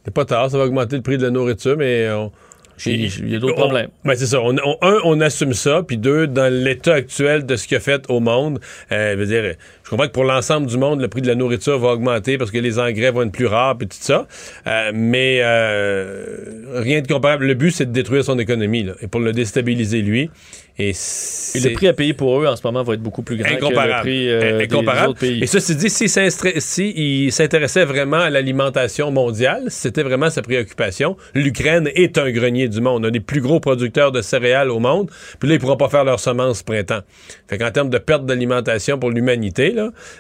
Il 0.06 0.10
n'y 0.10 0.12
a 0.12 0.14
pas 0.14 0.26
tard, 0.26 0.50
ça 0.50 0.58
va 0.58 0.66
augmenter 0.66 0.96
le 0.96 1.02
prix 1.02 1.18
de 1.18 1.24
la 1.24 1.30
nourriture, 1.30 1.78
mais 1.78 2.10
on, 2.12 2.32
il 2.86 3.30
y 3.30 3.36
a 3.36 3.40
d'autres 3.40 3.56
problèmes. 3.56 3.90
Ben 4.04 4.16
c'est 4.16 4.26
ça. 4.26 4.40
un, 4.40 5.00
on 5.04 5.22
assume 5.22 5.54
ça, 5.54 5.84
puis 5.84 5.98
deux, 5.98 6.28
dans 6.28 6.52
l'état 6.52 6.94
actuel 6.94 7.46
de 7.46 7.56
ce 7.56 7.68
qu'il 7.68 7.78
a 7.78 7.80
fait 7.80 8.04
au 8.10 8.20
monde, 8.20 8.60
euh, 8.92 9.16
veux 9.18 9.26
dire, 9.26 9.56
je 9.84 9.90
comprends 9.90 10.08
que 10.08 10.12
pour 10.12 10.24
l'ensemble 10.24 10.68
du 10.68 10.78
monde, 10.78 11.02
le 11.02 11.08
prix 11.08 11.22
de 11.22 11.28
la 11.28 11.36
nourriture 11.36 11.78
va 11.80 11.90
augmenter 11.90 12.38
parce 12.38 12.52
que 12.52 12.58
les 12.58 12.80
engrais 12.80 13.12
vont 13.12 13.24
être 13.24 13.32
plus 13.32 13.48
rares, 13.48 13.78
puis 13.78 13.88
tout 13.88 13.98
ça. 14.00 14.28
Euh, 14.68 14.92
mais 14.94 15.40
euh, 15.42 16.26
rien 16.76 17.02
de 17.02 17.08
comparable. 17.08 17.46
Le 17.46 17.54
but, 17.54 17.72
c'est 17.72 17.86
de 17.86 17.92
détruire 17.92 18.24
son 18.24 18.40
économie, 18.40 18.84
là, 18.84 18.94
et 19.02 19.08
pour 19.08 19.22
le 19.22 19.32
déstabiliser 19.32 20.02
lui. 20.02 20.30
Et, 20.80 20.94
le 21.56 21.74
prix 21.74 21.88
à 21.88 21.94
payer 21.94 22.14
pour 22.14 22.42
eux 22.42 22.48
en 22.48 22.56
ce 22.56 22.62
moment 22.64 22.82
va 22.82 22.96
être 22.96 23.02
beaucoup 23.02 23.22
plus 23.22 23.38
grand 23.38 23.56
que 23.56 23.66
le 23.66 24.02
prix 24.02 24.28
euh, 24.28 24.66
des 24.66 24.76
autres 24.76 25.20
pays. 25.20 25.44
Et 25.44 25.46
ça, 25.46 25.60
c'est 25.60 25.76
dit, 25.76 25.88
s'il 25.88 26.10
si 26.10 27.32
s'intéressait 27.32 27.86
vraiment 27.86 28.18
à 28.18 28.32
l'alimentation 28.32 29.12
mondiale, 29.12 29.66
c'était 29.68 30.02
vraiment 30.02 30.32
sa 30.32 30.42
préoccupation, 30.42 31.16
l'Ukraine 31.36 31.90
est 31.94 32.18
un 32.18 32.32
grenier 32.32 32.70
du 32.70 32.82
monde, 32.82 33.06
un 33.06 33.12
des 33.12 33.20
plus 33.20 33.40
gros 33.40 33.60
producteurs 33.60 34.12
de 34.12 34.24
céréales 34.24 34.72
au 34.72 34.80
monde, 34.80 35.12
puis 35.40 35.48
là, 35.48 35.56
ils 35.56 35.60
pourront 35.60 35.78
pas 35.78 35.90
faire 35.90 36.06
leurs 36.06 36.20
semences 36.20 36.64
printemps. 36.64 37.02
Fait 37.48 37.60
qu'en 37.60 37.70
termes 37.70 37.92
de 37.92 38.00
perte 38.00 38.26
d'alimentation 38.26 38.98
pour 38.98 39.12
l'humanité, 39.12 39.76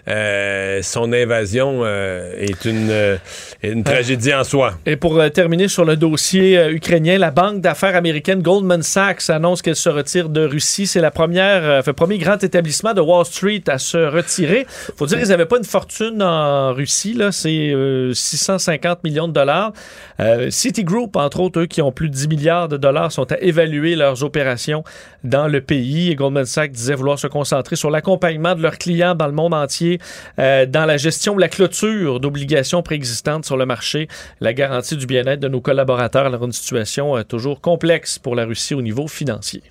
euh, 0.07 0.79
son 0.83 1.13
invasion 1.13 1.81
euh, 1.83 2.31
est 2.37 2.65
une, 2.65 3.17
une 3.63 3.83
tragédie 3.83 4.35
en 4.35 4.43
soi. 4.43 4.75
Et 4.85 4.97
pour 4.97 5.19
terminer 5.31 5.67
sur 5.67 5.83
le 5.83 5.95
dossier 5.95 6.63
ukrainien, 6.69 7.17
la 7.17 7.31
banque 7.31 7.61
d'affaires 7.61 7.95
américaine 7.95 8.43
Goldman 8.43 8.83
Sachs 8.83 9.31
annonce 9.31 9.63
qu'elle 9.63 9.75
se 9.75 9.89
retire 9.89 10.29
de 10.29 10.42
Russie. 10.45 10.87
C'est 10.87 10.99
la 10.99 11.11
première, 11.11 11.63
euh, 11.63 11.81
le 11.85 11.93
premier 11.93 12.17
grand 12.17 12.43
établissement 12.43 12.93
de 12.93 13.01
Wall 13.01 13.25
Street 13.25 13.63
à 13.67 13.77
se 13.77 13.97
retirer. 13.97 14.65
faut 14.97 15.05
dire 15.05 15.19
qu'ils 15.19 15.29
n'avaient 15.29 15.45
pas 15.45 15.57
une 15.57 15.63
fortune 15.63 16.21
en 16.21 16.73
Russie. 16.73 17.13
Là. 17.13 17.31
C'est 17.31 17.73
650 18.13 18.91
euh, 18.91 19.01
millions 19.03 19.27
de 19.27 19.33
dollars. 19.33 19.73
Euh, 20.19 20.49
Citigroup, 20.49 21.15
entre 21.15 21.39
autres, 21.39 21.61
eux 21.61 21.65
qui 21.65 21.81
ont 21.81 21.91
plus 21.91 22.09
de 22.09 22.13
10 22.13 22.27
milliards 22.27 22.67
de 22.67 22.77
dollars, 22.77 23.11
sont 23.11 23.31
à 23.31 23.39
évaluer 23.39 23.95
leurs 23.95 24.23
opérations 24.23 24.83
dans 25.23 25.47
le 25.47 25.61
pays. 25.61 26.11
Et 26.11 26.15
Goldman 26.15 26.45
Sachs 26.45 26.71
disait 26.71 26.95
vouloir 26.95 27.19
se 27.19 27.27
concentrer 27.27 27.75
sur 27.75 27.89
l'accompagnement 27.89 28.55
de 28.55 28.61
leurs 28.61 28.77
clients 28.77 29.15
dans 29.15 29.27
le 29.27 29.33
monde 29.33 29.53
entier, 29.53 29.99
dans 30.37 30.85
la 30.85 30.97
gestion 30.97 31.33
ou 31.33 31.37
la 31.37 31.47
clôture 31.47 32.19
d'obligations 32.19 32.81
préexistantes 32.83 33.45
sur 33.45 33.57
le 33.57 33.65
marché, 33.65 34.07
la 34.41 34.53
garantie 34.53 34.97
du 34.97 35.05
bien-être 35.05 35.39
de 35.39 35.47
nos 35.47 35.61
collaborateurs 35.61 36.29
dans 36.29 36.45
une 36.45 36.51
situation 36.51 37.21
toujours 37.23 37.61
complexe 37.61 38.19
pour 38.19 38.35
la 38.35 38.45
Russie 38.45 38.73
au 38.73 38.81
niveau 38.81 39.07
financier. 39.07 39.61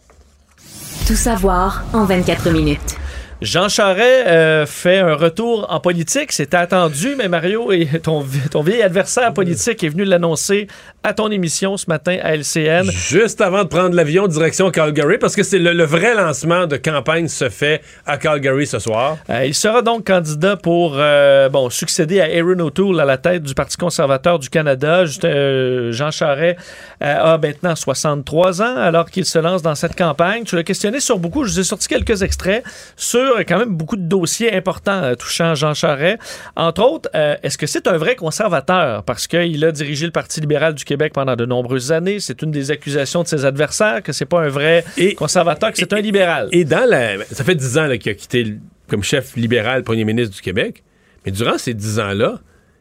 Tout 1.07 1.17
savoir 1.17 1.85
en 1.93 2.05
24 2.05 2.51
minutes. 2.51 2.97
Jean 3.41 3.69
Charest 3.69 4.29
euh, 4.29 4.67
fait 4.67 5.01
un 5.01 5.17
retour 5.17 5.67
en 5.69 5.81
politique. 5.81 6.31
C'était 6.31 6.57
attendu, 6.57 7.17
mais 7.19 7.29
Mario, 7.29 7.73
et 7.73 7.89
ton, 8.01 8.25
ton 8.53 8.63
vieil 8.63 8.83
adversaire 8.83 9.35
politique 9.35 9.83
est 9.83 9.89
venu 9.89 10.05
l'annoncer 10.05 10.69
à 11.03 11.15
ton 11.15 11.31
émission 11.31 11.77
ce 11.77 11.87
matin 11.89 12.19
à 12.23 12.35
LCN. 12.37 12.91
Juste 12.91 13.41
avant 13.41 13.65
de 13.65 13.69
prendre 13.69 13.95
l'avion 13.95 14.27
direction 14.29 14.71
Calgary, 14.71 15.19
parce 15.19 15.35
que 15.35 15.43
c'est 15.43 15.59
le, 15.59 15.85
vrai 15.85 16.15
lancement 16.15 16.67
de 16.67 16.77
campagne 16.77 17.29
se 17.29 17.49
fait 17.49 17.83
à 18.07 18.17
Calgary 18.17 18.67
ce 18.67 18.79
soir. 18.79 19.19
Euh, 19.31 19.45
il 19.45 19.55
sera 19.55 19.83
donc 19.83 20.07
candidat 20.07 20.57
pour 20.57 20.95
euh, 20.97 21.49
bon, 21.49 21.71
succéder 21.71 22.21
à 22.21 22.25
Aaron 22.25 22.61
O'Toole 22.61 23.01
à 23.01 23.05
la 23.05 23.19
tête 23.19 23.43
du 23.43 23.55
Parti 23.55 23.77
conservateur 23.77 24.39
du 24.39 24.49
Canada. 24.49 25.05
Jean 25.05 26.11
Charest 26.11 26.59
a 27.01 27.39
maintenant 27.39 27.75
63 27.75 28.63
ans 28.63 28.77
alors 28.77 29.11
qu'il 29.11 29.25
se 29.25 29.39
lance 29.39 29.63
dans 29.63 29.75
cette 29.75 29.97
campagne. 29.97 30.45
Tu 30.45 30.57
l'as 30.57 30.63
questionné 30.63 31.01
sur 31.01 31.19
beaucoup. 31.19 31.45
Je 31.45 31.53
vous 31.53 31.61
ai 31.61 31.65
sorti 31.65 31.89
quelques 31.89 32.23
extraits 32.23 32.65
sur 32.97 33.39
quand 33.41 33.59
même 33.59 33.75
beaucoup 33.75 33.97
de 33.97 34.03
dossiers 34.03 34.55
importants 34.55 35.03
euh, 35.03 35.15
touchant 35.15 35.55
Jean 35.55 35.75
Charest. 35.75 36.19
Entre 36.57 36.83
autres, 36.83 37.11
euh, 37.15 37.37
est-ce 37.43 37.59
que 37.59 37.67
c'est 37.67 37.87
un 37.87 37.97
vrai 37.97 38.17
conservateur? 38.17 39.03
Parce 39.05 39.27
qu'il 39.27 39.65
a 39.65 39.73
dirigé 39.73 40.07
le 40.07 40.13
Parti 40.13 40.41
libéral 40.41 40.75
du 40.75 40.85
Québec 40.93 41.13
pendant 41.15 41.37
de 41.37 41.47
nombreuses 41.47 41.91
années. 41.91 42.21
C'est 42.21 42.43
une 42.43 42.51
des 42.51 42.71
accusations 42.71 43.23
de 43.23 43.29
ses 43.29 43.47
adversaires 43.47 44.03
que 44.03 44.13
c'est 44.13 44.27
pas 44.27 44.43
un 44.43 44.49
vrai 44.49 44.85
conservateur, 45.17 45.73
que 45.73 45.79
c'est 45.79 45.93
un 45.95 46.01
libéral. 46.01 46.49
Et 46.53 46.65
dans 46.65 46.89
la... 46.89 47.25
Ça 47.33 47.45
fait 47.45 47.55
dix 47.55 47.79
ans 47.79 47.89
qu'il 47.99 48.13
a 48.13 48.15
quitté 48.15 48.59
comme 48.89 49.03
chef 49.03 49.37
libéral, 49.37 49.85
premier 49.85 50.05
ministre 50.05 50.35
du 50.35 50.43
Québec. 50.43 50.83
Mais 51.25 51.33
durant 51.33 51.57
ces 51.57 51.73
dix 51.73 51.99
ans-là, 51.99 52.41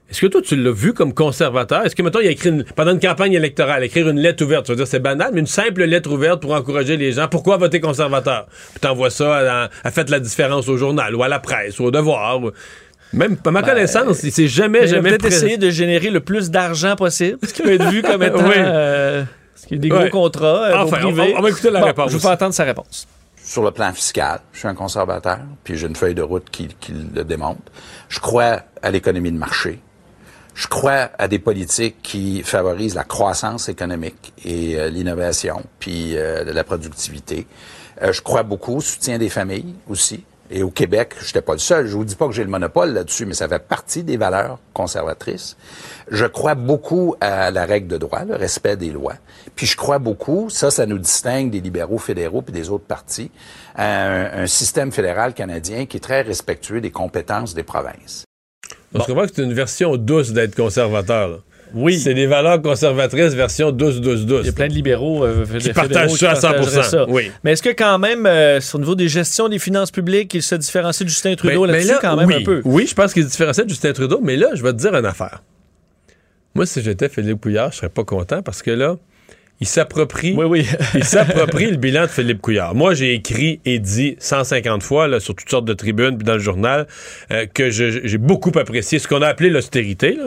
est-ce 0.09 0.20
que 0.20 0.28
toi, 0.28 0.41
tu 0.41 0.57
l'as 0.57 0.74
vu 0.74 0.93
comme 0.93 1.14
conservateur? 1.14 1.86
Est-ce 1.86 1.95
que, 1.95 2.01
maintenant 2.01 2.20
il 2.20 2.28
a 2.28 2.32
écrit 2.32 2.51
pendant 2.76 2.91
une 2.91 2.99
campagne 2.99 3.32
électorale, 3.32 3.82
écrire 3.86 4.09
une 4.09 4.20
lettre 4.20 4.43
ouverte, 4.43 4.66
tu 4.66 4.74
vas 4.74 4.76
dire 4.76 4.88
c'est 4.88 4.99
banal, 4.99 5.32
mais 5.34 5.39
une 5.39 5.47
simple 5.47 5.86
lettre 5.86 6.12
ouverte 6.12 6.41
pour 6.41 6.51
encourager 6.51 6.97
les 6.97 7.14
gens. 7.14 7.30
Pourquoi 7.30 7.55
voter 7.55 7.80
conservateur? 7.80 8.48
Puis 8.72 8.81
t'envoies 8.81 9.10
ça 9.10 9.64
à, 9.64 9.69
à, 9.86 9.91
fait 9.91 10.10
la 10.10 10.19
différence 10.19 10.68
au 10.68 10.76
journal 10.76 11.15
ou 11.15 11.23
à 11.23 11.30
la 11.30 11.40
presse 11.40 11.80
ou 11.80 11.86
au 11.86 11.91
devoir. 11.91 12.41
Même 13.14 13.38
à 13.46 13.52
ma 13.52 13.62
connaissance, 13.62 14.24
il 14.24 14.32
s'est 14.32 14.48
jamais, 14.48 14.88
jamais 14.88 15.10
peut-être 15.10 15.26
essayer 15.26 15.58
de 15.58 15.70
générer 15.70 16.10
le 16.10 16.22
plus 16.22 16.50
d'argent 16.50 16.96
possible, 16.96 17.38
ce 17.44 17.54
qui 17.54 17.62
peut 17.62 17.74
être 17.74 17.90
vu 17.90 18.02
comme 18.02 18.24
étant... 18.24 18.50
Euh, 18.56 19.24
ce 19.56 19.68
qui 19.68 19.76
est 19.76 19.80
des 19.80 19.90
gros 19.90 20.10
contrats 20.10 20.64
euh, 20.64 20.78
enfin, 20.78 20.98
on, 21.04 21.10
on, 21.10 21.42
va 21.42 21.50
écouter 21.50 21.70
la 21.70 21.84
réponse. 21.84 22.10
Je 22.12 22.18
vous 22.18 22.22
fais 22.22 22.30
entendre 22.30 22.54
sa 22.54 22.64
réponse. 22.64 23.08
Sur 23.44 23.64
le 23.64 23.72
plan 23.72 23.92
fiscal, 23.92 24.40
je 24.54 24.60
suis 24.60 24.68
un 24.68 24.76
conservateur, 24.76 25.40
puis 25.64 25.76
j'ai 25.76 25.88
une 25.88 25.96
feuille 25.96 26.16
de 26.16 26.22
route 26.22 26.50
qui, 26.50 26.68
qui 26.80 26.94
le 26.94 27.24
démontre. 27.24 27.62
Je 28.08 28.20
crois 28.20 28.62
à 28.82 28.92
l'économie 28.92 29.32
de 29.32 29.38
marché. 29.38 29.80
Je 30.54 30.68
crois 30.68 31.10
à 31.18 31.28
des 31.28 31.40
politiques 31.40 31.98
qui 32.04 32.44
favorisent 32.44 32.96
la 32.96 33.04
croissance 33.04 33.70
économique 33.70 34.34
et 34.44 34.78
euh, 34.78 34.90
l'innovation, 34.90 35.64
puis 35.80 36.18
euh, 36.18 36.44
la 36.44 36.64
productivité. 36.64 37.48
Euh, 38.02 38.12
je 38.12 38.22
crois 38.22 38.44
beaucoup 38.44 38.76
au 38.76 38.82
soutien 38.82 39.18
des 39.18 39.30
familles 39.30 39.76
aussi. 39.90 40.24
Et 40.53 40.64
au 40.64 40.69
Québec, 40.69 41.14
je 41.22 41.28
n'étais 41.28 41.41
pas 41.41 41.53
le 41.53 41.60
seul. 41.60 41.88
Je 41.88 41.95
vous 41.95 42.03
dis 42.03 42.15
pas 42.15 42.28
que 42.28 42.34
j'ai 42.34 42.44
le 42.44 42.49
monopole 42.49 42.91
là-dessus, 42.91 43.26
mais 43.26 43.34
ça 43.34 43.48
fait 43.48 43.65
partie 43.65 44.03
des 44.03 44.18
valeurs 44.18 44.60
conservatrices. 44.73 45.56
Je 46.10 46.26
crois 46.26 46.56
beaucoup 46.56 47.15
à 47.22 47.52
la 47.52 47.65
règle 47.65 47.88
de 47.88 47.98
droit, 47.98 48.26
le 48.26 48.36
respect 48.36 48.76
des 48.76 48.91
lois. 48.91 49.15
Puis 49.56 49.65
je 49.65 49.78
crois 49.78 49.98
beaucoup, 49.98 50.49
ça, 50.49 50.69
ça 50.69 50.86
nous 50.86 50.98
distingue 50.98 51.52
des 51.52 51.61
libéraux 51.61 51.99
fédéraux 51.99 52.41
puis 52.41 52.52
des 52.52 52.69
autres 52.69 52.84
partis, 52.84 53.32
à 53.76 54.41
un, 54.41 54.48
système 54.48 54.91
fédéral 54.91 55.34
canadien 55.34 55.86
qui 55.86 55.98
est 55.98 56.02
très 56.02 56.22
respectueux 56.22 56.82
des 56.82 56.91
compétences 56.91 57.53
des 57.53 57.64
provinces. 57.64 58.26
On 58.94 58.99
se 58.99 59.07
comprend 59.07 59.26
que 59.26 59.32
c'est 59.34 59.44
une 59.44 59.53
version 59.53 59.95
douce 59.95 60.34
d'être 60.34 60.56
conservateur. 60.56 61.30
Là. 61.30 61.38
Oui. 61.73 61.99
C'est 61.99 62.14
des 62.14 62.26
valeurs 62.26 62.61
conservatrices 62.61 63.34
version 63.34 63.72
douce, 63.72 64.02
douce, 64.02 64.26
douce. 64.26 64.41
Il 64.43 64.48
y 64.48 64.49
a 64.49 64.53
plein 64.53 64.68
de 64.68 64.73
libéraux 64.73 65.23
euh, 65.23 65.45
qui 65.60 65.72
partagent 65.73 66.11
ça 66.11 66.31
à 66.31 66.35
100 66.35 66.64
ça. 66.84 67.06
Oui. 67.10 67.31
Mais 67.43 67.53
est-ce 67.53 67.64
que 67.64 67.69
quand 67.69 67.99
même, 67.99 68.26
euh, 68.26 68.60
au 68.73 68.77
niveau 68.80 68.95
des 68.95 69.07
gestions 69.07 69.49
des 69.49 69.60
finances 69.60 69.91
publiques, 69.91 70.34
il 70.34 70.41
se 70.41 70.56
différencie 70.56 71.03
de 71.06 71.10
Justin 71.10 71.35
Trudeau 71.35 71.65
là-dessus 71.65 71.93
quand 72.02 72.15
même 72.15 72.27
oui, 72.27 72.35
un 72.35 72.43
peu? 72.43 72.61
Oui, 72.65 72.88
je 72.88 72.93
pense 72.93 73.14
qu'il 73.14 73.23
se 73.23 73.30
différencie 73.30 73.65
de 73.65 73.69
Justin 73.69 73.93
Trudeau, 73.93 74.19
mais 74.22 74.35
là, 74.35 74.49
je 74.53 74.64
vais 74.64 74.72
te 74.72 74.77
dire 74.77 74.93
une 74.95 75.06
affaire. 75.06 75.43
Moi, 76.53 76.65
si 76.65 76.81
j'étais 76.81 77.07
Philippe 77.07 77.41
Couillard, 77.41 77.72
je 77.72 77.77
serais 77.77 77.89
pas 77.89 78.03
content 78.03 78.41
parce 78.41 78.61
que 78.61 78.72
là, 78.72 78.98
il 79.62 79.68
s'approprie 79.68 80.34
oui, 80.36 80.46
oui. 80.46 80.68
il 80.96 81.04
s'approprie 81.04 81.70
le 81.70 81.78
bilan 81.78 82.02
de 82.02 82.08
Philippe 82.08 82.42
Couillard. 82.42 82.74
Moi, 82.74 82.96
j'ai 82.96 83.14
écrit 83.14 83.60
et 83.64 83.78
dit 83.78 84.16
150 84.20 84.82
fois 84.82 85.08
là, 85.08 85.20
sur 85.20 85.36
toutes 85.36 85.50
sortes 85.50 85.66
de 85.66 85.74
tribunes 85.74 86.18
puis 86.18 86.26
dans 86.26 86.34
le 86.34 86.40
journal 86.40 86.88
euh, 87.30 87.46
que 87.46 87.70
j'ai 87.70 88.18
beaucoup 88.18 88.52
apprécié 88.58 88.98
ce 88.98 89.08
qu'on 89.08 89.22
a 89.22 89.28
appelé 89.28 89.52
l'austérité. 89.52 90.18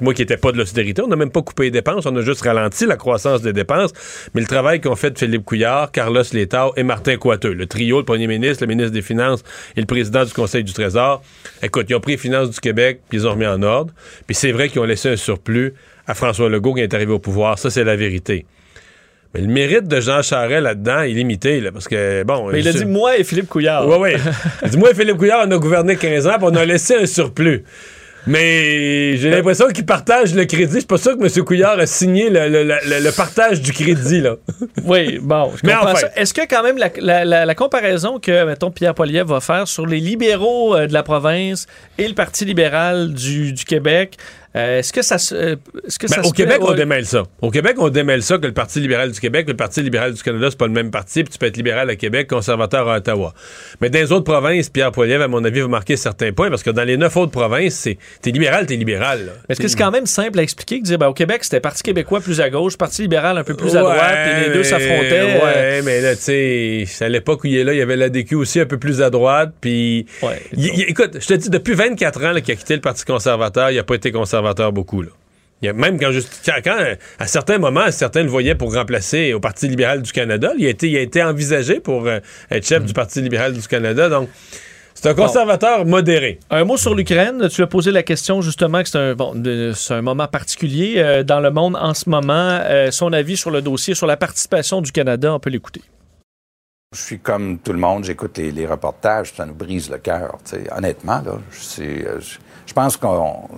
Moi 0.00 0.14
qui 0.14 0.22
n'étais 0.22 0.38
pas 0.38 0.52
de 0.52 0.56
l'austérité, 0.56 1.02
on 1.02 1.06
n'a 1.06 1.16
même 1.16 1.30
pas 1.30 1.42
coupé 1.42 1.64
les 1.64 1.70
dépenses, 1.70 2.06
on 2.06 2.16
a 2.16 2.22
juste 2.22 2.40
ralenti 2.42 2.86
la 2.86 2.96
croissance 2.96 3.42
des 3.42 3.52
dépenses. 3.52 3.92
Mais 4.34 4.40
le 4.40 4.46
travail 4.46 4.80
qu'ont 4.80 4.96
fait 4.96 5.16
Philippe 5.18 5.44
Couillard, 5.44 5.92
Carlos 5.92 6.22
Létard 6.32 6.72
et 6.76 6.82
Martin 6.82 7.16
Coiteux, 7.16 7.52
le 7.52 7.66
trio, 7.66 7.98
le 7.98 8.04
premier 8.04 8.26
ministre, 8.26 8.64
le 8.64 8.68
ministre 8.68 8.92
des 8.92 9.02
Finances 9.02 9.44
et 9.76 9.80
le 9.80 9.86
président 9.86 10.24
du 10.24 10.32
Conseil 10.32 10.64
du 10.64 10.72
Trésor, 10.72 11.22
écoute, 11.62 11.86
ils 11.90 11.94
ont 11.94 12.00
pris 12.00 12.12
les 12.12 12.18
finances 12.18 12.50
du 12.50 12.58
Québec 12.58 13.02
puis 13.08 13.18
ils 13.18 13.26
ont 13.26 13.32
remis 13.32 13.46
en 13.46 13.62
ordre. 13.62 13.92
Puis 14.26 14.34
c'est 14.34 14.50
vrai 14.50 14.70
qu'ils 14.70 14.80
ont 14.80 14.84
laissé 14.84 15.10
un 15.10 15.16
surplus 15.16 15.74
à 16.06 16.14
François 16.14 16.48
Legault 16.48 16.74
qui 16.74 16.80
est 16.80 16.94
arrivé 16.94 17.12
au 17.12 17.18
pouvoir. 17.18 17.58
Ça, 17.58 17.70
c'est 17.70 17.84
la 17.84 17.94
vérité. 17.94 18.46
Mais 19.38 19.46
le 19.46 19.52
mérite 19.52 19.86
de 19.86 20.00
Jean 20.00 20.22
Charest 20.22 20.62
là-dedans 20.62 21.02
est 21.02 21.08
limité, 21.10 21.60
là, 21.60 21.70
parce 21.70 21.86
que, 21.86 22.24
bon... 22.24 22.50
Mais 22.50 22.60
il 22.60 22.68
a 22.68 22.72
dit 22.72 22.84
moi 22.84 23.16
et 23.16 23.24
Philippe 23.24 23.48
Couillard. 23.48 23.86
Oui, 23.86 23.96
oui. 24.00 24.10
Il 24.64 24.70
dit 24.70 24.78
moi 24.78 24.90
et 24.90 24.94
Philippe 24.94 25.16
Couillard, 25.16 25.44
on 25.46 25.50
a 25.50 25.58
gouverné 25.58 25.96
15 25.96 26.26
ans, 26.26 26.34
puis 26.38 26.48
on 26.50 26.56
a 26.56 26.64
laissé 26.64 26.96
un 26.96 27.06
surplus. 27.06 27.62
Mais 28.26 29.16
j'ai 29.16 29.30
l'impression 29.30 29.68
qu'il 29.68 29.86
partage 29.86 30.34
le 30.34 30.44
crédit. 30.44 30.74
Je 30.74 30.78
suis 30.78 30.86
pas 30.86 30.98
sûr 30.98 31.16
que 31.16 31.24
M. 31.24 31.44
Couillard 31.44 31.78
a 31.78 31.86
signé 31.86 32.28
le, 32.28 32.48
le, 32.48 32.64
le, 32.64 33.02
le 33.02 33.10
partage 33.12 33.62
du 33.62 33.72
crédit, 33.72 34.20
là. 34.20 34.36
oui, 34.84 35.18
bon, 35.22 35.52
je 35.56 35.66
Mais 35.66 35.74
enfin. 35.74 36.08
Est-ce 36.14 36.34
que 36.34 36.42
quand 36.46 36.62
même 36.62 36.76
la, 36.76 36.90
la, 37.00 37.24
la, 37.24 37.46
la 37.46 37.54
comparaison 37.54 38.18
que, 38.18 38.44
mettons, 38.44 38.70
Pierre 38.70 38.94
Poilievre 38.94 39.32
va 39.32 39.40
faire 39.40 39.66
sur 39.68 39.86
les 39.86 40.00
libéraux 40.00 40.74
euh, 40.74 40.86
de 40.86 40.92
la 40.92 41.02
province 41.02 41.66
et 41.96 42.06
le 42.06 42.14
Parti 42.14 42.44
libéral 42.44 43.14
du, 43.14 43.52
du 43.52 43.64
Québec, 43.64 44.18
euh, 44.56 44.78
est-ce 44.78 44.92
que 44.92 45.02
ça 45.02 45.18
se. 45.18 45.34
euh, 45.34 45.56
Est-ce 45.86 45.98
que 45.98 46.06
Ben, 46.06 46.14
ça 46.14 46.20
au 46.22 46.24
se 46.24 46.32
Québec, 46.32 46.58
on 46.60 46.72
démêle 46.74 47.04
ça. 47.06 47.24
Au 47.42 47.50
Québec, 47.50 47.76
on 47.78 47.88
démêle 47.90 48.22
ça 48.22 48.38
que 48.38 48.46
le 48.46 48.52
Parti 48.54 48.80
libéral 48.80 49.12
du 49.12 49.20
Québec, 49.20 49.46
le 49.46 49.54
Parti 49.54 49.82
libéral 49.82 50.14
du 50.14 50.22
Canada, 50.22 50.46
c'est 50.50 50.58
pas 50.58 50.66
le 50.66 50.72
même 50.72 50.90
parti, 50.90 51.22
puis 51.22 51.32
tu 51.32 51.38
peux 51.38 51.46
être 51.46 51.56
libéral 51.56 51.90
à 51.90 51.96
Québec, 51.96 52.28
conservateur 52.28 52.88
à 52.88 52.96
Ottawa. 52.96 53.34
Mais 53.80 53.90
dans 53.90 53.98
les 53.98 54.10
autres 54.10 54.24
provinces, 54.24 54.68
Pierre 54.70 54.90
Poilievre, 54.90 55.24
à 55.24 55.28
mon 55.28 55.44
avis, 55.44 55.60
va 55.60 55.68
marquer 55.68 55.96
certains 55.96 56.32
points, 56.32 56.48
parce 56.48 56.62
que 56.62 56.70
dans 56.70 56.84
les 56.84 56.96
neuf 56.96 57.16
autres 57.16 57.30
provinces, 57.32 57.74
c'est 57.74 57.98
t'es 58.22 58.30
libéral, 58.30 58.66
t'es 58.66 58.76
libéral. 58.76 59.26
là. 59.26 59.32
Est-ce 59.48 59.60
que 59.60 59.68
c'est 59.68 59.76
quand 59.78 59.90
même 59.90 60.06
simple 60.06 60.38
à 60.38 60.42
expliquer 60.42 60.80
que 60.80 60.84
dire, 60.84 60.98
ben, 60.98 61.08
au 61.08 61.14
Québec, 61.14 61.44
c'était 61.44 61.60
Parti 61.60 61.82
québécois 61.82 62.20
plus 62.20 62.40
à 62.40 62.48
gauche, 62.48 62.76
Parti 62.78 63.02
libéral 63.02 63.36
un 63.36 63.44
peu 63.44 63.54
plus 63.54 63.76
à 63.76 63.80
droite, 63.80 64.16
et 64.42 64.48
les 64.48 64.54
deux 64.54 64.64
s'affrontaient. 64.64 65.36
euh, 65.36 65.44
Ouais, 65.44 65.82
mais 65.82 66.00
là, 66.00 66.16
tu 66.16 66.22
sais, 66.86 67.04
à 67.04 67.08
l'époque 67.08 67.44
où 67.44 67.46
il 67.48 67.56
est 67.58 67.64
là, 67.64 67.74
il 67.74 67.78
y 67.78 67.82
avait 67.82 67.96
l'ADQ 67.96 68.34
aussi 68.36 68.60
un 68.60 68.66
peu 68.66 68.78
plus 68.78 69.02
à 69.02 69.10
droite. 69.10 69.52
Puis. 69.60 70.06
Ouais, 70.22 70.40
écoute, 70.88 71.18
je 71.20 71.26
te 71.26 71.34
dis, 71.34 71.50
depuis 71.50 71.74
24 71.74 72.24
ans 72.24 72.34
qu'il 72.40 72.52
a 72.54 72.56
quitté 72.56 72.74
le 72.74 72.80
Parti 72.80 73.04
conservateur, 73.04 73.70
il 73.70 73.76
n'a 73.76 73.82
pas 73.82 73.94
été 73.94 74.10
conservateur 74.10 74.37
beaucoup. 74.72 75.02
Là. 75.02 75.10
Il 75.60 75.68
a, 75.68 75.72
même 75.72 75.98
quand, 75.98 76.12
juste, 76.12 76.40
quand, 76.44 76.60
quand, 76.62 76.78
à 77.18 77.26
certains 77.26 77.58
moments, 77.58 77.90
certains 77.90 78.22
le 78.22 78.28
voyaient 78.28 78.54
pour 78.54 78.72
remplacer 78.72 79.32
au 79.32 79.40
Parti 79.40 79.68
libéral 79.68 80.02
du 80.02 80.12
Canada, 80.12 80.52
il 80.56 80.66
a 80.66 80.68
été, 80.68 80.88
il 80.88 80.96
a 80.96 81.00
été 81.00 81.22
envisagé 81.22 81.80
pour 81.80 82.06
euh, 82.06 82.20
être 82.50 82.66
chef 82.66 82.84
du 82.84 82.92
Parti 82.92 83.20
libéral 83.20 83.52
du 83.52 83.66
Canada. 83.66 84.08
Donc, 84.08 84.28
c'est 84.94 85.08
un 85.08 85.14
conservateur 85.14 85.84
modéré. 85.84 86.40
Un 86.50 86.64
mot 86.64 86.76
sur 86.76 86.94
l'Ukraine. 86.94 87.48
Tu 87.50 87.62
as 87.62 87.68
posé 87.68 87.92
la 87.92 88.02
question 88.02 88.40
justement 88.40 88.82
que 88.82 88.88
c'est 88.88 88.98
un, 88.98 89.14
bon, 89.14 89.32
un 89.34 90.02
moment 90.02 90.26
particulier 90.26 90.94
euh, 90.98 91.22
dans 91.22 91.40
le 91.40 91.50
monde 91.50 91.76
en 91.76 91.94
ce 91.94 92.08
moment. 92.10 92.58
Euh, 92.62 92.90
son 92.90 93.12
avis 93.12 93.36
sur 93.36 93.50
le 93.50 93.62
dossier, 93.62 93.94
sur 93.94 94.06
la 94.06 94.16
participation 94.16 94.80
du 94.80 94.90
Canada, 94.90 95.32
on 95.34 95.38
peut 95.38 95.50
l'écouter. 95.50 95.82
Je 96.96 97.00
suis 97.00 97.18
comme 97.18 97.58
tout 97.58 97.72
le 97.72 97.78
monde, 97.78 98.04
j'écoute 98.04 98.38
les, 98.38 98.50
les 98.50 98.66
reportages, 98.66 99.32
ça 99.34 99.44
nous 99.44 99.54
brise 99.54 99.90
le 99.90 99.98
cœur. 99.98 100.38
tu 100.44 100.56
sais. 100.56 100.64
Honnêtement, 100.74 101.20
là, 101.24 101.38
je, 101.52 102.18
je 102.66 102.72
pense 102.72 102.96
qu'on 102.96 103.48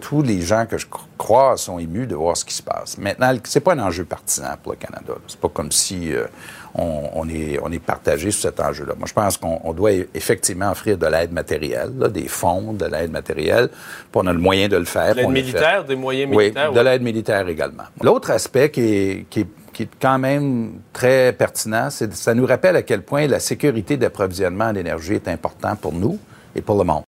tous 0.00 0.22
les 0.22 0.40
gens 0.40 0.66
que 0.66 0.78
je 0.78 0.86
cro- 0.86 1.00
crois 1.16 1.56
sont 1.56 1.78
émus 1.78 2.06
de 2.06 2.14
voir 2.14 2.36
ce 2.36 2.44
qui 2.44 2.54
se 2.54 2.62
passe. 2.62 2.98
Maintenant, 2.98 3.32
c'est 3.44 3.60
pas 3.60 3.74
un 3.74 3.78
enjeu 3.80 4.04
partisan 4.04 4.48
pour 4.62 4.72
le 4.72 4.78
Canada. 4.78 5.14
C'est 5.26 5.38
pas 5.40 5.48
comme 5.48 5.72
si 5.72 6.12
euh, 6.14 6.26
on, 6.74 7.10
on 7.14 7.28
est 7.28 7.58
on 7.62 7.70
est 7.72 7.78
partagé 7.78 8.30
sur 8.30 8.42
cet 8.42 8.60
enjeu-là. 8.60 8.94
Moi, 8.96 9.06
je 9.08 9.12
pense 9.14 9.36
qu'on 9.36 9.60
on 9.64 9.72
doit 9.72 9.92
effectivement 10.14 10.70
offrir 10.70 10.96
de 10.98 11.06
l'aide 11.06 11.32
matérielle, 11.32 11.92
là, 11.98 12.08
des 12.08 12.28
fonds, 12.28 12.72
de 12.72 12.84
l'aide 12.86 13.10
matérielle, 13.10 13.68
puis 13.68 14.14
on 14.14 14.26
a 14.26 14.32
le 14.32 14.38
moyen 14.38 14.68
de 14.68 14.76
le 14.76 14.84
faire. 14.84 15.14
L'aide 15.14 15.28
le 15.28 15.34
fait. 15.34 15.42
militaire, 15.42 15.84
des 15.84 15.96
moyens 15.96 16.30
Oui, 16.30 16.44
militaires. 16.44 16.72
de 16.72 16.80
l'aide 16.80 17.02
militaire 17.02 17.48
également. 17.48 17.84
L'autre 18.02 18.30
aspect 18.30 18.70
qui 18.70 18.80
est, 18.82 19.26
qui, 19.30 19.40
est, 19.40 19.46
qui 19.72 19.82
est 19.84 19.90
quand 20.00 20.18
même 20.18 20.80
très 20.92 21.32
pertinent, 21.32 21.88
c'est 21.90 22.12
ça 22.14 22.34
nous 22.34 22.46
rappelle 22.46 22.76
à 22.76 22.82
quel 22.82 23.02
point 23.02 23.26
la 23.26 23.40
sécurité 23.40 23.96
d'approvisionnement 23.96 24.66
en 24.66 24.74
énergie 24.74 25.14
est 25.14 25.28
importante 25.28 25.80
pour 25.80 25.92
nous 25.92 26.18
et 26.54 26.60
pour 26.62 26.78
le 26.78 26.84
monde. 26.84 27.02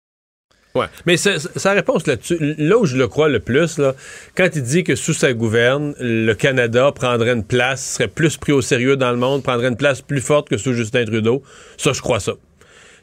Mais 1.05 1.17
sa, 1.17 1.39
sa 1.39 1.71
réponse 1.73 2.07
là-dessus, 2.07 2.37
là 2.57 2.77
où 2.77 2.85
je 2.85 2.97
le 2.97 3.07
crois 3.07 3.29
le 3.29 3.39
plus, 3.39 3.77
là, 3.77 3.95
quand 4.35 4.47
il 4.55 4.63
dit 4.63 4.83
que 4.83 4.95
sous 4.95 5.13
sa 5.13 5.33
gouverne, 5.33 5.93
le 5.99 6.33
Canada 6.33 6.91
prendrait 6.91 7.33
une 7.33 7.43
place, 7.43 7.93
serait 7.93 8.07
plus 8.07 8.37
pris 8.37 8.51
au 8.51 8.61
sérieux 8.61 8.97
dans 8.97 9.11
le 9.11 9.17
monde, 9.17 9.43
prendrait 9.43 9.67
une 9.69 9.77
place 9.77 10.01
plus 10.01 10.21
forte 10.21 10.49
que 10.49 10.57
sous 10.57 10.73
Justin 10.73 11.05
Trudeau, 11.05 11.43
ça, 11.77 11.93
je 11.93 12.01
crois 12.01 12.19
ça. 12.19 12.33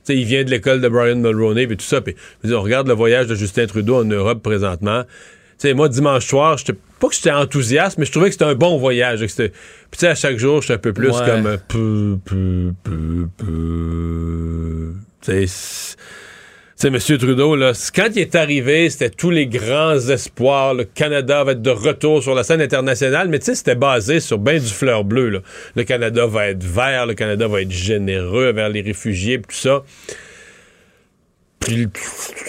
Il 0.08 0.24
vient 0.26 0.44
de 0.44 0.50
l'école 0.50 0.80
de 0.82 0.88
Brian 0.88 1.16
Mulroney 1.16 1.62
et 1.62 1.68
tout 1.68 1.76
ça. 1.80 2.00
Je 2.42 2.48
dire, 2.48 2.58
on 2.60 2.62
regarde 2.62 2.88
le 2.88 2.94
voyage 2.94 3.26
de 3.26 3.34
Justin 3.34 3.66
Trudeau 3.66 3.96
en 3.96 4.04
Europe 4.04 4.42
présentement. 4.42 5.04
Moi, 5.74 5.88
dimanche 5.88 6.26
soir, 6.26 6.58
j'étais 6.58 6.74
pas 7.00 7.08
que 7.08 7.14
j'étais 7.14 7.30
enthousiaste, 7.30 7.96
mais 7.96 8.04
je 8.04 8.10
trouvais 8.10 8.26
que 8.26 8.32
c'était 8.32 8.44
un 8.44 8.54
bon 8.54 8.76
voyage. 8.76 9.20
Puis, 9.24 9.28
tu 9.36 9.50
sais, 9.96 10.08
à 10.08 10.14
chaque 10.14 10.36
jour, 10.36 10.60
j'étais 10.60 10.74
un 10.74 10.78
peu 10.78 10.92
plus 10.92 11.08
Ouais. 11.08 11.24
comme. 11.24 11.46
euh, 11.46 11.56
peu, 11.66 12.18
peu, 12.22 12.72
peu, 13.38 14.92
c'est- 16.76 16.88
M. 16.88 16.98
Trudeau, 17.18 17.56
là, 17.56 17.72
quand 17.94 18.08
il 18.14 18.18
est 18.20 18.34
arrivé, 18.34 18.90
c'était 18.90 19.10
tous 19.10 19.30
les 19.30 19.46
grands 19.46 19.98
espoirs. 19.98 20.74
Le 20.74 20.84
Canada 20.84 21.44
va 21.44 21.52
être 21.52 21.62
de 21.62 21.70
retour 21.70 22.22
sur 22.22 22.34
la 22.34 22.42
scène 22.44 22.60
internationale, 22.60 23.28
mais 23.28 23.38
tu 23.38 23.46
sais, 23.46 23.54
c'était 23.54 23.74
basé 23.74 24.20
sur 24.20 24.38
bien 24.38 24.58
du 24.58 24.66
fleur 24.66 25.04
bleu. 25.04 25.28
Là. 25.28 25.38
Le 25.76 25.84
Canada 25.84 26.26
va 26.26 26.48
être 26.48 26.62
vert, 26.64 27.06
le 27.06 27.14
Canada 27.14 27.46
va 27.48 27.62
être 27.62 27.70
généreux 27.70 28.52
vers 28.52 28.68
les 28.68 28.80
réfugiés, 28.82 29.38
tout 29.38 29.54
ça. 29.56 29.82
Puis 31.64 31.86
tout 31.88 32.00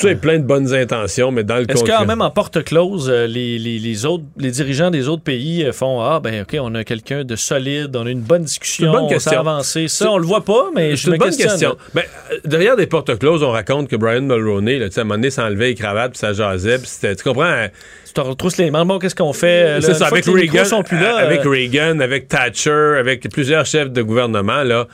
ça 0.02 0.10
est 0.10 0.16
plein 0.16 0.38
de 0.40 0.44
bonnes 0.44 0.74
intentions, 0.74 1.32
mais 1.32 1.44
dans 1.44 1.58
le 1.58 1.70
Est-ce 1.70 1.84
quand 1.84 2.06
même 2.06 2.22
en 2.22 2.30
porte 2.32 2.64
close, 2.64 3.10
euh, 3.10 3.28
les, 3.28 3.58
les, 3.58 3.80
les 3.80 4.06
autres, 4.06 4.24
les 4.38 4.52
dirigeants 4.52 4.92
des 4.92 5.08
autres 5.08 5.24
pays 5.24 5.64
euh, 5.64 5.72
font 5.72 6.02
Ah, 6.02 6.20
ben, 6.20 6.42
OK, 6.42 6.58
on 6.60 6.76
a 6.76 6.84
quelqu'un 6.84 7.24
de 7.24 7.36
solide, 7.36 7.96
on 7.96 8.06
a 8.06 8.10
une 8.10 8.22
bonne 8.22 8.44
discussion, 8.44 8.88
une 8.88 8.92
bonne 8.94 9.04
on 9.04 9.08
s'est 9.10 9.14
question. 9.16 9.40
avancé. 9.40 9.88
Ça, 9.88 10.12
on 10.12 10.18
le 10.18 10.26
voit 10.26 10.44
pas, 10.44 10.70
mais 10.76 10.92
je 10.96 11.04
C'est 11.04 11.08
me 11.10 11.14
une 11.14 11.20
bonne 11.20 11.28
questionne. 11.30 11.50
question. 11.52 11.78
Ben, 11.94 12.04
euh, 12.32 12.38
derrière 12.46 12.76
des 12.76 12.88
portes 12.88 13.18
closes, 13.18 13.44
on 13.44 13.52
raconte 13.52 13.88
que 13.88 13.96
Brian 13.96 14.22
Mulroney, 14.22 14.80
là, 14.80 14.88
à 14.96 15.00
un 15.00 15.04
moment 15.04 15.16
donné, 15.16 15.30
s'enlevait 15.30 15.68
les 15.68 15.76
cravates, 15.76 16.12
puis 16.12 16.20
ça 16.20 16.34
jasait, 16.34 16.78
puis 16.78 16.88
c'était, 16.88 17.16
tu 17.16 17.24
comprends? 17.24 17.44
hein? 17.46 17.70
Tu 18.06 18.14
te 18.14 18.22
retrousses 18.22 18.58
les 18.58 18.72
mains. 18.72 18.86
Bon, 18.86 18.98
qu'est-ce 19.00 19.16
qu'on 19.16 19.34
fait? 19.34 19.80
C'est 19.82 19.94
ça, 19.94 20.08
avec 20.08 20.26
Reagan, 20.26 20.64
sont 20.66 20.84
plus 20.84 21.00
là, 21.00 21.18
avec 21.18 21.42
Reagan, 21.44 22.00
avec 22.00 22.28
Thatcher, 22.28 22.96
avec 23.00 23.30
plusieurs 23.30 23.66
chefs 23.66 23.92
de 23.92 24.02
gouvernement, 24.02 24.64
là. 24.64 24.88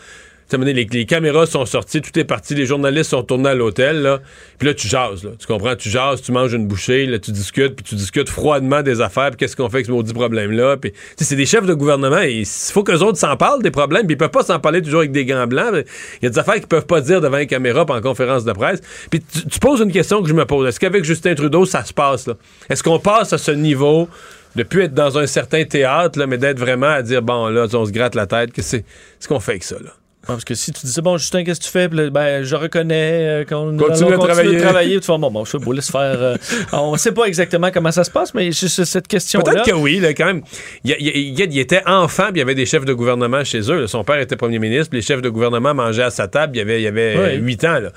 Les, 0.52 0.74
les, 0.74 1.06
caméras 1.06 1.46
sont 1.46 1.66
sorties, 1.66 2.02
tout 2.02 2.18
est 2.20 2.24
parti, 2.24 2.56
les 2.56 2.66
journalistes 2.66 3.12
sont 3.12 3.24
tournés 3.24 3.50
à 3.50 3.56
l'hôtel, 3.56 4.02
là. 4.02 4.20
Puis 4.58 4.68
là, 4.68 4.74
tu 4.74 4.88
jases, 4.88 5.24
là. 5.24 5.32
Tu 5.40 5.48
comprends? 5.48 5.76
Tu 5.76 5.90
jases, 5.90 6.22
tu 6.22 6.32
manges 6.32 6.54
une 6.54 6.68
bouchée, 6.68 7.06
là, 7.06 7.20
tu 7.20 7.32
discutes, 7.32 7.76
puis 7.76 7.86
tu 7.86 7.96
discutes 7.96 8.30
froidement 8.30 8.82
des 8.82 9.02
affaires, 9.02 9.30
puis 9.30 9.38
qu'est-ce 9.38 9.56
qu'on 9.56 9.70
fait 9.70 9.78
avec 9.78 9.86
ce 9.88 9.92
maudit 9.92 10.14
problème-là. 10.14 10.78
Puis, 10.78 10.94
c'est 11.18 11.36
des 11.36 11.46
chefs 11.46 11.66
de 11.66 11.74
gouvernement, 11.74 12.22
il 12.22 12.46
faut 12.46 12.84
qu'eux 12.84 13.00
autres 13.00 13.18
s'en 13.18 13.38
parlent 13.38 13.64
des 13.64 13.72
problèmes, 13.72 14.06
puis 14.06 14.16
ils 14.16 14.18
peuvent 14.18 14.30
pas 14.30 14.44
s'en 14.44 14.60
parler 14.60 14.82
toujours 14.82 15.00
avec 15.00 15.12
des 15.12 15.26
gants 15.26 15.48
blancs. 15.48 15.74
Il 16.22 16.26
y 16.26 16.28
a 16.28 16.30
des 16.30 16.40
affaires 16.40 16.56
qu'ils 16.56 16.68
peuvent 16.68 16.86
pas 16.86 17.02
dire 17.02 17.22
devant 17.22 17.38
les 17.38 17.48
caméras, 17.48 17.86
en 17.88 18.02
conférence 18.02 18.46
de 18.46 18.52
presse. 18.52 18.82
Puis 19.10 19.22
tu, 19.22 19.60
poses 19.60 19.82
une 19.82 19.92
question 19.92 20.22
que 20.22 20.30
je 20.30 20.34
me 20.34 20.46
pose. 20.46 20.68
Est-ce 20.68 20.80
qu'avec 20.80 21.04
Justin 21.04 21.36
Trudeau, 21.36 21.66
ça 21.66 21.84
se 21.84 21.94
passe, 21.94 22.28
là? 22.28 22.36
Est-ce 22.70 22.84
qu'on 22.84 23.00
passe 23.00 23.34
à 23.34 23.38
ce 23.38 23.52
niveau 23.52 24.08
de 24.56 24.64
plus 24.64 24.84
être 24.84 24.94
dans 24.94 25.18
un 25.18 25.28
certain 25.28 25.64
théâtre, 25.64 26.20
là, 26.20 26.28
mais 26.28 26.38
d'être 26.38 26.60
vraiment 26.60 26.88
à 26.90 27.02
dire, 27.02 27.22
bon, 27.22 27.48
là, 27.48 27.68
on 27.74 27.86
se 27.86 27.92
gratte 27.92 28.16
la 28.16 28.28
tête, 28.28 28.52
que 28.52 28.62
c'est 28.62 28.84
ce 29.20 29.28
qu'on 29.28 29.40
fait 29.40 29.54
avec 29.54 29.64
ça, 29.64 29.78
là? 29.82 29.92
Parce 30.28 30.46
que 30.46 30.54
si 30.54 30.72
tu 30.72 30.86
disais, 30.86 31.02
bon, 31.02 31.18
Justin, 31.18 31.44
qu'est-ce 31.44 31.60
que 31.60 31.66
tu 31.66 31.72
fais? 31.72 31.88
Ben, 31.88 32.44
je 32.44 32.56
reconnais 32.56 33.42
euh, 33.42 33.46
qu'on 33.46 33.76
continue, 33.76 34.14
à 34.14 34.18
travailler. 34.18 34.58
travailler. 34.60 35.00
Tu 35.00 35.08
fais, 35.08 35.18
bon, 35.18 35.32
bon, 35.32 35.46
je 35.46 35.58
laisse 35.72 35.92
faire. 35.92 36.22
Euh, 36.22 36.38
on 36.74 36.94
ne 36.94 36.98
sait 36.98 37.12
pas 37.12 37.26
exactement 37.26 37.72
comment 37.72 37.92
ça 37.92 38.04
se 38.04 38.12
passe, 38.12 38.34
mais 38.36 38.52
juste 38.52 38.84
cette 38.84 39.08
question-là. 39.08 39.52
Peut-être 39.52 39.66
que 39.66 39.76
oui, 39.76 40.00
là, 40.00 40.14
quand 40.14 40.26
même. 40.26 40.42
Il, 40.84 40.96
il, 41.00 41.60
était 41.60 41.82
enfant, 41.88 42.26
puis 42.26 42.36
il 42.36 42.40
y 42.40 42.42
avait 42.42 42.56
des 42.56 42.68
chefs 42.68 42.86
de 42.86 42.94
gouvernement 42.94 43.44
chez 43.44 43.72
eux. 43.72 43.88
Son 43.88 44.04
père 44.04 44.20
était 44.20 44.36
premier 44.36 44.60
ministre, 44.60 44.90
puis 44.92 45.00
les 45.00 45.06
chefs 45.06 45.22
de 45.22 45.30
gouvernement 45.30 45.74
mangeaient 45.74 46.04
à 46.04 46.12
sa 46.12 46.28
table. 46.28 46.56
Il 46.56 46.60
y 46.60 46.62
avait, 46.62 46.82
il 46.82 46.84
y 46.84 46.88
avait 46.88 47.38
8 47.38 47.64
ans. 47.66 47.80
Là. 47.80 47.90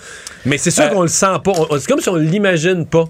Mais 0.47 0.57
c'est 0.57 0.71
sûr 0.71 0.85
euh, 0.85 0.89
qu'on 0.89 1.03
le 1.03 1.09
sent 1.09 1.27
pas. 1.45 1.53
C'est 1.79 1.89
comme 1.89 2.01
si 2.01 2.09
on 2.09 2.17
l'imagine 2.17 2.87
pas 2.87 3.05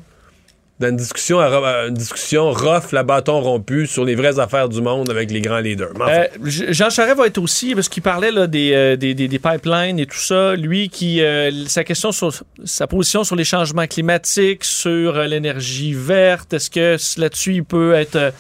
dans 0.81 0.89
une 0.89 0.97
discussion, 0.97 1.41
une 1.41 1.95
discussion 1.95 2.51
rough, 2.51 2.91
la 2.93 3.05
bâton 3.05 3.41
rompu 3.41 3.87
sur 3.87 4.05
les 4.05 4.17
vraies 4.17 4.41
affaires 4.41 4.69
du 4.69 4.83
monde 4.83 5.09
avec 5.09 5.31
les 5.31 5.41
grands 5.41 5.61
leaders. 5.61 5.93
Euh, 6.01 6.27
Jean 6.43 6.91
Charest 6.91 7.17
va 7.17 7.27
être 7.27 7.39
aussi, 7.39 7.75
parce 7.75 7.89
qu'il 7.89 8.03
parlait 8.03 8.33
là, 8.33 8.49
des, 8.49 8.73
euh, 8.75 8.97
des, 8.97 9.15
des, 9.15 9.39
pipelines 9.39 10.01
et 10.01 10.07
tout 10.07 10.19
ça, 10.19 10.57
lui 10.57 10.89
qui, 10.89 11.23
euh, 11.23 11.67
sa 11.67 11.85
question 11.85 12.11
sur 12.11 12.33
sa 12.65 12.87
position 12.89 13.23
sur 13.23 13.37
les 13.37 13.45
changements 13.45 13.87
climatiques, 13.87 14.65
sur 14.65 15.23
l'énergie 15.23 15.95
verte, 15.95 16.53
est-ce 16.55 16.71
que 16.71 16.97
là-dessus 17.21 17.55
il 17.55 17.65
peut 17.65 17.95
être, 17.95 18.33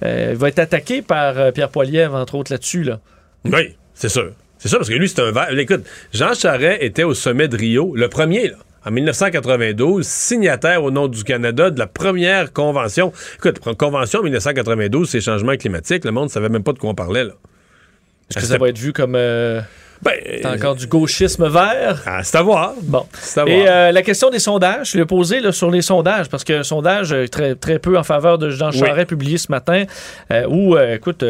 va 0.00 0.48
être 0.48 0.58
attaqué 0.58 1.02
par 1.02 1.52
Pierre 1.52 1.68
Poilievre, 1.68 2.14
entre 2.14 2.36
autres, 2.36 2.50
là-dessus? 2.50 2.84
Là? 2.84 3.00
Oui, 3.44 3.76
c'est 3.94 4.08
sûr. 4.08 4.32
C'est 4.58 4.68
ça, 4.68 4.78
parce 4.78 4.88
que 4.88 4.94
lui, 4.94 5.08
c'est 5.08 5.20
un 5.20 5.30
vert. 5.32 5.56
Écoute, 5.56 5.84
Jean 6.12 6.34
Charest 6.34 6.82
était 6.82 7.04
au 7.04 7.14
sommet 7.14 7.46
de 7.46 7.56
Rio, 7.56 7.94
le 7.94 8.08
premier, 8.08 8.48
là 8.48 8.56
en 8.84 8.90
1992, 8.90 10.06
signataire 10.06 10.82
au 10.82 10.90
nom 10.90 11.08
du 11.08 11.24
Canada 11.24 11.70
de 11.70 11.78
la 11.78 11.86
première 11.86 12.52
convention. 12.52 13.12
Écoute, 13.36 13.58
convention 13.76 14.20
en 14.20 14.22
1992, 14.24 15.08
c'est 15.08 15.20
changement 15.20 15.56
climatique. 15.56 16.04
Le 16.04 16.12
monde 16.12 16.24
ne 16.24 16.30
savait 16.30 16.48
même 16.48 16.62
pas 16.62 16.72
de 16.72 16.78
quoi 16.78 16.90
on 16.90 16.94
parlait. 16.94 17.26
Est-ce 18.30 18.38
que 18.38 18.46
ça 18.46 18.58
va 18.58 18.68
être 18.68 18.78
vu 18.78 18.92
comme... 18.92 19.14
Euh, 19.14 19.60
ben, 20.02 20.14
encore 20.46 20.74
du 20.74 20.86
gauchisme 20.86 21.48
vert. 21.48 22.02
Ah, 22.06 22.22
c'est 22.22 22.36
à 22.36 22.42
voir. 22.42 22.74
Bon. 22.82 23.06
Et 23.46 23.68
euh, 23.68 23.92
la 23.92 24.02
question 24.02 24.30
des 24.30 24.38
sondages, 24.38 24.92
je 24.92 24.98
l'ai 24.98 25.04
posée 25.04 25.40
là, 25.40 25.52
sur 25.52 25.70
les 25.70 25.82
sondages, 25.82 26.28
parce 26.28 26.44
que 26.44 26.62
sondage 26.62 27.12
euh, 27.12 27.26
très, 27.26 27.54
très 27.54 27.78
peu 27.78 27.98
en 27.98 28.02
faveur 28.02 28.38
de 28.38 28.50
Jean 28.50 28.70
Charest 28.70 29.08
publié 29.08 29.38
ce 29.38 29.50
matin, 29.50 29.84
euh, 30.30 30.46
où, 30.48 30.76
écoute, 30.78 31.24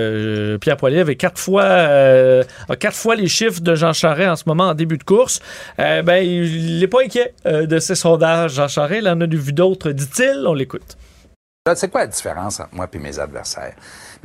Pierre 0.60 0.76
Poilievre 0.76 1.02
avait 1.02 1.16
quatre 1.16 1.38
fois, 1.38 2.44
quatre 2.78 2.96
fois 2.96 3.14
les 3.14 3.28
chiffres 3.28 3.60
de 3.60 3.74
Jean 3.74 3.92
Charest 3.92 4.30
en 4.30 4.36
ce 4.36 4.44
moment 4.46 4.68
en 4.68 4.74
début 4.74 4.98
de 4.98 5.04
course. 5.04 5.40
ben, 5.78 6.22
il 6.22 6.80
n'est 6.80 6.86
pas 6.88 7.02
inquiet 7.04 7.34
de 7.44 7.78
ces 7.78 7.94
sondages, 7.94 8.54
Jean 8.54 8.68
Charest. 8.68 9.00
Il 9.02 9.08
en 9.08 9.20
a 9.20 9.26
vu 9.26 9.52
d'autres, 9.52 9.90
dit-il. 9.90 10.44
On 10.46 10.54
l'écoute. 10.54 10.96
C'est 11.74 11.90
quoi 11.90 12.00
la 12.00 12.06
différence 12.06 12.60
entre 12.60 12.74
moi 12.74 12.88
et 12.90 12.98
mes 12.98 13.18
adversaires? 13.18 13.74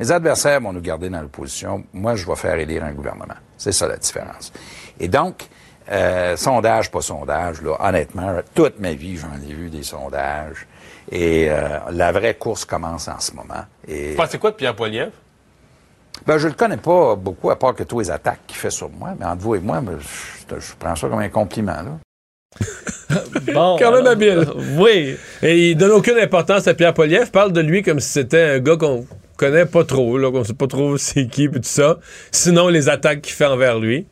Mes 0.00 0.10
adversaires 0.10 0.60
vont 0.60 0.72
nous 0.72 0.80
garder 0.80 1.10
dans 1.10 1.20
l'opposition. 1.20 1.84
Moi, 1.92 2.14
je 2.16 2.26
vais 2.26 2.36
faire 2.36 2.54
élire 2.54 2.84
un 2.84 2.92
gouvernement. 2.92 3.34
C'est 3.56 3.72
ça 3.72 3.88
la 3.88 3.96
différence. 3.96 4.52
Et 5.00 5.08
donc, 5.08 5.48
euh, 5.90 6.36
sondage, 6.36 6.90
pas 6.90 7.02
sondage, 7.02 7.60
là, 7.62 7.76
honnêtement, 7.80 8.36
toute 8.54 8.80
ma 8.80 8.92
vie, 8.92 9.16
j'en 9.16 9.34
ai 9.46 9.52
vu 9.52 9.70
des 9.70 9.82
sondages. 9.82 10.66
Et 11.10 11.48
euh, 11.50 11.78
la 11.90 12.12
vraie 12.12 12.34
course 12.34 12.64
commence 12.64 13.08
en 13.08 13.20
ce 13.20 13.32
moment. 13.32 13.64
Et... 13.86 14.16
C'est 14.28 14.38
quoi 14.38 14.50
de 14.50 14.56
Pierre 14.56 14.74
Poilievre? 14.74 15.12
Ben, 16.26 16.38
je 16.38 16.48
le 16.48 16.54
connais 16.54 16.78
pas 16.78 17.16
beaucoup, 17.16 17.50
à 17.50 17.58
part 17.58 17.74
que 17.74 17.82
tous 17.82 18.00
les 18.00 18.10
attaques 18.10 18.40
qu'il 18.46 18.56
fait 18.56 18.70
sur 18.70 18.88
moi. 18.88 19.10
Mais 19.18 19.26
entre 19.26 19.42
vous 19.42 19.56
et 19.56 19.60
moi, 19.60 19.80
ben, 19.80 19.98
je, 20.00 20.72
prends 20.78 20.96
ça 20.96 21.08
comme 21.08 21.18
un 21.18 21.28
compliment, 21.28 21.72
là. 21.72 21.98
bon, 23.52 23.76
Quand 23.78 23.90
même 23.90 24.06
habile. 24.06 24.46
oui. 24.78 25.16
Et 25.42 25.70
il 25.70 25.76
donne 25.76 25.90
aucune 25.90 26.18
importance 26.18 26.66
à 26.68 26.74
Pierre 26.74 26.94
Poilievre. 26.94 27.30
Parle 27.30 27.52
de 27.52 27.60
lui 27.60 27.82
comme 27.82 28.00
si 28.00 28.10
c'était 28.10 28.42
un 28.42 28.58
gars 28.60 28.76
qu'on 28.76 29.04
connaît 29.36 29.66
pas 29.66 29.84
trop, 29.84 30.18
là, 30.18 30.30
qu'on 30.30 30.44
sait 30.44 30.54
pas 30.54 30.66
trop 30.66 30.96
c'est 30.98 31.26
qui 31.26 31.44
et 31.44 31.50
tout 31.50 31.60
ça. 31.62 31.98
Sinon, 32.30 32.68
les 32.68 32.88
attaques 32.88 33.22
qu'il 33.22 33.34
fait 33.34 33.46
envers 33.46 33.78
lui. 33.78 34.06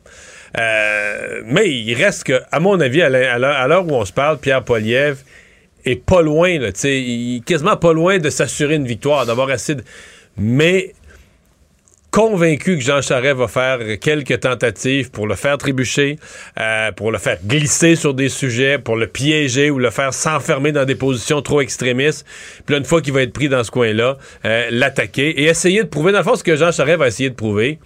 Euh, 0.57 1.41
mais 1.45 1.69
il 1.71 1.95
reste 1.95 2.25
que, 2.25 2.41
à 2.51 2.59
mon 2.59 2.79
avis, 2.79 3.01
à 3.01 3.09
l'heure 3.39 3.87
où 3.87 3.91
on 3.91 4.05
se 4.05 4.13
parle, 4.13 4.37
Pierre 4.37 4.63
Poliev 4.63 5.17
est 5.85 5.95
pas 5.95 6.21
loin, 6.21 6.59
là, 6.59 6.69
il 6.83 7.37
est 7.37 7.45
quasiment 7.45 7.75
pas 7.75 7.91
loin 7.91 8.19
de 8.19 8.29
s'assurer 8.29 8.75
une 8.75 8.87
victoire, 8.87 9.25
d'avoir 9.25 9.49
assez 9.49 9.75
de... 9.75 9.83
Mais 10.37 10.93
convaincu 12.13 12.77
que 12.77 12.83
Jean 12.83 13.01
Charest 13.01 13.37
va 13.37 13.47
faire 13.47 13.79
quelques 13.99 14.39
tentatives 14.39 15.09
pour 15.09 15.25
le 15.25 15.33
faire 15.33 15.57
trébucher, 15.57 16.19
euh, 16.59 16.91
pour 16.91 17.11
le 17.11 17.17
faire 17.17 17.39
glisser 17.43 17.95
sur 17.95 18.13
des 18.13 18.29
sujets, 18.29 18.77
pour 18.77 18.95
le 18.95 19.07
piéger 19.07 19.71
ou 19.71 19.79
le 19.79 19.89
faire 19.89 20.13
s'enfermer 20.13 20.71
dans 20.71 20.85
des 20.85 20.93
positions 20.93 21.41
trop 21.41 21.59
extrémistes. 21.59 22.23
Puis 22.67 22.73
là, 22.73 22.77
une 22.77 22.85
fois 22.85 23.01
qu'il 23.01 23.13
va 23.13 23.23
être 23.23 23.33
pris 23.33 23.49
dans 23.49 23.63
ce 23.63 23.71
coin-là, 23.71 24.17
euh, 24.45 24.67
l'attaquer 24.69 25.41
et 25.41 25.45
essayer 25.45 25.81
de 25.81 25.87
prouver, 25.87 26.11
dans 26.11 26.19
le 26.19 26.23
fond, 26.23 26.35
ce 26.35 26.43
que 26.43 26.55
Jean 26.55 26.71
Charest 26.71 26.99
va 26.99 27.07
essayer 27.07 27.31
de 27.31 27.35
prouver. 27.35 27.79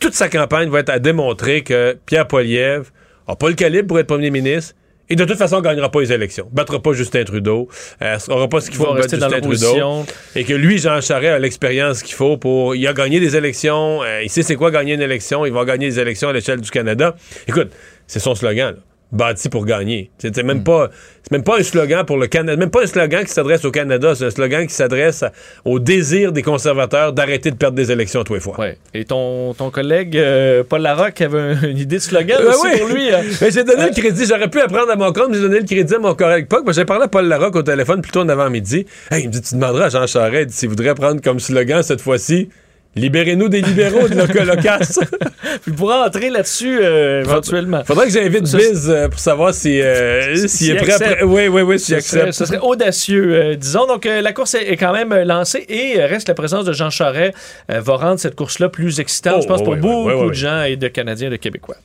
Toute 0.00 0.14
sa 0.14 0.30
campagne 0.30 0.70
va 0.70 0.80
être 0.80 0.88
à 0.88 0.98
démontrer 0.98 1.62
que 1.62 1.98
Pierre 2.06 2.26
Poilievre 2.26 2.86
n'a 3.28 3.36
pas 3.36 3.48
le 3.50 3.54
calibre 3.54 3.88
pour 3.88 3.98
être 3.98 4.06
premier 4.06 4.30
ministre, 4.30 4.74
et 5.10 5.16
de 5.16 5.24
toute 5.24 5.38
façon, 5.38 5.56
on 5.56 5.60
gagnera 5.60 5.90
pas 5.90 6.00
les 6.00 6.12
élections. 6.12 6.48
Battra 6.52 6.80
pas 6.80 6.92
Justin 6.92 7.24
Trudeau. 7.24 7.68
Euh, 8.02 8.18
aura 8.28 8.48
pas 8.48 8.60
ce 8.60 8.70
qu'il 8.70 8.78
faut 8.78 8.92
battre 8.92 9.08
Justin 9.08 9.40
Trudeau. 9.40 10.04
Et 10.34 10.44
que 10.44 10.52
lui, 10.52 10.78
Jean 10.78 11.00
Charest, 11.00 11.34
a 11.34 11.38
l'expérience 11.38 12.02
qu'il 12.02 12.14
faut 12.14 12.36
pour. 12.36 12.74
Il 12.74 12.86
a 12.86 12.92
gagné 12.92 13.20
des 13.20 13.36
élections. 13.36 14.02
Euh, 14.02 14.22
il 14.22 14.30
sait 14.30 14.42
c'est 14.42 14.56
quoi 14.56 14.70
gagner 14.70 14.94
une 14.94 15.02
élection. 15.02 15.46
Il 15.46 15.52
va 15.52 15.64
gagner 15.64 15.88
des 15.88 15.98
élections 15.98 16.28
à 16.28 16.32
l'échelle 16.32 16.60
du 16.60 16.70
Canada. 16.70 17.14
Écoute, 17.46 17.70
c'est 18.06 18.20
son 18.20 18.34
slogan. 18.34 18.74
Là 18.74 18.87
bâti 19.12 19.48
pour 19.48 19.64
gagner. 19.64 20.10
C'est 20.18 20.36
même, 20.42 20.58
hmm. 20.58 20.64
pas, 20.64 20.90
même 21.30 21.42
pas 21.42 21.58
un 21.58 21.62
slogan 21.62 22.04
pour 22.04 22.18
le 22.18 22.26
Canada, 22.26 22.56
même 22.56 22.70
pas 22.70 22.82
un 22.82 22.86
slogan 22.86 23.24
qui 23.24 23.32
s'adresse 23.32 23.64
au 23.64 23.70
Canada, 23.70 24.14
c'est 24.14 24.26
un 24.26 24.30
slogan 24.30 24.66
qui 24.66 24.74
s'adresse 24.74 25.24
au 25.64 25.78
désir 25.78 26.32
des 26.32 26.42
conservateurs 26.42 27.12
d'arrêter 27.12 27.50
de 27.50 27.56
perdre 27.56 27.76
des 27.76 27.90
élections 27.90 28.22
tous 28.24 28.34
les 28.34 28.40
fois. 28.40 28.58
Ouais. 28.58 28.78
Et 28.94 29.04
ton, 29.04 29.54
ton 29.54 29.70
collègue 29.70 30.16
euh, 30.16 30.62
Paul 30.62 30.82
Larocque 30.82 31.20
avait 31.20 31.54
une 31.70 31.78
idée 31.78 31.96
de 31.96 32.02
slogan 32.02 32.38
ben 32.42 32.50
aussi 32.50 32.78
pour 32.78 32.88
lui. 32.88 33.10
Hein. 33.10 33.22
Mais 33.40 33.50
j'ai 33.50 33.64
donné 33.64 33.86
le 33.86 33.94
crédit, 33.94 34.26
j'aurais 34.26 34.50
pu 34.50 34.60
apprendre 34.60 34.90
à 34.90 34.96
mon 34.96 35.12
compte, 35.12 35.32
j'ai 35.32 35.40
donné 35.40 35.60
le 35.60 35.66
crédit 35.66 35.94
à 35.94 35.98
mon 35.98 36.14
collègue 36.14 36.46
Puck. 36.46 36.70
J'ai 36.72 36.84
parlé 36.84 37.04
à 37.04 37.08
Paul 37.08 37.26
Larocque 37.26 37.56
au 37.56 37.62
téléphone 37.62 38.02
plutôt 38.02 38.20
en 38.20 38.28
avant-midi. 38.28 38.86
Hey, 39.10 39.22
il 39.22 39.28
me 39.28 39.32
dit, 39.32 39.40
tu 39.40 39.54
demanderas 39.54 39.86
à 39.86 39.88
Jean 39.88 40.06
Charest 40.06 40.50
s'il 40.50 40.68
voudrait 40.68 40.94
prendre 40.94 41.22
comme 41.22 41.40
slogan 41.40 41.82
cette 41.82 42.00
fois-ci 42.00 42.50
Libérez-nous 42.96 43.48
des 43.48 43.60
libéraux 43.60 44.08
de 44.08 44.44
locasse. 44.44 44.98
Puis 45.62 45.72
pourra 45.72 46.06
entrer 46.06 46.30
là-dessus 46.30 46.80
euh, 46.82 47.22
éventuellement. 47.22 47.84
Faudrait 47.84 48.06
que 48.06 48.12
j'invite 48.12 48.44
Biz 48.44 48.90
euh, 48.90 49.08
pour 49.08 49.20
savoir 49.20 49.54
si, 49.54 49.80
euh, 49.80 50.46
s'il 50.46 50.72
est 50.72 50.76
prêt. 50.76 51.22
Oui, 51.22 51.48
oui, 51.48 51.62
oui, 51.62 51.78
s'il 51.78 51.94
accepte. 51.94 52.32
ce 52.32 52.44
serait 52.44 52.58
audacieux, 52.58 53.56
disons. 53.56 53.86
Donc, 53.86 54.04
la 54.04 54.32
course 54.32 54.54
est, 54.54 54.76
quand 54.76 54.92
même 54.92 55.14
lancée 55.22 55.64
et 55.68 56.04
reste 56.04 56.28
la 56.28 56.34
présence 56.34 56.64
de 56.64 56.72
Jean 56.72 56.90
Charest 56.90 57.34
va 57.68 57.96
rendre 57.96 58.18
cette 58.18 58.34
course-là 58.34 58.68
plus 58.68 59.00
excitante, 59.00 59.36
oh, 59.38 59.42
je 59.42 59.48
pense, 59.48 59.62
pour 59.62 59.76
beaucoup 59.76 60.28
de 60.28 60.34
gens 60.34 60.62
et 60.62 60.76
de 60.76 60.88
Canadiens 60.88 61.28
et 61.28 61.32
de 61.32 61.36
Québécois. 61.36 61.76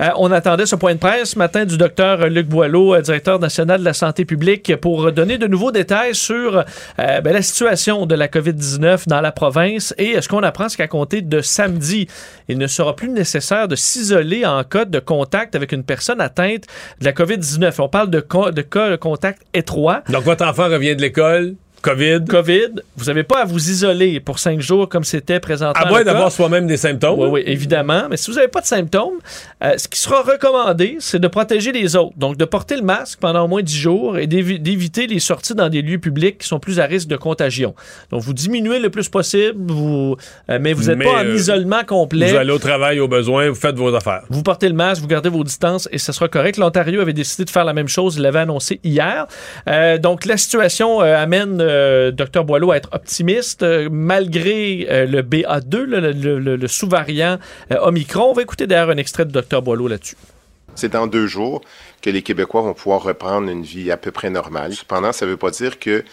Euh, 0.00 0.08
on 0.16 0.32
attendait 0.32 0.66
ce 0.66 0.76
point 0.76 0.94
de 0.94 0.98
presse 0.98 1.30
ce 1.30 1.38
matin 1.38 1.64
du 1.64 1.76
docteur 1.76 2.28
Luc 2.28 2.48
Boileau, 2.48 2.94
euh, 2.94 3.00
directeur 3.00 3.38
national 3.38 3.80
de 3.80 3.84
la 3.84 3.92
santé 3.92 4.24
publique, 4.24 4.74
pour 4.76 5.12
donner 5.12 5.38
de 5.38 5.46
nouveaux 5.46 5.72
détails 5.72 6.14
sur 6.14 6.58
euh, 6.58 7.20
ben, 7.20 7.32
la 7.32 7.42
situation 7.42 8.06
de 8.06 8.14
la 8.14 8.28
COVID-19 8.28 9.08
dans 9.08 9.20
la 9.20 9.32
province. 9.32 9.94
Et 9.98 10.20
ce 10.20 10.28
qu'on 10.28 10.42
apprend, 10.42 10.68
c'est 10.68 10.76
qu'à 10.76 10.88
compter 10.88 11.22
de 11.22 11.40
samedi, 11.40 12.08
il 12.48 12.58
ne 12.58 12.66
sera 12.66 12.96
plus 12.96 13.08
nécessaire 13.08 13.68
de 13.68 13.76
s'isoler 13.76 14.44
en 14.44 14.62
cas 14.64 14.84
de 14.84 14.98
contact 14.98 15.54
avec 15.54 15.72
une 15.72 15.84
personne 15.84 16.20
atteinte 16.20 16.64
de 17.00 17.04
la 17.04 17.12
COVID-19. 17.12 17.74
On 17.78 17.88
parle 17.88 18.10
de, 18.10 18.18
de 18.18 18.62
cas 18.62 18.90
de 18.90 18.96
contact 18.96 19.42
étroit. 19.54 20.02
Donc, 20.08 20.24
votre 20.24 20.44
enfant 20.46 20.64
revient 20.64 20.96
de 20.96 21.02
l'école, 21.02 21.54
COVID. 21.84 22.24
COVID. 22.26 22.80
Vous 22.96 23.04
n'avez 23.04 23.24
pas 23.24 23.42
à 23.42 23.44
vous 23.44 23.70
isoler 23.70 24.18
pour 24.18 24.38
cinq 24.38 24.58
jours 24.58 24.88
comme 24.88 25.04
c'était 25.04 25.38
présentement. 25.38 25.84
À 25.84 25.86
moins 25.86 26.02
d'avoir 26.02 26.32
soi-même 26.32 26.66
des 26.66 26.78
symptômes. 26.78 27.20
Oui, 27.20 27.28
oui, 27.30 27.42
évidemment. 27.44 28.04
Mais 28.08 28.16
si 28.16 28.30
vous 28.30 28.36
n'avez 28.38 28.48
pas 28.48 28.62
de 28.62 28.66
symptômes, 28.66 29.18
euh, 29.62 29.74
ce 29.76 29.86
qui 29.86 30.00
sera 30.00 30.22
recommandé, 30.22 30.96
c'est 31.00 31.18
de 31.18 31.28
protéger 31.28 31.72
les 31.72 31.94
autres. 31.94 32.16
Donc, 32.16 32.38
de 32.38 32.46
porter 32.46 32.76
le 32.76 32.82
masque 32.82 33.18
pendant 33.20 33.44
au 33.44 33.48
moins 33.48 33.60
dix 33.60 33.76
jours 33.76 34.16
et 34.16 34.26
d'éviter 34.26 35.06
les 35.06 35.18
sorties 35.20 35.54
dans 35.54 35.68
des 35.68 35.82
lieux 35.82 35.98
publics 35.98 36.38
qui 36.38 36.48
sont 36.48 36.58
plus 36.58 36.80
à 36.80 36.86
risque 36.86 37.06
de 37.06 37.16
contagion. 37.16 37.74
Donc, 38.10 38.22
vous 38.22 38.32
diminuez 38.32 38.78
le 38.78 38.88
plus 38.88 39.10
possible, 39.10 39.70
vous, 39.70 40.16
euh, 40.48 40.58
mais 40.58 40.72
vous 40.72 40.84
n'êtes 40.84 41.02
pas 41.02 41.20
en 41.20 41.26
euh, 41.26 41.34
isolement 41.34 41.84
complet. 41.84 42.30
Vous 42.30 42.36
allez 42.36 42.52
au 42.52 42.58
travail 42.58 42.98
au 42.98 43.08
besoin, 43.08 43.50
vous 43.50 43.54
faites 43.54 43.76
vos 43.76 43.94
affaires. 43.94 44.22
Vous 44.30 44.42
portez 44.42 44.68
le 44.68 44.74
masque, 44.74 45.02
vous 45.02 45.08
gardez 45.08 45.28
vos 45.28 45.44
distances 45.44 45.86
et 45.92 45.98
ce 45.98 46.12
sera 46.12 46.28
correct. 46.28 46.56
L'Ontario 46.56 47.02
avait 47.02 47.12
décidé 47.12 47.44
de 47.44 47.50
faire 47.50 47.66
la 47.66 47.74
même 47.74 47.88
chose, 47.88 48.16
il 48.16 48.22
l'avait 48.22 48.38
annoncé 48.38 48.80
hier. 48.84 49.26
donc, 50.00 50.24
la 50.24 50.38
situation 50.38 51.00
amène 51.00 51.73
le 51.74 52.10
docteur 52.12 52.44
Boileau 52.44 52.72
à 52.72 52.76
être 52.76 52.88
optimiste 52.92 53.64
malgré 53.90 55.06
le 55.06 55.22
BA2, 55.22 55.78
le, 55.78 56.68
sous-variant 56.68 57.38
Omicron. 57.70 58.30
On 58.30 58.32
va 58.32 58.42
écouter 58.42 58.66
d'ailleurs 58.66 58.90
un 58.90 58.96
extrait 58.96 59.24
de 59.24 59.30
docteur 59.30 59.62
Boileau 59.62 59.88
là-dessus. 59.88 60.16
C'est 60.74 60.92
dans 60.92 61.06
deux 61.06 61.26
jours 61.26 61.62
que 62.02 62.10
les 62.10 62.22
Québécois 62.22 62.62
vont 62.62 62.74
pouvoir 62.74 63.02
reprendre 63.02 63.48
une 63.48 63.62
vie 63.62 63.90
à 63.90 63.96
peu 63.96 64.10
près 64.10 64.30
normale. 64.30 64.74
Cependant, 64.74 65.12
ça 65.12 65.24
ne 65.24 65.30
veut 65.30 65.36
pas 65.36 65.50
dire 65.50 65.78
que 65.78 66.04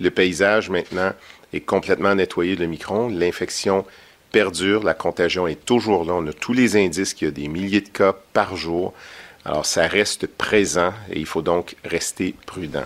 le 0.00 0.10
paysage 0.10 0.70
maintenant 0.70 1.12
est 1.52 1.60
complètement 1.60 2.14
nettoyé 2.14 2.56
de 2.56 2.66
Micron. 2.66 3.08
L'infection 3.08 3.84
perdure, 4.32 4.82
la 4.82 4.94
contagion 4.94 5.46
est 5.46 5.64
toujours 5.64 6.04
là. 6.04 6.14
On 6.14 6.26
a 6.26 6.32
tous 6.32 6.52
les 6.52 6.76
indices 6.76 7.14
qu'il 7.14 7.28
y 7.28 7.30
a 7.30 7.32
des 7.32 7.48
milliers 7.48 7.80
de 7.80 7.88
cas 7.88 8.14
par 8.32 8.56
jour. 8.56 8.92
Alors, 9.44 9.64
ça 9.64 9.86
reste 9.86 10.26
présent 10.26 10.92
et 11.10 11.20
il 11.20 11.26
faut 11.26 11.42
donc 11.42 11.76
rester 11.84 12.34
prudent. 12.46 12.84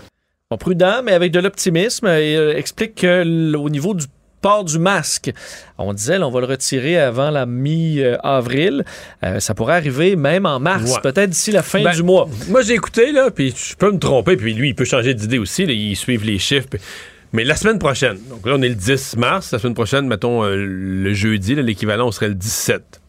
Bon, 0.51 0.57
prudent, 0.57 1.01
mais 1.01 1.13
avec 1.13 1.31
de 1.31 1.39
l'optimisme. 1.39 2.07
Il 2.07 2.35
euh, 2.35 2.57
explique 2.57 2.99
qu'au 2.99 3.69
niveau 3.69 3.93
du 3.93 4.05
port 4.41 4.65
du 4.65 4.79
masque. 4.79 5.31
On 5.77 5.93
disait, 5.93 6.17
on 6.17 6.29
va 6.29 6.41
le 6.41 6.45
retirer 6.45 6.99
avant 6.99 7.29
la 7.29 7.45
mi-avril. 7.45 8.83
Euh, 9.23 9.39
ça 9.39 9.53
pourrait 9.53 9.75
arriver 9.75 10.17
même 10.17 10.45
en 10.45 10.59
mars, 10.59 10.99
peut-être 11.01 11.29
d'ici 11.29 11.51
la 11.51 11.63
fin 11.63 11.81
ben, 11.81 11.95
du 11.95 12.03
mois. 12.03 12.27
Moi, 12.49 12.63
j'ai 12.63 12.73
écouté, 12.73 13.13
là, 13.13 13.31
puis 13.31 13.53
je 13.55 13.77
peux 13.77 13.91
me 13.93 13.97
tromper, 13.97 14.35
puis 14.35 14.53
lui, 14.53 14.69
il 14.69 14.75
peut 14.75 14.83
changer 14.83 15.13
d'idée 15.13 15.37
aussi. 15.37 15.63
il 15.63 15.95
suit 15.95 16.17
les 16.17 16.37
chiffres. 16.37 16.67
Mais 17.31 17.45
la 17.45 17.55
semaine 17.55 17.79
prochaine, 17.79 18.17
donc 18.29 18.45
là, 18.45 18.55
on 18.57 18.61
est 18.61 18.67
le 18.67 18.75
10 18.75 19.15
mars. 19.15 19.53
La 19.53 19.59
semaine 19.59 19.73
prochaine, 19.73 20.05
mettons 20.05 20.43
euh, 20.43 20.57
le 20.57 21.13
jeudi, 21.13 21.55
l'équivalent, 21.55 22.11
serait 22.11 22.27
le 22.27 22.35
17. 22.35 22.99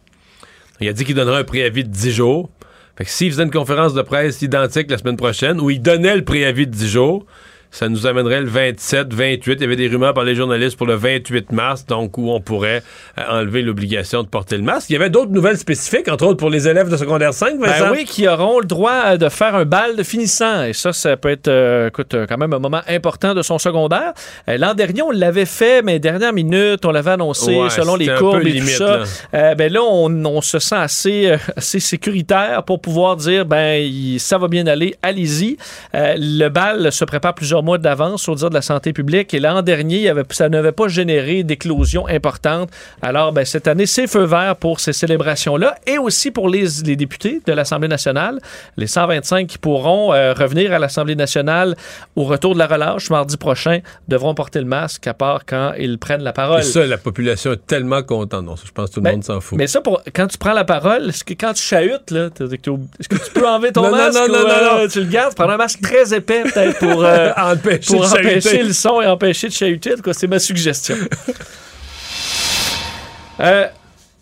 Il 0.81 0.89
a 0.89 0.93
dit 0.93 1.05
qu'il 1.05 1.17
donnerait 1.17 1.41
un 1.41 1.45
préavis 1.45 1.83
de 1.83 1.89
10 1.89 2.13
jours. 2.13 2.51
Fait 2.97 3.05
que 3.05 3.11
s'il 3.11 3.31
faisait 3.31 3.45
une 3.45 3.51
conférence 3.51 3.95
de 3.95 4.03
presse 4.03 4.43
identique 4.43 4.91
la 4.91 4.99
semaine 4.99 5.17
prochaine, 5.17 5.61
où 5.61 5.71
il 5.71 5.81
donnait 5.81 6.17
le 6.17 6.25
préavis 6.25 6.67
de 6.67 6.73
10 6.73 6.89
jours, 6.89 7.27
ça 7.73 7.89
nous 7.89 8.07
amènerait 8.07 8.43
le 8.43 8.49
27, 8.49 9.15
28. 9.15 9.53
Il 9.55 9.61
y 9.63 9.65
avait 9.65 9.77
des 9.77 9.89
rumeurs 9.89 10.13
par 10.13 10.25
les 10.25 10.35
journalistes 10.35 10.77
pour 10.77 10.87
le 10.87 10.95
28 10.95 11.53
mars, 11.53 11.87
donc 11.87 12.19
où 12.19 12.31
on 12.31 12.39
pourrait 12.39 12.83
euh, 13.19 13.23
enlever 13.31 13.63
l'obligation 13.63 14.23
de 14.23 14.29
porter 14.29 14.59
le 14.59 14.63
masque. 14.63 14.91
Il 14.91 14.93
y 14.93 14.97
avait 14.97 15.09
d'autres 15.09 15.31
nouvelles 15.31 15.57
spécifiques, 15.57 16.09
entre 16.09 16.27
autres 16.27 16.37
pour 16.37 16.51
les 16.51 16.69
élèves 16.69 16.91
de 16.91 16.97
secondaire 16.99 17.33
5, 17.33 17.59
Ben 17.59 17.91
oui, 17.91 18.05
qui 18.05 18.29
auront 18.29 18.61
le 18.61 18.67
droit 18.67 19.03
euh, 19.07 19.17
de 19.17 19.31
faire 19.31 19.55
un 19.55 19.65
bal 19.65 19.97
de 19.97 20.03
finissant. 20.03 20.65
Et 20.65 20.75
ça, 20.75 20.93
ça 20.93 21.17
peut 21.17 21.31
être 21.31 21.49
euh, 21.49 21.89
écoute, 21.89 22.15
quand 22.29 22.37
même 22.37 22.53
un 22.53 22.59
moment 22.59 22.83
important 22.89 23.35
de 23.35 23.41
son 23.41 23.59
secondaire. 23.59 24.13
L'an 24.47 24.75
dernier, 24.75 25.01
on 25.01 25.11
l'avait 25.11 25.47
fait, 25.47 25.81
mais 25.81 25.99
dernière 25.99 26.35
minute, 26.35 26.85
on 26.85 26.91
l'avait 26.91 27.13
annoncé 27.13 27.59
selon 27.71 27.97
les 27.97 28.09
courbes 28.19 28.47
et 28.47 28.61
tout 28.61 28.67
ça. 28.67 29.05
ben 29.33 29.73
là, 29.73 29.83
on, 29.83 30.43
se 30.43 30.59
sent 30.59 30.75
assez, 30.75 31.33
assez 31.57 31.81
sécuritaire 31.81 32.65
pour 32.65 32.83
pouvoir 32.83 33.17
dire, 33.17 33.47
ben, 33.47 33.89
ça 34.19 34.37
va 34.37 34.49
bien 34.49 34.67
aller, 34.67 34.95
allez-y. 35.03 35.57
le 35.95 36.49
bal 36.49 36.93
se 36.93 37.05
prépare 37.07 37.35
plusieurs 37.35 37.62
mois 37.63 37.79
d'avance, 37.79 38.29
au 38.29 38.35
dire 38.35 38.51
de 38.51 38.55
la 38.55 38.63
santé 38.63 38.93
publique. 38.93 39.35
Et 39.35 39.41
l'an 39.41 39.63
dernier, 39.63 40.09
avait, 40.09 40.25
ça 40.31 40.49
n'avait 40.49 40.73
pas 40.73 40.89
généré 40.89 41.43
d'éclosion 41.43 42.07
importante. 42.09 42.71
Alors, 43.01 43.33
ben, 43.33 43.45
cette 43.45 43.69
année, 43.69 43.87
c'est 43.87 44.07
feu 44.07 44.25
vert 44.25 44.57
pour 44.57 44.81
ces 44.81 44.93
célébrations-là 44.93 45.77
et 45.87 45.99
aussi 45.99 46.31
pour 46.31 46.49
les, 46.49 46.67
les 46.85 46.97
députés 46.97 47.41
de 47.47 47.53
l'Assemblée 47.53 47.89
nationale, 47.89 48.39
les 48.77 48.87
125 48.87 49.47
qui 49.47 49.59
pourront 49.59 50.13
euh, 50.13 50.33
revenir 50.33 50.73
à 50.73 50.79
l'Assemblée 50.79 51.17
nationale 51.17 51.77
au 52.17 52.25
retour 52.25 52.55
de 52.55 52.59
la 52.59 52.67
relâche 52.67 53.11
mardi 53.11 53.37
prochain 53.37 53.81
devront 54.09 54.35
porter 54.35 54.61
le 54.61 54.67
masque, 54.67 55.07
à 55.07 55.15
part 55.15 55.45
quand 55.47 55.73
ils 55.79 55.99
prennent 55.99 56.23
la 56.23 56.33
parole. 56.33 56.61
Et 56.61 56.65
ça, 56.65 56.87
la 56.87 56.99
population 56.99 57.53
est 57.53 57.67
tellement 57.67 58.03
contente. 58.03 58.45
Non, 58.45 58.55
je 58.57 58.71
pense 58.73 58.91
que 58.91 58.95
tout 58.95 59.01
le 59.01 59.05
ben, 59.05 59.13
monde 59.13 59.25
s'en 59.25 59.41
fout. 59.41 59.59
Mais 59.59 59.67
ça, 59.67 59.81
pour, 59.81 60.03
quand 60.15 60.27
tu 60.27 60.39
prends 60.39 60.53
la 60.53 60.65
parole, 60.65 61.09
est-ce 61.09 61.25
que 61.25 61.35
quand 61.35 61.53
tu 61.53 61.63
chahutes, 61.63 62.11
là, 62.11 62.29
est-ce 62.39 63.09
que 63.09 63.17
tu 63.17 63.31
peux 63.33 63.49
enlever 63.49 63.73
ton 63.73 63.91
masque 63.91 64.19
non, 64.19 64.29
non, 64.29 64.79
non, 64.81 64.89
tu 64.89 65.01
le 65.01 65.07
gardes? 65.07 65.35
Prends 65.35 65.49
un 65.49 65.57
masque 65.57 65.81
très 65.81 66.15
épais, 66.15 66.43
peut-être, 66.43 66.79
pour... 66.79 67.05
Euh, 67.05 67.31
pour 67.57 68.13
empêcher 68.13 68.63
le 68.63 68.73
son 68.73 69.01
et 69.01 69.07
empêcher 69.07 69.49
de 69.49 69.53
chahuter. 69.53 69.95
C'est 70.13 70.27
ma 70.27 70.39
suggestion. 70.39 70.97
euh, 73.41 73.67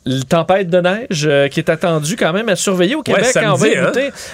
la 0.07 0.23
tempête 0.23 0.71
de 0.71 0.81
neige 0.81 1.27
euh, 1.27 1.49
qui 1.49 1.61
est 1.61 1.69
attendue 1.69 2.17
quand 2.17 2.33
même 2.33 2.49
à 2.49 2.57
surveiller 2.57 2.95
au 2.95 3.03
Québec. 3.03 3.27
on 3.37 3.55
va 3.55 3.67
hein? 3.67 3.93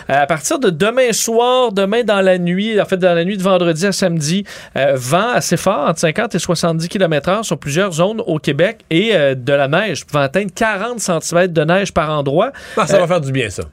à 0.09 0.27
partir 0.27 0.59
de 0.59 0.71
demain 0.71 1.13
soir, 1.13 1.73
demain 1.73 2.05
dans 2.05 2.21
la 2.21 2.39
nuit, 2.39 2.81
en 2.81 2.85
fait 2.85 2.97
dans 2.97 3.15
la 3.15 3.25
nuit 3.25 3.37
de 3.37 3.43
vendredi 3.43 3.87
à 3.87 3.93
samedi, 3.93 4.45
euh, 4.77 4.93
vent 4.95 5.31
assez 5.31 5.57
fort 5.57 5.89
entre 5.89 6.01
50 6.01 6.35
et 6.35 6.39
70 6.39 6.89
km/h 6.89 7.43
sur 7.43 7.59
plusieurs 7.59 7.93
zones 7.93 8.23
au 8.27 8.39
Québec 8.39 8.85
et 8.91 9.15
euh, 9.15 9.35
de 9.35 9.53
la 9.53 9.69
neige 9.69 10.07
pouvant 10.07 10.23
atteindre 10.23 10.51
40 10.55 11.01
cm 11.01 11.49
de 11.49 11.65
neige 11.65 11.93
par 11.93 12.11
endroit. 12.11 12.53
Ah, 12.77 12.87
ça 12.87 12.99
va 12.99 13.07
faire 13.07 13.21
du 13.21 13.33
bien 13.33 13.51
ça 13.51 13.65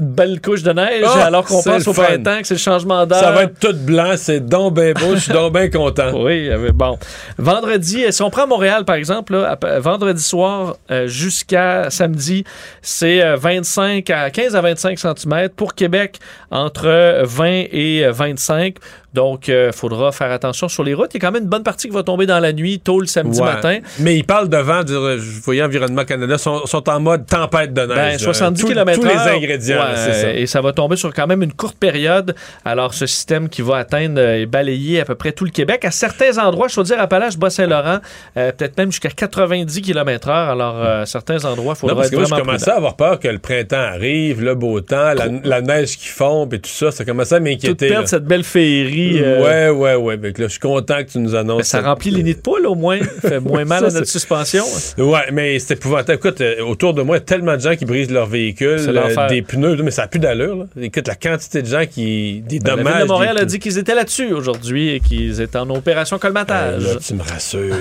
belle 0.00 0.40
couche 0.40 0.62
de 0.62 0.72
neige 0.72 1.04
ah, 1.06 1.26
alors 1.26 1.44
qu'on 1.44 1.62
pense 1.62 1.88
au 1.88 1.92
printemps 1.92 2.40
que 2.40 2.46
c'est 2.46 2.54
le 2.54 2.60
changement 2.60 3.06
d'heure. 3.06 3.18
Ça 3.18 3.32
va 3.32 3.44
être 3.44 3.58
tout 3.58 3.74
blanc, 3.74 4.14
c'est 4.16 4.40
donc 4.40 4.74
bien 4.74 4.92
beau, 4.92 5.14
je 5.14 5.20
suis 5.20 5.32
donc 5.32 5.52
bien 5.52 5.70
content. 5.70 6.12
Oui, 6.26 6.50
bon. 6.74 6.98
Vendredi, 7.38 8.04
si 8.10 8.22
on 8.22 8.30
prend 8.30 8.46
Montréal 8.46 8.84
par 8.84 8.96
exemple, 8.96 9.36
vendredi 9.80 10.22
soir 10.22 10.76
euh, 10.90 11.06
jusqu'à 11.06 11.88
samedi, 11.90 12.44
c'est 12.82 13.36
25 13.36 14.10
euh, 14.10 14.24
à 14.26 14.30
15 14.30 14.56
à 14.56 14.60
25 14.60 14.98
cm. 14.98 15.48
Pour 15.50 15.74
Québec, 15.74 16.18
entre 16.50 17.22
20 17.22 17.46
et 17.70 18.06
25. 18.10 18.76
Donc, 19.16 19.48
il 19.48 19.54
euh, 19.54 19.72
faudra 19.72 20.12
faire 20.12 20.30
attention 20.30 20.68
sur 20.68 20.84
les 20.84 20.92
routes. 20.92 21.14
Il 21.14 21.16
y 21.16 21.24
a 21.24 21.26
quand 21.26 21.32
même 21.32 21.44
une 21.44 21.48
bonne 21.48 21.62
partie 21.62 21.88
qui 21.88 21.94
va 21.94 22.02
tomber 22.02 22.26
dans 22.26 22.38
la 22.38 22.52
nuit, 22.52 22.80
tôt 22.80 23.00
le 23.00 23.06
samedi 23.06 23.40
matin. 23.40 23.78
Mais 23.98 24.14
ils 24.14 24.24
parlent 24.24 24.50
de 24.50 24.58
vent. 24.58 24.82
Je 24.86 25.40
voyais 25.42 25.62
Environnement 25.62 26.04
Canada 26.04 26.36
sont, 26.36 26.66
sont 26.66 26.86
en 26.90 27.00
mode 27.00 27.24
tempête 27.24 27.72
de 27.72 27.80
neige. 27.86 28.20
70 28.20 28.62
km 28.62 29.00
Tous 29.00 29.06
les 29.06 29.14
ingrédients, 29.14 29.80
ça. 29.94 30.34
Et 30.34 30.46
ça 30.46 30.60
va 30.60 30.74
tomber 30.74 30.96
sur 30.96 31.14
quand 31.14 31.26
même 31.26 31.42
une 31.42 31.54
courte 31.54 31.78
période. 31.78 32.34
Alors, 32.66 32.92
ce 32.92 33.06
système 33.06 33.48
qui 33.48 33.62
va 33.62 33.78
atteindre 33.78 34.20
et 34.20 34.44
balayer 34.44 35.00
à 35.00 35.06
peu 35.06 35.14
près 35.14 35.32
tout 35.32 35.46
le 35.46 35.50
Québec. 35.50 35.86
À 35.86 35.90
certains 35.90 36.36
endroits, 36.36 36.68
je 36.68 36.78
veux 36.78 36.84
dire, 36.84 37.00
Appalaches, 37.00 37.38
Bas-Saint-Laurent, 37.38 38.00
euh, 38.36 38.52
peut-être 38.52 38.76
même 38.76 38.92
jusqu'à 38.92 39.08
90 39.08 39.80
km/h. 39.80 40.50
Alors, 40.50 40.76
euh, 40.76 41.06
certains 41.06 41.42
endroits, 41.46 41.72
il 41.74 41.80
faudra 41.80 41.94
non, 41.94 42.00
parce 42.02 42.10
que 42.10 42.22
je 42.22 42.34
commençais 42.34 42.70
à 42.70 42.76
avoir 42.76 42.96
peur 42.96 43.18
que 43.18 43.28
le 43.28 43.38
printemps 43.38 43.76
arrive, 43.76 44.42
le 44.42 44.54
beau 44.54 44.82
temps, 44.82 45.14
la, 45.42 45.62
neige 45.62 45.96
qui 45.96 46.08
fond, 46.08 46.46
et 46.52 46.58
tout 46.58 46.68
ça. 46.68 46.90
Ça 46.90 47.06
commençait 47.06 47.36
à 47.36 47.40
m'inquiéter. 47.40 47.88
Perdre 47.88 48.08
cette 48.08 48.26
belle 48.26 48.44
féerie 48.44 49.05
euh, 49.14 49.72
ouais, 49.72 49.94
ouais, 49.94 50.16
ouais. 50.16 50.16
là, 50.16 50.30
je 50.38 50.46
suis 50.46 50.58
content 50.58 50.98
que 50.98 51.10
tu 51.10 51.18
nous 51.18 51.34
annonces. 51.34 51.64
ça 51.64 51.80
remplit 51.80 52.10
les 52.10 52.22
nids 52.22 52.34
de 52.34 52.40
poule, 52.40 52.66
au 52.66 52.74
moins. 52.74 52.98
Ça 53.22 53.28
fait 53.28 53.40
moins 53.40 53.64
mal 53.64 53.84
à 53.84 53.90
notre 53.90 54.06
suspension. 54.06 54.64
Ouais, 54.98 55.30
mais 55.32 55.58
c'est 55.58 55.74
épouvantable. 55.74 56.18
Écoute, 56.18 56.40
euh, 56.40 56.62
autour 56.62 56.94
de 56.94 57.02
moi, 57.02 57.16
il 57.16 57.20
y 57.20 57.22
a 57.22 57.24
tellement 57.24 57.54
de 57.54 57.60
gens 57.60 57.76
qui 57.76 57.84
brisent 57.84 58.10
leur 58.10 58.26
véhicule, 58.26 58.80
euh, 58.88 59.28
des 59.28 59.42
pneus, 59.42 59.82
mais 59.82 59.90
ça 59.90 60.02
n'a 60.02 60.08
plus 60.08 60.20
d'allure. 60.20 60.66
Écoute, 60.80 61.08
la 61.08 61.14
quantité 61.14 61.62
de 61.62 61.66
gens 61.68 61.84
qui. 61.86 62.42
Des 62.46 62.58
ben, 62.58 62.76
dommages. 62.76 62.84
La 62.84 62.92
ville 62.92 63.02
de 63.02 63.12
Montréal 63.12 63.38
a 63.38 63.44
dit 63.44 63.58
qu'ils 63.58 63.78
étaient 63.78 63.94
là-dessus 63.94 64.32
aujourd'hui 64.32 64.94
et 64.94 65.00
qu'ils 65.00 65.40
étaient 65.40 65.58
en 65.58 65.70
opération 65.70 66.18
colmatage. 66.18 66.84
tu 67.06 67.14
me 67.14 67.22
rassures. 67.22 67.74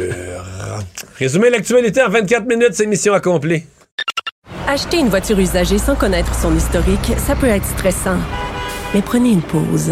Résumé 1.18 1.50
l'actualité 1.50 2.02
en 2.04 2.10
24 2.10 2.46
minutes, 2.46 2.74
c'est 2.74 2.86
mission 2.86 3.14
accomplie. 3.14 3.64
Acheter 4.68 4.98
une 4.98 5.10
voiture 5.10 5.40
usagée 5.40 5.78
sans 5.78 5.96
connaître 5.96 6.34
son 6.36 6.56
historique, 6.56 7.14
ça 7.18 7.36
peut 7.36 7.48
être 7.48 7.66
stressant. 7.66 8.18
Mais 8.94 9.02
prenez 9.02 9.30
une 9.30 9.42
pause. 9.42 9.92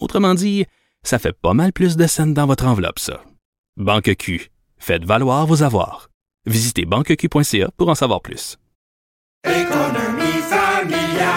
Autrement 0.00 0.34
dit, 0.34 0.66
ça 1.02 1.18
fait 1.18 1.32
pas 1.32 1.54
mal 1.54 1.72
plus 1.72 1.96
de 1.96 2.06
scènes 2.06 2.34
dans 2.34 2.46
votre 2.46 2.66
enveloppe, 2.66 2.98
ça. 2.98 3.22
Banque 3.76 4.14
Q. 4.16 4.50
Faites 4.78 5.04
valoir 5.04 5.46
vos 5.46 5.62
avoirs. 5.62 6.08
Visitez 6.46 6.84
banqueq.ca 6.84 7.70
pour 7.76 7.88
en 7.88 7.94
savoir 7.94 8.20
plus. 8.20 8.58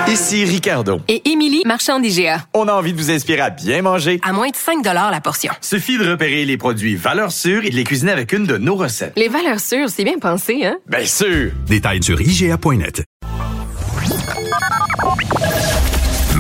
Ici 0.08 0.44
Ricardo. 0.44 1.02
Et 1.08 1.30
Émilie, 1.30 1.62
marchand 1.66 2.00
d'IGA. 2.00 2.48
On 2.56 2.68
a 2.68 2.74
envie 2.74 2.94
de 2.94 2.98
vous 2.98 3.12
inspirer 3.12 3.42
à 3.42 3.50
bien 3.52 3.84
manger. 3.84 4.20
À 4.24 4.34
moins 4.34 4.50
de 4.50 4.56
5 4.56 4.84
la 4.84 5.22
portion. 5.22 5.54
Suffit 5.62 5.98
de 6.00 6.10
repérer 6.10 6.46
les 6.46 6.58
produits 6.58 6.96
valeurs 6.96 7.32
sûres 7.32 7.64
et 7.64 7.70
de 7.70 7.76
les 7.76 7.84
cuisiner 7.84 8.12
avec 8.12 8.34
une 8.34 8.46
de 8.46 8.58
nos 8.58 8.76
recettes. 8.76 9.14
Les 9.18 9.28
valeurs 9.28 9.60
sûres, 9.60 9.90
c'est 9.90 10.04
bien 10.04 10.18
pensé, 10.18 10.66
hein? 10.66 10.78
Bien 10.88 11.06
sûr! 11.06 11.52
Détails 11.68 12.02
sur 12.02 12.20
IGA.net. 12.20 13.04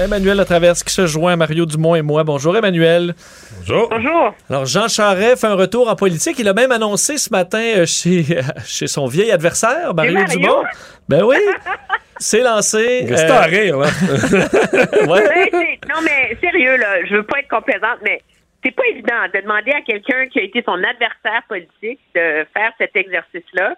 Emmanuel 0.00 0.36
Latraverse 0.38 0.82
qui 0.82 0.92
se 0.94 1.06
joint 1.06 1.32
à 1.34 1.36
Mario 1.36 1.66
Dumont 1.66 1.94
et 1.94 2.02
moi. 2.02 2.24
Bonjour 2.24 2.56
Emmanuel. 2.56 3.14
Bonjour. 3.58 3.88
Bonjour. 3.90 4.34
Alors 4.48 4.64
Jean 4.66 4.88
Charest 4.88 5.40
fait 5.42 5.46
un 5.46 5.54
retour 5.54 5.88
en 5.90 5.96
politique. 5.96 6.38
Il 6.38 6.48
a 6.48 6.54
même 6.54 6.72
annoncé 6.72 7.18
ce 7.18 7.30
matin 7.30 7.60
euh, 7.76 7.86
chez, 7.86 8.24
chez 8.66 8.86
son 8.86 9.06
vieil 9.06 9.30
adversaire, 9.30 9.92
Mario, 9.94 10.14
Mario? 10.14 10.38
Dumont. 10.40 10.62
Ben 11.08 11.22
oui. 11.24 11.36
C'est 12.18 12.40
lancé. 12.42 13.06
C'est 13.08 13.30
à 13.30 13.42
rire, 13.42 13.78
là. 13.78 13.86
Ouais, 15.08 15.24
c'est- 15.50 15.88
non, 15.88 16.00
mais 16.04 16.36
sérieux, 16.40 16.76
là, 16.76 17.04
je 17.06 17.14
veux 17.16 17.22
pas 17.24 17.38
être 17.40 17.48
complaisante, 17.48 17.98
mais 18.02 18.20
c'est 18.64 18.72
pas 18.74 18.86
évident 18.90 19.26
de 19.34 19.40
demander 19.40 19.72
à 19.72 19.80
quelqu'un 19.80 20.26
qui 20.28 20.38
a 20.38 20.42
été 20.42 20.62
son 20.64 20.74
adversaire 20.74 21.42
politique 21.48 22.00
de 22.14 22.46
faire 22.54 22.72
cet 22.78 22.94
exercice-là. 22.96 23.74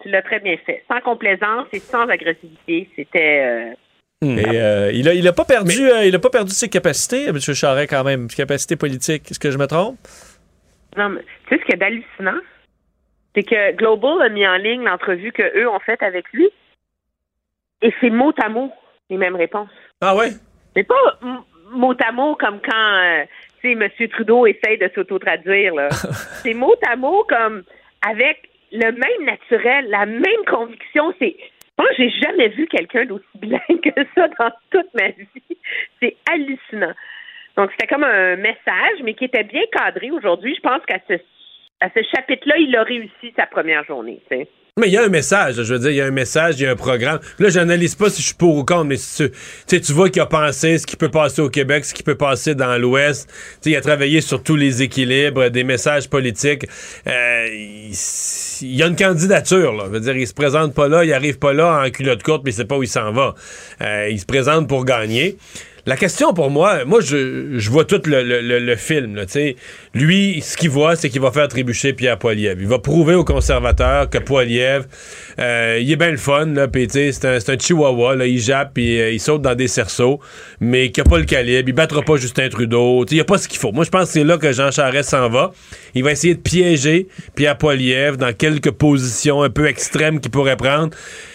Tu 0.00 0.08
l'as 0.10 0.22
très 0.22 0.40
bien 0.40 0.56
fait. 0.66 0.82
Sans 0.88 1.00
complaisance 1.00 1.66
et 1.72 1.78
sans 1.80 2.08
agressivité. 2.08 2.88
C'était. 2.96 3.44
euh, 3.44 3.74
Et 4.22 4.44
euh, 4.60 4.90
il, 4.92 5.08
a, 5.08 5.14
il 5.14 5.26
a 5.26 5.32
pas 5.32 5.44
perdu, 5.44 5.90
euh, 5.90 6.04
il 6.04 6.14
a 6.14 6.18
pas 6.20 6.30
perdu 6.30 6.52
ses 6.52 6.68
capacités, 6.68 7.26
M. 7.26 7.40
Charest, 7.40 7.90
quand 7.90 8.04
même, 8.04 8.30
ses 8.30 8.36
capacités 8.36 8.76
politiques. 8.76 9.30
Est-ce 9.30 9.40
que 9.40 9.50
je 9.50 9.58
me 9.58 9.66
trompe? 9.66 9.98
Non, 10.96 11.08
mais 11.08 11.22
tu 11.48 11.56
sais 11.56 11.60
ce 11.60 11.64
qui 11.66 11.72
est 11.72 11.76
d'hallucinant? 11.76 12.38
C'est 13.34 13.42
que 13.42 13.72
Global 13.76 14.22
a 14.22 14.28
mis 14.28 14.46
en 14.46 14.56
ligne 14.56 14.84
l'entrevue 14.84 15.32
qu'eux 15.32 15.68
ont 15.68 15.80
faite 15.80 16.02
avec 16.02 16.26
lui. 16.32 16.48
Et 17.80 17.92
c'est 18.00 18.10
mot 18.10 18.32
à 18.40 18.48
mot 18.48 18.70
les 19.10 19.16
mêmes 19.16 19.34
réponses. 19.36 19.70
Ah 20.00 20.14
ouais? 20.14 20.30
Mais 20.76 20.84
pas 20.84 20.94
m- 21.22 21.40
mot 21.72 21.94
à 22.06 22.12
mot 22.12 22.36
comme 22.36 22.60
quand 22.60 22.94
euh, 23.02 23.24
tu 23.60 23.72
sais, 23.76 24.00
M. 24.02 24.08
Trudeau 24.10 24.46
essaye 24.46 24.78
de 24.78 24.88
s'auto-traduire. 24.94 25.74
là. 25.74 25.88
c'est 26.42 26.54
mot 26.54 26.74
à 26.88 26.94
mot 26.94 27.24
comme 27.28 27.64
avec 28.08 28.48
le 28.70 28.92
même 28.92 29.26
naturel, 29.26 29.86
la 29.90 30.06
même 30.06 30.44
conviction. 30.48 31.12
C'est 31.18 31.34
moi, 31.78 31.88
j'ai 31.96 32.10
jamais 32.10 32.48
vu 32.48 32.66
quelqu'un 32.66 33.06
d'aussi 33.06 33.24
bilingue 33.34 33.80
que 33.82 34.06
ça 34.14 34.28
dans 34.38 34.50
toute 34.70 34.92
ma 34.94 35.08
vie. 35.08 35.26
C'est 36.00 36.16
hallucinant. 36.30 36.92
Donc, 37.56 37.70
c'était 37.72 37.86
comme 37.86 38.04
un 38.04 38.36
message, 38.36 39.02
mais 39.02 39.14
qui 39.14 39.24
était 39.24 39.44
bien 39.44 39.62
cadré 39.72 40.10
aujourd'hui. 40.10 40.54
Je 40.54 40.60
pense 40.60 40.84
qu'à 40.86 40.98
ce, 41.08 41.14
à 41.80 41.88
ce 41.90 42.02
chapitre-là, 42.14 42.58
il 42.58 42.74
a 42.76 42.82
réussi 42.82 43.32
sa 43.36 43.46
première 43.46 43.84
journée. 43.84 44.20
tu 44.30 44.36
sais. 44.36 44.48
Mais 44.80 44.86
il 44.86 44.94
y 44.94 44.96
a 44.96 45.04
un 45.04 45.10
message, 45.10 45.62
je 45.62 45.74
veux 45.74 45.78
dire, 45.78 45.90
il 45.90 45.96
y 45.96 46.00
a 46.00 46.06
un 46.06 46.10
message, 46.10 46.54
il 46.58 46.62
y 46.62 46.66
a 46.66 46.70
un 46.70 46.76
programme. 46.76 47.18
Là, 47.38 47.50
j'analyse 47.50 47.94
pas 47.94 48.08
si 48.08 48.22
je 48.22 48.28
suis 48.28 48.34
pour 48.34 48.56
ou 48.56 48.64
contre, 48.64 48.84
mais 48.86 48.96
si 48.96 49.30
tu, 49.66 49.78
tu 49.82 49.92
vois 49.92 50.08
qu'il 50.08 50.22
a 50.22 50.26
pensé 50.26 50.78
ce 50.78 50.86
qui 50.86 50.96
peut 50.96 51.10
passer 51.10 51.42
au 51.42 51.50
Québec, 51.50 51.84
ce 51.84 51.92
qui 51.92 52.02
peut 52.02 52.14
passer 52.14 52.54
dans 52.54 52.80
l'Ouest. 52.80 53.28
Il 53.66 53.76
a 53.76 53.82
travaillé 53.82 54.22
sur 54.22 54.42
tous 54.42 54.56
les 54.56 54.80
équilibres, 54.80 55.50
des 55.50 55.62
messages 55.62 56.08
politiques. 56.08 56.66
Euh, 57.06 57.48
il, 57.52 57.92
il 58.62 58.74
y 58.74 58.82
a 58.82 58.86
une 58.86 58.96
candidature, 58.96 59.74
là. 59.74 59.84
Je 59.88 59.90
veux 59.90 60.00
dire, 60.00 60.16
il 60.16 60.26
se 60.26 60.32
présente 60.32 60.72
pas 60.72 60.88
là, 60.88 61.04
il 61.04 61.12
arrive 61.12 61.38
pas 61.38 61.52
là 61.52 61.84
en 61.84 61.90
culotte 61.90 62.22
courte, 62.22 62.40
mais 62.42 62.52
il 62.52 62.54
sait 62.54 62.64
pas 62.64 62.78
où 62.78 62.82
il 62.82 62.88
s'en 62.88 63.12
va. 63.12 63.34
Euh, 63.82 64.08
il 64.10 64.18
se 64.18 64.24
présente 64.24 64.70
pour 64.70 64.86
gagner. 64.86 65.36
La 65.84 65.96
question 65.96 66.32
pour 66.32 66.48
moi, 66.48 66.84
moi 66.84 67.00
je, 67.00 67.58
je 67.58 67.70
vois 67.70 67.84
tout 67.84 68.00
le, 68.06 68.22
le- 68.22 68.40
le- 68.40 68.60
le 68.60 68.76
film. 68.76 69.16
Là, 69.16 69.24
lui, 69.94 70.40
ce 70.40 70.56
qu'il 70.56 70.70
voit, 70.70 70.94
c'est 70.94 71.10
qu'il 71.10 71.20
va 71.20 71.32
faire 71.32 71.48
trébucher 71.48 71.92
Pierre 71.92 72.18
Poilievre. 72.20 72.60
Il 72.60 72.68
va 72.68 72.78
prouver 72.78 73.16
aux 73.16 73.24
conservateurs 73.24 74.08
que 74.08 74.18
Poilievre, 74.18 74.84
euh, 75.40 75.78
il 75.82 75.90
est 75.90 75.96
bien 75.96 76.12
le 76.12 76.18
fun, 76.18 76.54
c'est 76.88 77.24
un, 77.24 77.58
chihuahua, 77.58 78.14
là, 78.14 78.26
il 78.26 78.38
jappe, 78.38 78.74
puis 78.74 79.00
euh, 79.00 79.10
il 79.10 79.18
saute 79.18 79.42
dans 79.42 79.56
des 79.56 79.66
cerceaux, 79.66 80.20
mais 80.60 80.92
qu'il 80.92 81.02
n'a 81.02 81.10
pas 81.10 81.18
le 81.18 81.24
calibre, 81.24 81.68
il 81.68 81.72
battra 81.72 82.02
pas 82.02 82.16
Justin 82.16 82.48
Trudeau, 82.48 83.04
il 83.10 83.14
n'y 83.14 83.20
a 83.20 83.24
pas 83.24 83.38
ce 83.38 83.48
qu'il 83.48 83.58
faut. 83.58 83.72
Moi, 83.72 83.84
je 83.84 83.90
pense 83.90 84.06
que 84.06 84.12
c'est 84.12 84.24
là 84.24 84.38
que 84.38 84.52
Jean 84.52 84.70
Charest 84.70 85.10
s'en 85.10 85.28
va. 85.30 85.52
Il 85.96 86.04
va 86.04 86.12
essayer 86.12 86.36
de 86.36 86.40
piéger 86.40 87.08
Pierre 87.34 87.58
Poilievre 87.58 88.18
dans 88.18 88.32
quelques 88.32 88.70
positions 88.70 89.42
un 89.42 89.50
peu 89.50 89.66
extrêmes 89.66 90.20
qu'il 90.20 90.30
pourrait 90.30 90.56
prendre. 90.56 90.90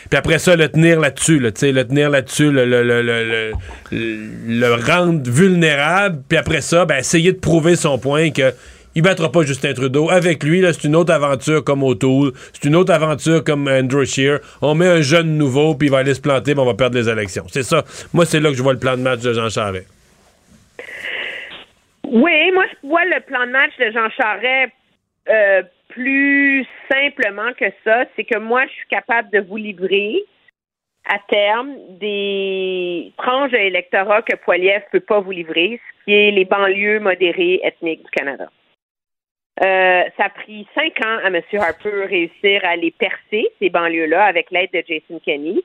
Puis 0.10 0.18
après 0.18 0.40
ça, 0.40 0.56
le 0.56 0.70
tenir 0.70 1.00
là-dessus, 1.00 1.40
là, 1.40 1.50
le 1.50 1.84
tenir 1.84 2.10
là-dessus, 2.10 2.52
le, 2.52 2.66
le, 2.66 2.84
le, 2.84 3.52
le, 3.92 4.74
rendre 4.76 5.30
vulnérable. 5.30 6.22
Puis 6.28 6.38
après 6.38 6.62
ça, 6.62 6.86
ben, 6.86 6.98
essayer 6.98 7.32
de 7.32 7.40
prouver 7.40 7.76
son 7.76 7.98
point 7.98 8.32
que 8.32 8.54
il 8.96 9.04
battra 9.04 9.32
pas 9.32 9.44
Justin 9.44 9.74
Trudeau. 9.74 10.10
Avec 10.10 10.44
lui, 10.44 10.64
c'est 10.74 10.86
une 10.86 10.96
autre 10.96 11.14
aventure 11.14 11.64
comme 11.64 11.84
O'Toole. 11.84 12.32
C'est 12.52 12.68
une 12.68 12.76
autre 12.76 12.92
aventure 12.92 13.44
comme 13.44 13.68
Andrew 13.68 14.04
Scheer. 14.06 14.40
On 14.60 14.74
met 14.74 14.88
un 14.88 15.02
jeune 15.02 15.38
nouveau, 15.38 15.76
puis 15.76 15.88
il 15.88 15.92
va 15.92 16.00
aller 16.00 16.16
se 16.16 16.22
planter, 16.22 16.54
puis 16.54 16.60
on 16.60 16.66
va 16.66 16.74
perdre 16.74 16.98
les 16.98 17.08
élections. 17.08 17.46
C'est 17.48 17.62
ça. 17.62 17.84
Moi, 18.12 18.26
c'est 18.26 18.40
là 18.40 18.50
que 18.50 18.56
je 18.56 18.64
vois 18.64 18.74
le 18.74 18.80
plan 18.80 18.98
de 18.98 19.04
match 19.04 19.20
de 19.20 19.34
Jean 19.34 19.50
Charest. 19.50 19.88
Oui, 22.06 22.52
moi, 22.54 22.64
je 22.72 22.88
vois 22.88 23.06
le 23.06 23.20
plan 23.28 23.46
de 23.46 23.52
match 23.52 23.72
de 23.80 23.92
Jean 23.92 24.10
Charest 24.18 24.74
euh, 25.30 25.62
plus 25.98 26.66
simplement 26.92 27.54
que 27.60 27.66
ça. 27.84 28.06
C'est 28.16 28.24
que 28.24 28.38
moi, 28.38 28.66
je 28.68 28.72
suis 28.72 28.88
capable 28.88 29.32
de 29.32 29.40
vous 29.40 29.58
livrer 29.58 30.20
à 31.10 31.20
terme 31.28 31.76
des 32.00 33.12
tranches 33.18 33.52
de 33.52 33.58
l'électorat 33.58 34.22
que 34.22 34.36
Poiliev 34.36 34.84
ne 34.94 35.00
peut 35.00 35.06
pas 35.06 35.20
vous 35.22 35.32
livrer, 35.32 35.80
ce 35.80 36.06
qui 36.06 36.14
est 36.14 36.32
les 36.32 36.46
banlieues 36.46 37.00
modérées 37.00 37.62
ethniques 37.64 38.04
du 38.04 38.12
Canada. 38.12 38.50
Euh, 39.64 40.04
ça 40.18 40.26
a 40.26 40.30
pris 40.30 40.68
cinq 40.76 41.04
ans 41.04 41.18
à 41.24 41.30
M. 41.30 41.42
Harper 41.54 42.06
réussir 42.06 42.62
à 42.64 42.76
les 42.76 42.92
percer, 42.92 43.48
ces 43.60 43.70
banlieues-là, 43.70 44.26
avec 44.26 44.52
l'aide 44.52 44.70
de 44.72 44.84
Jason 44.88 45.20
Kenney. 45.26 45.64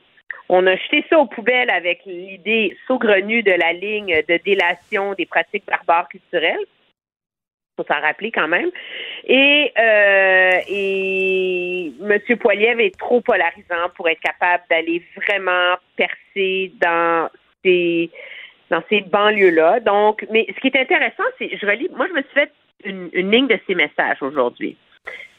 On 0.49 0.67
a 0.67 0.77
jeté 0.77 1.05
ça 1.11 1.19
aux 1.19 1.27
poubelles 1.27 1.71
avec 1.71 2.01
l'idée 2.07 2.77
saugrenue 2.87 3.43
de 3.43 3.53
la 3.53 3.73
ligne 3.75 4.23
de 4.27 4.41
délation 4.45 5.13
des 5.15 5.27
pratiques 5.27 5.67
barbares 5.67 6.09
culturelles. 6.09 6.65
Faut 7.77 7.85
s'en 7.85 8.01
rappeler 8.01 8.31
quand 8.31 8.49
même. 8.49 8.71
Et, 9.25 9.73
euh, 9.79 10.61
M. 12.01 12.39
Poiliev 12.39 12.81
est 12.81 12.99
trop 12.99 13.21
polarisant 13.21 13.89
pour 13.97 14.09
être 14.09 14.21
capable 14.21 14.65
d'aller 14.71 15.03
vraiment 15.17 15.77
percer 15.97 16.73
dans 16.81 17.31
ces 17.65 18.11
dans 18.71 18.83
ces 18.89 19.03
banlieues-là. 19.03 19.81
Donc, 19.81 20.27
mais 20.31 20.47
ce 20.55 20.61
qui 20.61 20.69
est 20.69 20.81
intéressant, 20.81 21.25
c'est 21.39 21.57
je 21.57 21.67
relis, 21.67 21.91
moi 21.95 22.07
je 22.09 22.15
me 22.15 22.23
suis 22.23 22.33
fait 22.33 22.51
une, 22.85 23.11
une 23.13 23.31
ligne 23.31 23.47
de 23.47 23.59
ces 23.67 23.75
messages 23.75 24.23
aujourd'hui. 24.23 24.77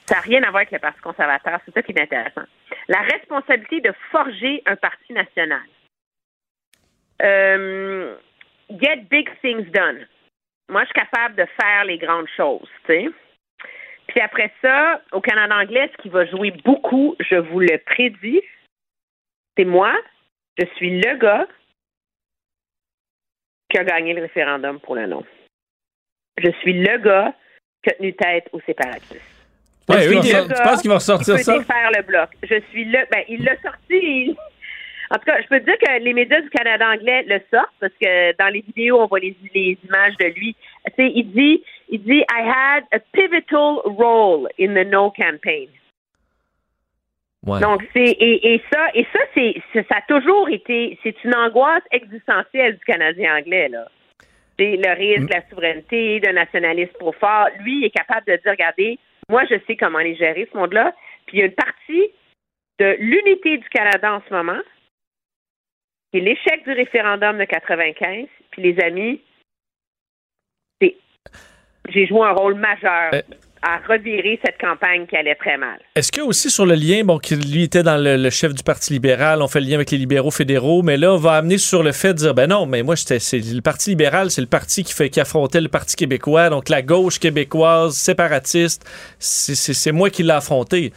Ça 0.05 0.15
n'a 0.15 0.22
rien 0.22 0.43
à 0.43 0.51
voir 0.51 0.57
avec 0.57 0.72
le 0.72 0.80
Parti 0.80 0.99
conservateur, 1.01 1.60
c'est 1.65 1.73
ça 1.73 1.81
qui 1.81 1.93
est 1.93 2.01
intéressant. 2.01 2.43
La 2.88 2.99
responsabilité 3.01 3.80
de 3.80 3.93
forger 4.11 4.61
un 4.65 4.76
parti 4.76 5.14
national. 5.14 5.61
Euh, 7.22 8.15
get 8.69 9.07
big 9.10 9.30
things 9.41 9.69
done. 9.72 10.05
Moi, 10.69 10.81
je 10.81 10.85
suis 10.88 10.94
capable 10.94 11.35
de 11.35 11.45
faire 11.60 11.85
les 11.85 11.98
grandes 11.98 12.27
choses, 12.35 12.68
tu 12.85 12.94
sais. 12.94 13.10
Puis 14.07 14.19
après 14.22 14.52
ça, 14.61 15.02
au 15.11 15.22
Canada 15.22 15.56
anglais, 15.57 15.90
ce 15.95 16.02
qui 16.02 16.10
va 16.10 16.26
jouer 16.26 16.52
beaucoup, 16.64 17.15
je 17.19 17.35
vous 17.35 17.60
le 17.60 17.77
prédis, 17.85 18.41
c'est 19.57 19.65
moi, 19.65 19.94
je 20.60 20.65
suis 20.76 20.99
le 20.99 21.15
gars 21.18 21.48
qui 23.69 23.77
a 23.77 23.84
gagné 23.84 24.14
le 24.14 24.22
référendum 24.22 24.80
pour 24.80 24.95
le 24.95 25.07
non. 25.07 25.23
Je 26.38 26.49
suis 26.61 26.73
le 26.73 26.98
gars 26.98 27.34
qui 27.84 27.90
a 27.91 27.94
tenu 27.94 28.14
tête 28.14 28.49
aux 28.52 28.61
séparatistes. 28.61 29.22
Ouais, 29.90 30.02
Je 30.03 30.10
oui, 30.10 30.22
suis 30.23 30.31
tu 30.31 30.38
le 30.38 30.64
penses- 30.64 30.81
qu'il 30.81 30.90
va 30.90 30.95
ressortir 30.95 31.38
ça? 31.40 31.57
défaire 31.57 31.91
le 31.95 32.03
bloc. 32.03 32.30
Je 32.44 32.60
suis 32.69 32.85
le. 32.85 32.99
Ben, 33.11 33.23
il 33.27 33.44
l'a 33.44 33.60
sorti. 33.61 34.35
En 35.12 35.16
tout 35.18 35.26
cas, 35.26 35.42
je 35.42 35.48
peux 35.48 35.60
te 35.60 35.66
dire 35.66 35.78
que 35.78 36.00
les 36.02 36.14
médias 36.14 36.42
du 36.42 36.50
Canada 36.50 36.90
anglais 36.90 37.24
le 37.28 37.40
sortent 37.52 37.74
parce 37.80 37.94
que 38.02 38.36
dans 38.38 38.48
les 38.52 38.62
vidéos, 38.62 39.00
on 39.02 39.08
voit 39.08 39.20
les, 39.20 39.36
les 39.54 39.78
images 39.88 40.16
de 40.18 40.26
lui. 40.28 40.56
Tu 40.88 40.94
sais, 40.96 41.12
il 41.14 41.32
dit, 41.32 41.64
il 41.90 42.02
dit, 42.04 42.20
I 42.32 42.42
had 42.50 42.84
a 42.92 43.00
pivotal 43.12 43.82
role 43.86 44.48
in 44.60 44.74
the 44.74 44.88
no 44.88 45.12
campaign. 45.12 45.68
Ouais. 47.46 47.60
Donc 47.60 47.84
c'est 47.92 48.00
et, 48.06 48.54
et 48.54 48.62
ça 48.72 48.88
et 48.94 49.06
ça 49.12 49.20
c'est 49.34 49.56
c'est- 49.74 49.86
ça 49.90 49.98
a 49.98 50.02
toujours 50.08 50.48
été 50.48 50.98
c'est 51.04 51.22
une 51.26 51.36
angoisse 51.36 51.84
existentielle 51.92 52.78
du 52.78 52.86
Canadien 52.86 53.36
anglais 53.38 53.68
là. 53.68 53.90
C'est 54.58 54.78
le 54.78 54.94
risque 54.96 55.28
de 55.28 55.34
la 55.34 55.42
souveraineté, 55.50 56.22
d'un 56.22 56.32
nationalisme 56.34 56.94
trop 56.98 57.12
fort. 57.12 57.48
Lui 57.60 57.80
il 57.80 57.86
est 57.86 57.90
capable 57.90 58.26
de 58.28 58.38
dire 58.38 58.52
regardez, 58.52 58.98
moi 59.28 59.44
je 59.50 59.56
sais 59.68 59.76
comment 59.76 60.00
les 60.00 60.16
gérer 60.16 60.48
ce 60.54 60.58
monde-là. 60.58 60.94
Puis 61.26 61.38
il 61.38 61.40
y 61.42 61.44
a 61.44 61.48
une 61.48 61.52
partie 61.52 62.12
de 62.80 62.96
l'unité 63.00 63.58
du 63.58 63.68
Canada 63.70 64.14
en 64.14 64.22
ce 64.28 64.34
moment, 64.34 64.60
qui 66.14 66.19
est 66.19 66.22
l'échec 66.22 66.64
du 66.64 66.72
référendum 66.73 67.40
de 67.40 67.45
95. 67.45 68.27
Puis 68.52 68.61
les 68.61 68.80
amis, 68.84 69.19
j'ai 71.90 72.07
joué 72.07 72.22
un 72.22 72.31
rôle 72.34 72.56
majeur 72.56 73.11
Euh. 73.14 73.22
à 73.64 73.77
revirer 73.88 74.40
cette 74.45 74.57
campagne 74.60 75.06
qui 75.07 75.15
allait 75.18 75.35
très 75.35 75.57
mal. 75.57 75.80
Est-ce 75.95 76.11
que 76.11 76.22
aussi 76.22 76.49
sur 76.49 76.65
le 76.65 76.76
lien, 76.76 77.03
bon, 77.03 77.18
qu'il 77.18 77.40
lui 77.52 77.64
était 77.64 77.81
dans 77.81 77.98
le, 77.98 78.18
le 78.18 78.30
chef 78.30 78.53
du 78.53 78.61
Parti 78.61 78.94
libéral, 78.94 79.41
on 79.41 79.48
fait 79.48 79.60
le 79.61 79.68
lien 79.68 79.76
avec 79.76 79.90
les 79.91 79.98
libéraux 79.98 80.31
fédéraux, 80.31 80.81
mais 80.81 80.98
là, 80.98 81.14
on 81.14 81.18
va 81.18 81.34
amener 81.34 81.57
sur 81.57 81.81
le 81.81 81.94
fait 81.94 82.10
de 82.14 82.19
dire, 82.19 82.34
ben 82.34 82.48
non, 82.49 82.65
mais 82.65 82.84
moi, 82.84 82.95
c'est 82.95 83.18
le 83.34 83.61
Parti 83.61 83.90
libéral, 83.91 84.31
c'est 84.31 84.41
le 84.41 84.48
parti 84.48 84.84
qui 84.84 84.94
fait, 84.94 85.10
qui 85.10 85.19
affrontait 85.19 85.61
le 85.61 85.69
Parti 85.69 85.95
québécois, 85.95 86.49
donc 86.49 86.69
la 86.69 86.81
gauche 86.81 87.19
québécoise, 87.19 87.95
séparatiste, 87.95 88.85
c'est 89.18 89.91
moi 89.91 90.10
qui 90.10 90.23
l'ai 90.23 90.31
affronté. 90.31 90.91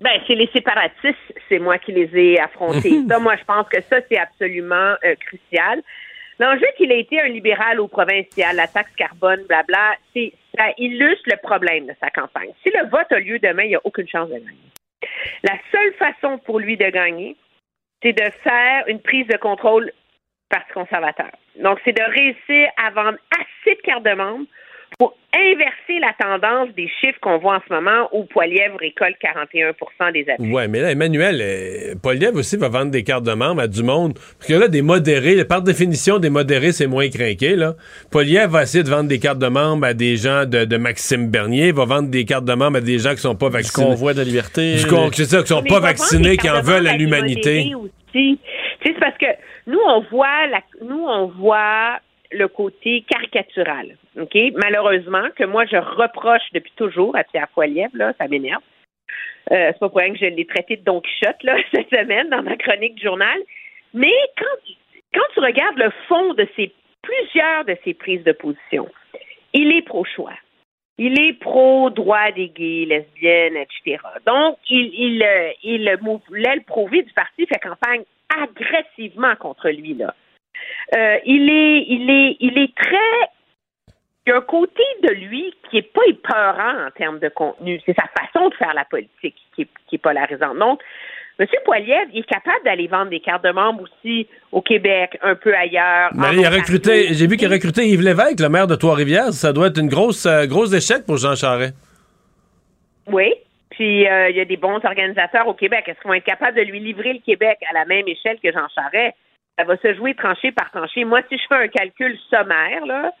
Ben, 0.00 0.20
c'est 0.26 0.34
les 0.34 0.48
séparatistes, 0.48 1.16
c'est 1.48 1.58
moi 1.58 1.78
qui 1.78 1.92
les 1.92 2.10
ai 2.16 2.40
affrontés. 2.40 3.00
ça, 3.08 3.18
moi, 3.18 3.36
je 3.36 3.44
pense 3.44 3.68
que 3.68 3.80
ça, 3.82 3.98
c'est 4.08 4.18
absolument 4.18 4.94
euh, 5.04 5.14
crucial. 5.20 5.82
L'enjeu 6.40 6.66
qu'il 6.76 6.90
a 6.90 6.96
été 6.96 7.20
un 7.20 7.28
libéral 7.28 7.78
au 7.78 7.86
provincial, 7.86 8.56
la 8.56 8.66
taxe 8.66 8.90
carbone, 8.96 9.44
blabla, 9.48 9.94
c'est 10.12 10.32
ça 10.56 10.64
illustre 10.78 11.22
le 11.26 11.36
problème 11.36 11.86
de 11.86 11.94
sa 12.00 12.10
campagne. 12.10 12.50
Si 12.64 12.72
le 12.74 12.88
vote 12.88 13.10
a 13.10 13.20
lieu 13.20 13.38
demain, 13.38 13.62
il 13.62 13.68
n'y 13.68 13.76
a 13.76 13.80
aucune 13.84 14.08
chance 14.08 14.28
de 14.28 14.34
gagner. 14.34 14.58
La 15.44 15.56
seule 15.70 15.92
façon 15.94 16.38
pour 16.38 16.58
lui 16.58 16.76
de 16.76 16.88
gagner, 16.88 17.36
c'est 18.02 18.12
de 18.12 18.30
faire 18.42 18.84
une 18.88 19.00
prise 19.00 19.26
de 19.28 19.36
contrôle 19.36 19.92
Parti 20.50 20.72
conservateur. 20.72 21.30
Donc, 21.56 21.80
c'est 21.84 21.92
de 21.92 22.02
réussir 22.02 22.68
à 22.76 22.90
vendre 22.90 23.18
assez 23.32 23.76
de 23.76 23.80
cartes 23.80 24.04
de 24.04 24.12
membres 24.12 24.44
pour 24.98 25.16
inverser 25.34 25.98
la 26.00 26.12
tendance 26.18 26.74
des 26.74 26.88
chiffres 27.00 27.18
qu'on 27.20 27.38
voit 27.38 27.56
en 27.56 27.60
ce 27.66 27.72
moment 27.72 28.08
où 28.12 28.24
Poilievre 28.24 28.76
récolte 28.78 29.16
41 29.20 30.12
des 30.12 30.26
appuis. 30.30 30.52
Oui, 30.52 30.68
mais 30.68 30.80
là, 30.80 30.92
Emmanuel, 30.92 31.40
euh, 31.40 32.30
aussi 32.34 32.56
va 32.56 32.68
vendre 32.68 32.90
des 32.90 33.02
cartes 33.02 33.24
de 33.24 33.32
membres 33.32 33.62
à 33.62 33.68
du 33.68 33.82
monde. 33.82 34.14
Parce 34.14 34.48
que 34.48 34.54
là, 34.54 34.68
des 34.68 34.82
modérés, 34.82 35.44
par 35.44 35.62
définition, 35.62 36.18
des 36.18 36.30
modérés, 36.30 36.72
c'est 36.72 36.86
moins 36.86 37.08
craqué. 37.08 37.56
Là. 37.56 37.74
Poilievre 38.10 38.52
va 38.52 38.62
essayer 38.62 38.84
de 38.84 38.90
vendre 38.90 39.08
des 39.08 39.18
cartes 39.18 39.38
de 39.38 39.48
membres 39.48 39.86
à 39.86 39.94
des 39.94 40.16
gens 40.16 40.44
de, 40.44 40.76
Maxime 40.76 41.30
Bernier, 41.30 41.72
va 41.72 41.84
vendre 41.84 42.08
des 42.08 42.24
cartes 42.24 42.44
de 42.44 42.54
membres 42.54 42.78
à 42.78 42.80
des 42.80 42.98
gens 42.98 43.14
qui 43.14 43.20
sont 43.20 43.36
pas 43.36 43.48
vaccinés. 43.48 43.86
Du 43.86 43.92
convoi 43.92 44.12
de 44.12 44.18
la 44.18 44.24
liberté. 44.24 44.76
Du 44.76 44.86
con... 44.86 45.10
c'est 45.12 45.24
ça, 45.24 45.42
qui 45.42 45.48
sont 45.48 45.62
pas 45.62 45.80
vaccinés, 45.80 46.36
qui 46.36 46.48
en 46.50 46.62
veulent 46.62 46.86
à 46.86 46.96
l'humanité. 46.96 47.72
C'est 48.12 48.98
parce 49.00 49.16
que 49.18 49.26
nous, 49.66 49.80
on 49.86 50.00
voit 50.10 50.46
la, 50.46 50.60
nous, 50.82 51.04
on 51.06 51.26
voit 51.26 51.98
le 52.34 52.48
côté 52.48 53.04
caricatural. 53.08 53.96
OK? 54.20 54.36
Malheureusement, 54.62 55.28
que 55.36 55.44
moi, 55.44 55.64
je 55.66 55.76
reproche 55.76 56.42
depuis 56.52 56.72
toujours 56.76 57.16
à 57.16 57.24
Pierre 57.24 57.48
Poilievre, 57.48 57.94
là, 57.94 58.12
ça 58.18 58.28
m'énerve. 58.28 58.62
Euh, 59.52 59.70
c'est 59.72 59.78
pas 59.78 59.88
pour 59.88 59.98
rien 59.98 60.12
que 60.12 60.18
je 60.18 60.26
l'ai 60.26 60.46
traité 60.46 60.76
de 60.76 60.84
Don 60.84 61.00
Quichotte, 61.00 61.42
là, 61.42 61.56
cette 61.74 61.90
semaine, 61.90 62.28
dans 62.30 62.42
ma 62.42 62.56
chronique 62.56 63.00
journal. 63.02 63.38
Mais 63.92 64.12
quand, 64.38 64.72
quand 65.14 65.26
tu 65.34 65.40
regardes 65.40 65.78
le 65.78 65.90
fond 66.08 66.34
de 66.34 66.46
ces, 66.56 66.72
plusieurs 67.02 67.64
de 67.64 67.76
ses 67.84 67.94
prises 67.94 68.24
de 68.24 68.32
position, 68.32 68.88
il 69.52 69.76
est 69.76 69.82
pro-choix. 69.82 70.34
Il 70.96 71.20
est 71.20 71.32
pro-droit 71.34 72.30
des 72.32 72.48
gays, 72.48 72.86
lesbiennes, 72.86 73.56
etc. 73.56 74.02
Donc, 74.26 74.58
il, 74.70 74.92
il, 74.94 75.22
euh, 75.22 75.50
il, 75.62 75.84
l'aile 76.30 76.62
pro-vie 76.64 77.02
du 77.02 77.12
parti 77.12 77.46
fait 77.46 77.58
campagne 77.58 78.04
agressivement 78.42 79.34
contre 79.36 79.70
lui, 79.70 79.94
là. 79.94 80.14
Euh, 80.96 81.16
il 81.24 81.48
est, 81.50 81.86
il 81.88 82.10
est, 82.10 82.36
il 82.40 82.58
est 82.58 82.74
très. 82.74 83.30
Il 84.26 84.30
y 84.30 84.32
a 84.32 84.36
un 84.38 84.40
côté 84.40 84.82
de 85.02 85.12
lui 85.12 85.52
qui 85.68 85.78
est 85.78 85.92
pas 85.92 86.00
épeurant 86.08 86.86
en 86.86 86.90
termes 86.96 87.18
de 87.18 87.28
contenu. 87.28 87.80
C'est 87.84 87.94
sa 87.94 88.08
façon 88.18 88.48
de 88.48 88.54
faire 88.54 88.72
la 88.72 88.86
politique 88.86 89.36
qui 89.54 89.62
est, 89.62 89.68
qui 89.86 89.96
est 89.96 89.98
polarisante. 89.98 90.58
Donc, 90.58 90.80
M. 91.38 91.46
Poiliev, 91.64 92.08
il 92.12 92.20
est 92.20 92.28
capable 92.28 92.64
d'aller 92.64 92.86
vendre 92.86 93.10
des 93.10 93.20
cartes 93.20 93.44
de 93.44 93.50
membres 93.50 93.82
aussi 93.82 94.28
au 94.52 94.62
Québec, 94.62 95.18
un 95.20 95.34
peu 95.34 95.54
ailleurs. 95.54 96.10
il 96.32 96.44
a 96.44 96.50
recruté, 96.50 97.12
j'ai 97.12 97.26
vu 97.26 97.36
qu'il 97.36 97.48
a 97.48 97.50
recruté 97.50 97.86
Yves 97.88 98.02
Lévesque, 98.02 98.40
le 98.40 98.48
maire 98.48 98.68
de 98.68 98.76
Trois-Rivières. 98.76 99.32
Ça 99.32 99.52
doit 99.52 99.66
être 99.66 99.80
une 99.80 99.88
grosse, 99.88 100.26
euh, 100.26 100.46
grosse 100.46 100.72
échec 100.72 101.04
pour 101.04 101.16
Jean 101.16 101.34
Charest. 101.34 101.74
Oui. 103.08 103.34
Puis 103.70 104.06
euh, 104.06 104.30
il 104.30 104.36
y 104.36 104.40
a 104.40 104.44
des 104.44 104.56
bons 104.56 104.78
organisateurs 104.84 105.48
au 105.48 105.54
Québec. 105.54 105.84
Est-ce 105.88 106.00
qu'ils 106.00 106.08
vont 106.08 106.14
être 106.14 106.24
capables 106.24 106.56
de 106.56 106.62
lui 106.62 106.78
livrer 106.78 107.14
le 107.14 107.18
Québec 107.18 107.58
à 107.68 107.74
la 107.74 107.84
même 107.84 108.06
échelle 108.06 108.38
que 108.40 108.52
Jean 108.52 108.68
Charest? 108.72 109.16
Ça 109.58 109.64
va 109.64 109.76
se 109.76 109.94
jouer 109.94 110.14
tranché 110.14 110.52
par 110.52 110.70
tranché. 110.70 111.04
Moi, 111.04 111.20
si 111.28 111.38
je 111.38 111.44
fais 111.48 111.54
un 111.54 111.68
calcul 111.68 112.18
sommaire, 112.30 112.84
là, 112.86 113.12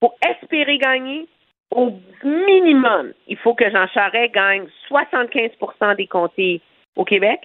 pour 0.00 0.16
espérer 0.26 0.78
gagner, 0.78 1.26
au 1.70 1.98
minimum, 2.22 3.12
il 3.26 3.36
faut 3.36 3.54
que 3.54 3.70
Jean 3.70 3.86
Charest 3.88 4.32
gagne 4.32 4.66
75% 4.88 5.96
des 5.96 6.06
comtés 6.06 6.60
au 6.94 7.04
Québec, 7.04 7.40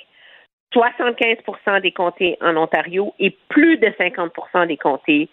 75% 0.73 1.81
des 1.81 1.91
comtés 1.91 2.37
en 2.41 2.55
Ontario 2.55 3.13
et 3.19 3.35
plus 3.49 3.77
de 3.77 3.87
50% 3.87 4.67
des 4.67 4.77
comtés 4.77 5.27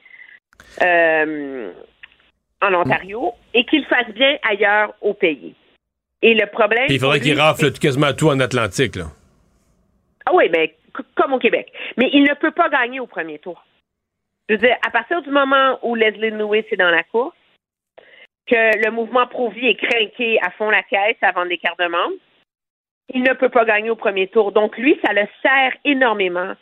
euh, 0.82 1.70
en 2.60 2.74
Ontario 2.74 3.32
et 3.54 3.64
qu'il 3.64 3.84
fasse 3.84 4.08
bien 4.14 4.36
ailleurs 4.48 4.94
au 5.00 5.14
pays. 5.14 5.54
Et 6.22 6.34
le 6.34 6.46
problème. 6.46 6.86
il 6.88 6.98
faudrait 6.98 7.20
qu'il 7.20 7.38
rafle 7.38 7.70
quasiment 7.72 8.12
tout 8.12 8.28
en 8.28 8.40
Atlantique, 8.40 8.96
là. 8.96 9.04
Ah 10.26 10.32
oui, 10.34 10.44
mais 10.52 10.74
comme 11.14 11.32
au 11.32 11.38
Québec. 11.38 11.72
Mais 11.96 12.10
il 12.12 12.22
ne 12.22 12.34
peut 12.34 12.50
pas 12.50 12.68
gagner 12.68 13.00
au 13.00 13.06
premier 13.06 13.38
tour. 13.38 13.64
Je 14.48 14.54
veux 14.54 14.60
dire, 14.60 14.76
à 14.86 14.90
partir 14.90 15.22
du 15.22 15.30
moment 15.30 15.78
où 15.82 15.94
Leslie 15.94 16.30
Lewis 16.30 16.64
est 16.70 16.76
dans 16.76 16.90
la 16.90 17.02
course, 17.02 17.36
que 18.46 18.84
le 18.84 18.90
mouvement 18.90 19.26
pro-vie 19.26 19.68
est 19.68 19.74
craqué 19.74 20.38
à 20.42 20.50
fond 20.52 20.70
la 20.70 20.82
caisse 20.82 21.18
avant 21.20 21.44
des 21.44 21.58
quarts 21.58 21.76
de 21.78 21.86
membres, 21.86 22.16
il 23.12 23.22
ne 23.22 23.34
peut 23.34 23.50
pas 23.50 23.64
gagner 23.64 23.90
au 23.90 23.96
premier 23.96 24.28
tour. 24.28 24.52
Donc, 24.52 24.76
lui, 24.78 24.98
ça 25.04 25.12
le 25.12 25.26
sert 25.42 25.72
énormément 25.84 26.54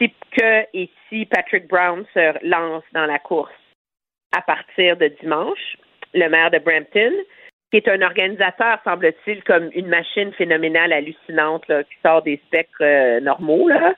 c'est 0.00 0.12
que 0.30 0.66
et 0.74 0.90
si 1.08 1.26
Patrick 1.26 1.68
Brown 1.68 2.04
se 2.14 2.46
lance 2.46 2.84
dans 2.92 3.06
la 3.06 3.18
course 3.18 3.52
à 4.36 4.42
partir 4.42 4.96
de 4.96 5.08
dimanche, 5.20 5.76
le 6.14 6.28
maire 6.28 6.50
de 6.50 6.58
Brampton, 6.58 7.12
qui 7.70 7.76
est 7.76 7.88
un 7.88 8.00
organisateur, 8.02 8.78
semble-t-il, 8.84 9.42
comme 9.44 9.70
une 9.74 9.88
machine 9.88 10.32
phénoménale 10.32 10.92
hallucinante 10.92 11.66
qui 11.66 11.96
sort 12.02 12.22
des 12.22 12.40
spectres 12.46 12.82
euh, 12.82 13.20
normaux, 13.20 13.68
là, 13.68 13.94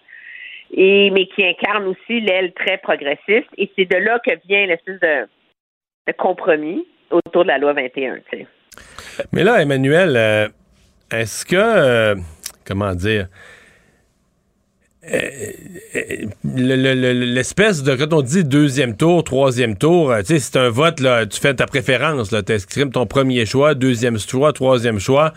et, 0.72 1.10
mais 1.10 1.26
qui 1.26 1.44
incarne 1.44 1.86
aussi 1.86 2.20
l'aile 2.20 2.52
très 2.52 2.78
progressiste. 2.78 3.48
Et 3.56 3.70
c'est 3.76 3.84
de 3.84 3.97
là 3.97 4.18
que 4.24 4.32
vient 4.47 4.66
l'espèce 4.66 5.01
de, 5.01 5.26
compromis 6.18 6.84
autour 7.10 7.44
de 7.44 7.48
la 7.48 7.59
loi 7.59 7.72
21. 7.72 8.18
Mais 9.32 9.44
là, 9.44 9.62
Emmanuel, 9.62 10.16
euh, 10.16 10.48
est-ce 11.12 11.44
que, 11.47 11.55
euh, 11.56 12.16
comment 12.66 12.94
dire, 12.94 13.28
l'espèce 16.44 17.82
de 17.82 17.94
quand 17.94 18.12
on 18.12 18.20
dit 18.22 18.44
deuxième 18.44 18.97
tour, 18.97 19.24
troisième 19.24 19.77
tour, 19.77 20.12
tu 20.20 20.27
sais, 20.27 20.39
c'est 20.39 20.56
un 20.59 20.68
vote 20.68 21.01
là, 21.01 21.24
tu 21.27 21.40
fais 21.40 21.55
ta 21.55 21.66
préférence, 21.66 22.32
là, 22.32 22.43
tu 22.43 22.52
exprimes 22.52 22.90
ton 22.90 23.06
premier 23.06 23.47
choix, 23.47 23.74
deuxième 23.74 24.18
choix, 24.18 24.52
troisième 24.52 24.98
choix. 24.98 25.32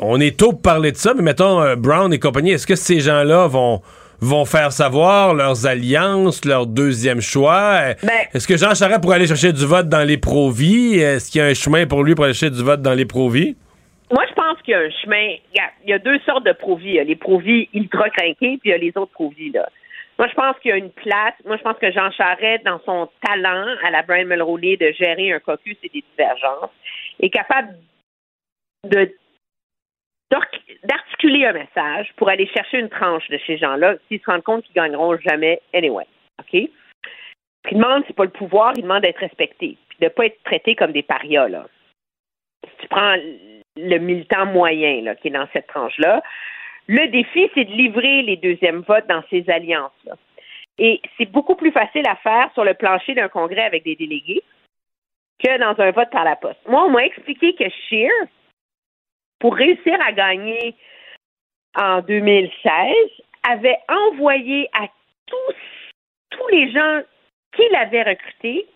on 0.00 0.20
est 0.20 0.36
tôt 0.36 0.52
pour 0.52 0.62
parler 0.62 0.92
de 0.92 0.96
ça, 0.96 1.14
mais 1.14 1.22
mettons 1.22 1.60
euh, 1.60 1.74
Brown 1.74 2.12
et 2.12 2.20
compagnie, 2.20 2.52
est-ce 2.52 2.66
que 2.66 2.76
ces 2.76 3.00
gens-là 3.00 3.48
vont 3.48 3.82
vont 4.20 4.44
faire 4.46 4.72
savoir 4.72 5.34
leurs 5.34 5.66
alliances, 5.66 6.44
leur 6.44 6.66
deuxième 6.66 7.20
choix? 7.20 7.80
Ben 8.02 8.10
est-ce 8.32 8.46
que 8.46 8.56
Jean 8.56 8.74
Charest 8.74 9.00
pourrait 9.02 9.16
aller 9.16 9.26
chercher 9.26 9.52
du 9.52 9.66
vote 9.66 9.88
dans 9.88 10.04
les 10.04 10.16
pro-vie? 10.16 10.94
Est-ce 10.94 11.30
qu'il 11.30 11.40
y 11.40 11.44
a 11.44 11.48
un 11.48 11.54
chemin 11.54 11.86
pour 11.86 12.02
lui 12.02 12.14
pour 12.14 12.24
aller 12.24 12.34
chercher 12.34 12.54
du 12.54 12.62
vote 12.62 12.82
dans 12.82 12.94
les 12.94 13.04
pro-vie? 13.04 13.56
Moi, 14.10 14.24
je 14.28 14.34
pense 14.34 14.62
qu'il 14.62 14.72
y 14.72 14.74
a 14.74 14.80
un 14.80 14.90
chemin. 14.90 15.36
Il 15.54 15.90
y 15.90 15.92
a 15.92 15.98
deux 15.98 16.18
sortes 16.20 16.44
de 16.44 16.52
provis. 16.52 16.90
Il 16.90 16.94
y 16.94 17.00
a 17.00 17.04
les 17.04 17.16
provis 17.16 17.68
ultra 17.74 18.08
craqués, 18.10 18.58
puis 18.58 18.60
il 18.66 18.70
y 18.70 18.74
a 18.74 18.78
les 18.78 18.96
autres 18.96 19.12
provis. 19.12 19.50
Là. 19.50 19.68
Moi, 20.18 20.28
je 20.28 20.34
pense 20.34 20.58
qu'il 20.60 20.70
y 20.70 20.74
a 20.74 20.76
une 20.76 20.92
place. 20.92 21.34
Moi, 21.44 21.56
je 21.56 21.62
pense 21.62 21.78
que 21.78 21.90
Jean 21.90 22.10
Charest, 22.10 22.64
dans 22.64 22.80
son 22.84 23.10
talent 23.20 23.66
à 23.84 23.90
la 23.90 24.02
Brian 24.02 24.26
Mulroney 24.26 24.76
de 24.76 24.92
gérer 24.92 25.32
un 25.32 25.40
caucus 25.40 25.76
et 25.82 25.88
des 25.88 26.04
divergences, 26.10 26.70
est 27.20 27.30
capable 27.30 27.76
de 28.84 29.14
d'articuler 30.82 31.46
un 31.46 31.52
message 31.52 32.12
pour 32.16 32.28
aller 32.28 32.48
chercher 32.48 32.78
une 32.78 32.88
tranche 32.88 33.28
de 33.28 33.38
ces 33.46 33.58
gens-là 33.58 33.94
s'ils 34.08 34.20
se 34.20 34.26
rendent 34.26 34.42
compte 34.42 34.64
qu'ils 34.64 34.74
gagneront 34.74 35.16
jamais 35.18 35.60
anyway. 35.72 36.06
OK? 36.40 36.50
Ce 36.52 37.68
qu'il 37.68 37.78
demande, 37.78 38.02
c'est 38.06 38.16
pas 38.16 38.24
le 38.24 38.30
pouvoir, 38.30 38.72
il 38.76 38.82
demande 38.82 39.02
d'être 39.02 39.20
respecté, 39.20 39.76
puis 39.88 39.98
de 40.00 40.08
pas 40.08 40.26
être 40.26 40.42
traité 40.42 40.74
comme 40.74 40.92
des 40.92 41.04
parias, 41.04 41.48
là. 41.48 41.66
Si 42.64 42.82
tu 42.82 42.88
prends 42.88 43.16
le 43.76 43.98
militant 43.98 44.46
moyen 44.46 45.02
là, 45.02 45.14
qui 45.14 45.28
est 45.28 45.32
dans 45.32 45.48
cette 45.52 45.66
tranche-là. 45.66 46.22
Le 46.88 47.08
défi, 47.08 47.50
c'est 47.54 47.64
de 47.64 47.72
livrer 47.72 48.22
les 48.22 48.36
deuxièmes 48.36 48.84
votes 48.86 49.06
dans 49.08 49.22
ces 49.30 49.48
alliances-là. 49.48 50.14
Et 50.78 51.00
c'est 51.16 51.30
beaucoup 51.30 51.56
plus 51.56 51.72
facile 51.72 52.06
à 52.06 52.16
faire 52.16 52.50
sur 52.54 52.64
le 52.64 52.74
plancher 52.74 53.14
d'un 53.14 53.28
congrès 53.28 53.64
avec 53.64 53.84
des 53.84 53.96
délégués 53.96 54.42
que 55.42 55.58
dans 55.58 55.82
un 55.82 55.90
vote 55.90 56.10
par 56.10 56.24
la 56.24 56.36
poste. 56.36 56.60
Moi, 56.66 56.84
on 56.84 56.90
m'a 56.90 57.04
expliqué 57.04 57.54
que 57.54 57.68
Scheer, 57.68 58.12
pour 59.38 59.54
réussir 59.54 59.98
à 60.06 60.12
gagner 60.12 60.74
en 61.78 62.00
2016, 62.00 62.94
avait 63.48 63.78
envoyé 63.88 64.68
à 64.72 64.86
tous, 65.26 65.56
tous 66.30 66.48
les 66.48 66.72
gens 66.72 67.02
qu'il 67.54 67.74
avait 67.74 68.02
recrutés 68.02 68.66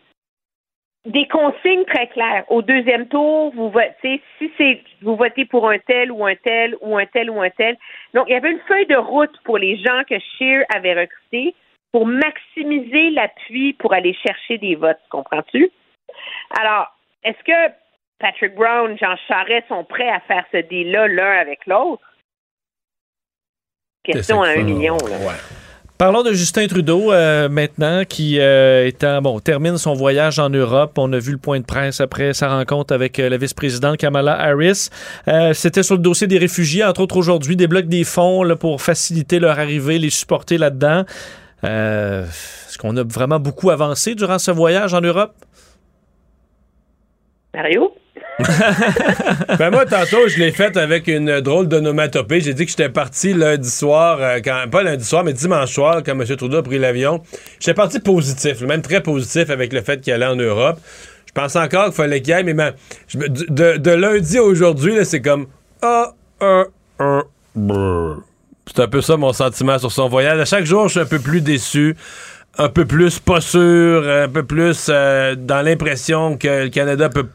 des 1.07 1.27
consignes 1.29 1.85
très 1.87 2.09
claires. 2.09 2.45
Au 2.49 2.63
deuxième 2.63 3.09
tour, 3.09 3.53
vous 3.55 3.71
votez, 3.71 4.21
si 4.39 4.53
c'est 4.59 4.83
vous 5.03 5.17
votez 5.17 5.45
pour 5.47 5.69
un 5.69 5.79
tel 5.79 6.13
ou 6.13 6.27
un 6.27 6.35
tel 6.37 6.77
ou 6.81 6.99
un 6.99 7.07
tel 7.07 7.31
ou 7.31 7.41
un 7.41 7.51
tel. 7.51 7.77
Donc, 8.15 8.27
il 8.29 8.33
y 8.33 8.37
avait 8.37 8.51
une 8.51 8.61
feuille 8.69 8.87
de 8.87 8.97
route 8.97 9.35
pour 9.45 9.59
les 9.59 9.77
gens 9.79 10.03
que 10.09 10.19
Scheer 10.19 10.65
avait 10.75 10.95
recrutés 10.95 11.55
pour 11.93 12.07
maximiser 12.07 13.11
l'appui 13.11 13.73
pour 13.75 13.93
aller 13.93 14.15
chercher 14.15 14.59
des 14.59 14.75
votes. 14.75 15.01
Comprends-tu? 15.09 15.71
Alors, 16.59 16.95
est-ce 17.25 17.43
que 17.45 17.75
Patrick 18.19 18.55
Brown, 18.55 18.97
Jean 18.99 19.17
Charest 19.27 19.69
sont 19.69 19.85
prêts 19.85 20.11
à 20.11 20.21
faire 20.21 20.45
ce 20.53 20.59
deal-là 20.59 21.09
l'un 21.09 21.33
avec 21.39 21.67
l'autre? 21.67 22.03
Question 24.05 24.43
à 24.43 24.51
un 24.51 24.63
million. 24.63 24.97
Là. 24.97 25.60
Parlons 26.01 26.23
de 26.23 26.33
Justin 26.33 26.67
Trudeau 26.67 27.13
euh, 27.13 27.51
maintenant, 27.51 28.05
qui 28.09 28.39
euh, 28.41 28.91
bon, 29.21 29.39
termine 29.39 29.77
son 29.77 29.93
voyage 29.93 30.39
en 30.39 30.49
Europe. 30.49 30.97
On 30.97 31.13
a 31.13 31.19
vu 31.19 31.33
le 31.33 31.37
point 31.37 31.61
de 31.61 31.65
presse 31.67 32.01
après 32.01 32.33
sa 32.33 32.49
rencontre 32.49 32.95
avec 32.95 33.19
euh, 33.19 33.29
la 33.29 33.37
vice-présidente 33.37 33.99
Kamala 33.99 34.33
Harris. 34.33 34.89
C'était 35.53 35.83
sur 35.83 35.97
le 35.97 36.01
dossier 36.01 36.27
des 36.27 36.39
réfugiés, 36.39 36.85
entre 36.85 37.03
autres 37.03 37.19
aujourd'hui, 37.19 37.55
débloque 37.55 37.85
des 37.85 38.05
fonds 38.05 38.57
pour 38.57 38.81
faciliter 38.81 39.41
leur 39.41 39.59
arrivée, 39.59 39.99
les 39.99 40.09
supporter 40.09 40.57
là-dedans. 40.57 41.05
Est-ce 41.63 42.79
qu'on 42.79 42.97
a 42.97 43.03
vraiment 43.03 43.39
beaucoup 43.39 43.69
avancé 43.69 44.15
durant 44.15 44.39
ce 44.39 44.53
voyage 44.53 44.95
en 44.95 45.03
Europe? 45.03 45.35
Mario? 47.53 47.93
ben 49.59 49.71
moi, 49.71 49.85
tantôt, 49.87 50.29
je 50.29 50.39
l'ai 50.39 50.53
fait 50.53 50.77
avec 50.77 51.09
une 51.09 51.41
drôle 51.41 51.69
d'onomatopée. 51.69 52.41
J'ai 52.41 52.55
dit 52.55 52.65
que 52.65 52.71
j'étais 52.71 52.89
parti 52.89 53.35
lundi 53.35 53.71
soir, 53.71 54.19
euh, 54.21 54.39
quand, 54.45 54.65
pas 54.71 54.83
lundi 54.83 55.05
soir, 55.05 55.25
mais 55.25 55.33
dimanche 55.33 55.73
soir, 55.73 56.03
quand 56.05 56.13
M. 56.13 56.25
Trudeau 56.37 56.59
a 56.59 56.63
pris 56.63 56.79
l'avion. 56.79 57.23
J'étais 57.59 57.75
parti 57.75 58.01
positif, 58.01 58.61
même 58.63 58.83
très 58.83 59.03
positif 59.03 59.51
avec 59.51 59.73
le 59.73 59.83
fait 59.83 60.01
qu'il 60.01 60.13
allait 60.13 60.27
en 60.27 60.37
Europe. 60.37 60.79
Je 61.27 61.33
pense 61.33 61.55
encore 61.57 61.87
qu'il 61.87 61.95
fallait 61.95 62.23
qu'il 62.23 62.33
aille, 62.33 62.45
mais 62.45 62.55
de, 63.15 63.91
lundi 63.91 64.39
à 64.39 64.43
aujourd'hui, 64.43 64.95
c'est 65.05 65.21
comme 65.21 65.47
ah, 65.83 66.13
ah, 66.41 66.65
ah, 66.99 67.23
C'est 68.67 68.83
un 68.83 68.89
peu 68.89 69.01
ça 69.01 69.17
mon 69.17 69.33
sentiment 69.33 69.79
sur 69.79 69.93
son 69.93 70.09
voyage. 70.09 70.41
À 70.41 70.45
chaque 70.45 70.65
jour, 70.65 70.89
je 70.89 70.93
suis 70.93 71.01
un 71.01 71.07
peu 71.07 71.19
plus 71.19 71.41
déçu 71.41 71.97
un 72.59 72.69
peu 72.69 72.85
plus 72.85 73.21
pas 73.21 73.41
sûr, 73.41 74.07
un 74.09 74.29
peu 74.29 74.43
plus 74.43 74.89
euh, 74.89 75.35
dans 75.37 75.63
l'impression 75.63 76.37
que 76.37 76.65
le 76.65 76.69
Canada 76.69 77.09
peut 77.09 77.29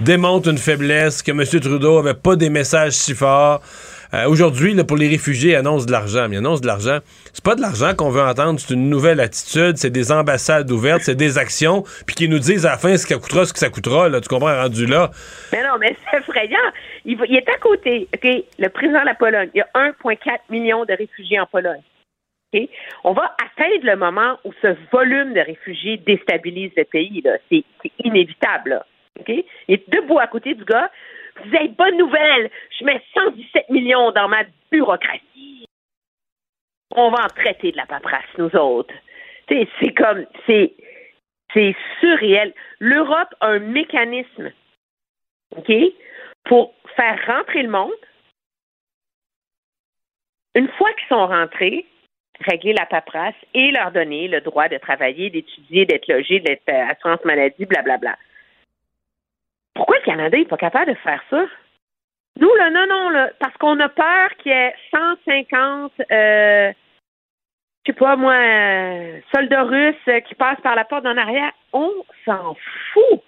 démontre 0.00 0.48
une 0.48 0.58
faiblesse, 0.58 1.22
que 1.22 1.30
M. 1.30 1.44
Trudeau 1.60 1.98
avait 1.98 2.14
pas 2.14 2.36
des 2.36 2.50
messages 2.50 2.92
si 2.92 3.14
forts. 3.14 3.62
Euh, 4.14 4.28
aujourd'hui, 4.28 4.76
pour 4.84 4.96
les 4.96 5.08
réfugiés, 5.08 5.56
annonce 5.56 5.86
de 5.86 5.92
l'argent. 5.92 6.28
Mais 6.28 6.36
annonce 6.36 6.60
de 6.60 6.66
l'argent. 6.66 6.98
C'est 7.32 7.44
pas 7.44 7.56
de 7.56 7.60
l'argent 7.60 7.94
qu'on 7.96 8.10
veut 8.10 8.22
entendre, 8.22 8.60
c'est 8.60 8.74
une 8.74 8.88
nouvelle 8.88 9.18
attitude, 9.18 9.76
c'est 9.76 9.90
des 9.90 10.12
ambassades 10.12 10.70
ouvertes, 10.70 11.02
c'est 11.02 11.16
des 11.16 11.36
actions, 11.36 11.82
puis 12.06 12.14
qu'ils 12.14 12.30
nous 12.30 12.38
disent 12.38 12.64
à 12.64 12.70
la 12.70 12.78
fin 12.78 12.96
ce 12.96 13.06
que 13.06 13.14
coûtera, 13.14 13.44
ce 13.44 13.52
que 13.52 13.58
ça 13.58 13.70
coûtera. 13.70 14.08
Tu 14.20 14.28
comprends, 14.28 14.54
rendu 14.54 14.86
là. 14.86 15.10
Mais 15.52 15.62
non, 15.62 15.78
mais 15.80 15.96
c'est 16.10 16.18
effrayant. 16.18 16.58
Il, 17.04 17.20
est 17.20 17.48
à 17.48 17.58
côté. 17.58 18.08
Le 18.58 18.68
président 18.68 19.00
de 19.00 19.06
la 19.06 19.14
Pologne, 19.14 19.50
il 19.54 19.58
y 19.58 19.60
a 19.60 19.68
1,4 19.74 20.16
million 20.50 20.84
de 20.84 20.92
réfugiés 20.92 21.40
en 21.40 21.46
Pologne. 21.46 21.82
On 23.02 23.12
va 23.12 23.34
atteindre 23.44 23.84
le 23.84 23.96
moment 23.96 24.38
où 24.44 24.52
ce 24.62 24.76
volume 24.92 25.34
de 25.34 25.40
réfugiés 25.40 25.96
déstabilise 25.96 26.70
le 26.76 26.84
pays. 26.84 27.22
C'est 27.50 27.64
inévitable. 28.04 28.80
Il 29.26 29.44
est 29.68 29.90
debout 29.90 30.18
à 30.18 30.26
côté 30.26 30.54
du 30.54 30.64
gars. 30.64 30.90
Vous 31.42 31.54
avez 31.54 31.68
bonne 31.68 31.96
nouvelle. 31.96 32.50
Je 32.78 32.84
mets 32.84 33.02
117 33.14 33.70
millions 33.70 34.10
dans 34.12 34.28
ma 34.28 34.44
bureaucratie. 34.70 35.66
On 36.96 37.10
va 37.10 37.24
en 37.24 37.28
traiter 37.28 37.72
de 37.72 37.76
la 37.76 37.86
paperasse, 37.86 38.24
nous 38.38 38.54
autres. 38.56 38.94
C'est 39.48 39.94
comme, 39.94 40.26
c'est, 40.46 40.74
surréel. 42.00 42.52
L'Europe 42.78 43.34
a 43.40 43.48
un 43.48 43.58
mécanisme, 43.60 44.52
OK, 45.56 45.72
pour 46.44 46.74
faire 46.96 47.18
rentrer 47.26 47.62
le 47.62 47.70
monde. 47.70 47.92
Une 50.54 50.68
fois 50.68 50.92
qu'ils 50.94 51.08
sont 51.08 51.26
rentrés, 51.26 51.86
régler 52.40 52.72
la 52.72 52.86
paperasse 52.86 53.34
et 53.54 53.70
leur 53.70 53.92
donner 53.92 54.28
le 54.28 54.40
droit 54.40 54.68
de 54.68 54.78
travailler, 54.78 55.30
d'étudier, 55.30 55.84
d'être 55.84 56.08
logé, 56.08 56.40
d'être 56.40 56.68
euh, 56.68 56.90
assurance 56.90 57.24
maladie, 57.24 57.66
blablabla. 57.66 57.98
Bla, 57.98 58.12
bla. 58.12 58.18
Pourquoi 59.74 59.96
le 59.98 60.04
Canada 60.04 60.36
n'est 60.36 60.44
pas 60.44 60.56
capable 60.56 60.92
de 60.92 60.98
faire 60.98 61.22
ça? 61.30 61.44
Nous, 62.40 62.54
là, 62.54 62.70
non, 62.70 62.86
non, 62.88 63.10
là, 63.10 63.30
parce 63.38 63.56
qu'on 63.58 63.78
a 63.80 63.88
peur 63.88 64.30
qu'il 64.38 64.52
y 64.52 64.54
ait 64.54 64.74
150, 64.90 65.92
euh, 66.10 66.72
je 67.86 67.92
sais 67.92 67.98
pas 67.98 68.16
moi, 68.16 68.34
euh, 68.34 69.20
soldats 69.34 69.64
russes 69.64 70.24
qui 70.26 70.34
passent 70.34 70.60
par 70.62 70.74
la 70.74 70.84
porte 70.84 71.06
en 71.06 71.16
arrière. 71.16 71.52
On 71.72 71.90
s'en 72.24 72.56
fout. 72.92 73.22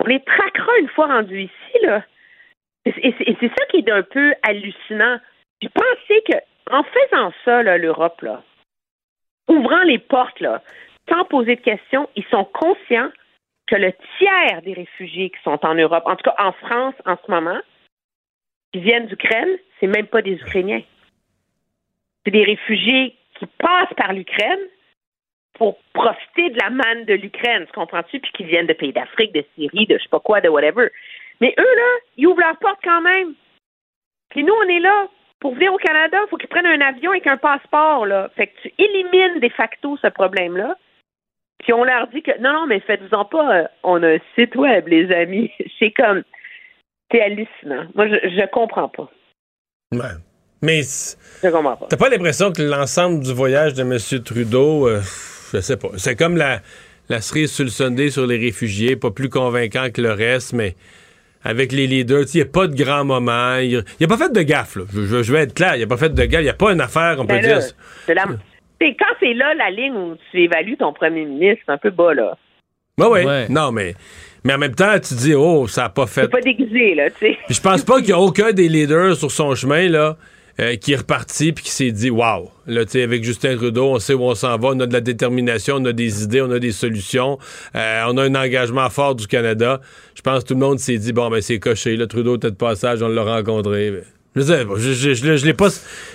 On 0.00 0.04
les 0.04 0.20
traquera 0.20 0.78
une 0.80 0.88
fois 0.88 1.06
rendus 1.06 1.42
ici, 1.42 1.78
là. 1.82 2.04
Et 2.84 3.14
c'est 3.40 3.48
ça 3.48 3.66
qui 3.70 3.78
est 3.78 3.90
un 3.90 4.02
peu 4.02 4.34
hallucinant. 4.42 5.18
J'ai 5.60 5.68
pensé 5.68 6.22
que, 6.28 6.36
en 6.70 6.82
faisant 6.82 7.32
ça, 7.44 7.62
l'Europe, 7.62 8.20
là, 8.22 8.42
ouvrant 9.48 9.82
les 9.82 9.98
portes, 9.98 10.40
là, 10.40 10.62
sans 11.08 11.24
poser 11.24 11.56
de 11.56 11.60
questions, 11.60 12.08
ils 12.16 12.24
sont 12.26 12.44
conscients 12.44 13.10
que 13.66 13.76
le 13.76 13.92
tiers 14.18 14.62
des 14.62 14.74
réfugiés 14.74 15.30
qui 15.30 15.42
sont 15.42 15.58
en 15.64 15.74
Europe, 15.74 16.04
en 16.06 16.16
tout 16.16 16.30
cas 16.30 16.34
en 16.38 16.52
France 16.52 16.94
en 17.06 17.16
ce 17.16 17.30
moment, 17.30 17.60
qui 18.72 18.80
viennent 18.80 19.06
d'Ukraine, 19.06 19.58
c'est 19.78 19.86
même 19.86 20.06
pas 20.06 20.22
des 20.22 20.34
Ukrainiens. 20.34 20.82
C'est 22.24 22.30
des 22.30 22.44
réfugiés 22.44 23.16
qui 23.38 23.46
passent 23.58 23.94
par 23.96 24.12
l'Ukraine 24.12 24.60
pour 25.54 25.78
profiter 25.92 26.50
de 26.50 26.58
la 26.58 26.70
manne 26.70 27.04
de 27.04 27.14
l'Ukraine, 27.14 27.66
tu 27.66 27.72
comprends-tu, 27.72 28.20
puis 28.20 28.32
qui 28.32 28.44
viennent 28.44 28.66
de 28.66 28.72
pays 28.72 28.92
d'Afrique, 28.92 29.32
de 29.32 29.44
Syrie, 29.54 29.86
de 29.86 29.98
je 29.98 30.02
sais 30.02 30.08
pas 30.08 30.20
quoi, 30.20 30.40
de 30.40 30.48
whatever. 30.48 30.88
Mais 31.40 31.54
eux, 31.58 31.76
là, 31.76 31.98
ils 32.16 32.26
ouvrent 32.26 32.40
leurs 32.40 32.58
portes 32.58 32.80
quand 32.82 33.02
même. 33.02 33.34
Puis 34.30 34.44
nous, 34.44 34.54
on 34.54 34.68
est 34.68 34.80
là. 34.80 35.08
Pour 35.40 35.54
venir 35.54 35.74
au 35.74 35.76
Canada, 35.76 36.18
il 36.24 36.28
faut 36.30 36.36
qu'ils 36.36 36.48
prennent 36.48 36.66
un 36.66 36.80
avion 36.80 37.10
avec 37.10 37.26
un 37.26 37.36
passeport, 37.36 38.06
là. 38.06 38.30
Fait 38.36 38.46
que 38.46 38.60
tu 38.62 38.72
élimines 38.78 39.40
de 39.40 39.48
facto 39.48 39.96
ce 39.96 40.06
problème-là. 40.06 40.76
Puis 41.62 41.72
on 41.72 41.84
leur 41.84 42.08
dit 42.08 42.22
que 42.22 42.38
non, 42.40 42.52
non, 42.52 42.66
mais 42.66 42.80
faites-en 42.80 43.24
pas, 43.24 43.56
euh, 43.56 43.64
on 43.82 44.02
a 44.02 44.14
un 44.14 44.18
site 44.34 44.54
web, 44.56 44.88
les 44.88 45.12
amis. 45.12 45.50
C'est 45.78 45.92
comme, 45.92 46.22
c'est 47.10 47.20
hallucinant. 47.20 47.86
Moi, 47.94 48.08
je, 48.08 48.28
je 48.28 48.46
comprends 48.50 48.88
pas. 48.88 49.10
Ouais. 49.92 50.14
Mais. 50.62 50.82
Je 50.82 51.48
comprends 51.48 51.76
pas. 51.76 51.86
T'as 51.90 51.96
pas 51.96 52.08
l'impression 52.08 52.52
que 52.52 52.62
l'ensemble 52.62 53.22
du 53.22 53.32
voyage 53.32 53.74
de 53.74 53.82
M. 53.82 54.22
Trudeau, 54.24 54.88
euh, 54.88 55.00
je 55.52 55.60
sais 55.60 55.76
pas, 55.76 55.88
c'est 55.96 56.16
comme 56.16 56.36
la, 56.36 56.60
la 57.08 57.20
cerise 57.20 57.52
sur 57.52 57.64
le 57.64 57.70
Sunday 57.70 58.10
sur 58.10 58.26
les 58.26 58.38
réfugiés, 58.38 58.96
pas 58.96 59.10
plus 59.10 59.28
convaincant 59.28 59.88
que 59.92 60.00
le 60.00 60.12
reste, 60.12 60.52
mais 60.52 60.74
avec 61.44 61.72
les 61.72 61.86
leaders. 61.86 62.24
Il 62.34 62.36
n'y 62.36 62.42
a 62.42 62.46
pas 62.46 62.66
de 62.66 62.74
grand 62.74 63.04
moment. 63.04 63.56
Il 63.56 63.84
n'a 64.00 64.06
pas 64.06 64.16
fait 64.16 64.32
de 64.32 64.42
gaffe. 64.42 64.76
Là. 64.76 64.84
Je, 64.92 65.22
je, 65.22 65.32
vais 65.32 65.42
être 65.42 65.54
clair. 65.54 65.76
Il 65.76 65.80
n'a 65.80 65.86
pas 65.86 65.96
fait 65.96 66.14
de 66.14 66.24
gaffe. 66.24 66.40
Il 66.40 66.44
n'y 66.44 66.50
a 66.50 66.54
pas 66.54 66.72
une 66.72 66.80
affaire, 66.80 67.16
on 67.18 67.26
peut 67.26 67.34
ben 67.34 67.42
dire. 67.42 67.60
La... 68.08 68.26
Quand 68.98 69.14
c'est 69.20 69.34
là 69.34 69.54
la 69.54 69.70
ligne 69.70 69.94
où 69.94 70.16
tu 70.30 70.42
évalues 70.42 70.76
ton 70.76 70.92
premier 70.92 71.24
ministre, 71.24 71.62
c'est 71.66 71.72
un 71.72 71.78
peu 71.78 71.90
bas, 71.90 72.14
là. 72.14 72.36
Ben 72.98 73.08
oui, 73.08 73.20
oui. 73.24 73.46
Non, 73.48 73.72
mais. 73.72 73.94
Mais 74.44 74.54
en 74.54 74.58
même 74.58 74.74
temps, 74.74 74.98
tu 74.98 75.14
dis, 75.14 75.34
oh, 75.34 75.68
ça 75.68 75.82
n'a 75.82 75.88
pas 75.88 76.06
fait. 76.06 76.22
C'est 76.22 76.30
pas 76.30 76.40
déguisé, 76.40 76.94
là, 76.94 77.10
tu 77.10 77.18
sais. 77.20 77.38
Je 77.48 77.60
pense 77.60 77.84
pas 77.84 77.98
qu'il 78.00 78.08
y 78.08 78.12
a 78.12 78.18
aucun 78.18 78.52
des 78.52 78.68
leaders 78.68 79.16
sur 79.16 79.30
son 79.30 79.54
chemin, 79.54 79.88
là, 79.88 80.16
euh, 80.60 80.76
qui 80.76 80.92
est 80.92 80.96
reparti 80.96 81.52
puis 81.52 81.64
qui 81.64 81.70
s'est 81.70 81.92
dit, 81.92 82.10
waouh, 82.10 82.50
là, 82.66 82.84
tu 82.84 82.92
sais, 82.92 83.02
avec 83.02 83.22
Justin 83.22 83.56
Trudeau, 83.56 83.92
on 83.92 83.98
sait 84.00 84.14
où 84.14 84.22
on 84.22 84.34
s'en 84.34 84.58
va, 84.58 84.70
on 84.70 84.80
a 84.80 84.86
de 84.86 84.92
la 84.92 85.00
détermination, 85.00 85.76
on 85.76 85.84
a 85.84 85.92
des 85.92 86.24
idées, 86.24 86.42
on 86.42 86.50
a 86.50 86.58
des 86.58 86.72
solutions, 86.72 87.38
euh, 87.76 88.02
on 88.08 88.18
a 88.18 88.24
un 88.24 88.34
engagement 88.34 88.90
fort 88.90 89.14
du 89.14 89.28
Canada. 89.28 89.80
Je 90.16 90.22
pense 90.22 90.42
que 90.42 90.48
tout 90.48 90.54
le 90.54 90.60
monde 90.60 90.80
s'est 90.80 90.98
dit, 90.98 91.12
bon, 91.12 91.30
ben, 91.30 91.40
c'est 91.40 91.60
coché, 91.60 91.96
là, 91.96 92.08
Trudeau, 92.08 92.36
peut 92.36 92.50
de 92.50 92.56
passage, 92.56 93.00
on 93.00 93.08
l'a 93.08 93.22
rencontré. 93.22 94.02
Je, 94.34 94.42
je, 94.42 95.12
je, 95.12 95.36
je 95.36 95.46
l'ai 95.46 95.52
pas. 95.52 95.68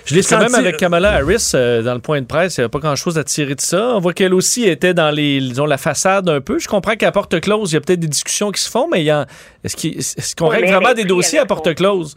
Je 0.04 0.14
l'ai 0.14 0.22
senti. 0.22 0.50
Même 0.50 0.54
avec 0.56 0.76
Kamala 0.76 1.12
Harris, 1.12 1.52
euh, 1.54 1.82
dans 1.82 1.94
le 1.94 2.00
point 2.00 2.20
de 2.20 2.26
presse, 2.26 2.56
il 2.56 2.60
n'y 2.60 2.64
avait 2.64 2.70
pas 2.70 2.80
grand-chose 2.80 3.16
à 3.16 3.22
tirer 3.22 3.54
de 3.54 3.60
ça. 3.60 3.94
On 3.94 4.00
voit 4.00 4.12
qu'elle 4.12 4.34
aussi 4.34 4.68
était 4.68 4.92
dans 4.92 5.10
les, 5.12 5.38
disons, 5.38 5.66
la 5.66 5.78
façade 5.78 6.28
un 6.28 6.40
peu. 6.40 6.58
Je 6.58 6.66
comprends 6.66 6.96
qu'à 6.96 7.12
porte 7.12 7.40
close, 7.40 7.70
il 7.70 7.74
y 7.74 7.78
a 7.78 7.80
peut-être 7.80 8.00
des 8.00 8.08
discussions 8.08 8.50
qui 8.50 8.60
se 8.60 8.68
font, 8.68 8.88
mais 8.88 9.08
a, 9.08 9.26
est-ce 9.62 10.34
qu'on 10.34 10.48
règle 10.48 10.66
vraiment 10.66 10.94
des 10.94 11.04
dossiers 11.04 11.38
à 11.38 11.46
porte 11.46 11.72
close? 11.76 12.16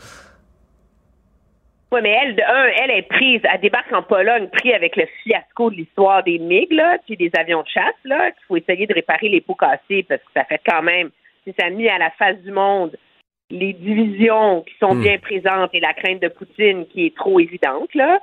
Oui, 1.92 2.00
mais 2.02 2.18
elle, 2.24 2.36
de 2.36 2.42
un, 2.42 2.84
elle 2.84 2.92
est 2.92 3.02
prise, 3.02 3.42
elle 3.44 3.60
débarque 3.60 3.92
en 3.92 4.02
Pologne, 4.02 4.48
prise 4.48 4.74
avec 4.74 4.96
le 4.96 5.04
fiasco 5.24 5.70
de 5.70 5.76
l'histoire 5.76 6.24
des 6.24 6.40
MiG, 6.40 6.72
là, 6.72 6.98
puis 7.06 7.18
des 7.18 7.30
avions 7.38 7.64
de 7.64 7.68
chasse, 7.68 7.94
là, 8.06 8.32
qu'il 8.32 8.42
faut 8.48 8.56
essayer 8.56 8.88
de 8.88 8.94
réparer 8.94 9.28
les 9.28 9.42
pots 9.42 9.56
cassés 9.56 10.06
parce 10.08 10.22
que 10.22 10.30
ça 10.34 10.46
fait 10.46 10.62
quand 10.66 10.82
même, 10.82 11.10
ça 11.46 11.66
a 11.66 11.70
mis 11.70 11.90
à 11.90 11.98
la 11.98 12.10
face 12.12 12.38
du 12.44 12.52
monde 12.52 12.96
les 13.52 13.74
divisions 13.74 14.62
qui 14.62 14.74
sont 14.80 14.96
hmm. 14.96 15.02
bien 15.02 15.18
présentes 15.20 15.72
et 15.74 15.80
la 15.80 15.94
crainte 15.94 16.22
de 16.22 16.30
Poutine 16.30 16.88
qui 16.88 17.06
est 17.06 17.16
trop 17.16 17.40
évidente, 17.40 17.94
là. 17.94 18.20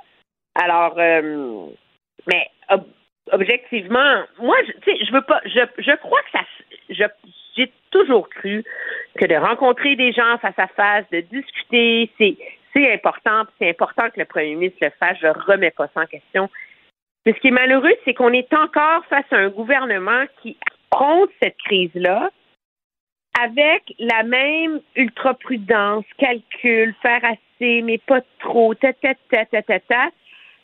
Alors, 0.55 0.95
euh, 0.97 1.67
mais 2.27 2.49
objectivement, 3.31 4.23
moi, 4.39 4.55
tu 4.81 4.91
sais, 4.91 5.05
je 5.05 5.11
veux 5.11 5.21
pas, 5.21 5.41
je, 5.45 5.61
je 5.77 5.95
crois 5.97 6.21
que 6.23 6.31
ça, 6.31 6.45
je, 6.89 7.03
j'ai 7.55 7.71
toujours 7.91 8.29
cru 8.29 8.63
que 9.17 9.25
de 9.25 9.35
rencontrer 9.35 9.95
des 9.95 10.11
gens 10.11 10.37
face 10.39 10.57
à 10.57 10.67
face, 10.67 11.05
de 11.11 11.21
discuter, 11.21 12.11
c'est, 12.17 12.35
c'est 12.73 12.93
important, 12.93 13.43
c'est 13.57 13.69
important 13.69 14.09
que 14.09 14.19
le 14.19 14.25
premier 14.25 14.55
ministre 14.55 14.79
le 14.81 14.91
fasse, 14.99 15.17
je 15.21 15.27
remets 15.27 15.71
pas 15.71 15.87
ça 15.93 16.01
en 16.01 16.05
question. 16.05 16.49
Mais 17.25 17.33
ce 17.33 17.39
qui 17.39 17.49
est 17.49 17.51
malheureux, 17.51 17.93
c'est 18.05 18.13
qu'on 18.13 18.33
est 18.33 18.53
encore 18.53 19.05
face 19.09 19.25
à 19.31 19.37
un 19.37 19.49
gouvernement 19.49 20.23
qui 20.41 20.57
affronte 20.91 21.29
cette 21.41 21.57
crise-là, 21.65 22.29
avec 23.43 23.93
la 23.99 24.23
même 24.23 24.81
ultra-prudence, 24.95 26.05
calcul, 26.17 26.95
faire 27.01 27.23
assez, 27.23 27.81
mais 27.81 27.97
pas 27.99 28.21
trop, 28.39 28.73
ta, 28.75 28.93
ta, 28.93 29.13
ta, 29.29 29.45
ta, 29.45 29.61
ta, 29.61 29.79
ta, 29.79 30.09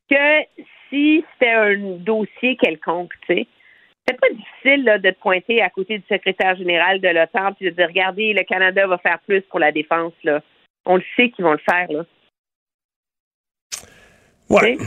que 0.10 0.66
si 0.90 1.24
c'était 1.34 1.52
un 1.52 1.78
dossier 2.00 2.56
quelconque, 2.58 3.14
tu 3.28 3.36
sais. 3.36 3.48
C'est 4.08 4.20
pas 4.20 4.30
difficile 4.30 4.84
là, 4.84 5.00
de 5.00 5.10
te 5.10 5.20
pointer 5.20 5.64
à 5.64 5.70
côté 5.70 5.98
du 5.98 6.04
secrétaire 6.08 6.56
général 6.56 7.02
de 7.02 7.08
l'OTAN 7.08 7.56
et 7.60 7.66
de 7.66 7.70
dire 7.72 7.88
regardez, 7.88 8.34
le 8.34 8.44
Canada 8.44 8.86
va 8.86 9.00
faire 9.00 9.18
plus 9.26 9.42
pour 9.50 9.60
la 9.60 9.72
défense. 9.72 10.14
Là. 10.24 10.42
On 10.86 10.98
le 10.98 11.04
sait 11.16 11.32
qu'ils 11.32 11.44
vont 11.44 11.54
le 11.54 11.62
faire. 11.68 11.92
Là. 11.92 12.06
Ouais. 14.48 14.78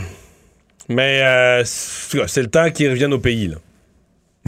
Mais 0.89 1.21
euh, 1.23 1.63
c'est 1.65 2.43
le 2.43 2.51
temps 2.51 2.71
qu'ils 2.71 2.91
reviennent 2.91 3.13
au 3.13 3.19
pays. 3.19 3.49
Là. 3.49 3.57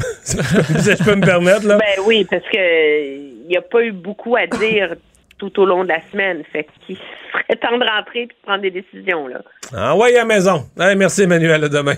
je 0.25 1.05
peux 1.05 1.17
me 1.17 1.25
permettre, 1.25 1.67
là? 1.67 1.79
Ben 1.79 2.05
oui, 2.07 2.25
parce 2.31 2.45
que 2.45 3.20
n'y 3.51 3.57
a 3.57 3.63
pas 3.63 3.83
eu 3.83 3.93
beaucoup 3.93 4.37
à 4.37 4.47
dire 4.47 4.95
tout 5.39 5.59
au 5.61 5.65
long 5.65 5.85
de 5.85 5.89
la 5.89 6.01
semaine. 6.13 6.43
Fait 6.53 6.67
qu'il 6.87 6.97
serait 6.97 7.57
temps 7.57 7.77
de 7.77 7.85
rentrer 7.85 8.23
et 8.23 8.27
de 8.27 8.33
prendre 8.43 8.63
des 8.63 8.71
décisions, 8.71 9.27
là. 9.27 9.41
Ah 9.75 9.97
ouais, 9.97 10.15
à 10.15 10.19
la 10.19 10.25
maison. 10.25 10.67
merci, 10.97 11.23
Emmanuel. 11.23 11.65
À 11.65 11.69
demain. 11.69 11.95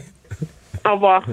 Au 0.84 0.94
revoir. 0.94 1.24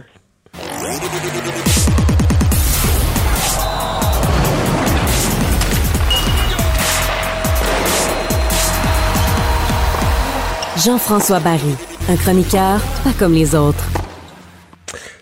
Jean-François 10.85 11.41
Barry, 11.41 11.75
un 12.09 12.15
chroniqueur 12.15 12.79
pas 13.03 13.11
comme 13.19 13.33
les 13.33 13.53
autres. 13.53 13.83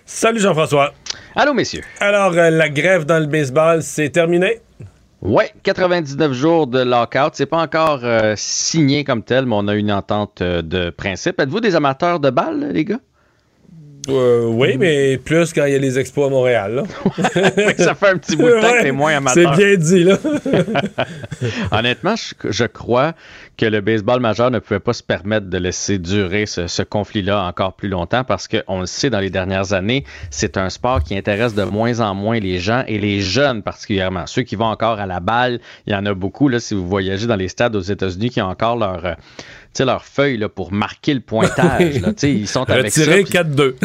Salut 0.06 0.40
Jean-François. 0.40 0.94
Allô, 1.36 1.54
messieurs. 1.54 1.82
Alors, 2.00 2.34
euh, 2.34 2.52
la 2.52 2.70
grève 2.70 3.06
dans 3.06 3.20
le 3.20 3.26
baseball, 3.26 3.82
c'est 3.82 4.10
terminé? 4.10 4.60
Ouais, 5.22 5.52
99 5.64 6.32
jours 6.34 6.68
de 6.68 6.80
lockout. 6.80 7.32
C'est 7.34 7.48
pas 7.48 7.62
encore 7.62 8.02
euh, 8.04 8.36
signé 8.38 9.04
comme 9.04 9.24
tel, 9.24 9.46
mais 9.46 9.56
on 9.58 9.68
a 9.68 9.76
une 9.76 9.92
entente 9.92 10.42
euh, 10.42 10.62
de 10.62 10.92
principe. 10.92 11.40
Êtes-vous 11.40 11.60
des 11.60 11.76
amateurs 11.76 12.20
de 12.20 12.30
balles, 12.30 12.72
les 12.72 12.86
gars? 12.86 13.00
Euh, 14.10 14.46
oui, 14.46 14.78
mais 14.78 15.18
plus 15.18 15.54
quand 15.54 15.66
il 15.66 15.74
y 15.74 15.76
a 15.76 15.80
les 15.80 16.00
expos 16.00 16.28
à 16.28 16.30
Montréal. 16.30 16.84
ça 17.78 17.96
fait 17.96 18.10
un 18.10 18.18
petit 18.18 18.36
bout 18.36 18.48
de 18.48 18.62
temps 18.62 18.74
que 18.74 18.84
t'es 18.84 18.92
moins 18.92 19.18
amateur. 19.18 19.56
C'est 19.56 19.66
bien 19.66 19.78
dit, 19.78 20.04
là. 20.04 20.18
Honnêtement, 21.72 22.16
je, 22.44 22.66
crois 22.66 23.14
que 23.58 23.66
le 23.66 23.82
baseball 23.82 24.20
majeur 24.20 24.52
ne 24.52 24.60
pouvait 24.60 24.80
pas 24.80 24.94
se 24.94 25.04
permettre 25.04 25.48
de 25.48 25.58
laisser 25.58 25.98
durer 25.98 26.46
ce, 26.46 26.82
conflit-là 26.84 27.44
encore 27.44 27.74
plus 27.74 27.90
longtemps 27.90 28.24
parce 28.24 28.48
qu'on 28.48 28.82
le 28.82 28.86
sait 28.86 29.10
dans 29.10 29.20
les 29.20 29.30
dernières 29.30 29.74
années, 29.74 30.04
c'est 30.30 30.58
un 30.58 30.70
sport 30.70 31.04
qui 31.04 31.18
intéresse 31.18 31.54
de 31.54 31.64
moins 31.64 32.00
en 32.00 32.16
moins 32.16 32.40
les 32.40 32.60
gens 32.60 32.84
et 32.88 33.00
les 33.00 33.20
jeunes 33.20 33.62
particulièrement. 33.62 34.26
Ceux 34.28 34.44
qui 34.44 34.56
vont 34.56 34.66
encore 34.66 35.00
à 35.00 35.06
la 35.06 35.20
balle, 35.20 35.60
il 35.86 35.94
y 35.94 35.96
en 35.96 36.06
a 36.06 36.14
beaucoup, 36.14 36.50
là, 36.50 36.60
si 36.60 36.74
vous 36.74 36.88
voyagez 36.88 37.28
dans 37.28 37.36
les 37.36 37.48
stades 37.48 37.76
aux 37.76 37.82
États-Unis, 37.82 38.30
qui 38.30 38.42
ont 38.42 38.50
encore 38.50 38.78
leur 38.78 39.18
euh, 39.80 39.86
leur 39.86 40.04
feuille 40.06 40.38
là, 40.38 40.50
pour 40.50 40.72
marquer 40.72 41.14
le 41.14 41.20
pointage. 41.20 42.02
Là, 42.02 42.14
ils 42.24 42.48
sont 42.48 42.70
avec 42.70 42.92
ça. 42.92 43.02
4-2. 43.02 43.76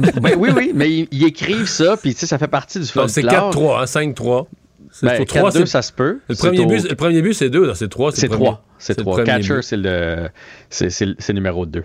ben, 0.20 0.34
oui, 0.38 0.50
oui, 0.54 0.72
mais 0.74 0.90
ils, 1.10 1.24
écrivent 1.24 1.68
ça, 1.68 1.96
puis 1.96 2.12
ça 2.12 2.38
fait 2.38 2.48
partie 2.48 2.80
du 2.80 2.86
folklore. 2.86 3.10
C'est 3.10 3.22
4-3, 3.22 4.14
5-3. 4.14 4.46
Ben, 5.02 5.24
3, 5.24 5.66
ça 5.66 5.82
se 5.82 5.92
peut. 5.92 6.20
Le 6.28 6.36
premier, 6.36 6.66
but, 6.66 6.88
le 6.88 6.94
premier 6.94 7.22
but, 7.22 7.34
c'est 7.34 7.50
2, 7.50 7.74
c'est 7.74 7.88
3. 7.88 8.12
C'est 8.12 8.28
3. 8.28 8.64
C'est 8.78 8.94
3. 8.94 9.24
Catcher, 9.24 9.60
c'est 9.62 9.76
le, 9.76 10.28
le 10.80 11.32
numéro 11.32 11.66
2. 11.66 11.84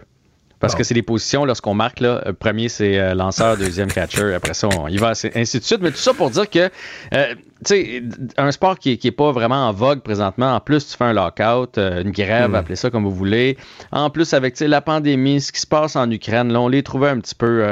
Parce 0.60 0.76
que 0.76 0.84
c'est 0.84 0.94
des 0.94 1.02
positions, 1.02 1.45
lorsqu'on 1.45 1.73
marque, 1.73 2.02
là, 2.02 2.22
euh, 2.26 2.34
premier 2.34 2.68
c'est 2.68 2.99
euh, 2.99 3.14
lanceur, 3.14 3.56
deuxième 3.57 3.91
catcher, 3.91 4.34
après 4.34 4.53
ça 4.53 4.68
on 4.68 4.88
y 4.88 4.98
va, 4.98 5.11
ainsi 5.11 5.60
de 5.60 5.64
suite. 5.64 5.80
Mais 5.81 5.91
tout 5.91 5.98
ça 5.98 6.14
pour 6.14 6.30
dire 6.30 6.49
que, 6.49 6.69
euh, 7.14 7.34
tu 7.34 7.65
sais, 7.65 8.03
un 8.38 8.52
sport 8.52 8.77
qui, 8.77 8.98
qui 8.98 9.07
est 9.07 9.11
pas 9.11 9.31
vraiment 9.31 9.68
en 9.68 9.73
vogue 9.73 10.02
présentement, 10.02 10.53
en 10.53 10.60
plus 10.60 10.86
tu 10.88 10.98
fais 10.98 11.06
un 11.06 11.14
lockout, 11.14 11.77
une 11.77 12.11
grève, 12.11 12.52
hmm. 12.52 12.56
appelez 12.56 12.76
ça 12.76 12.90
comme 12.90 13.03
vous 13.03 13.15
voulez. 13.15 13.57
En 13.91 14.10
plus 14.10 14.34
avec 14.34 14.60
la 14.60 14.81
pandémie, 14.81 15.40
ce 15.40 15.52
qui 15.52 15.61
se 15.61 15.68
passe 15.68 15.95
en 15.95 16.10
Ukraine, 16.11 16.52
là, 16.52 16.60
on 16.60 16.68
les 16.68 16.84
trouvait 16.84 17.10
un 17.10 17.19
petit 17.19 17.36
peu, 17.36 17.64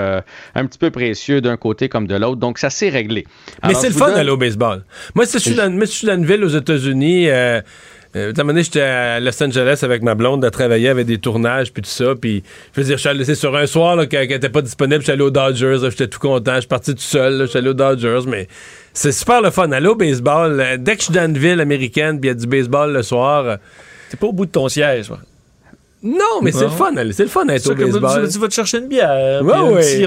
un 0.56 0.66
petit 0.66 0.80
peu 0.80 0.90
précieux 0.90 1.42
d'un 1.42 1.58
côté 1.58 1.90
comme 1.90 2.08
de 2.08 2.16
l'autre. 2.16 2.38
Donc 2.38 2.58
ça 2.58 2.70
s'est 2.70 2.90
réglé. 2.90 3.26
Mais 3.66 3.74
c'est 3.74 3.90
le 3.90 3.96
fun 3.96 4.12
d'aller 4.12 4.30
au 4.30 4.38
baseball. 4.38 4.84
Moi, 5.16 5.26
si 5.26 5.34
je 5.40 5.44
suis 5.44 5.56
dans, 5.56 5.80
je 5.80 5.86
suis 5.86 6.08
dans 6.08 6.16
une 6.16 6.26
ville 6.26 6.44
aux 6.44 6.50
États-Unis, 6.50 7.30
euh, 7.30 7.62
un 8.18 8.44
moment 8.44 8.62
j'étais 8.62 8.82
à 8.82 9.20
Los 9.20 9.42
Angeles 9.42 9.80
avec 9.82 10.02
ma 10.02 10.16
blonde 10.16 10.44
à 10.46 10.52
travailler 10.52 10.90
avec 10.90 11.06
des 11.06 11.18
tournages 11.18 11.72
puis 11.72 11.82
tout 11.82 11.90
ça. 11.90 12.16
Puis, 12.20 12.44
je 12.74 12.82
veux 12.82 12.86
dire, 12.86 12.98
je 12.98 13.02
suis 13.02 13.10
allé, 13.10 13.36
sur 13.36 13.56
un 13.56 13.68
soir 13.68 13.96
là, 13.96 14.06
qu'elle 14.06 14.28
n'était 14.28 14.50
pas 14.50 14.62
disponible, 14.62 15.00
je 15.00 15.06
suis 15.06 15.12
allé 15.12 15.24
aux 15.24 15.32
Dodgers, 15.32 15.78
j'étais 15.90 16.08
tout 16.08 16.20
content, 16.20 16.56
je 16.56 16.62
suis 16.62 16.68
parti 16.68 16.94
tout 16.94 17.02
seul, 17.02 17.42
je 17.42 17.46
suis 17.46 17.58
allé 17.58 17.70
aux 17.70 17.74
Dodgers, 17.74 18.22
mais 18.28 18.48
c'est 18.94 19.12
super 19.12 19.42
le 19.42 19.52
fun. 19.52 19.72
Aller 19.72 19.88
au 19.88 19.96
baseball, 19.96 20.60
euh, 20.60 20.78
dès 20.78 20.96
que 20.96 21.00
je 21.00 21.06
suis 21.06 21.14
dans 21.14 21.26
une 21.26 21.38
ville 21.38 21.60
américaine 21.60 22.20
puis 22.20 22.30
il 22.30 22.34
y 22.34 22.36
a 22.36 22.40
du 22.40 22.48
baseball 22.48 22.92
le 22.92 23.04
soir. 23.04 23.46
Euh, 23.46 23.58
T'es 24.10 24.18
pas 24.18 24.28
au 24.28 24.34
bout 24.34 24.46
de 24.46 24.52
ton 24.52 24.70
siège, 24.70 25.12
Non, 26.02 26.42
mais 26.42 26.52
c'est 26.52 26.64
le 26.64 26.70
fun, 26.70 26.94
c'est 27.12 27.24
le 27.24 27.30
fun 27.30 27.46
d'être 27.46 27.70
au 27.70 27.76
baseball. 27.76 28.30
Tu, 28.30 28.40
vas 28.40 28.48
te 28.48 28.54
chercher 28.54 28.78
une 28.78 28.88
bière, 28.88 29.44
ouais, 29.44 29.54
un 29.54 29.72
petit 29.72 30.06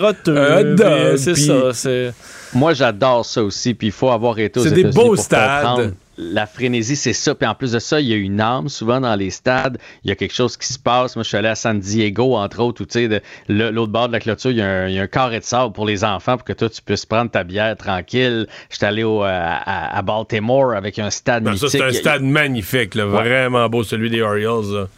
c'est 1.19 1.73
ça. 1.73 2.13
Moi, 2.53 2.75
j'adore 2.75 3.25
ça 3.25 3.45
aussi, 3.45 3.75
puis 3.75 3.89
il 3.89 3.93
faut 3.93 4.11
avoir 4.11 4.39
été 4.39 4.59
aux 4.59 4.65
C'est 4.65 4.71
des 4.73 4.85
beaux 4.85 5.15
stades 5.15 5.95
la 6.21 6.47
frénésie, 6.47 6.97
c'est 6.97 7.15
ça. 7.15 7.35
Puis 7.35 7.49
en 7.49 7.55
plus 7.55 7.73
de 7.73 7.79
ça, 7.79 8.01
il 8.01 8.07
y 8.07 8.13
a 8.13 8.17
une 8.17 8.41
âme 8.41 8.69
souvent 8.69 9.01
dans 9.01 9.15
les 9.17 9.31
stades. 9.31 9.79
Il 10.05 10.11
y 10.11 10.13
a 10.13 10.15
quelque 10.15 10.35
chose 10.35 10.57
qui 10.57 10.67
se 10.67 10.79
passe. 10.79 11.17
Moi, 11.17 11.23
je 11.23 11.29
suis 11.29 11.37
allé 11.37 11.49
à 11.49 11.55
San 11.55 11.81
Diego, 11.81 12.37
entre 12.37 12.61
autres, 12.61 12.83
où 12.83 12.87
tu 12.87 13.09
sais, 13.09 13.23
l'autre 13.49 13.91
bord 13.91 14.09
de 14.09 14.13
la 14.13 14.21
clôture, 14.21 14.51
il 14.51 14.59
y, 14.59 14.63
a 14.63 15.03
un, 15.03 15.07
carré 15.07 15.41
de 15.41 15.45
sable 15.45 15.73
pour 15.73 15.87
les 15.87 16.05
enfants 16.05 16.37
pour 16.37 16.45
que 16.45 16.53
toi, 16.53 16.69
tu 16.69 16.83
puisses 16.83 17.07
prendre 17.07 17.31
ta 17.31 17.43
bière 17.43 17.77
tranquille. 17.77 18.47
Je 18.69 18.77
suis 18.77 18.87
allé 18.87 19.03
euh, 19.03 19.23
à, 19.25 20.03
Baltimore 20.03 20.75
avec 20.75 20.99
un 20.99 21.11
stade 21.11 21.45
ben, 21.45 21.57
Ça, 21.57 21.69
c'est 21.69 21.83
un 21.83 21.93
stade 21.93 22.23
magnifique, 22.23 22.95
vraiment 22.97 23.69
beau, 23.69 23.83
celui 23.83 24.11
des 24.11 24.21
Orioles. 24.21 24.89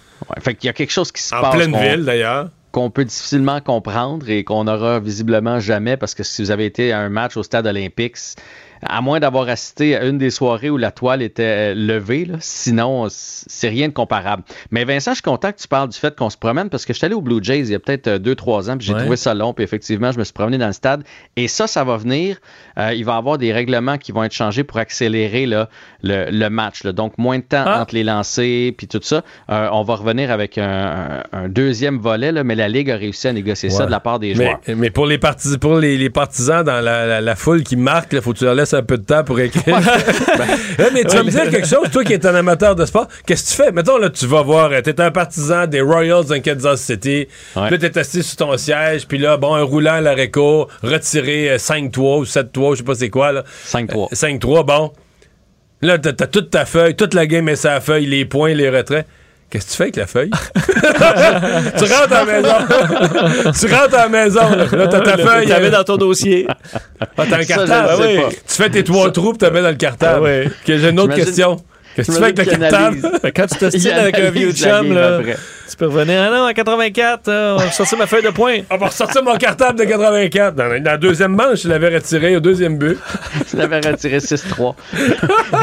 fait 0.40 0.54
qu'il 0.54 0.66
y 0.66 0.70
a 0.70 0.72
quelque 0.72 0.92
chose 0.92 1.12
qui 1.12 1.22
se 1.22 1.30
passe. 1.30 1.44
En 1.44 1.50
pleine 1.50 1.76
ville, 1.76 2.04
d'ailleurs 2.04 2.48
qu'on 2.72 2.90
peut 2.90 3.04
difficilement 3.04 3.60
comprendre 3.60 4.28
et 4.28 4.44
qu'on 4.44 4.64
n'aura 4.64 4.98
visiblement 4.98 5.60
jamais 5.60 5.98
parce 5.98 6.14
que 6.14 6.22
si 6.22 6.42
vous 6.42 6.50
avez 6.50 6.64
été 6.64 6.90
à 6.90 7.00
un 7.00 7.10
match 7.10 7.36
au 7.36 7.42
stade 7.42 7.66
Olympique, 7.66 8.16
à 8.82 9.00
moins 9.00 9.20
d'avoir 9.20 9.48
assisté 9.48 9.96
à 9.96 10.04
une 10.04 10.18
des 10.18 10.30
soirées 10.30 10.70
où 10.70 10.76
la 10.76 10.90
toile 10.90 11.22
était 11.22 11.72
euh, 11.72 11.74
levée. 11.74 12.28
Sinon, 12.40 13.06
c'est 13.09 13.68
rien 13.68 13.88
de 13.88 13.92
comparable. 13.92 14.42
Mais 14.70 14.84
Vincent, 14.84 15.12
je 15.12 15.16
suis 15.16 15.22
content 15.22 15.52
que 15.52 15.59
tu 15.59 15.68
parles 15.68 15.88
du 15.88 15.98
fait 15.98 16.16
qu'on 16.16 16.30
se 16.30 16.36
promène 16.36 16.68
parce 16.68 16.84
que 16.84 16.92
je 16.92 16.98
suis 16.98 17.04
allé 17.04 17.14
au 17.14 17.20
Blue 17.20 17.42
Jays 17.42 17.60
il 17.60 17.70
y 17.70 17.74
a 17.74 17.78
peut-être 17.78 18.09
euh, 18.09 18.18
deux, 18.18 18.34
trois 18.34 18.70
ans, 18.70 18.76
puis 18.76 18.86
j'ai 18.86 18.94
trouvé 18.94 19.16
ça 19.16 19.34
long, 19.34 19.52
puis 19.54 19.64
effectivement, 19.64 20.12
je 20.12 20.18
me 20.18 20.24
suis 20.24 20.32
promené 20.32 20.59
dans 20.59 20.66
le 20.66 20.72
stade. 20.72 21.04
Et 21.36 21.48
ça, 21.48 21.66
ça 21.66 21.84
va 21.84 21.96
venir. 21.96 22.38
Euh, 22.78 22.92
il 22.92 23.04
va 23.04 23.14
y 23.14 23.16
avoir 23.16 23.38
des 23.38 23.52
règlements 23.52 23.98
qui 23.98 24.12
vont 24.12 24.24
être 24.24 24.32
changés 24.32 24.64
pour 24.64 24.78
accélérer 24.78 25.46
là, 25.46 25.68
le, 26.02 26.48
match. 26.48 26.82
Donc, 26.84 27.18
moins 27.18 27.38
de 27.38 27.44
temps 27.44 27.64
ah. 27.64 27.82
entre 27.82 27.94
les 27.94 28.04
lancers, 28.04 28.72
puis 28.76 28.86
tout 28.88 29.00
ça. 29.02 29.22
on 29.48 29.82
va 29.82 29.94
revenir 29.94 30.30
avec 30.30 30.59
un, 30.59 31.22
deuxième 31.48 31.98
volet, 31.98 32.32
là, 32.32 32.44
mais 32.44 32.54
la 32.54 32.68
Ligue 32.68 32.90
a 32.90 32.96
réussi 32.96 33.28
à 33.28 33.32
négocier 33.32 33.70
ça 33.70 33.86
de 33.86 33.90
la 33.90 34.00
part 34.00 34.18
des 34.18 34.34
joueurs. 34.34 34.60
Mais 34.66 34.90
pour 34.90 35.06
les, 35.06 35.18
partis, 35.18 35.56
pour 35.59 35.76
les, 35.76 36.10
partisans 36.10 36.64
dans 36.64 36.80
la, 36.82 37.36
foule 37.36 37.62
qui 37.62 37.76
marque, 37.76 38.12
il 38.12 38.20
faut 38.20 38.32
que 38.32 38.38
tu 38.38 38.44
leur 38.44 38.54
laisses 38.54 38.71
un 38.74 38.82
peu 38.82 38.98
de 38.98 39.04
temps 39.04 39.24
pour 39.24 39.38
écrire. 39.40 39.78
Ben, 40.78 40.88
mais 40.94 41.04
tu 41.04 41.16
vas 41.16 41.22
me 41.22 41.30
dire 41.30 41.50
quelque 41.50 41.66
chose, 41.66 41.90
toi 41.90 42.04
qui 42.04 42.14
es 42.14 42.26
un 42.26 42.34
amateur 42.34 42.74
de 42.74 42.84
sport, 42.86 43.06
qu'est-ce 43.26 43.44
que 43.44 43.50
tu 43.50 43.62
fais? 43.62 43.72
Mettons, 43.72 43.98
là, 43.98 44.10
tu 44.10 44.26
vas 44.26 44.42
voir, 44.42 44.70
tu 44.82 44.90
es 44.90 45.00
un 45.00 45.10
partisan 45.10 45.66
des 45.66 45.80
Royals 45.80 46.32
en 46.32 46.40
Kansas 46.40 46.80
City, 46.80 47.28
ouais. 47.56 47.70
là, 47.70 47.76
es 47.80 47.98
assis 47.98 48.22
sur 48.22 48.36
ton 48.36 48.56
siège, 48.56 49.06
puis 49.06 49.18
là, 49.18 49.36
bon, 49.36 49.54
un 49.54 49.62
roulant 49.62 49.94
à 49.94 50.00
la 50.00 50.14
réco, 50.14 50.68
retiré 50.82 51.56
5-3 51.56 52.20
ou 52.20 52.24
7-3, 52.24 52.72
je 52.72 52.78
sais 52.78 52.82
pas 52.84 52.94
c'est 52.94 53.10
quoi, 53.10 53.32
là. 53.32 53.44
5-3. 53.66 54.12
5-3, 54.14 54.58
euh, 54.58 54.62
bon. 54.62 54.92
Là, 55.82 55.98
t'as 55.98 56.10
as 56.10 56.26
toute 56.28 56.50
ta 56.50 56.64
feuille, 56.64 56.94
toute 56.94 57.14
la 57.14 57.26
game 57.26 57.48
est 57.48 57.56
sa 57.56 57.80
feuille, 57.80 58.06
les 58.06 58.24
points, 58.24 58.54
les 58.54 58.70
retraits. 58.70 59.06
Qu'est-ce 59.52 59.66
que 59.66 59.70
tu 59.70 59.76
fais 59.76 59.82
avec 59.82 59.96
la 59.96 60.06
feuille? 60.06 60.30
tu 60.56 61.84
rentres 61.84 62.12
à 62.14 62.24
la 62.24 62.24
maison. 62.24 62.54
tu 63.60 63.74
rentres 63.74 63.94
à 63.94 64.02
la 64.04 64.08
maison. 64.08 64.40
Là, 64.72 64.86
t'as 64.88 65.00
ta 65.00 65.18
feuille. 65.18 65.44
Tu 65.44 65.50
la 65.50 65.60
mets 65.60 65.70
dans 65.70 65.84
ton 65.84 65.98
dossier. 65.98 66.46
Ah, 66.98 67.06
t'as 67.28 67.36
un 67.36 67.44
cartable. 67.44 68.02
oui. 68.02 68.18
Tu 68.30 68.54
fais 68.54 68.70
tes 68.70 68.82
trois 68.82 69.12
trous, 69.12 69.34
tu 69.34 69.44
la 69.44 69.50
mets 69.50 69.60
dans 69.60 69.68
le 69.68 69.74
cartable. 69.74 70.26
Ah, 70.26 70.46
oui. 70.46 70.50
J'ai 70.66 70.88
une 70.88 70.98
autre 70.98 71.14
question. 71.14 71.58
Qu'est-ce 71.94 72.09
que 72.09 72.12
tu 72.12 72.19
fais 72.19 72.24
avec 72.24 72.39
le 72.39 72.44
cartable? 72.44 73.32
Quand 73.35 73.47
tu 73.47 73.59
t'ostines 73.59 73.93
avec 73.93 74.19
un 74.19 74.31
vieux 74.31 74.52
chum, 74.52 74.93
là, 74.93 75.20
tu 75.69 75.77
peux 75.77 75.86
revenir. 75.86 76.23
Ah 76.23 76.31
non, 76.31 76.48
en 76.48 76.52
84, 76.52 77.28
on 77.28 77.56
va 77.56 77.70
sortir 77.70 77.98
ma 77.98 78.06
feuille 78.06 78.23
de 78.23 78.31
points. 78.31 78.60
On 78.70 78.77
va 78.77 78.86
ressortir 78.86 79.23
mon 79.23 79.36
cartable 79.36 79.78
de 79.78 79.85
84. 79.85 80.55
Dans, 80.55 80.82
la 80.82 80.97
deuxième 80.98 81.35
manche, 81.35 81.62
je 81.62 81.69
l'avais 81.69 81.94
retiré 81.94 82.36
au 82.36 82.40
deuxième 82.40 82.78
but. 82.78 82.98
je 83.51 83.56
l'avais 83.56 83.81
retiré 83.81 84.19
6-3. 84.19 84.74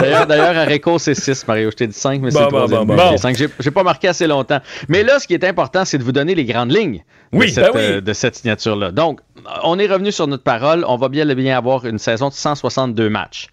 d'ailleurs, 0.02 0.28
d'ailleurs, 0.28 0.58
à 0.58 0.64
Réco, 0.64 0.98
c'est 1.00 1.16
6, 1.16 1.48
Mario. 1.48 1.72
Je 1.72 1.76
t'ai 1.76 1.88
dit 1.88 1.98
5, 1.98 2.22
mais 2.22 2.32
c'est 2.32 2.40
bon, 2.50 2.68
bon, 2.68 2.86
bon, 2.86 3.18
5. 3.18 3.38
J'ai 3.60 3.72
pas 3.72 3.84
marqué 3.84 4.08
assez 4.08 4.28
longtemps. 4.28 4.60
Mais 4.88 5.04
là, 5.04 5.20
ce 5.20 5.28
qui 5.28 5.34
est 5.34 5.44
important, 5.44 5.86
c'est 5.86 5.98
de 5.98 6.04
vous 6.04 6.12
donner 6.12 6.36
les 6.36 6.46
grandes 6.46 6.72
lignes 6.72 7.04
de, 7.34 7.48
cette, 7.48 7.64
ben 7.66 7.72
oui. 7.76 7.82
Euh, 7.82 8.02
de 8.02 8.14
cette 8.14 8.36
signature-là. 8.36 8.92
Donc, 8.92 9.20
on 9.64 9.78
est 9.80 9.88
revenu 9.88 10.12
sur 10.12 10.28
notre 10.28 10.44
parole. 10.44 10.84
On 10.88 10.98
va 10.98 11.10
bien, 11.10 11.26
bien 11.36 11.58
avoir 11.58 11.86
une 11.86 12.00
saison 12.00 12.30
de 12.30 12.34
162 12.34 13.10
matchs. 13.10 13.48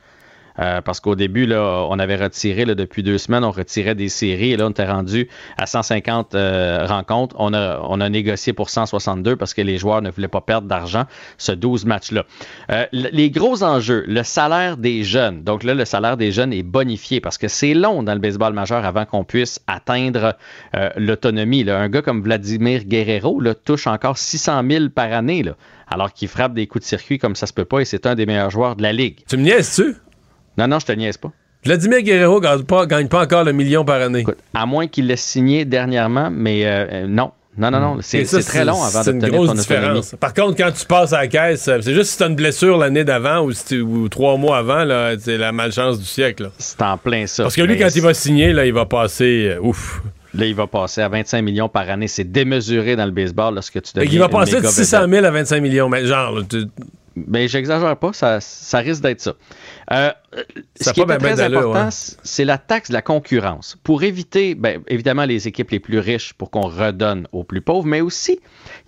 Euh, 0.58 0.80
parce 0.80 1.00
qu'au 1.00 1.14
début, 1.14 1.46
là, 1.46 1.86
on 1.88 1.98
avait 1.98 2.16
retiré, 2.16 2.64
là, 2.64 2.74
depuis 2.74 3.02
deux 3.02 3.18
semaines, 3.18 3.44
on 3.44 3.50
retirait 3.50 3.94
des 3.94 4.08
séries. 4.08 4.52
Et 4.52 4.56
là, 4.56 4.66
on 4.66 4.70
était 4.70 4.86
rendu 4.86 5.28
à 5.56 5.66
150 5.66 6.34
euh, 6.34 6.86
rencontres. 6.86 7.36
On 7.38 7.52
a, 7.54 7.80
on 7.82 8.00
a 8.00 8.08
négocié 8.08 8.52
pour 8.52 8.70
162 8.70 9.36
parce 9.36 9.54
que 9.54 9.62
les 9.62 9.78
joueurs 9.78 10.02
ne 10.02 10.10
voulaient 10.10 10.28
pas 10.28 10.40
perdre 10.40 10.68
d'argent, 10.68 11.04
ce 11.38 11.52
12 11.52 11.84
matchs-là. 11.86 12.24
Euh, 12.70 12.86
les 12.92 13.30
gros 13.30 13.62
enjeux, 13.62 14.04
le 14.06 14.22
salaire 14.22 14.76
des 14.76 15.04
jeunes. 15.04 15.42
Donc 15.42 15.62
là, 15.62 15.74
le 15.74 15.84
salaire 15.84 16.16
des 16.16 16.32
jeunes 16.32 16.52
est 16.52 16.62
bonifié 16.62 17.20
parce 17.20 17.38
que 17.38 17.48
c'est 17.48 17.74
long 17.74 18.02
dans 18.02 18.14
le 18.14 18.20
baseball 18.20 18.52
majeur 18.52 18.84
avant 18.84 19.04
qu'on 19.04 19.24
puisse 19.24 19.60
atteindre 19.66 20.36
l'autonomie. 20.96 21.68
Un 21.68 21.88
gars 21.88 22.02
comme 22.02 22.22
Vladimir 22.22 22.84
Guerrero 22.84 23.40
là, 23.40 23.54
touche 23.54 23.86
encore 23.86 24.18
600 24.18 24.62
000 24.68 24.88
par 24.90 25.12
année. 25.12 25.42
Là, 25.42 25.52
alors 25.86 26.12
qu'il 26.12 26.28
frappe 26.28 26.54
des 26.54 26.66
coups 26.66 26.84
de 26.84 26.88
circuit 26.88 27.18
comme 27.18 27.36
ça 27.36 27.46
se 27.46 27.52
peut 27.52 27.64
pas 27.64 27.80
et 27.80 27.84
c'est 27.84 28.06
un 28.06 28.14
des 28.14 28.26
meilleurs 28.26 28.50
joueurs 28.50 28.76
de 28.76 28.82
la 28.82 28.92
ligue. 28.92 29.20
Tu 29.28 29.36
me 29.36 29.42
niaises-tu? 29.42 29.96
Non, 30.58 30.68
non, 30.68 30.78
je 30.78 30.86
te 30.86 30.92
niaise 30.92 31.16
pas. 31.16 31.32
Vladimir 31.64 32.02
Guerrero 32.02 32.40
gagne 32.40 32.62
pas, 32.62 32.86
gagne 32.86 33.08
pas 33.08 33.22
encore 33.22 33.44
le 33.44 33.52
million 33.52 33.84
par 33.84 34.00
année. 34.00 34.24
à 34.54 34.66
moins 34.66 34.86
qu'il 34.86 35.08
l'ait 35.08 35.16
signé 35.16 35.64
dernièrement, 35.64 36.30
mais 36.30 36.64
euh, 36.64 36.86
euh, 36.92 37.06
non. 37.08 37.32
Non, 37.58 37.70
non, 37.70 37.80
non. 37.80 37.98
C'est 38.02 38.24
très 38.24 38.64
long 38.64 38.82
avant 38.82 39.02
d'obtenir 39.02 39.46
ton 39.46 39.54
différence. 39.54 40.14
Par 40.20 40.34
contre, 40.34 40.56
quand 40.56 40.70
tu 40.72 40.84
passes 40.84 41.12
à 41.12 41.22
la 41.22 41.26
caisse, 41.26 41.62
c'est 41.62 41.94
juste 41.94 42.10
si 42.10 42.18
tu 42.18 42.22
as 42.22 42.26
une 42.26 42.36
blessure 42.36 42.76
l'année 42.76 43.02
d'avant 43.02 43.46
ou, 43.46 44.08
trois 44.08 44.36
mois 44.36 44.58
avant, 44.58 44.84
c'est 45.18 45.38
la 45.38 45.52
malchance 45.52 45.98
du 45.98 46.04
siècle. 46.04 46.50
C'est 46.58 46.82
en 46.82 46.98
plein 46.98 47.26
ça. 47.26 47.44
Parce 47.44 47.56
que 47.56 47.62
lui, 47.62 47.78
quand 47.78 47.88
il 47.94 48.02
va 48.02 48.14
signer, 48.14 48.52
là, 48.52 48.66
il 48.66 48.74
va 48.74 48.84
passer. 48.84 49.54
Euh, 49.56 49.60
ouf. 49.60 50.02
Là, 50.34 50.44
il 50.44 50.54
va 50.54 50.66
passer 50.66 51.00
à 51.00 51.08
25 51.08 51.40
millions 51.40 51.70
par 51.70 51.88
année. 51.88 52.08
C'est 52.08 52.30
démesuré 52.30 52.94
dans 52.94 53.06
le 53.06 53.10
baseball 53.10 53.54
lorsque 53.54 53.80
tu 53.80 53.92
deviens. 53.94 54.10
il 54.12 54.18
va 54.18 54.28
passer 54.28 54.60
de 54.60 54.66
600 54.66 55.08
000 55.08 55.24
à 55.24 55.30
25 55.30 55.62
millions. 55.62 55.88
Mais 55.88 56.04
genre, 56.04 56.42
tu, 56.46 56.66
Mais 57.16 57.48
j'exagère 57.48 57.96
pas, 57.96 58.12
ça, 58.12 58.40
ça 58.40 58.78
risque 58.78 59.02
d'être 59.02 59.22
ça. 59.22 59.34
Euh, 59.90 60.12
ce 60.78 60.90
qui 60.90 61.00
est 61.00 61.06
très 61.06 61.40
important, 61.40 61.88
c'est 61.90 62.44
la 62.44 62.58
taxe 62.58 62.90
de 62.90 62.94
la 62.94 63.00
concurrence. 63.00 63.78
Pour 63.82 64.02
éviter, 64.02 64.54
bien, 64.54 64.82
évidemment, 64.86 65.24
les 65.24 65.48
équipes 65.48 65.70
les 65.70 65.80
plus 65.80 65.98
riches 65.98 66.34
pour 66.34 66.50
qu'on 66.50 66.68
redonne 66.68 67.26
aux 67.32 67.42
plus 67.42 67.62
pauvres, 67.62 67.86
mais 67.86 68.02
aussi, 68.02 68.38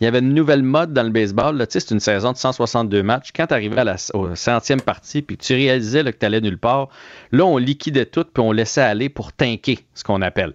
il 0.00 0.04
y 0.04 0.06
avait 0.06 0.18
une 0.18 0.34
nouvelle 0.34 0.62
mode 0.62 0.92
dans 0.92 1.04
le 1.04 1.10
baseball. 1.10 1.64
C'est 1.70 1.90
une 1.90 2.00
saison 2.00 2.32
de 2.32 2.36
162 2.36 3.02
matchs. 3.02 3.30
Quand 3.34 3.46
tu 3.46 3.54
arrivais 3.54 3.80
à 3.80 3.84
la 3.84 3.96
centième 4.34 4.82
partie 4.82 5.22
puis 5.22 5.38
tu 5.38 5.54
réalisais 5.54 6.04
que 6.04 6.10
tu 6.10 6.26
allais 6.26 6.42
nulle 6.42 6.58
part, 6.58 6.88
là, 7.32 7.46
on 7.46 7.56
liquidait 7.56 8.06
tout 8.06 8.24
puis 8.24 8.42
on 8.42 8.52
laissait 8.52 8.82
aller 8.82 9.08
pour 9.08 9.32
tanker, 9.32 9.78
ce 9.94 10.04
qu'on 10.04 10.20
appelle. 10.20 10.52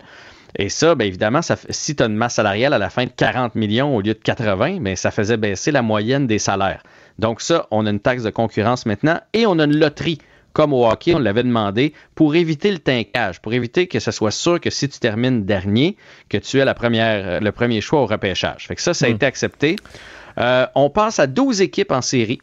Et 0.56 0.70
ça, 0.70 0.94
bien 0.94 1.08
évidemment, 1.08 1.42
ça, 1.42 1.56
si 1.70 1.96
tu 1.96 2.04
as 2.04 2.06
une 2.06 2.16
masse 2.16 2.36
salariale 2.36 2.74
à 2.74 2.78
la 2.78 2.92
fin 2.92 3.06
de 3.06 3.10
40 3.10 3.56
millions 3.56 3.96
au 3.96 4.02
lieu 4.02 4.14
de 4.14 4.20
80, 4.20 4.78
mais 4.80 4.96
ça 4.96 5.10
faisait 5.10 5.38
baisser 5.38 5.72
la 5.72 5.82
moyenne 5.82 6.28
des 6.28 6.38
salaires. 6.38 6.84
Donc 7.20 7.42
ça, 7.42 7.68
on 7.72 7.86
a 7.86 7.90
une 7.90 8.00
taxe 8.00 8.24
de 8.24 8.30
concurrence 8.30 8.86
maintenant 8.86 9.20
et 9.34 9.46
on 9.46 9.60
a 9.60 9.66
une 9.66 9.78
loterie. 9.78 10.20
Comme 10.54 10.72
au 10.72 10.86
hockey, 10.86 11.16
on 11.16 11.20
l'avait 11.20 11.42
demandé 11.42 11.94
pour 12.14 12.36
éviter 12.36 12.72
le 12.72 12.78
tinkage, 12.78 13.42
pour 13.42 13.54
éviter 13.54 13.88
que 13.88 14.00
ce 14.00 14.12
soit 14.12 14.30
sûr 14.30 14.62
que 14.62 14.70
si 14.70 14.88
tu 14.88 15.00
termines 15.00 15.46
dernier, 15.46 15.98
que 16.30 16.38
tu 16.38 16.60
aies 16.60 16.66
la 16.66 16.76
première, 16.76 17.42
le 17.42 17.52
premier 17.52 17.82
choix 17.82 18.02
au 18.02 18.06
repêchage. 18.06 18.68
Fait 18.68 18.76
que 18.76 18.82
ça, 18.82 18.94
ça 18.94 19.08
a 19.08 19.10
hmm. 19.10 19.16
été 19.16 19.26
accepté. 19.26 19.76
Euh, 20.38 20.68
on 20.76 20.92
passe 20.92 21.18
à 21.18 21.26
12 21.26 21.62
équipes 21.62 21.92
en 21.92 22.02
série. 22.02 22.40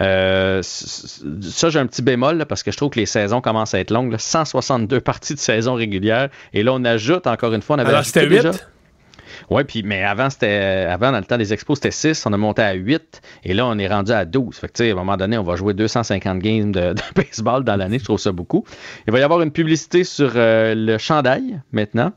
Euh, 0.00 0.60
ça, 0.62 1.70
j'ai 1.70 1.78
un 1.80 1.86
petit 1.86 2.02
bémol 2.02 2.46
parce 2.46 2.62
que 2.62 2.70
je 2.70 2.76
trouve 2.76 2.90
que 2.90 3.00
les 3.00 3.06
saisons 3.06 3.40
commencent 3.40 3.74
à 3.74 3.80
être 3.80 3.90
longues. 3.90 4.16
162 4.16 5.00
parties 5.00 5.34
de 5.34 5.40
saison 5.40 5.74
régulière. 5.74 6.28
Et 6.52 6.62
là, 6.62 6.72
on 6.74 6.84
ajoute 6.84 7.26
encore 7.26 7.54
une 7.54 7.62
fois. 7.62 7.76
On 7.76 7.80
avait 7.80 7.90
Alors, 7.90 8.04
c'était 8.04 8.26
8? 8.26 8.68
Oui, 9.50 9.64
puis 9.64 9.82
mais 9.82 10.04
avant, 10.04 10.30
c'était 10.30 10.86
avant, 10.88 11.12
dans 11.12 11.18
le 11.18 11.24
temps 11.24 11.38
des 11.38 11.52
expos, 11.52 11.78
c'était 11.78 11.90
6, 11.90 12.26
on 12.26 12.32
a 12.32 12.36
monté 12.36 12.62
à 12.62 12.72
8, 12.72 13.20
et 13.44 13.54
là, 13.54 13.66
on 13.66 13.78
est 13.78 13.88
rendu 13.88 14.12
à 14.12 14.24
12. 14.24 14.56
Fait 14.56 14.68
que, 14.68 14.72
tu 14.72 14.84
sais, 14.84 14.90
à 14.90 14.92
un 14.92 14.96
moment 14.96 15.16
donné, 15.16 15.38
on 15.38 15.42
va 15.42 15.56
jouer 15.56 15.74
250 15.74 16.38
games 16.38 16.72
de, 16.72 16.94
baseball 17.16 17.64
dans 17.64 17.76
l'année, 17.76 17.98
je 17.98 18.04
trouve 18.04 18.18
ça 18.18 18.32
beaucoup. 18.32 18.64
Il 19.06 19.12
va 19.12 19.20
y 19.20 19.22
avoir 19.22 19.40
une 19.40 19.52
publicité 19.52 20.04
sur 20.04 20.32
euh, 20.36 20.74
le 20.74 20.98
chandail 20.98 21.60
maintenant. 21.72 22.12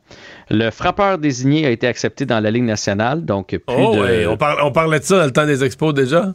Le 0.49 0.69
frappeur 0.71 1.17
désigné 1.17 1.65
a 1.65 1.69
été 1.69 1.87
accepté 1.87 2.25
dans 2.25 2.39
la 2.39 2.51
Ligue 2.51 2.63
nationale, 2.63 3.23
donc 3.23 3.47
plus 3.47 3.61
oh, 3.67 3.95
de... 3.95 4.27
on, 4.27 4.37
on 4.65 4.71
parlait 4.71 4.99
de 4.99 5.05
ça 5.05 5.19
dans 5.19 5.25
le 5.25 5.31
temps 5.31 5.45
des 5.45 5.63
expos 5.63 5.93
déjà? 5.93 6.33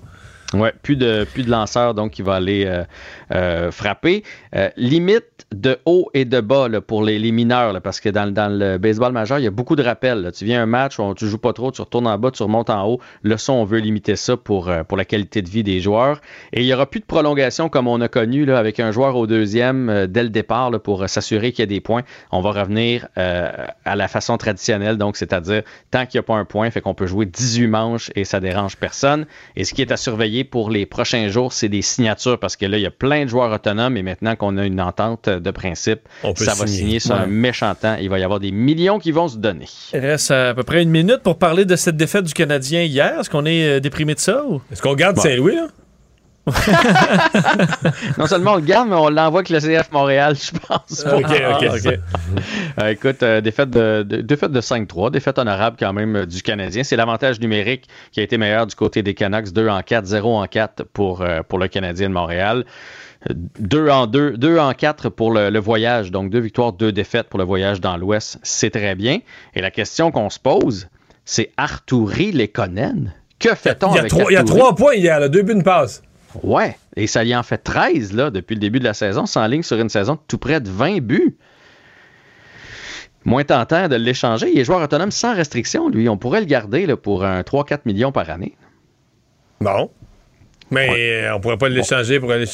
Oui, 0.55 0.69
plus 0.83 0.97
de, 0.97 1.25
plus 1.25 1.43
de 1.43 1.51
lanceurs 1.51 1.95
donc 1.95 2.13
qui 2.13 2.23
va 2.23 2.35
aller 2.35 2.65
euh, 2.67 2.85
euh, 3.33 3.71
frapper. 3.73 4.23
Euh, 4.55 4.71
limite 4.77 5.25
de 5.53 5.79
haut 5.87 6.09
et 6.15 6.25
de 6.25 6.41
bas 6.41 6.69
pour 6.87 7.03
les, 7.03 7.19
mineurs, 7.33 7.81
parce 7.83 8.01
que 8.01 8.09
dans, 8.09 8.27
le 8.27 8.79
baseball 8.79 9.13
majeur, 9.13 9.39
il 9.39 9.45
y 9.45 9.49
a 9.49 9.51
beaucoup 9.51 9.77
de 9.77 9.83
rappels. 9.83 10.31
Tu 10.35 10.45
viens 10.45 10.63
un 10.63 10.67
match 10.67 10.99
où 10.99 11.15
tu 11.15 11.27
joues 11.27 11.39
pas 11.39 11.53
trop, 11.53 11.73
tu 11.73 11.81
retournes 11.81 12.07
en 12.07 12.19
bas, 12.19 12.31
tu 12.31 12.43
remontes 12.43 12.71
en 12.71 12.87
haut. 12.87 13.01
Le 13.23 13.37
son, 13.37 13.55
on 13.55 13.65
veut 13.65 13.79
limiter 13.79 14.17
ça 14.17 14.37
pour, 14.37 14.69
la 14.69 15.05
qualité 15.05 15.43
de 15.43 15.49
vie 15.49 15.63
des 15.63 15.81
joueurs. 15.81 16.21
Et 16.53 16.63
il 16.63 16.67
n'y 16.67 16.73
aura 16.73 16.87
plus 16.87 17.01
de 17.01 17.07
prolongation 17.07 17.69
comme 17.69 17.89
on 17.89 18.01
a 18.01 18.09
connu 18.09 18.51
avec 18.53 18.81
un 18.81 18.93
joueur 18.93 19.17
au 19.17 19.27
deuxième 19.27 20.07
dès 20.09 20.23
le 20.23 20.31
départ 20.31 20.71
pour 20.81 21.09
s'assurer 21.09 21.53
qu'il 21.53 21.63
y 21.63 21.65
a 21.65 21.67
des 21.67 21.81
points. 21.81 22.03
On 22.33 22.41
va 22.41 22.53
revenir 22.53 23.09
à 23.17 23.97
la 23.97 24.09
façon 24.09 24.37
traditionnelle, 24.37 24.97
donc 24.97 25.17
c'est-à-dire 25.17 25.63
tant 25.91 26.07
qu'il 26.07 26.19
n'y 26.19 26.21
a 26.21 26.27
pas 26.27 26.37
un 26.37 26.45
point, 26.45 26.71
fait 26.71 26.81
qu'on 26.81 26.95
peut 26.95 27.07
jouer 27.07 27.27
18 27.27 27.67
manches 27.67 28.11
et 28.15 28.25
ça 28.25 28.41
dérange 28.41 28.77
personne. 28.77 29.27
Et 29.55 29.65
ce 29.65 29.75
qui 29.75 29.83
est 29.83 29.93
à 29.93 29.97
surveiller 29.97 30.36
pour 30.45 30.71
les 30.71 30.87
prochains 30.87 31.29
jours, 31.29 31.53
c'est 31.53 31.69
des 31.69 31.83
signatures 31.83 32.39
parce 32.39 32.57
que 32.57 32.67
là, 32.67 32.79
il 32.79 32.83
y 32.83 32.87
a 32.87 32.91
plein 32.91 33.25
de 33.25 33.29
joueurs 33.29 33.53
autonomes 33.53 33.97
et 33.97 34.03
maintenant 34.03 34.37
qu'on 34.37 34.57
a 34.57 34.65
une 34.65 34.81
entente 34.81 35.29
de 35.29 35.51
principe, 35.51 36.01
ça 36.37 36.55
va 36.55 36.67
signer 36.67 37.01
sur 37.01 37.15
un 37.15 37.27
méchant 37.27 37.75
temps. 37.75 37.97
Il 38.01 38.09
va 38.09 38.19
y 38.19 38.25
avoir 38.25 38.41
des 38.41 38.53
millions 38.53 38.99
qui 38.99 39.13
vont 39.13 39.29
se 39.29 39.37
donner. 39.37 39.67
Il 39.93 40.01
reste 40.01 40.31
à 40.31 40.55
peu 40.55 40.63
près 40.63 40.83
une 40.83 40.91
minute 40.91 41.21
pour 41.23 41.39
parler 41.39 41.65
de 41.65 41.77
cette 41.77 41.97
défaite 41.97 42.25
du 42.25 42.35
Canadien 42.35 42.83
hier. 42.83 43.21
Est-ce 43.21 43.31
qu'on 43.31 43.47
est 43.47 43.77
euh, 43.77 43.81
déprimé 43.81 44.15
de 44.15 44.21
ça? 44.21 44.45
Est-ce 44.71 44.83
qu'on 44.83 44.95
garde 44.95 45.19
Saint-Louis, 45.19 45.57
là? 45.57 45.69
Non 48.19 48.27
seulement 48.27 48.53
on 48.53 48.57
le 48.57 48.63
garde, 48.63 48.89
mais 48.89 48.95
on 48.95 49.09
l'envoie 49.09 49.41
avec 49.41 49.51
le 49.51 49.59
CF 49.59 49.91
Montréal, 49.91 50.37
je 50.37 50.53
pense. 50.59 51.05
OK, 51.05 51.25
OK, 51.25 51.69
OK. 51.75 51.99
Euh, 52.81 52.89
écoute, 52.89 53.23
euh, 53.23 53.41
défaite 53.41 53.71
de, 53.71 54.05
de, 54.07 54.21
défaite 54.21 54.53
de 54.53 54.61
5-3, 54.61 55.11
défaite 55.11 55.39
honorable 55.39 55.77
quand 55.79 55.93
même 55.93 56.17
euh, 56.17 56.27
du 56.27 56.43
Canadien. 56.43 56.85
C'est 56.85 56.97
l'avantage 56.97 57.41
numérique 57.41 57.89
qui 58.13 58.21
a 58.21 58.23
été 58.23 58.39
meilleur 58.39 58.67
du 58.67 58.77
côté 58.77 59.03
des 59.03 59.15
Canucks. 59.15 59.53
2 59.53 59.69
en 59.69 59.83
4, 59.83 60.05
0 60.05 60.37
en 60.37 60.47
4 60.47 60.85
pour, 60.85 61.25
pour 61.49 61.59
le 61.59 61.69
Canadien 61.69 62.09
de 62.09 62.15
Montréal. 62.15 62.65
2 63.35 63.89
en 63.89 64.07
2, 64.07 64.37
2 64.37 64.59
en 64.59 64.73
4 64.73 65.09
pour 65.09 65.33
le, 65.33 65.59
voyage. 65.59 66.11
Donc, 66.11 66.31
deux 66.31 66.41
victoires, 66.41 66.73
deux 66.73 66.93
défaites 66.93 67.29
pour 67.29 67.39
le 67.39 67.45
voyage 67.45 67.81
dans 67.81 67.97
l'Ouest. 67.97 68.39
C'est 68.43 68.71
très 68.71 68.95
bien. 68.95 69.19
Et 69.55 69.61
la 69.61 69.71
question 69.71 70.13
qu'on 70.13 70.31
se 70.31 70.39
pose, 70.39 70.89
c'est 71.25 71.51
Arturi 71.57 72.33
Lekonen? 72.33 73.13
Que 73.39 73.55
fait-on 73.55 73.93
avec 73.93 74.13
Il 74.13 74.33
y 74.33 74.37
a 74.37 74.45
trois 74.45 74.75
points 74.75 74.95
hier, 74.95 75.21
là, 75.21 75.29
deux 75.29 75.43
buts, 75.43 75.55
de 75.55 75.63
passe. 75.63 76.03
Ouais, 76.43 76.77
et 76.97 77.07
ça 77.07 77.25
y 77.25 77.35
en 77.35 77.43
fait 77.43 77.59
13 77.59 78.13
là, 78.13 78.31
depuis 78.31 78.55
le 78.55 78.61
début 78.61 78.79
de 78.79 78.85
la 78.85 78.95
saison, 78.95 79.27
sans 79.27 79.47
ligne 79.47 79.63
sur 79.63 79.79
une 79.79 79.89
saison 79.89 80.19
tout 80.29 80.39
près 80.39 80.61
de 80.61 80.69
20 80.69 81.01
buts. 81.01 81.37
Moins 83.25 83.45
tentant 83.45 83.89
de 83.89 83.97
l'échanger. 83.97 84.51
Il 84.53 84.59
est 84.59 84.65
joueur 84.65 84.81
autonome 84.81 85.11
sans 85.11 85.35
restriction, 85.35 85.89
lui. 85.89 86.09
On 86.09 86.17
pourrait 86.17 86.41
le 86.41 86.47
garder 86.47 86.87
là, 86.87 86.97
pour 86.97 87.25
un 87.25 87.41
3-4 87.41 87.81
millions 87.85 88.13
par 88.13 88.31
année. 88.31 88.55
Bon. 89.61 89.91
Mais 90.71 91.29
on 91.33 91.41
pourrait 91.41 91.59
pas 91.59 91.69
l'échanger 91.69 92.21
pour 92.21 92.31
aller. 92.31 92.47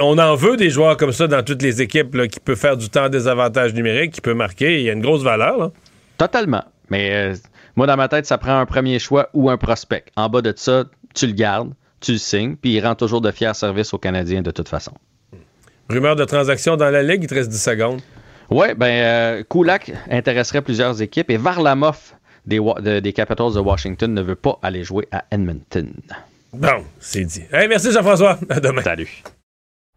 on 0.00 0.18
en 0.18 0.34
veut 0.34 0.56
des 0.56 0.70
joueurs 0.70 0.96
comme 0.98 1.12
ça 1.12 1.28
dans 1.28 1.42
toutes 1.42 1.62
les 1.62 1.80
équipes 1.80 2.28
qui 2.28 2.40
peuvent 2.40 2.58
faire 2.58 2.76
du 2.76 2.90
temps 2.90 3.08
des 3.08 3.26
avantages 3.26 3.72
numériques, 3.72 4.12
qui 4.12 4.20
peut 4.20 4.34
marquer. 4.34 4.80
Il 4.80 4.84
y 4.84 4.90
a 4.90 4.92
une 4.92 5.02
grosse 5.02 5.22
valeur. 5.22 5.56
Là. 5.56 5.70
Totalement. 6.18 6.64
Mais 6.90 7.10
euh, 7.12 7.34
moi, 7.76 7.86
dans 7.86 7.96
ma 7.96 8.08
tête, 8.08 8.26
ça 8.26 8.36
prend 8.36 8.58
un 8.58 8.66
premier 8.66 8.98
choix 8.98 9.30
ou 9.32 9.48
un 9.48 9.56
prospect. 9.56 10.04
En 10.16 10.28
bas 10.28 10.42
de 10.42 10.52
ça, 10.54 10.84
tu 11.14 11.26
le 11.26 11.32
gardes 11.32 11.72
tu 12.02 12.12
le 12.12 12.18
signes, 12.18 12.56
puis 12.56 12.74
il 12.74 12.86
rend 12.86 12.94
toujours 12.94 13.20
de 13.20 13.30
fiers 13.30 13.54
services 13.54 13.94
aux 13.94 13.98
Canadiens 13.98 14.42
de 14.42 14.50
toute 14.50 14.68
façon. 14.68 14.92
Rumeur 15.88 16.16
de 16.16 16.24
transaction 16.24 16.76
dans 16.76 16.90
la 16.90 17.02
Ligue, 17.02 17.24
il 17.24 17.28
te 17.28 17.34
reste 17.34 17.50
10 17.50 17.62
secondes. 17.62 18.00
Oui, 18.50 18.68
ben 18.76 18.86
euh, 18.86 19.42
Kulak 19.48 19.92
intéresserait 20.10 20.62
plusieurs 20.62 21.00
équipes 21.00 21.30
et 21.30 21.36
Varlamov 21.36 22.14
des, 22.46 22.60
des 23.00 23.12
Capitals 23.12 23.54
de 23.54 23.60
Washington 23.60 24.12
ne 24.12 24.22
veut 24.22 24.34
pas 24.34 24.58
aller 24.62 24.84
jouer 24.84 25.08
à 25.10 25.24
Edmonton. 25.30 25.92
Bon, 26.52 26.84
c'est 27.00 27.24
dit. 27.24 27.44
merci 27.52 27.92
Jean-François. 27.92 28.38
À 28.50 28.60
demain. 28.60 28.82
Salut. 28.82 29.22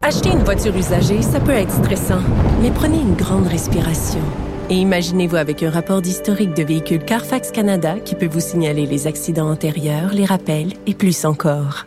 Acheter 0.02 0.30
une 0.30 0.44
voiture 0.44 0.76
usagée, 0.76 1.22
ça 1.22 1.40
peut 1.40 1.52
être 1.52 1.72
stressant, 1.72 2.20
mais 2.60 2.70
prenez 2.70 2.98
une 2.98 3.14
grande 3.14 3.46
respiration. 3.46 4.20
Et 4.68 4.74
imaginez-vous 4.74 5.36
avec 5.36 5.62
un 5.62 5.70
rapport 5.70 6.02
d'historique 6.02 6.54
de 6.54 6.64
véhicule 6.64 7.04
Carfax 7.04 7.50
Canada 7.50 7.98
qui 8.04 8.14
peut 8.14 8.26
vous 8.26 8.40
signaler 8.40 8.84
les 8.84 9.06
accidents 9.06 9.50
antérieurs, 9.50 10.12
les 10.12 10.24
rappels 10.24 10.72
et 10.86 10.94
plus 10.94 11.24
encore. 11.24 11.86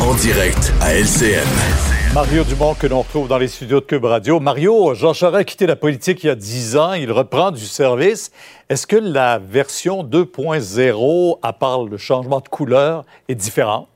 En 0.00 0.14
direct 0.14 0.72
à 0.80 0.94
LCN. 0.94 1.42
Mario 2.14 2.44
Dumont 2.44 2.74
que 2.74 2.86
l'on 2.86 3.00
retrouve 3.02 3.26
dans 3.26 3.36
les 3.36 3.48
studios 3.48 3.80
de 3.80 3.84
Cube 3.84 4.04
Radio. 4.04 4.38
Mario, 4.38 4.94
Jean 4.94 5.12
Charest 5.12 5.40
a 5.40 5.44
quitté 5.44 5.66
la 5.66 5.74
politique 5.74 6.22
il 6.22 6.28
y 6.28 6.30
a 6.30 6.36
10 6.36 6.76
ans. 6.76 6.92
Il 6.92 7.10
reprend 7.10 7.50
du 7.50 7.64
service. 7.64 8.30
Est-ce 8.68 8.86
que 8.86 8.94
la 8.94 9.38
version 9.38 10.04
2.0, 10.04 11.38
à 11.42 11.52
part 11.52 11.82
le 11.82 11.96
changement 11.96 12.38
de 12.38 12.48
couleur, 12.48 13.04
est 13.28 13.34
différente? 13.34 13.88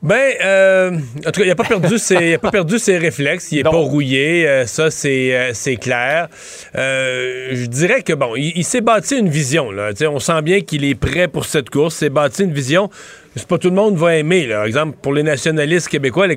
Ben, 0.00 0.34
euh, 0.44 0.92
en 1.26 1.30
tout 1.32 1.40
cas, 1.40 1.44
il 1.44 1.48
n'a 1.48 1.56
pas 1.56 1.64
perdu 1.64 1.98
ses, 1.98 2.34
a 2.34 2.38
pas 2.38 2.52
perdu 2.52 2.78
ses 2.78 2.98
réflexes. 2.98 3.50
Il 3.50 3.58
est 3.58 3.64
pas 3.64 3.70
rouillé. 3.70 4.48
Euh, 4.48 4.66
ça, 4.66 4.90
c'est, 4.90 5.34
euh, 5.34 5.50
c'est 5.54 5.76
clair. 5.76 6.28
je 6.74 7.66
dirais 7.66 8.02
que 8.02 8.12
bon, 8.12 8.36
il, 8.36 8.64
s'est 8.64 8.80
bâti 8.80 9.16
une 9.16 9.28
vision. 9.28 9.72
Là. 9.72 9.90
on 10.08 10.20
sent 10.20 10.42
bien 10.42 10.60
qu'il 10.60 10.84
est 10.84 10.94
prêt 10.94 11.26
pour 11.26 11.46
cette 11.46 11.70
course. 11.70 11.96
Il 11.96 11.98
s'est 11.98 12.10
bâti 12.10 12.44
une 12.44 12.52
vision 12.52 12.90
c'est 13.38 13.48
pas 13.48 13.58
tout 13.58 13.68
le 13.68 13.74
monde 13.74 13.96
va 13.96 14.16
aimer. 14.16 14.48
Par 14.48 14.64
exemple, 14.64 14.98
pour 15.00 15.14
les 15.14 15.22
nationalistes 15.22 15.88
québécois, 15.88 16.26
les, 16.26 16.36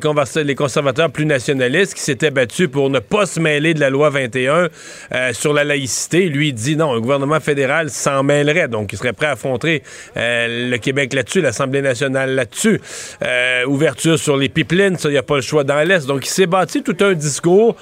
conservateurs 0.56 1.12
plus 1.12 1.26
nationalistes 1.26 1.96
qui 1.96 2.02
s'étaient 2.02 2.32
battus 2.32 2.68
pour 2.68 2.90
ne 2.90 3.00
pas 3.00 3.26
se 3.26 3.40
mêler 3.40 3.74
de 3.74 3.80
la 3.80 3.90
loi 3.90 4.10
21 4.10 4.70
euh, 5.12 5.34
sur 5.34 5.54
la 5.54 5.64
laïcité, 5.64 6.30
lui 6.30 6.54
dit 6.54 6.76
non, 6.76 6.94
un 6.94 7.00
gouvernement 7.00 7.40
fédéral 7.40 7.90
s'en 7.90 8.24
mêlerait, 8.24 8.68
donc 8.68 8.94
il 8.94 8.98
serait 8.98 9.14
prêt 9.14 9.28
à 9.28 9.32
affronter 9.32 9.84
euh, 10.18 10.70
le 10.70 10.78
Québec 10.78 11.14
là-dessus, 11.14 11.42
l'Assemblée 11.42 11.82
nationale 11.82 12.36
là-dessus. 12.36 12.80
Euh, 13.24 13.66
ouverture 13.66 14.20
sur 14.20 14.38
les 14.38 14.50
pipelines, 14.50 14.98
ça, 14.98 15.10
il 15.10 15.14
n'y 15.14 15.18
a 15.18 15.24
pas 15.24 15.36
le 15.36 15.42
choix 15.42 15.64
dans 15.64 15.82
l'Est. 15.82 16.06
Donc 16.06 16.26
il 16.26 16.30
s'est 16.30 16.48
bâti 16.48 16.84
tout 16.84 16.98
un 17.02 17.14
discours 17.14 17.76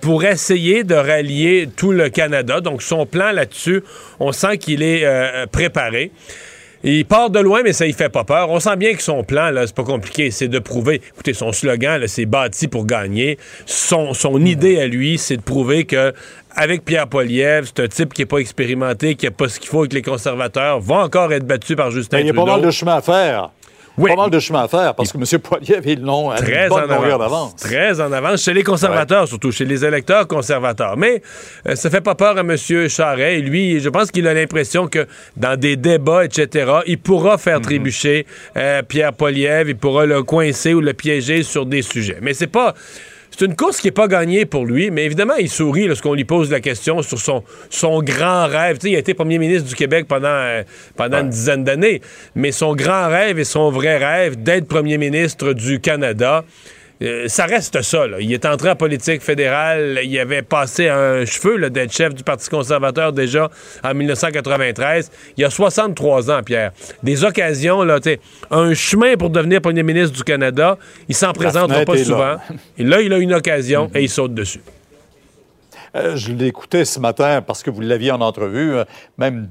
pour 0.00 0.24
essayer 0.24 0.84
de 0.84 0.94
rallier 0.94 1.68
tout 1.76 1.92
le 1.92 2.08
Canada. 2.08 2.60
Donc 2.60 2.82
son 2.82 3.06
plan 3.06 3.30
là-dessus, 3.32 3.82
on 4.18 4.32
sent 4.32 4.58
qu'il 4.58 4.82
est 4.82 5.06
préparé. 5.52 6.10
Il 6.84 7.04
part 7.04 7.30
de 7.30 7.40
loin, 7.40 7.62
mais 7.64 7.72
ça 7.72 7.86
y 7.86 7.92
fait 7.92 8.08
pas 8.08 8.24
peur. 8.24 8.50
On 8.50 8.60
sent 8.60 8.76
bien 8.76 8.94
que 8.94 9.02
son 9.02 9.24
plan, 9.24 9.50
là, 9.50 9.66
c'est 9.66 9.74
pas 9.74 9.84
compliqué, 9.84 10.30
c'est 10.30 10.48
de 10.48 10.58
prouver. 10.58 11.00
Écoutez, 11.14 11.34
son 11.34 11.52
slogan, 11.52 12.02
c'est 12.06 12.26
bâti 12.26 12.68
pour 12.68 12.86
gagner. 12.86 13.38
Son, 13.66 14.14
son 14.14 14.44
idée 14.44 14.80
à 14.80 14.86
lui, 14.86 15.18
c'est 15.18 15.36
de 15.36 15.42
prouver 15.42 15.84
que 15.84 16.12
avec 16.54 16.84
Pierre 16.84 17.08
Poilievre, 17.08 17.66
c'est 17.66 17.82
un 17.82 17.88
type 17.88 18.14
qui 18.14 18.22
est 18.22 18.26
pas 18.26 18.38
expérimenté, 18.38 19.14
qui 19.14 19.26
a 19.26 19.30
pas 19.30 19.48
ce 19.48 19.60
qu'il 19.60 19.68
faut 19.68 19.80
avec 19.80 19.92
les 19.92 20.02
conservateurs, 20.02 20.80
va 20.80 20.96
encore 20.96 21.32
être 21.32 21.46
battu 21.46 21.76
par 21.76 21.90
Justin 21.90 22.18
Trudeau. 22.18 22.32
Il 22.32 22.36
y 22.36 22.40
a 22.40 22.44
pas 22.44 22.52
mal 22.52 22.62
de 22.62 22.70
chemin 22.70 22.96
à 22.96 23.00
faire. 23.00 23.50
Oui. 23.98 24.10
Pas 24.10 24.16
mal 24.16 24.30
de 24.30 24.38
chemin 24.38 24.62
à 24.62 24.68
faire 24.68 24.94
parce 24.94 25.12
que 25.12 25.18
M. 25.18 25.40
Poiliev, 25.40 25.82
ils 25.84 26.00
l'ont 26.00 26.30
très 26.36 26.70
en 26.70 26.76
avance. 26.76 27.56
Très 27.56 28.00
en 28.00 28.12
avance. 28.12 28.42
Chez 28.42 28.54
les 28.54 28.62
conservateurs, 28.62 29.26
surtout, 29.26 29.50
chez 29.50 29.64
les 29.64 29.84
électeurs 29.84 30.28
conservateurs. 30.28 30.96
Mais 30.96 31.20
ça 31.64 31.72
euh, 31.72 31.74
ça 31.88 31.90
fait 31.90 32.00
pas 32.02 32.14
peur 32.14 32.36
à 32.36 32.40
M. 32.40 32.56
Charret. 32.88 33.38
Et 33.38 33.40
lui, 33.40 33.80
je 33.80 33.88
pense 33.88 34.10
qu'il 34.10 34.26
a 34.28 34.34
l'impression 34.34 34.88
que 34.88 35.06
dans 35.38 35.58
des 35.58 35.76
débats, 35.76 36.24
etc., 36.24 36.70
il 36.86 36.98
pourra 36.98 37.38
faire 37.38 37.58
mhm. 37.58 37.64
trébucher 37.64 38.26
euh, 38.56 38.82
Pierre 38.82 39.14
Poilievre, 39.14 39.70
il 39.70 39.76
pourra 39.76 40.04
le 40.04 40.22
coincer 40.22 40.74
ou 40.74 40.80
le 40.80 40.92
piéger 40.92 41.42
sur 41.42 41.64
des 41.64 41.80
sujets. 41.82 42.18
Mais 42.20 42.34
c'est 42.34 42.46
pas 42.46 42.74
c'est 43.38 43.44
une 43.44 43.54
course 43.54 43.80
qui 43.80 43.86
n'est 43.86 43.92
pas 43.92 44.08
gagnée 44.08 44.46
pour 44.46 44.66
lui, 44.66 44.90
mais 44.90 45.04
évidemment, 45.04 45.36
il 45.36 45.48
sourit 45.48 45.86
lorsqu'on 45.86 46.12
lui 46.12 46.24
pose 46.24 46.50
la 46.50 46.58
question 46.58 47.02
sur 47.02 47.20
son, 47.20 47.44
son 47.70 48.02
grand 48.02 48.48
rêve. 48.48 48.78
il 48.82 48.96
a 48.96 48.98
été 48.98 49.14
premier 49.14 49.38
ministre 49.38 49.68
du 49.68 49.76
Québec 49.76 50.06
pendant, 50.08 50.26
euh, 50.26 50.64
pendant 50.96 51.20
une 51.20 51.28
dizaine 51.28 51.62
d'années, 51.62 52.02
mais 52.34 52.50
son 52.50 52.74
grand 52.74 53.06
rêve 53.06 53.38
et 53.38 53.44
son 53.44 53.70
vrai 53.70 53.96
rêve 53.96 54.42
d'être 54.42 54.66
premier 54.66 54.98
ministre 54.98 55.52
du 55.52 55.78
Canada, 55.78 56.44
euh, 57.02 57.28
ça 57.28 57.46
reste 57.46 57.80
ça. 57.82 58.06
Il 58.18 58.32
est 58.32 58.44
entré 58.44 58.70
en 58.70 58.76
politique 58.76 59.22
fédérale. 59.22 60.00
Il 60.02 60.18
avait 60.18 60.42
passé 60.42 60.88
un 60.88 61.24
cheveu 61.24 61.70
d'être 61.70 61.92
chef 61.92 62.14
du 62.14 62.24
Parti 62.24 62.48
conservateur 62.48 63.12
déjà 63.12 63.50
en 63.84 63.94
1993. 63.94 65.10
Il 65.36 65.42
y 65.42 65.44
a 65.44 65.50
63 65.50 66.30
ans, 66.30 66.42
Pierre. 66.42 66.72
Des 67.02 67.24
occasions, 67.24 67.82
là, 67.82 68.00
un 68.50 68.74
chemin 68.74 69.16
pour 69.16 69.30
devenir 69.30 69.60
premier 69.60 69.82
ministre 69.82 70.16
du 70.16 70.24
Canada, 70.24 70.78
il 71.08 71.14
s'en 71.14 71.32
présentera 71.32 71.84
pas 71.84 71.96
souvent. 71.98 72.36
Et 72.76 72.84
là, 72.84 73.00
il 73.00 73.12
a 73.12 73.18
une 73.18 73.34
occasion 73.34 73.90
et 73.94 74.02
il 74.02 74.08
saute 74.08 74.34
dessus. 74.34 74.60
Euh, 75.94 76.16
je 76.16 76.32
l'écoutais 76.32 76.84
ce 76.84 77.00
matin 77.00 77.42
parce 77.42 77.62
que 77.62 77.70
vous 77.70 77.80
l'aviez 77.80 78.10
en 78.10 78.20
entrevue, 78.20 78.74
euh, 78.74 78.84
même 79.16 79.48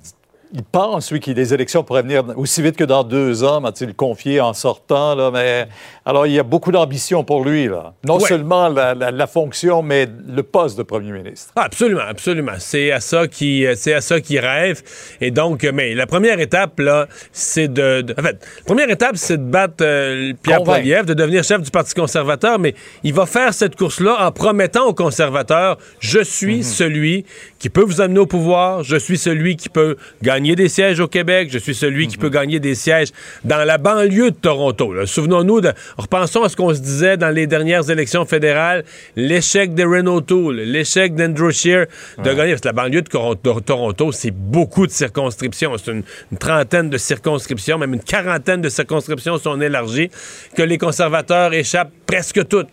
il 0.53 0.64
pense, 0.64 1.11
oui, 1.11 1.19
que 1.19 1.32
les 1.32 1.53
élections 1.53 1.84
pourraient 1.84 2.03
venir 2.03 2.24
aussi 2.36 2.61
vite 2.61 2.76
que 2.78 2.84
dans 2.84 3.03
deux 3.03 3.44
ans, 3.44 3.61
m'a-t-il 3.61 3.94
confié 3.94 4.41
en 4.41 4.53
sortant. 4.53 5.15
Là, 5.15 5.32
mais 5.32 5.68
alors, 6.06 6.26
il 6.26 6.34
y 6.34 6.40
a 6.40 6.44
beaucoup 6.44 6.72
d'ambition 6.72 7.24
pour 7.24 7.44
lui. 7.44 7.68
Là. 7.68 7.94
Non 8.06 8.19
seulement 8.19 8.69
la, 8.69 9.28
fonction, 9.28 9.82
mais 9.82 10.07
le 10.28 10.44
poste 10.44 10.78
de 10.78 10.84
premier 10.84 11.11
ministre. 11.11 11.52
Ah, 11.56 11.64
absolument, 11.64 12.03
absolument. 12.07 12.53
C'est 12.60 12.91
à 12.91 12.99
ça 13.02 13.28
qu'il 13.28 14.40
rêve. 14.40 14.82
Et 15.22 15.32
donc, 15.32 15.68
mais 15.74 15.94
la 15.95 16.07
première 16.07 16.40
étape 16.40 16.80
là, 16.80 17.07
c'est 17.32 17.68
de, 17.68 18.06
en 18.18 18.22
fait, 18.22 18.45
la 18.60 18.65
première 18.65 18.90
étape, 18.90 19.18
c'est 19.18 19.38
de 19.38 19.49
battre 19.49 19.76
euh, 19.82 20.34
Pierre 20.41 20.64
Poilievre, 20.64 21.06
de 21.06 21.14
devenir 21.14 21.44
chef 21.44 21.61
du 21.61 21.72
Parti 21.72 21.94
conservateur. 21.94 22.60
Mais 22.60 22.74
il 23.03 23.14
va 23.14 23.26
faire 23.26 23.53
cette 23.53 23.76
course-là 23.76 24.26
en 24.26 24.32
promettant 24.32 24.86
aux 24.86 24.94
conservateurs 24.94 25.78
je 25.99 26.19
suis 26.24 26.57
mhm. 26.57 26.64
celui 26.64 27.26
qui 27.60 27.69
peut 27.69 27.82
vous 27.82 28.02
amener 28.02 28.19
au 28.19 28.26
pouvoir, 28.26 28.84
je 28.84 28.95
suis 28.95 29.18
celui 29.18 29.56
qui 29.56 29.69
peut 29.69 29.98
gagner 30.22 30.37
gagner 30.38 30.56
des 30.56 30.70
sièges 30.70 31.00
au 31.00 31.08
Québec, 31.08 31.50
je 31.52 31.58
suis 31.58 31.74
celui 31.74 32.08
qui 32.08 32.16
peut 32.16 32.30
gagner 32.30 32.60
des 32.60 32.76
sièges 32.76 33.08
dans 33.44 33.66
la 33.66 33.80
banlieue 33.80 34.30
de 34.30 34.36
Toronto. 34.36 34.94
Souvenons-nous, 35.08 35.62
de, 35.62 35.74
repensons 35.98 36.44
à 36.44 36.50
ce 36.50 36.56
qu'on 36.56 36.76
se 36.76 36.80
disait 36.80 37.18
dans 37.18 37.32
les 37.32 37.48
dernières 37.48 37.90
élections 37.90 38.24
fédérales, 38.24 38.84
l'échec 39.16 39.74
de 39.74 39.84
Renault 39.84 40.22
Tool, 40.22 40.58
l'échec 40.58 41.16
d'Andrew 41.16 41.50
Scheer 41.50 41.88
de 42.20 42.34
gagner. 42.36 42.52
Parce 42.52 42.62
que 42.62 42.68
la 42.68 42.74
banlieue 42.74 43.02
de, 43.02 43.60
Toronto, 43.62 44.12
c'est 44.12 44.30
beaucoup 44.30 44.86
de 44.86 44.92
circonscriptions. 44.92 45.76
C'est 45.76 45.92
une, 45.92 46.04
trentaine 46.38 46.92
de 46.92 47.00
circonscriptions, 47.00 47.80
même 47.80 47.96
une 47.96 48.04
quarantaine 48.04 48.62
de 48.62 48.70
circonscriptions 48.70 49.40
sont 49.40 49.60
élargies, 49.60 50.12
que 50.56 50.62
les 50.62 50.78
conservateurs 50.78 51.52
échappent 51.52 51.94
presque 52.06 52.48
toutes. 52.48 52.70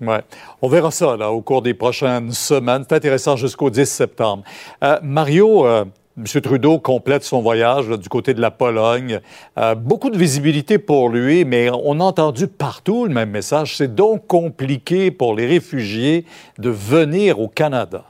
Ouais. 0.00 0.20
On 0.62 0.68
verra 0.68 0.90
ça 0.90 1.16
là, 1.16 1.30
au 1.30 1.40
cours 1.40 1.62
des 1.62 1.74
prochaines 1.74 2.32
semaines. 2.32 2.84
C'est 2.88 2.96
intéressant 2.96 3.36
jusqu'au 3.36 3.70
10 3.70 3.84
septembre. 3.84 4.44
Euh, 4.82 4.98
Mario, 5.02 5.66
euh, 5.66 5.84
M. 6.18 6.40
Trudeau 6.40 6.80
complète 6.80 7.22
son 7.22 7.40
voyage 7.40 7.88
du 7.88 8.08
côté 8.08 8.34
de 8.34 8.40
la 8.40 8.50
Pologne. 8.50 9.20
Euh, 9.56 9.76
beaucoup 9.76 10.10
de 10.10 10.18
visibilité 10.18 10.78
pour 10.78 11.10
lui, 11.10 11.44
mais 11.44 11.70
on 11.70 12.00
a 12.00 12.02
entendu 12.02 12.48
partout 12.48 13.06
le 13.06 13.14
même 13.14 13.30
message. 13.30 13.76
C'est 13.76 13.94
donc 13.94 14.26
compliqué 14.26 15.12
pour 15.12 15.36
les 15.36 15.46
réfugiés 15.46 16.24
de 16.58 16.70
venir 16.70 17.38
au 17.38 17.46
Canada. 17.46 18.04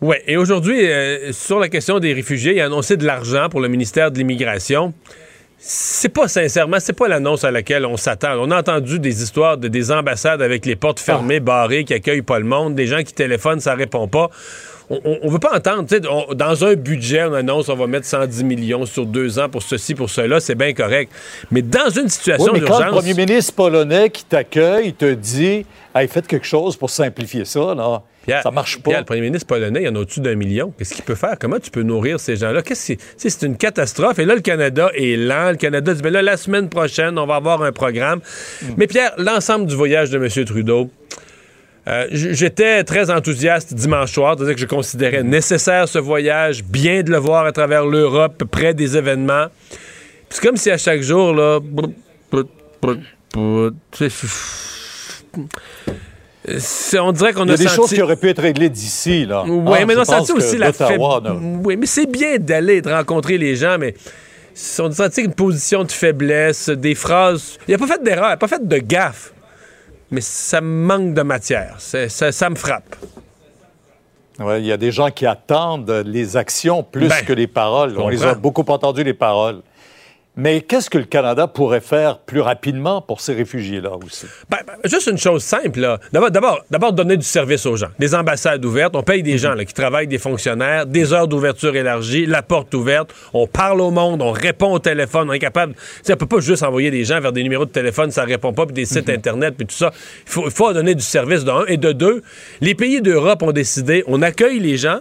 Oui, 0.00 0.16
et 0.26 0.36
aujourd'hui, 0.36 0.84
euh, 0.84 1.32
sur 1.32 1.60
la 1.60 1.68
question 1.68 2.00
des 2.00 2.12
réfugiés, 2.12 2.56
il 2.56 2.60
a 2.60 2.66
annoncé 2.66 2.96
de 2.96 3.06
l'argent 3.06 3.48
pour 3.48 3.60
le 3.60 3.68
ministère 3.68 4.10
de 4.10 4.18
l'Immigration. 4.18 4.92
C'est 5.58 6.08
pas 6.08 6.26
sincèrement, 6.26 6.78
c'est 6.80 6.92
pas 6.92 7.06
l'annonce 7.06 7.44
à 7.44 7.52
laquelle 7.52 7.86
on 7.86 7.96
s'attend. 7.96 8.34
On 8.40 8.50
a 8.50 8.58
entendu 8.58 8.98
des 8.98 9.22
histoires 9.22 9.56
de 9.56 9.68
des 9.68 9.92
ambassades 9.92 10.42
avec 10.42 10.66
les 10.66 10.74
portes 10.74 10.98
fermées, 10.98 11.36
ah. 11.36 11.40
barrées, 11.40 11.84
qui 11.84 11.94
accueillent 11.94 12.22
pas 12.22 12.40
le 12.40 12.44
monde, 12.44 12.74
des 12.74 12.88
gens 12.88 13.04
qui 13.04 13.14
téléphonent, 13.14 13.60
ça 13.60 13.76
répond 13.76 14.08
pas 14.08 14.30
on 15.04 15.26
ne 15.26 15.30
veut 15.30 15.38
pas 15.38 15.56
entendre, 15.56 15.86
dans 16.34 16.64
un 16.64 16.74
budget, 16.74 17.24
on 17.24 17.34
annonce 17.34 17.68
on 17.68 17.76
va 17.76 17.86
mettre 17.86 18.06
110 18.06 18.44
millions 18.44 18.86
sur 18.86 19.06
deux 19.06 19.38
ans 19.38 19.48
pour 19.48 19.62
ceci, 19.62 19.94
pour 19.94 20.10
cela, 20.10 20.40
c'est 20.40 20.54
bien 20.54 20.72
correct. 20.72 21.12
Mais 21.50 21.62
dans 21.62 21.88
une 21.88 22.08
situation 22.08 22.52
oui, 22.52 22.60
mais 22.60 22.66
Quand 22.66 22.84
le 22.84 22.90
premier 22.90 23.14
ministre 23.14 23.54
polonais 23.54 24.10
qui 24.10 24.24
t'accueille 24.24 24.92
te 24.92 25.14
dit 25.14 25.64
hey, 25.94 26.08
faites 26.08 26.26
quelque 26.26 26.46
chose 26.46 26.76
pour 26.76 26.90
simplifier 26.90 27.44
ça, 27.44 27.74
là. 27.74 28.02
ça 28.42 28.50
marche 28.50 28.78
pas. 28.82 28.98
le 28.98 29.04
premier 29.04 29.22
ministre 29.22 29.46
polonais, 29.46 29.82
il 29.82 29.86
y 29.86 29.88
en 29.88 29.94
a 29.94 30.00
au-dessus 30.00 30.20
d'un 30.20 30.34
million? 30.34 30.72
Qu'est-ce 30.76 30.94
qu'il 30.94 31.04
peut 31.04 31.14
faire? 31.14 31.36
Comment 31.40 31.58
tu 31.58 31.70
peux 31.70 31.82
nourrir 31.82 32.20
ces 32.20 32.36
gens-là? 32.36 32.62
Qu'est-ce 32.62 32.94
c'est 33.16 33.42
une 33.42 33.56
catastrophe. 33.56 34.18
Et 34.18 34.24
là, 34.24 34.34
le 34.34 34.40
Canada 34.40 34.90
est 34.94 35.16
lent. 35.16 35.50
Le 35.50 35.56
Canada 35.56 35.94
dit, 35.94 36.02
ben 36.02 36.12
là, 36.12 36.22
la 36.22 36.36
semaine 36.36 36.68
prochaine, 36.68 37.18
on 37.18 37.26
va 37.26 37.36
avoir 37.36 37.62
un 37.62 37.72
programme. 37.72 38.20
Hmm. 38.62 38.74
Mais 38.76 38.86
Pierre, 38.86 39.12
l'ensemble 39.16 39.66
du 39.66 39.74
voyage 39.74 40.10
de 40.10 40.18
M. 40.18 40.44
Trudeau, 40.44 40.90
euh, 41.88 42.06
j'étais 42.12 42.84
très 42.84 43.10
enthousiaste 43.10 43.74
dimanche 43.74 44.12
soir, 44.12 44.36
c'est-à-dire 44.36 44.54
que 44.54 44.60
je 44.60 44.66
considérais 44.66 45.24
nécessaire 45.24 45.88
ce 45.88 45.98
voyage, 45.98 46.62
bien 46.62 47.02
de 47.02 47.10
le 47.10 47.16
voir 47.16 47.44
à 47.44 47.52
travers 47.52 47.84
l'Europe, 47.86 48.44
près 48.44 48.72
des 48.72 48.96
événements. 48.96 49.46
C'est 50.30 50.42
comme 50.42 50.56
si 50.56 50.70
à 50.70 50.78
chaque 50.78 51.02
jour, 51.02 51.34
là, 51.34 51.58
on 57.00 57.12
dirait 57.12 57.32
qu'on 57.32 57.48
a, 57.48 57.52
a 57.52 57.56
des 57.56 57.68
choses 57.68 57.90
qui 57.90 58.00
auraient 58.00 58.16
pu 58.16 58.28
être 58.28 58.42
réglées 58.42 58.68
d'ici, 58.68 59.26
là. 59.26 59.44
Oui, 59.46 59.78
ah, 59.80 59.84
mais 59.84 59.96
on 59.96 60.00
a 60.00 60.04
senti 60.04 60.32
aussi 60.32 60.58
la 60.58 60.70
Oui, 61.64 61.76
mais 61.76 61.86
c'est 61.86 62.06
bien 62.06 62.38
d'aller 62.38 62.80
de 62.80 62.90
rencontrer 62.90 63.38
les 63.38 63.56
gens, 63.56 63.76
mais 63.78 63.94
on 64.78 64.86
a 64.86 64.92
senti 64.92 65.22
une 65.22 65.34
position 65.34 65.82
de 65.82 65.90
faiblesse, 65.90 66.68
des 66.68 66.94
phrases. 66.94 67.58
Il 67.66 67.72
n'a 67.72 67.78
pas 67.78 67.88
fait 67.88 68.02
d'erreur, 68.04 68.26
il 68.26 68.30
n'a 68.30 68.36
pas 68.36 68.48
fait 68.48 68.66
de 68.66 68.78
gaffe 68.78 69.32
mais 70.12 70.20
ça 70.20 70.60
manque 70.60 71.14
de 71.14 71.22
matière. 71.22 71.76
Ça, 71.78 72.50
me 72.50 72.54
frappe. 72.54 72.94
Ouais, 74.38 74.60
il 74.60 74.66
y 74.66 74.72
a 74.72 74.76
des 74.76 74.92
gens 74.92 75.10
qui 75.10 75.26
attendent 75.26 75.90
les 76.04 76.36
actions 76.36 76.82
plus 76.82 77.08
ben, 77.08 77.24
que 77.24 77.32
les 77.32 77.46
paroles. 77.46 77.98
On 77.98 78.08
les 78.08 78.22
a 78.22 78.34
beaucoup 78.34 78.64
entendu, 78.68 79.02
les 79.02 79.14
paroles. 79.14 79.62
Mais 80.34 80.62
qu'est-ce 80.62 80.88
que 80.88 80.96
le 80.96 81.04
Canada 81.04 81.46
pourrait 81.46 81.82
faire 81.82 82.18
plus 82.18 82.40
rapidement 82.40 83.02
pour 83.02 83.20
ces 83.20 83.34
réfugiés-là 83.34 83.90
aussi? 84.02 84.24
Ben, 84.48 84.58
ben, 84.66 84.72
juste 84.86 85.06
une 85.08 85.18
chose 85.18 85.42
simple. 85.42 85.98
D'abord, 86.10 86.64
d'abord, 86.70 86.92
donner 86.94 87.18
du 87.18 87.24
service 87.24 87.66
aux 87.66 87.76
gens. 87.76 87.88
Des 87.98 88.14
ambassades 88.14 88.64
ouvertes. 88.64 88.96
On 88.96 89.02
paye 89.02 89.22
des 89.22 89.32
mhm. 89.32 89.38
gens 89.38 89.56
qui 89.56 89.74
travaillent, 89.74 90.06
des 90.06 90.18
fonctionnaires, 90.18 90.86
des 90.86 91.12
heures 91.12 91.28
d'ouverture 91.28 91.76
élargies, 91.76 92.24
la 92.24 92.42
porte 92.42 92.72
ouverte. 92.72 93.14
On 93.34 93.46
parle 93.46 93.82
au 93.82 93.90
monde, 93.90 94.22
on 94.22 94.32
répond 94.32 94.72
au 94.72 94.78
téléphone. 94.78 95.28
On 95.28 95.34
est 95.34 95.38
capable. 95.38 95.74
On 96.08 96.12
ne 96.12 96.16
peut 96.16 96.26
pas 96.26 96.40
juste 96.40 96.62
envoyer 96.62 96.90
des 96.90 97.04
gens 97.04 97.20
vers 97.20 97.32
des 97.32 97.42
numéros 97.42 97.66
de 97.66 97.70
téléphone, 97.70 98.10
ça 98.10 98.24
répond 98.24 98.54
pas, 98.54 98.64
puis 98.64 98.74
des 98.74 98.86
sites 98.86 99.08
mhm. 99.08 99.16
Internet, 99.16 99.54
puis 99.58 99.66
tout 99.66 99.74
ça. 99.74 99.92
Il 100.26 100.32
faut, 100.32 100.44
il 100.46 100.50
faut 100.50 100.72
donner 100.72 100.94
du 100.94 101.04
service 101.04 101.44
d'un. 101.44 101.66
Et 101.66 101.76
de 101.76 101.92
deux, 101.92 102.22
les 102.62 102.74
pays 102.74 103.02
d'Europe 103.02 103.42
ont 103.42 103.52
décidé, 103.52 104.02
on 104.06 104.22
accueille 104.22 104.60
les 104.60 104.78
gens. 104.78 105.00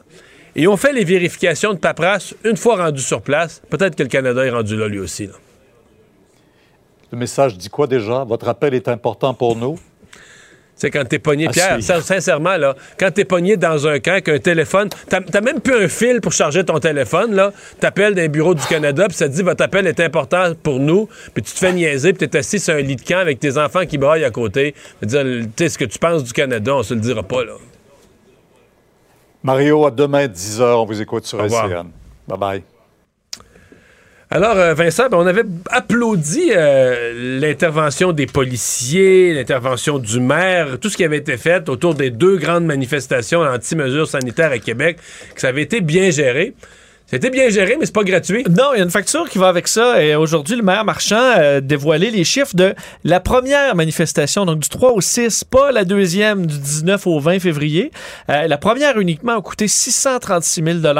Et 0.55 0.67
on 0.67 0.77
fait 0.77 0.93
les 0.93 1.05
vérifications 1.05 1.73
de 1.73 1.79
paperasse 1.79 2.35
une 2.43 2.57
fois 2.57 2.77
rendu 2.77 3.01
sur 3.01 3.21
place. 3.21 3.61
Peut-être 3.69 3.95
que 3.95 4.03
le 4.03 4.09
Canada 4.09 4.45
est 4.45 4.49
rendu 4.49 4.75
là 4.75 4.87
lui 4.87 4.99
aussi. 4.99 5.29
Le 7.11 7.17
message 7.17 7.57
dit 7.57 7.69
quoi 7.69 7.87
déjà? 7.87 8.23
Votre 8.23 8.49
appel 8.49 8.73
est 8.73 8.87
important 8.87 9.33
pour 9.33 9.55
nous? 9.55 9.77
C'est 10.81 10.89
quand 10.89 11.05
t'es 11.05 11.19
pogné, 11.19 11.47
Pierre, 11.47 11.77
sincèrement, 11.83 12.57
là, 12.57 12.75
quand 12.97 13.11
t'es 13.11 13.23
pogné 13.23 13.55
dans 13.55 13.85
un 13.85 13.99
camp, 13.99 14.19
qu'un 14.23 14.39
téléphone, 14.39 14.89
t'as 15.09 15.41
même 15.41 15.59
plus 15.59 15.75
un 15.75 15.87
fil 15.87 16.21
pour 16.21 16.33
charger 16.33 16.63
ton 16.63 16.79
téléphone, 16.79 17.35
là, 17.35 17.53
t'appelles 17.79 18.15
d'un 18.15 18.27
bureau 18.27 18.55
du 18.55 18.65
Canada, 18.65 19.05
puis 19.07 19.15
ça 19.15 19.29
te 19.29 19.33
dit 19.35 19.43
votre 19.43 19.63
appel 19.63 19.85
est 19.85 19.99
important 19.99 20.53
pour 20.63 20.79
nous, 20.79 21.07
puis 21.35 21.43
tu 21.43 21.51
te 21.51 21.59
fais 21.59 21.71
niaiser, 21.71 22.13
puis 22.13 22.27
t'es 22.27 22.39
assis 22.39 22.57
sur 22.57 22.73
un 22.73 22.81
lit 22.81 22.95
de 22.95 23.03
camp 23.03 23.19
avec 23.19 23.39
tes 23.39 23.59
enfants 23.59 23.85
qui 23.85 23.99
braillent 23.99 24.23
à 24.23 24.31
côté. 24.31 24.73
dire, 25.03 25.23
tu 25.55 25.69
ce 25.69 25.77
que 25.77 25.85
tu 25.85 25.99
penses 25.99 26.23
du 26.23 26.33
Canada, 26.33 26.73
on 26.73 26.81
se 26.81 26.95
le 26.95 26.99
dira 26.99 27.21
pas, 27.21 27.45
là. 27.45 27.53
Mario, 29.43 29.85
à 29.85 29.91
demain, 29.91 30.27
10h, 30.27 30.61
on 30.61 30.85
vous 30.85 31.01
écoute 31.01 31.26
sur 31.26 31.39
SCN. 31.43 31.88
Bye-bye. 32.30 32.61
Alors, 34.34 34.55
euh, 34.55 34.73
Vincent, 34.73 35.09
ben, 35.09 35.18
on 35.18 35.27
avait 35.27 35.43
applaudi 35.69 36.51
euh, 36.55 37.39
l'intervention 37.41 38.13
des 38.13 38.27
policiers, 38.27 39.34
l'intervention 39.34 39.99
du 39.99 40.22
maire, 40.22 40.80
tout 40.80 40.89
ce 40.89 40.95
qui 40.95 41.03
avait 41.03 41.18
été 41.18 41.35
fait 41.35 41.68
autour 41.68 41.95
des 41.95 42.11
deux 42.11 42.38
grandes 42.38 42.63
manifestations 42.63 43.41
anti-mesures 43.41 44.07
sanitaires 44.07 44.51
à 44.51 44.59
Québec, 44.59 44.99
que 45.35 45.41
ça 45.41 45.49
avait 45.49 45.63
été 45.63 45.81
bien 45.81 46.11
géré. 46.11 46.53
C'était 47.11 47.29
bien 47.29 47.49
géré, 47.49 47.75
mais 47.77 47.85
c'est 47.85 47.93
pas 47.93 48.05
gratuit. 48.05 48.45
Non, 48.49 48.69
il 48.73 48.77
y 48.77 48.79
a 48.79 48.85
une 48.85 48.89
facture 48.89 49.29
qui 49.29 49.38
va 49.38 49.49
avec 49.49 49.67
ça. 49.67 50.01
Et 50.01 50.15
aujourd'hui, 50.15 50.55
le 50.55 50.63
maire 50.63 50.85
Marchand 50.85 51.31
a 51.35 51.59
dévoilé 51.59 52.09
les 52.09 52.23
chiffres 52.23 52.55
de 52.55 52.73
la 53.03 53.19
première 53.19 53.75
manifestation, 53.75 54.45
donc 54.45 54.59
du 54.59 54.69
3 54.69 54.93
au 54.93 55.01
6, 55.01 55.43
pas 55.43 55.73
la 55.73 55.83
deuxième 55.83 56.45
du 56.45 56.57
19 56.57 57.07
au 57.07 57.19
20 57.19 57.39
février. 57.39 57.91
Euh, 58.29 58.47
la 58.47 58.57
première 58.57 58.97
uniquement 58.97 59.38
a 59.38 59.41
coûté 59.41 59.67
636 59.67 60.63
000 60.81 60.97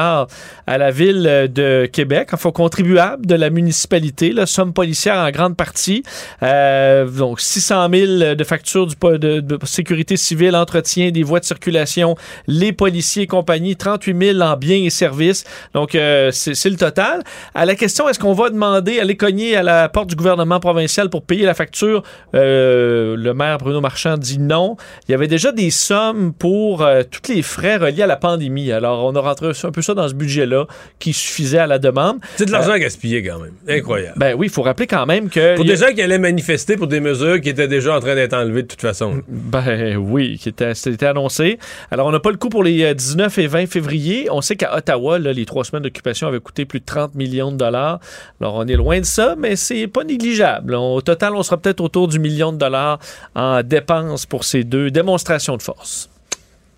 à 0.68 0.78
la 0.78 0.92
ville 0.92 1.50
de 1.50 1.90
Québec, 1.90 2.32
enfin 2.34 2.52
contribuable 2.52 3.26
de 3.26 3.36
la 3.36 3.50
municipalité, 3.50 4.34
la 4.34 4.48
somme 4.48 4.74
policière 4.74 5.16
en 5.16 5.32
grande 5.32 5.56
partie. 5.56 6.04
Euh, 6.44 7.06
donc 7.08 7.40
600 7.40 7.88
000 7.90 8.36
de 8.36 8.44
factures 8.44 8.86
du, 8.86 8.96
de, 8.98 9.60
sécurité 9.64 10.18
civile, 10.18 10.58
entretien 10.58 11.12
des 11.12 11.24
voies 11.24 11.40
de 11.40 11.46
circulation, 11.46 12.18
les 12.48 12.74
policiers 12.74 13.24
et 13.24 13.28
compagnie, 13.28 13.78
38 13.78 14.34
000 14.34 14.42
en 14.42 14.58
biens 14.58 14.84
et 14.84 14.90
services. 14.90 15.46
Donc 15.74 15.96
c'est 16.32 16.70
le 16.70 16.78
total. 16.78 17.24
À 17.56 17.66
la 17.66 17.76
question, 17.76 18.08
est-ce 18.10 18.20
qu'on 18.20 18.34
va 18.34 18.50
demander, 18.50 19.00
aller 19.00 19.18
cogner 19.18 19.56
à 19.56 19.64
la 19.64 19.90
porte 19.90 20.10
du 20.10 20.16
gouvernement 20.16 20.60
provincial 20.60 21.10
pour 21.10 21.24
payer 21.24 21.46
la 21.46 21.54
facture? 21.54 22.04
Euh, 22.36 23.16
le 23.18 23.34
maire 23.34 23.58
Bruno 23.58 23.82
Marchand 23.82 24.18
dit 24.18 24.40
non. 24.40 24.78
Il 25.08 25.12
y 25.12 25.16
avait 25.16 25.28
déjà 25.28 25.52
des 25.52 25.70
sommes 25.70 26.34
pour 26.34 26.82
euh, 26.82 27.04
tous 27.04 27.32
les 27.32 27.42
frais 27.42 27.78
reliés 27.78 28.04
à 28.04 28.08
la 28.08 28.18
pandémie. 28.18 28.72
Alors, 28.72 29.06
on 29.06 29.16
a 29.16 29.20
rentré 29.20 29.48
un 29.64 29.72
peu 29.72 29.82
ça 29.82 29.94
dans 29.94 30.08
ce 30.08 30.14
budget-là 30.14 30.66
qui 31.00 31.14
suffisait 31.14 31.60
à 31.60 31.68
la 31.68 31.80
demande. 31.80 32.20
C'est 32.36 32.46
de 32.46 32.52
l'argent 32.52 32.74
euh, 32.74 32.78
gaspillé 32.78 33.24
quand 33.24 33.40
même. 33.40 33.54
Incroyable. 33.68 34.16
Ben 34.18 34.36
oui, 34.38 34.48
il 34.48 34.52
faut 34.52 34.62
rappeler 34.62 34.88
quand 34.88 35.06
même 35.06 35.30
que... 35.30 35.56
Pour 35.56 35.66
des 35.66 35.76
gens 35.76 35.94
qui 35.94 36.02
allaient 36.02 36.18
manifester 36.18 36.78
pour 36.78 36.88
des 36.88 37.00
mesures 37.00 37.40
qui 37.42 37.50
étaient 37.50 37.68
déjà 37.68 37.96
en 37.96 38.00
train 38.00 38.16
d'être 38.16 38.34
enlevées 38.34 38.64
de 38.64 38.68
toute 38.68 38.82
façon. 38.82 39.22
Ben 39.28 39.98
oui, 39.98 40.38
qui 40.38 40.50
était, 40.50 40.74
c'était 40.74 41.08
annoncé. 41.08 41.60
Alors, 41.92 42.08
on 42.08 42.12
n'a 42.12 42.20
pas 42.20 42.32
le 42.32 42.38
coup 42.38 42.50
pour 42.50 42.64
les 42.64 42.94
19 42.94 43.38
et 43.38 43.48
20 43.48 43.66
février. 43.68 44.28
On 44.32 44.42
sait 44.42 44.56
qu'à 44.56 44.76
Ottawa, 44.76 45.20
les 45.20 45.46
trois 45.46 45.64
semaines 45.64 45.84
de 45.84 45.90
l'occupation 45.92 46.28
avait 46.28 46.40
coûté 46.40 46.66
plus 46.66 46.80
de 46.80 46.86
30 46.86 47.16
millions 47.16 47.52
de 47.52 47.58
dollars. 47.58 48.00
Alors, 48.40 48.56
on 48.56 48.66
est 48.66 48.76
loin 48.76 49.00
de 49.00 49.06
ça, 49.06 49.36
mais 49.38 49.56
c'est 49.56 49.88
pas 49.88 50.04
négligeable. 50.04 50.76
Au 50.76 51.02
total, 51.02 51.36
on 51.36 51.44
sera 51.44 51.58
peut-être 51.58 51.82
autour 51.82 52.08
du 52.08 52.20
million 52.20 52.54
de 52.54 52.58
dollars 52.58 53.00
en 53.36 53.62
dépenses 53.62 54.26
pour 54.26 54.44
ces 54.44 54.64
deux 54.64 54.90
démonstrations 54.90 55.58
de 55.58 55.62
force. 55.62 56.10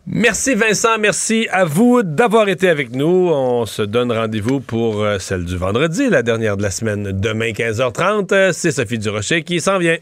Merci 0.05 0.53
Vincent, 0.53 0.97
merci 0.99 1.47
à 1.49 1.63
vous 1.63 2.03
d'avoir 2.03 2.49
été 2.49 2.67
avec 2.67 2.91
nous. 2.91 3.29
On 3.31 3.65
se 3.65 3.81
donne 3.81 4.11
rendez-vous 4.11 4.59
pour 4.59 5.01
euh, 5.01 5.17
celle 5.17 5.45
du 5.45 5.55
vendredi, 5.55 6.09
la 6.09 6.23
dernière 6.23 6.57
de 6.57 6.61
la 6.61 6.71
semaine, 6.71 7.13
demain 7.13 7.51
15h30. 7.51 8.51
C'est 8.51 8.71
Sophie 8.71 8.97
Durocher 8.97 9.43
qui 9.43 9.61
s'en 9.61 9.77
vient. 9.77 9.97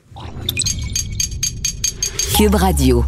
Cube 2.35 2.55
Radio. 2.55 3.05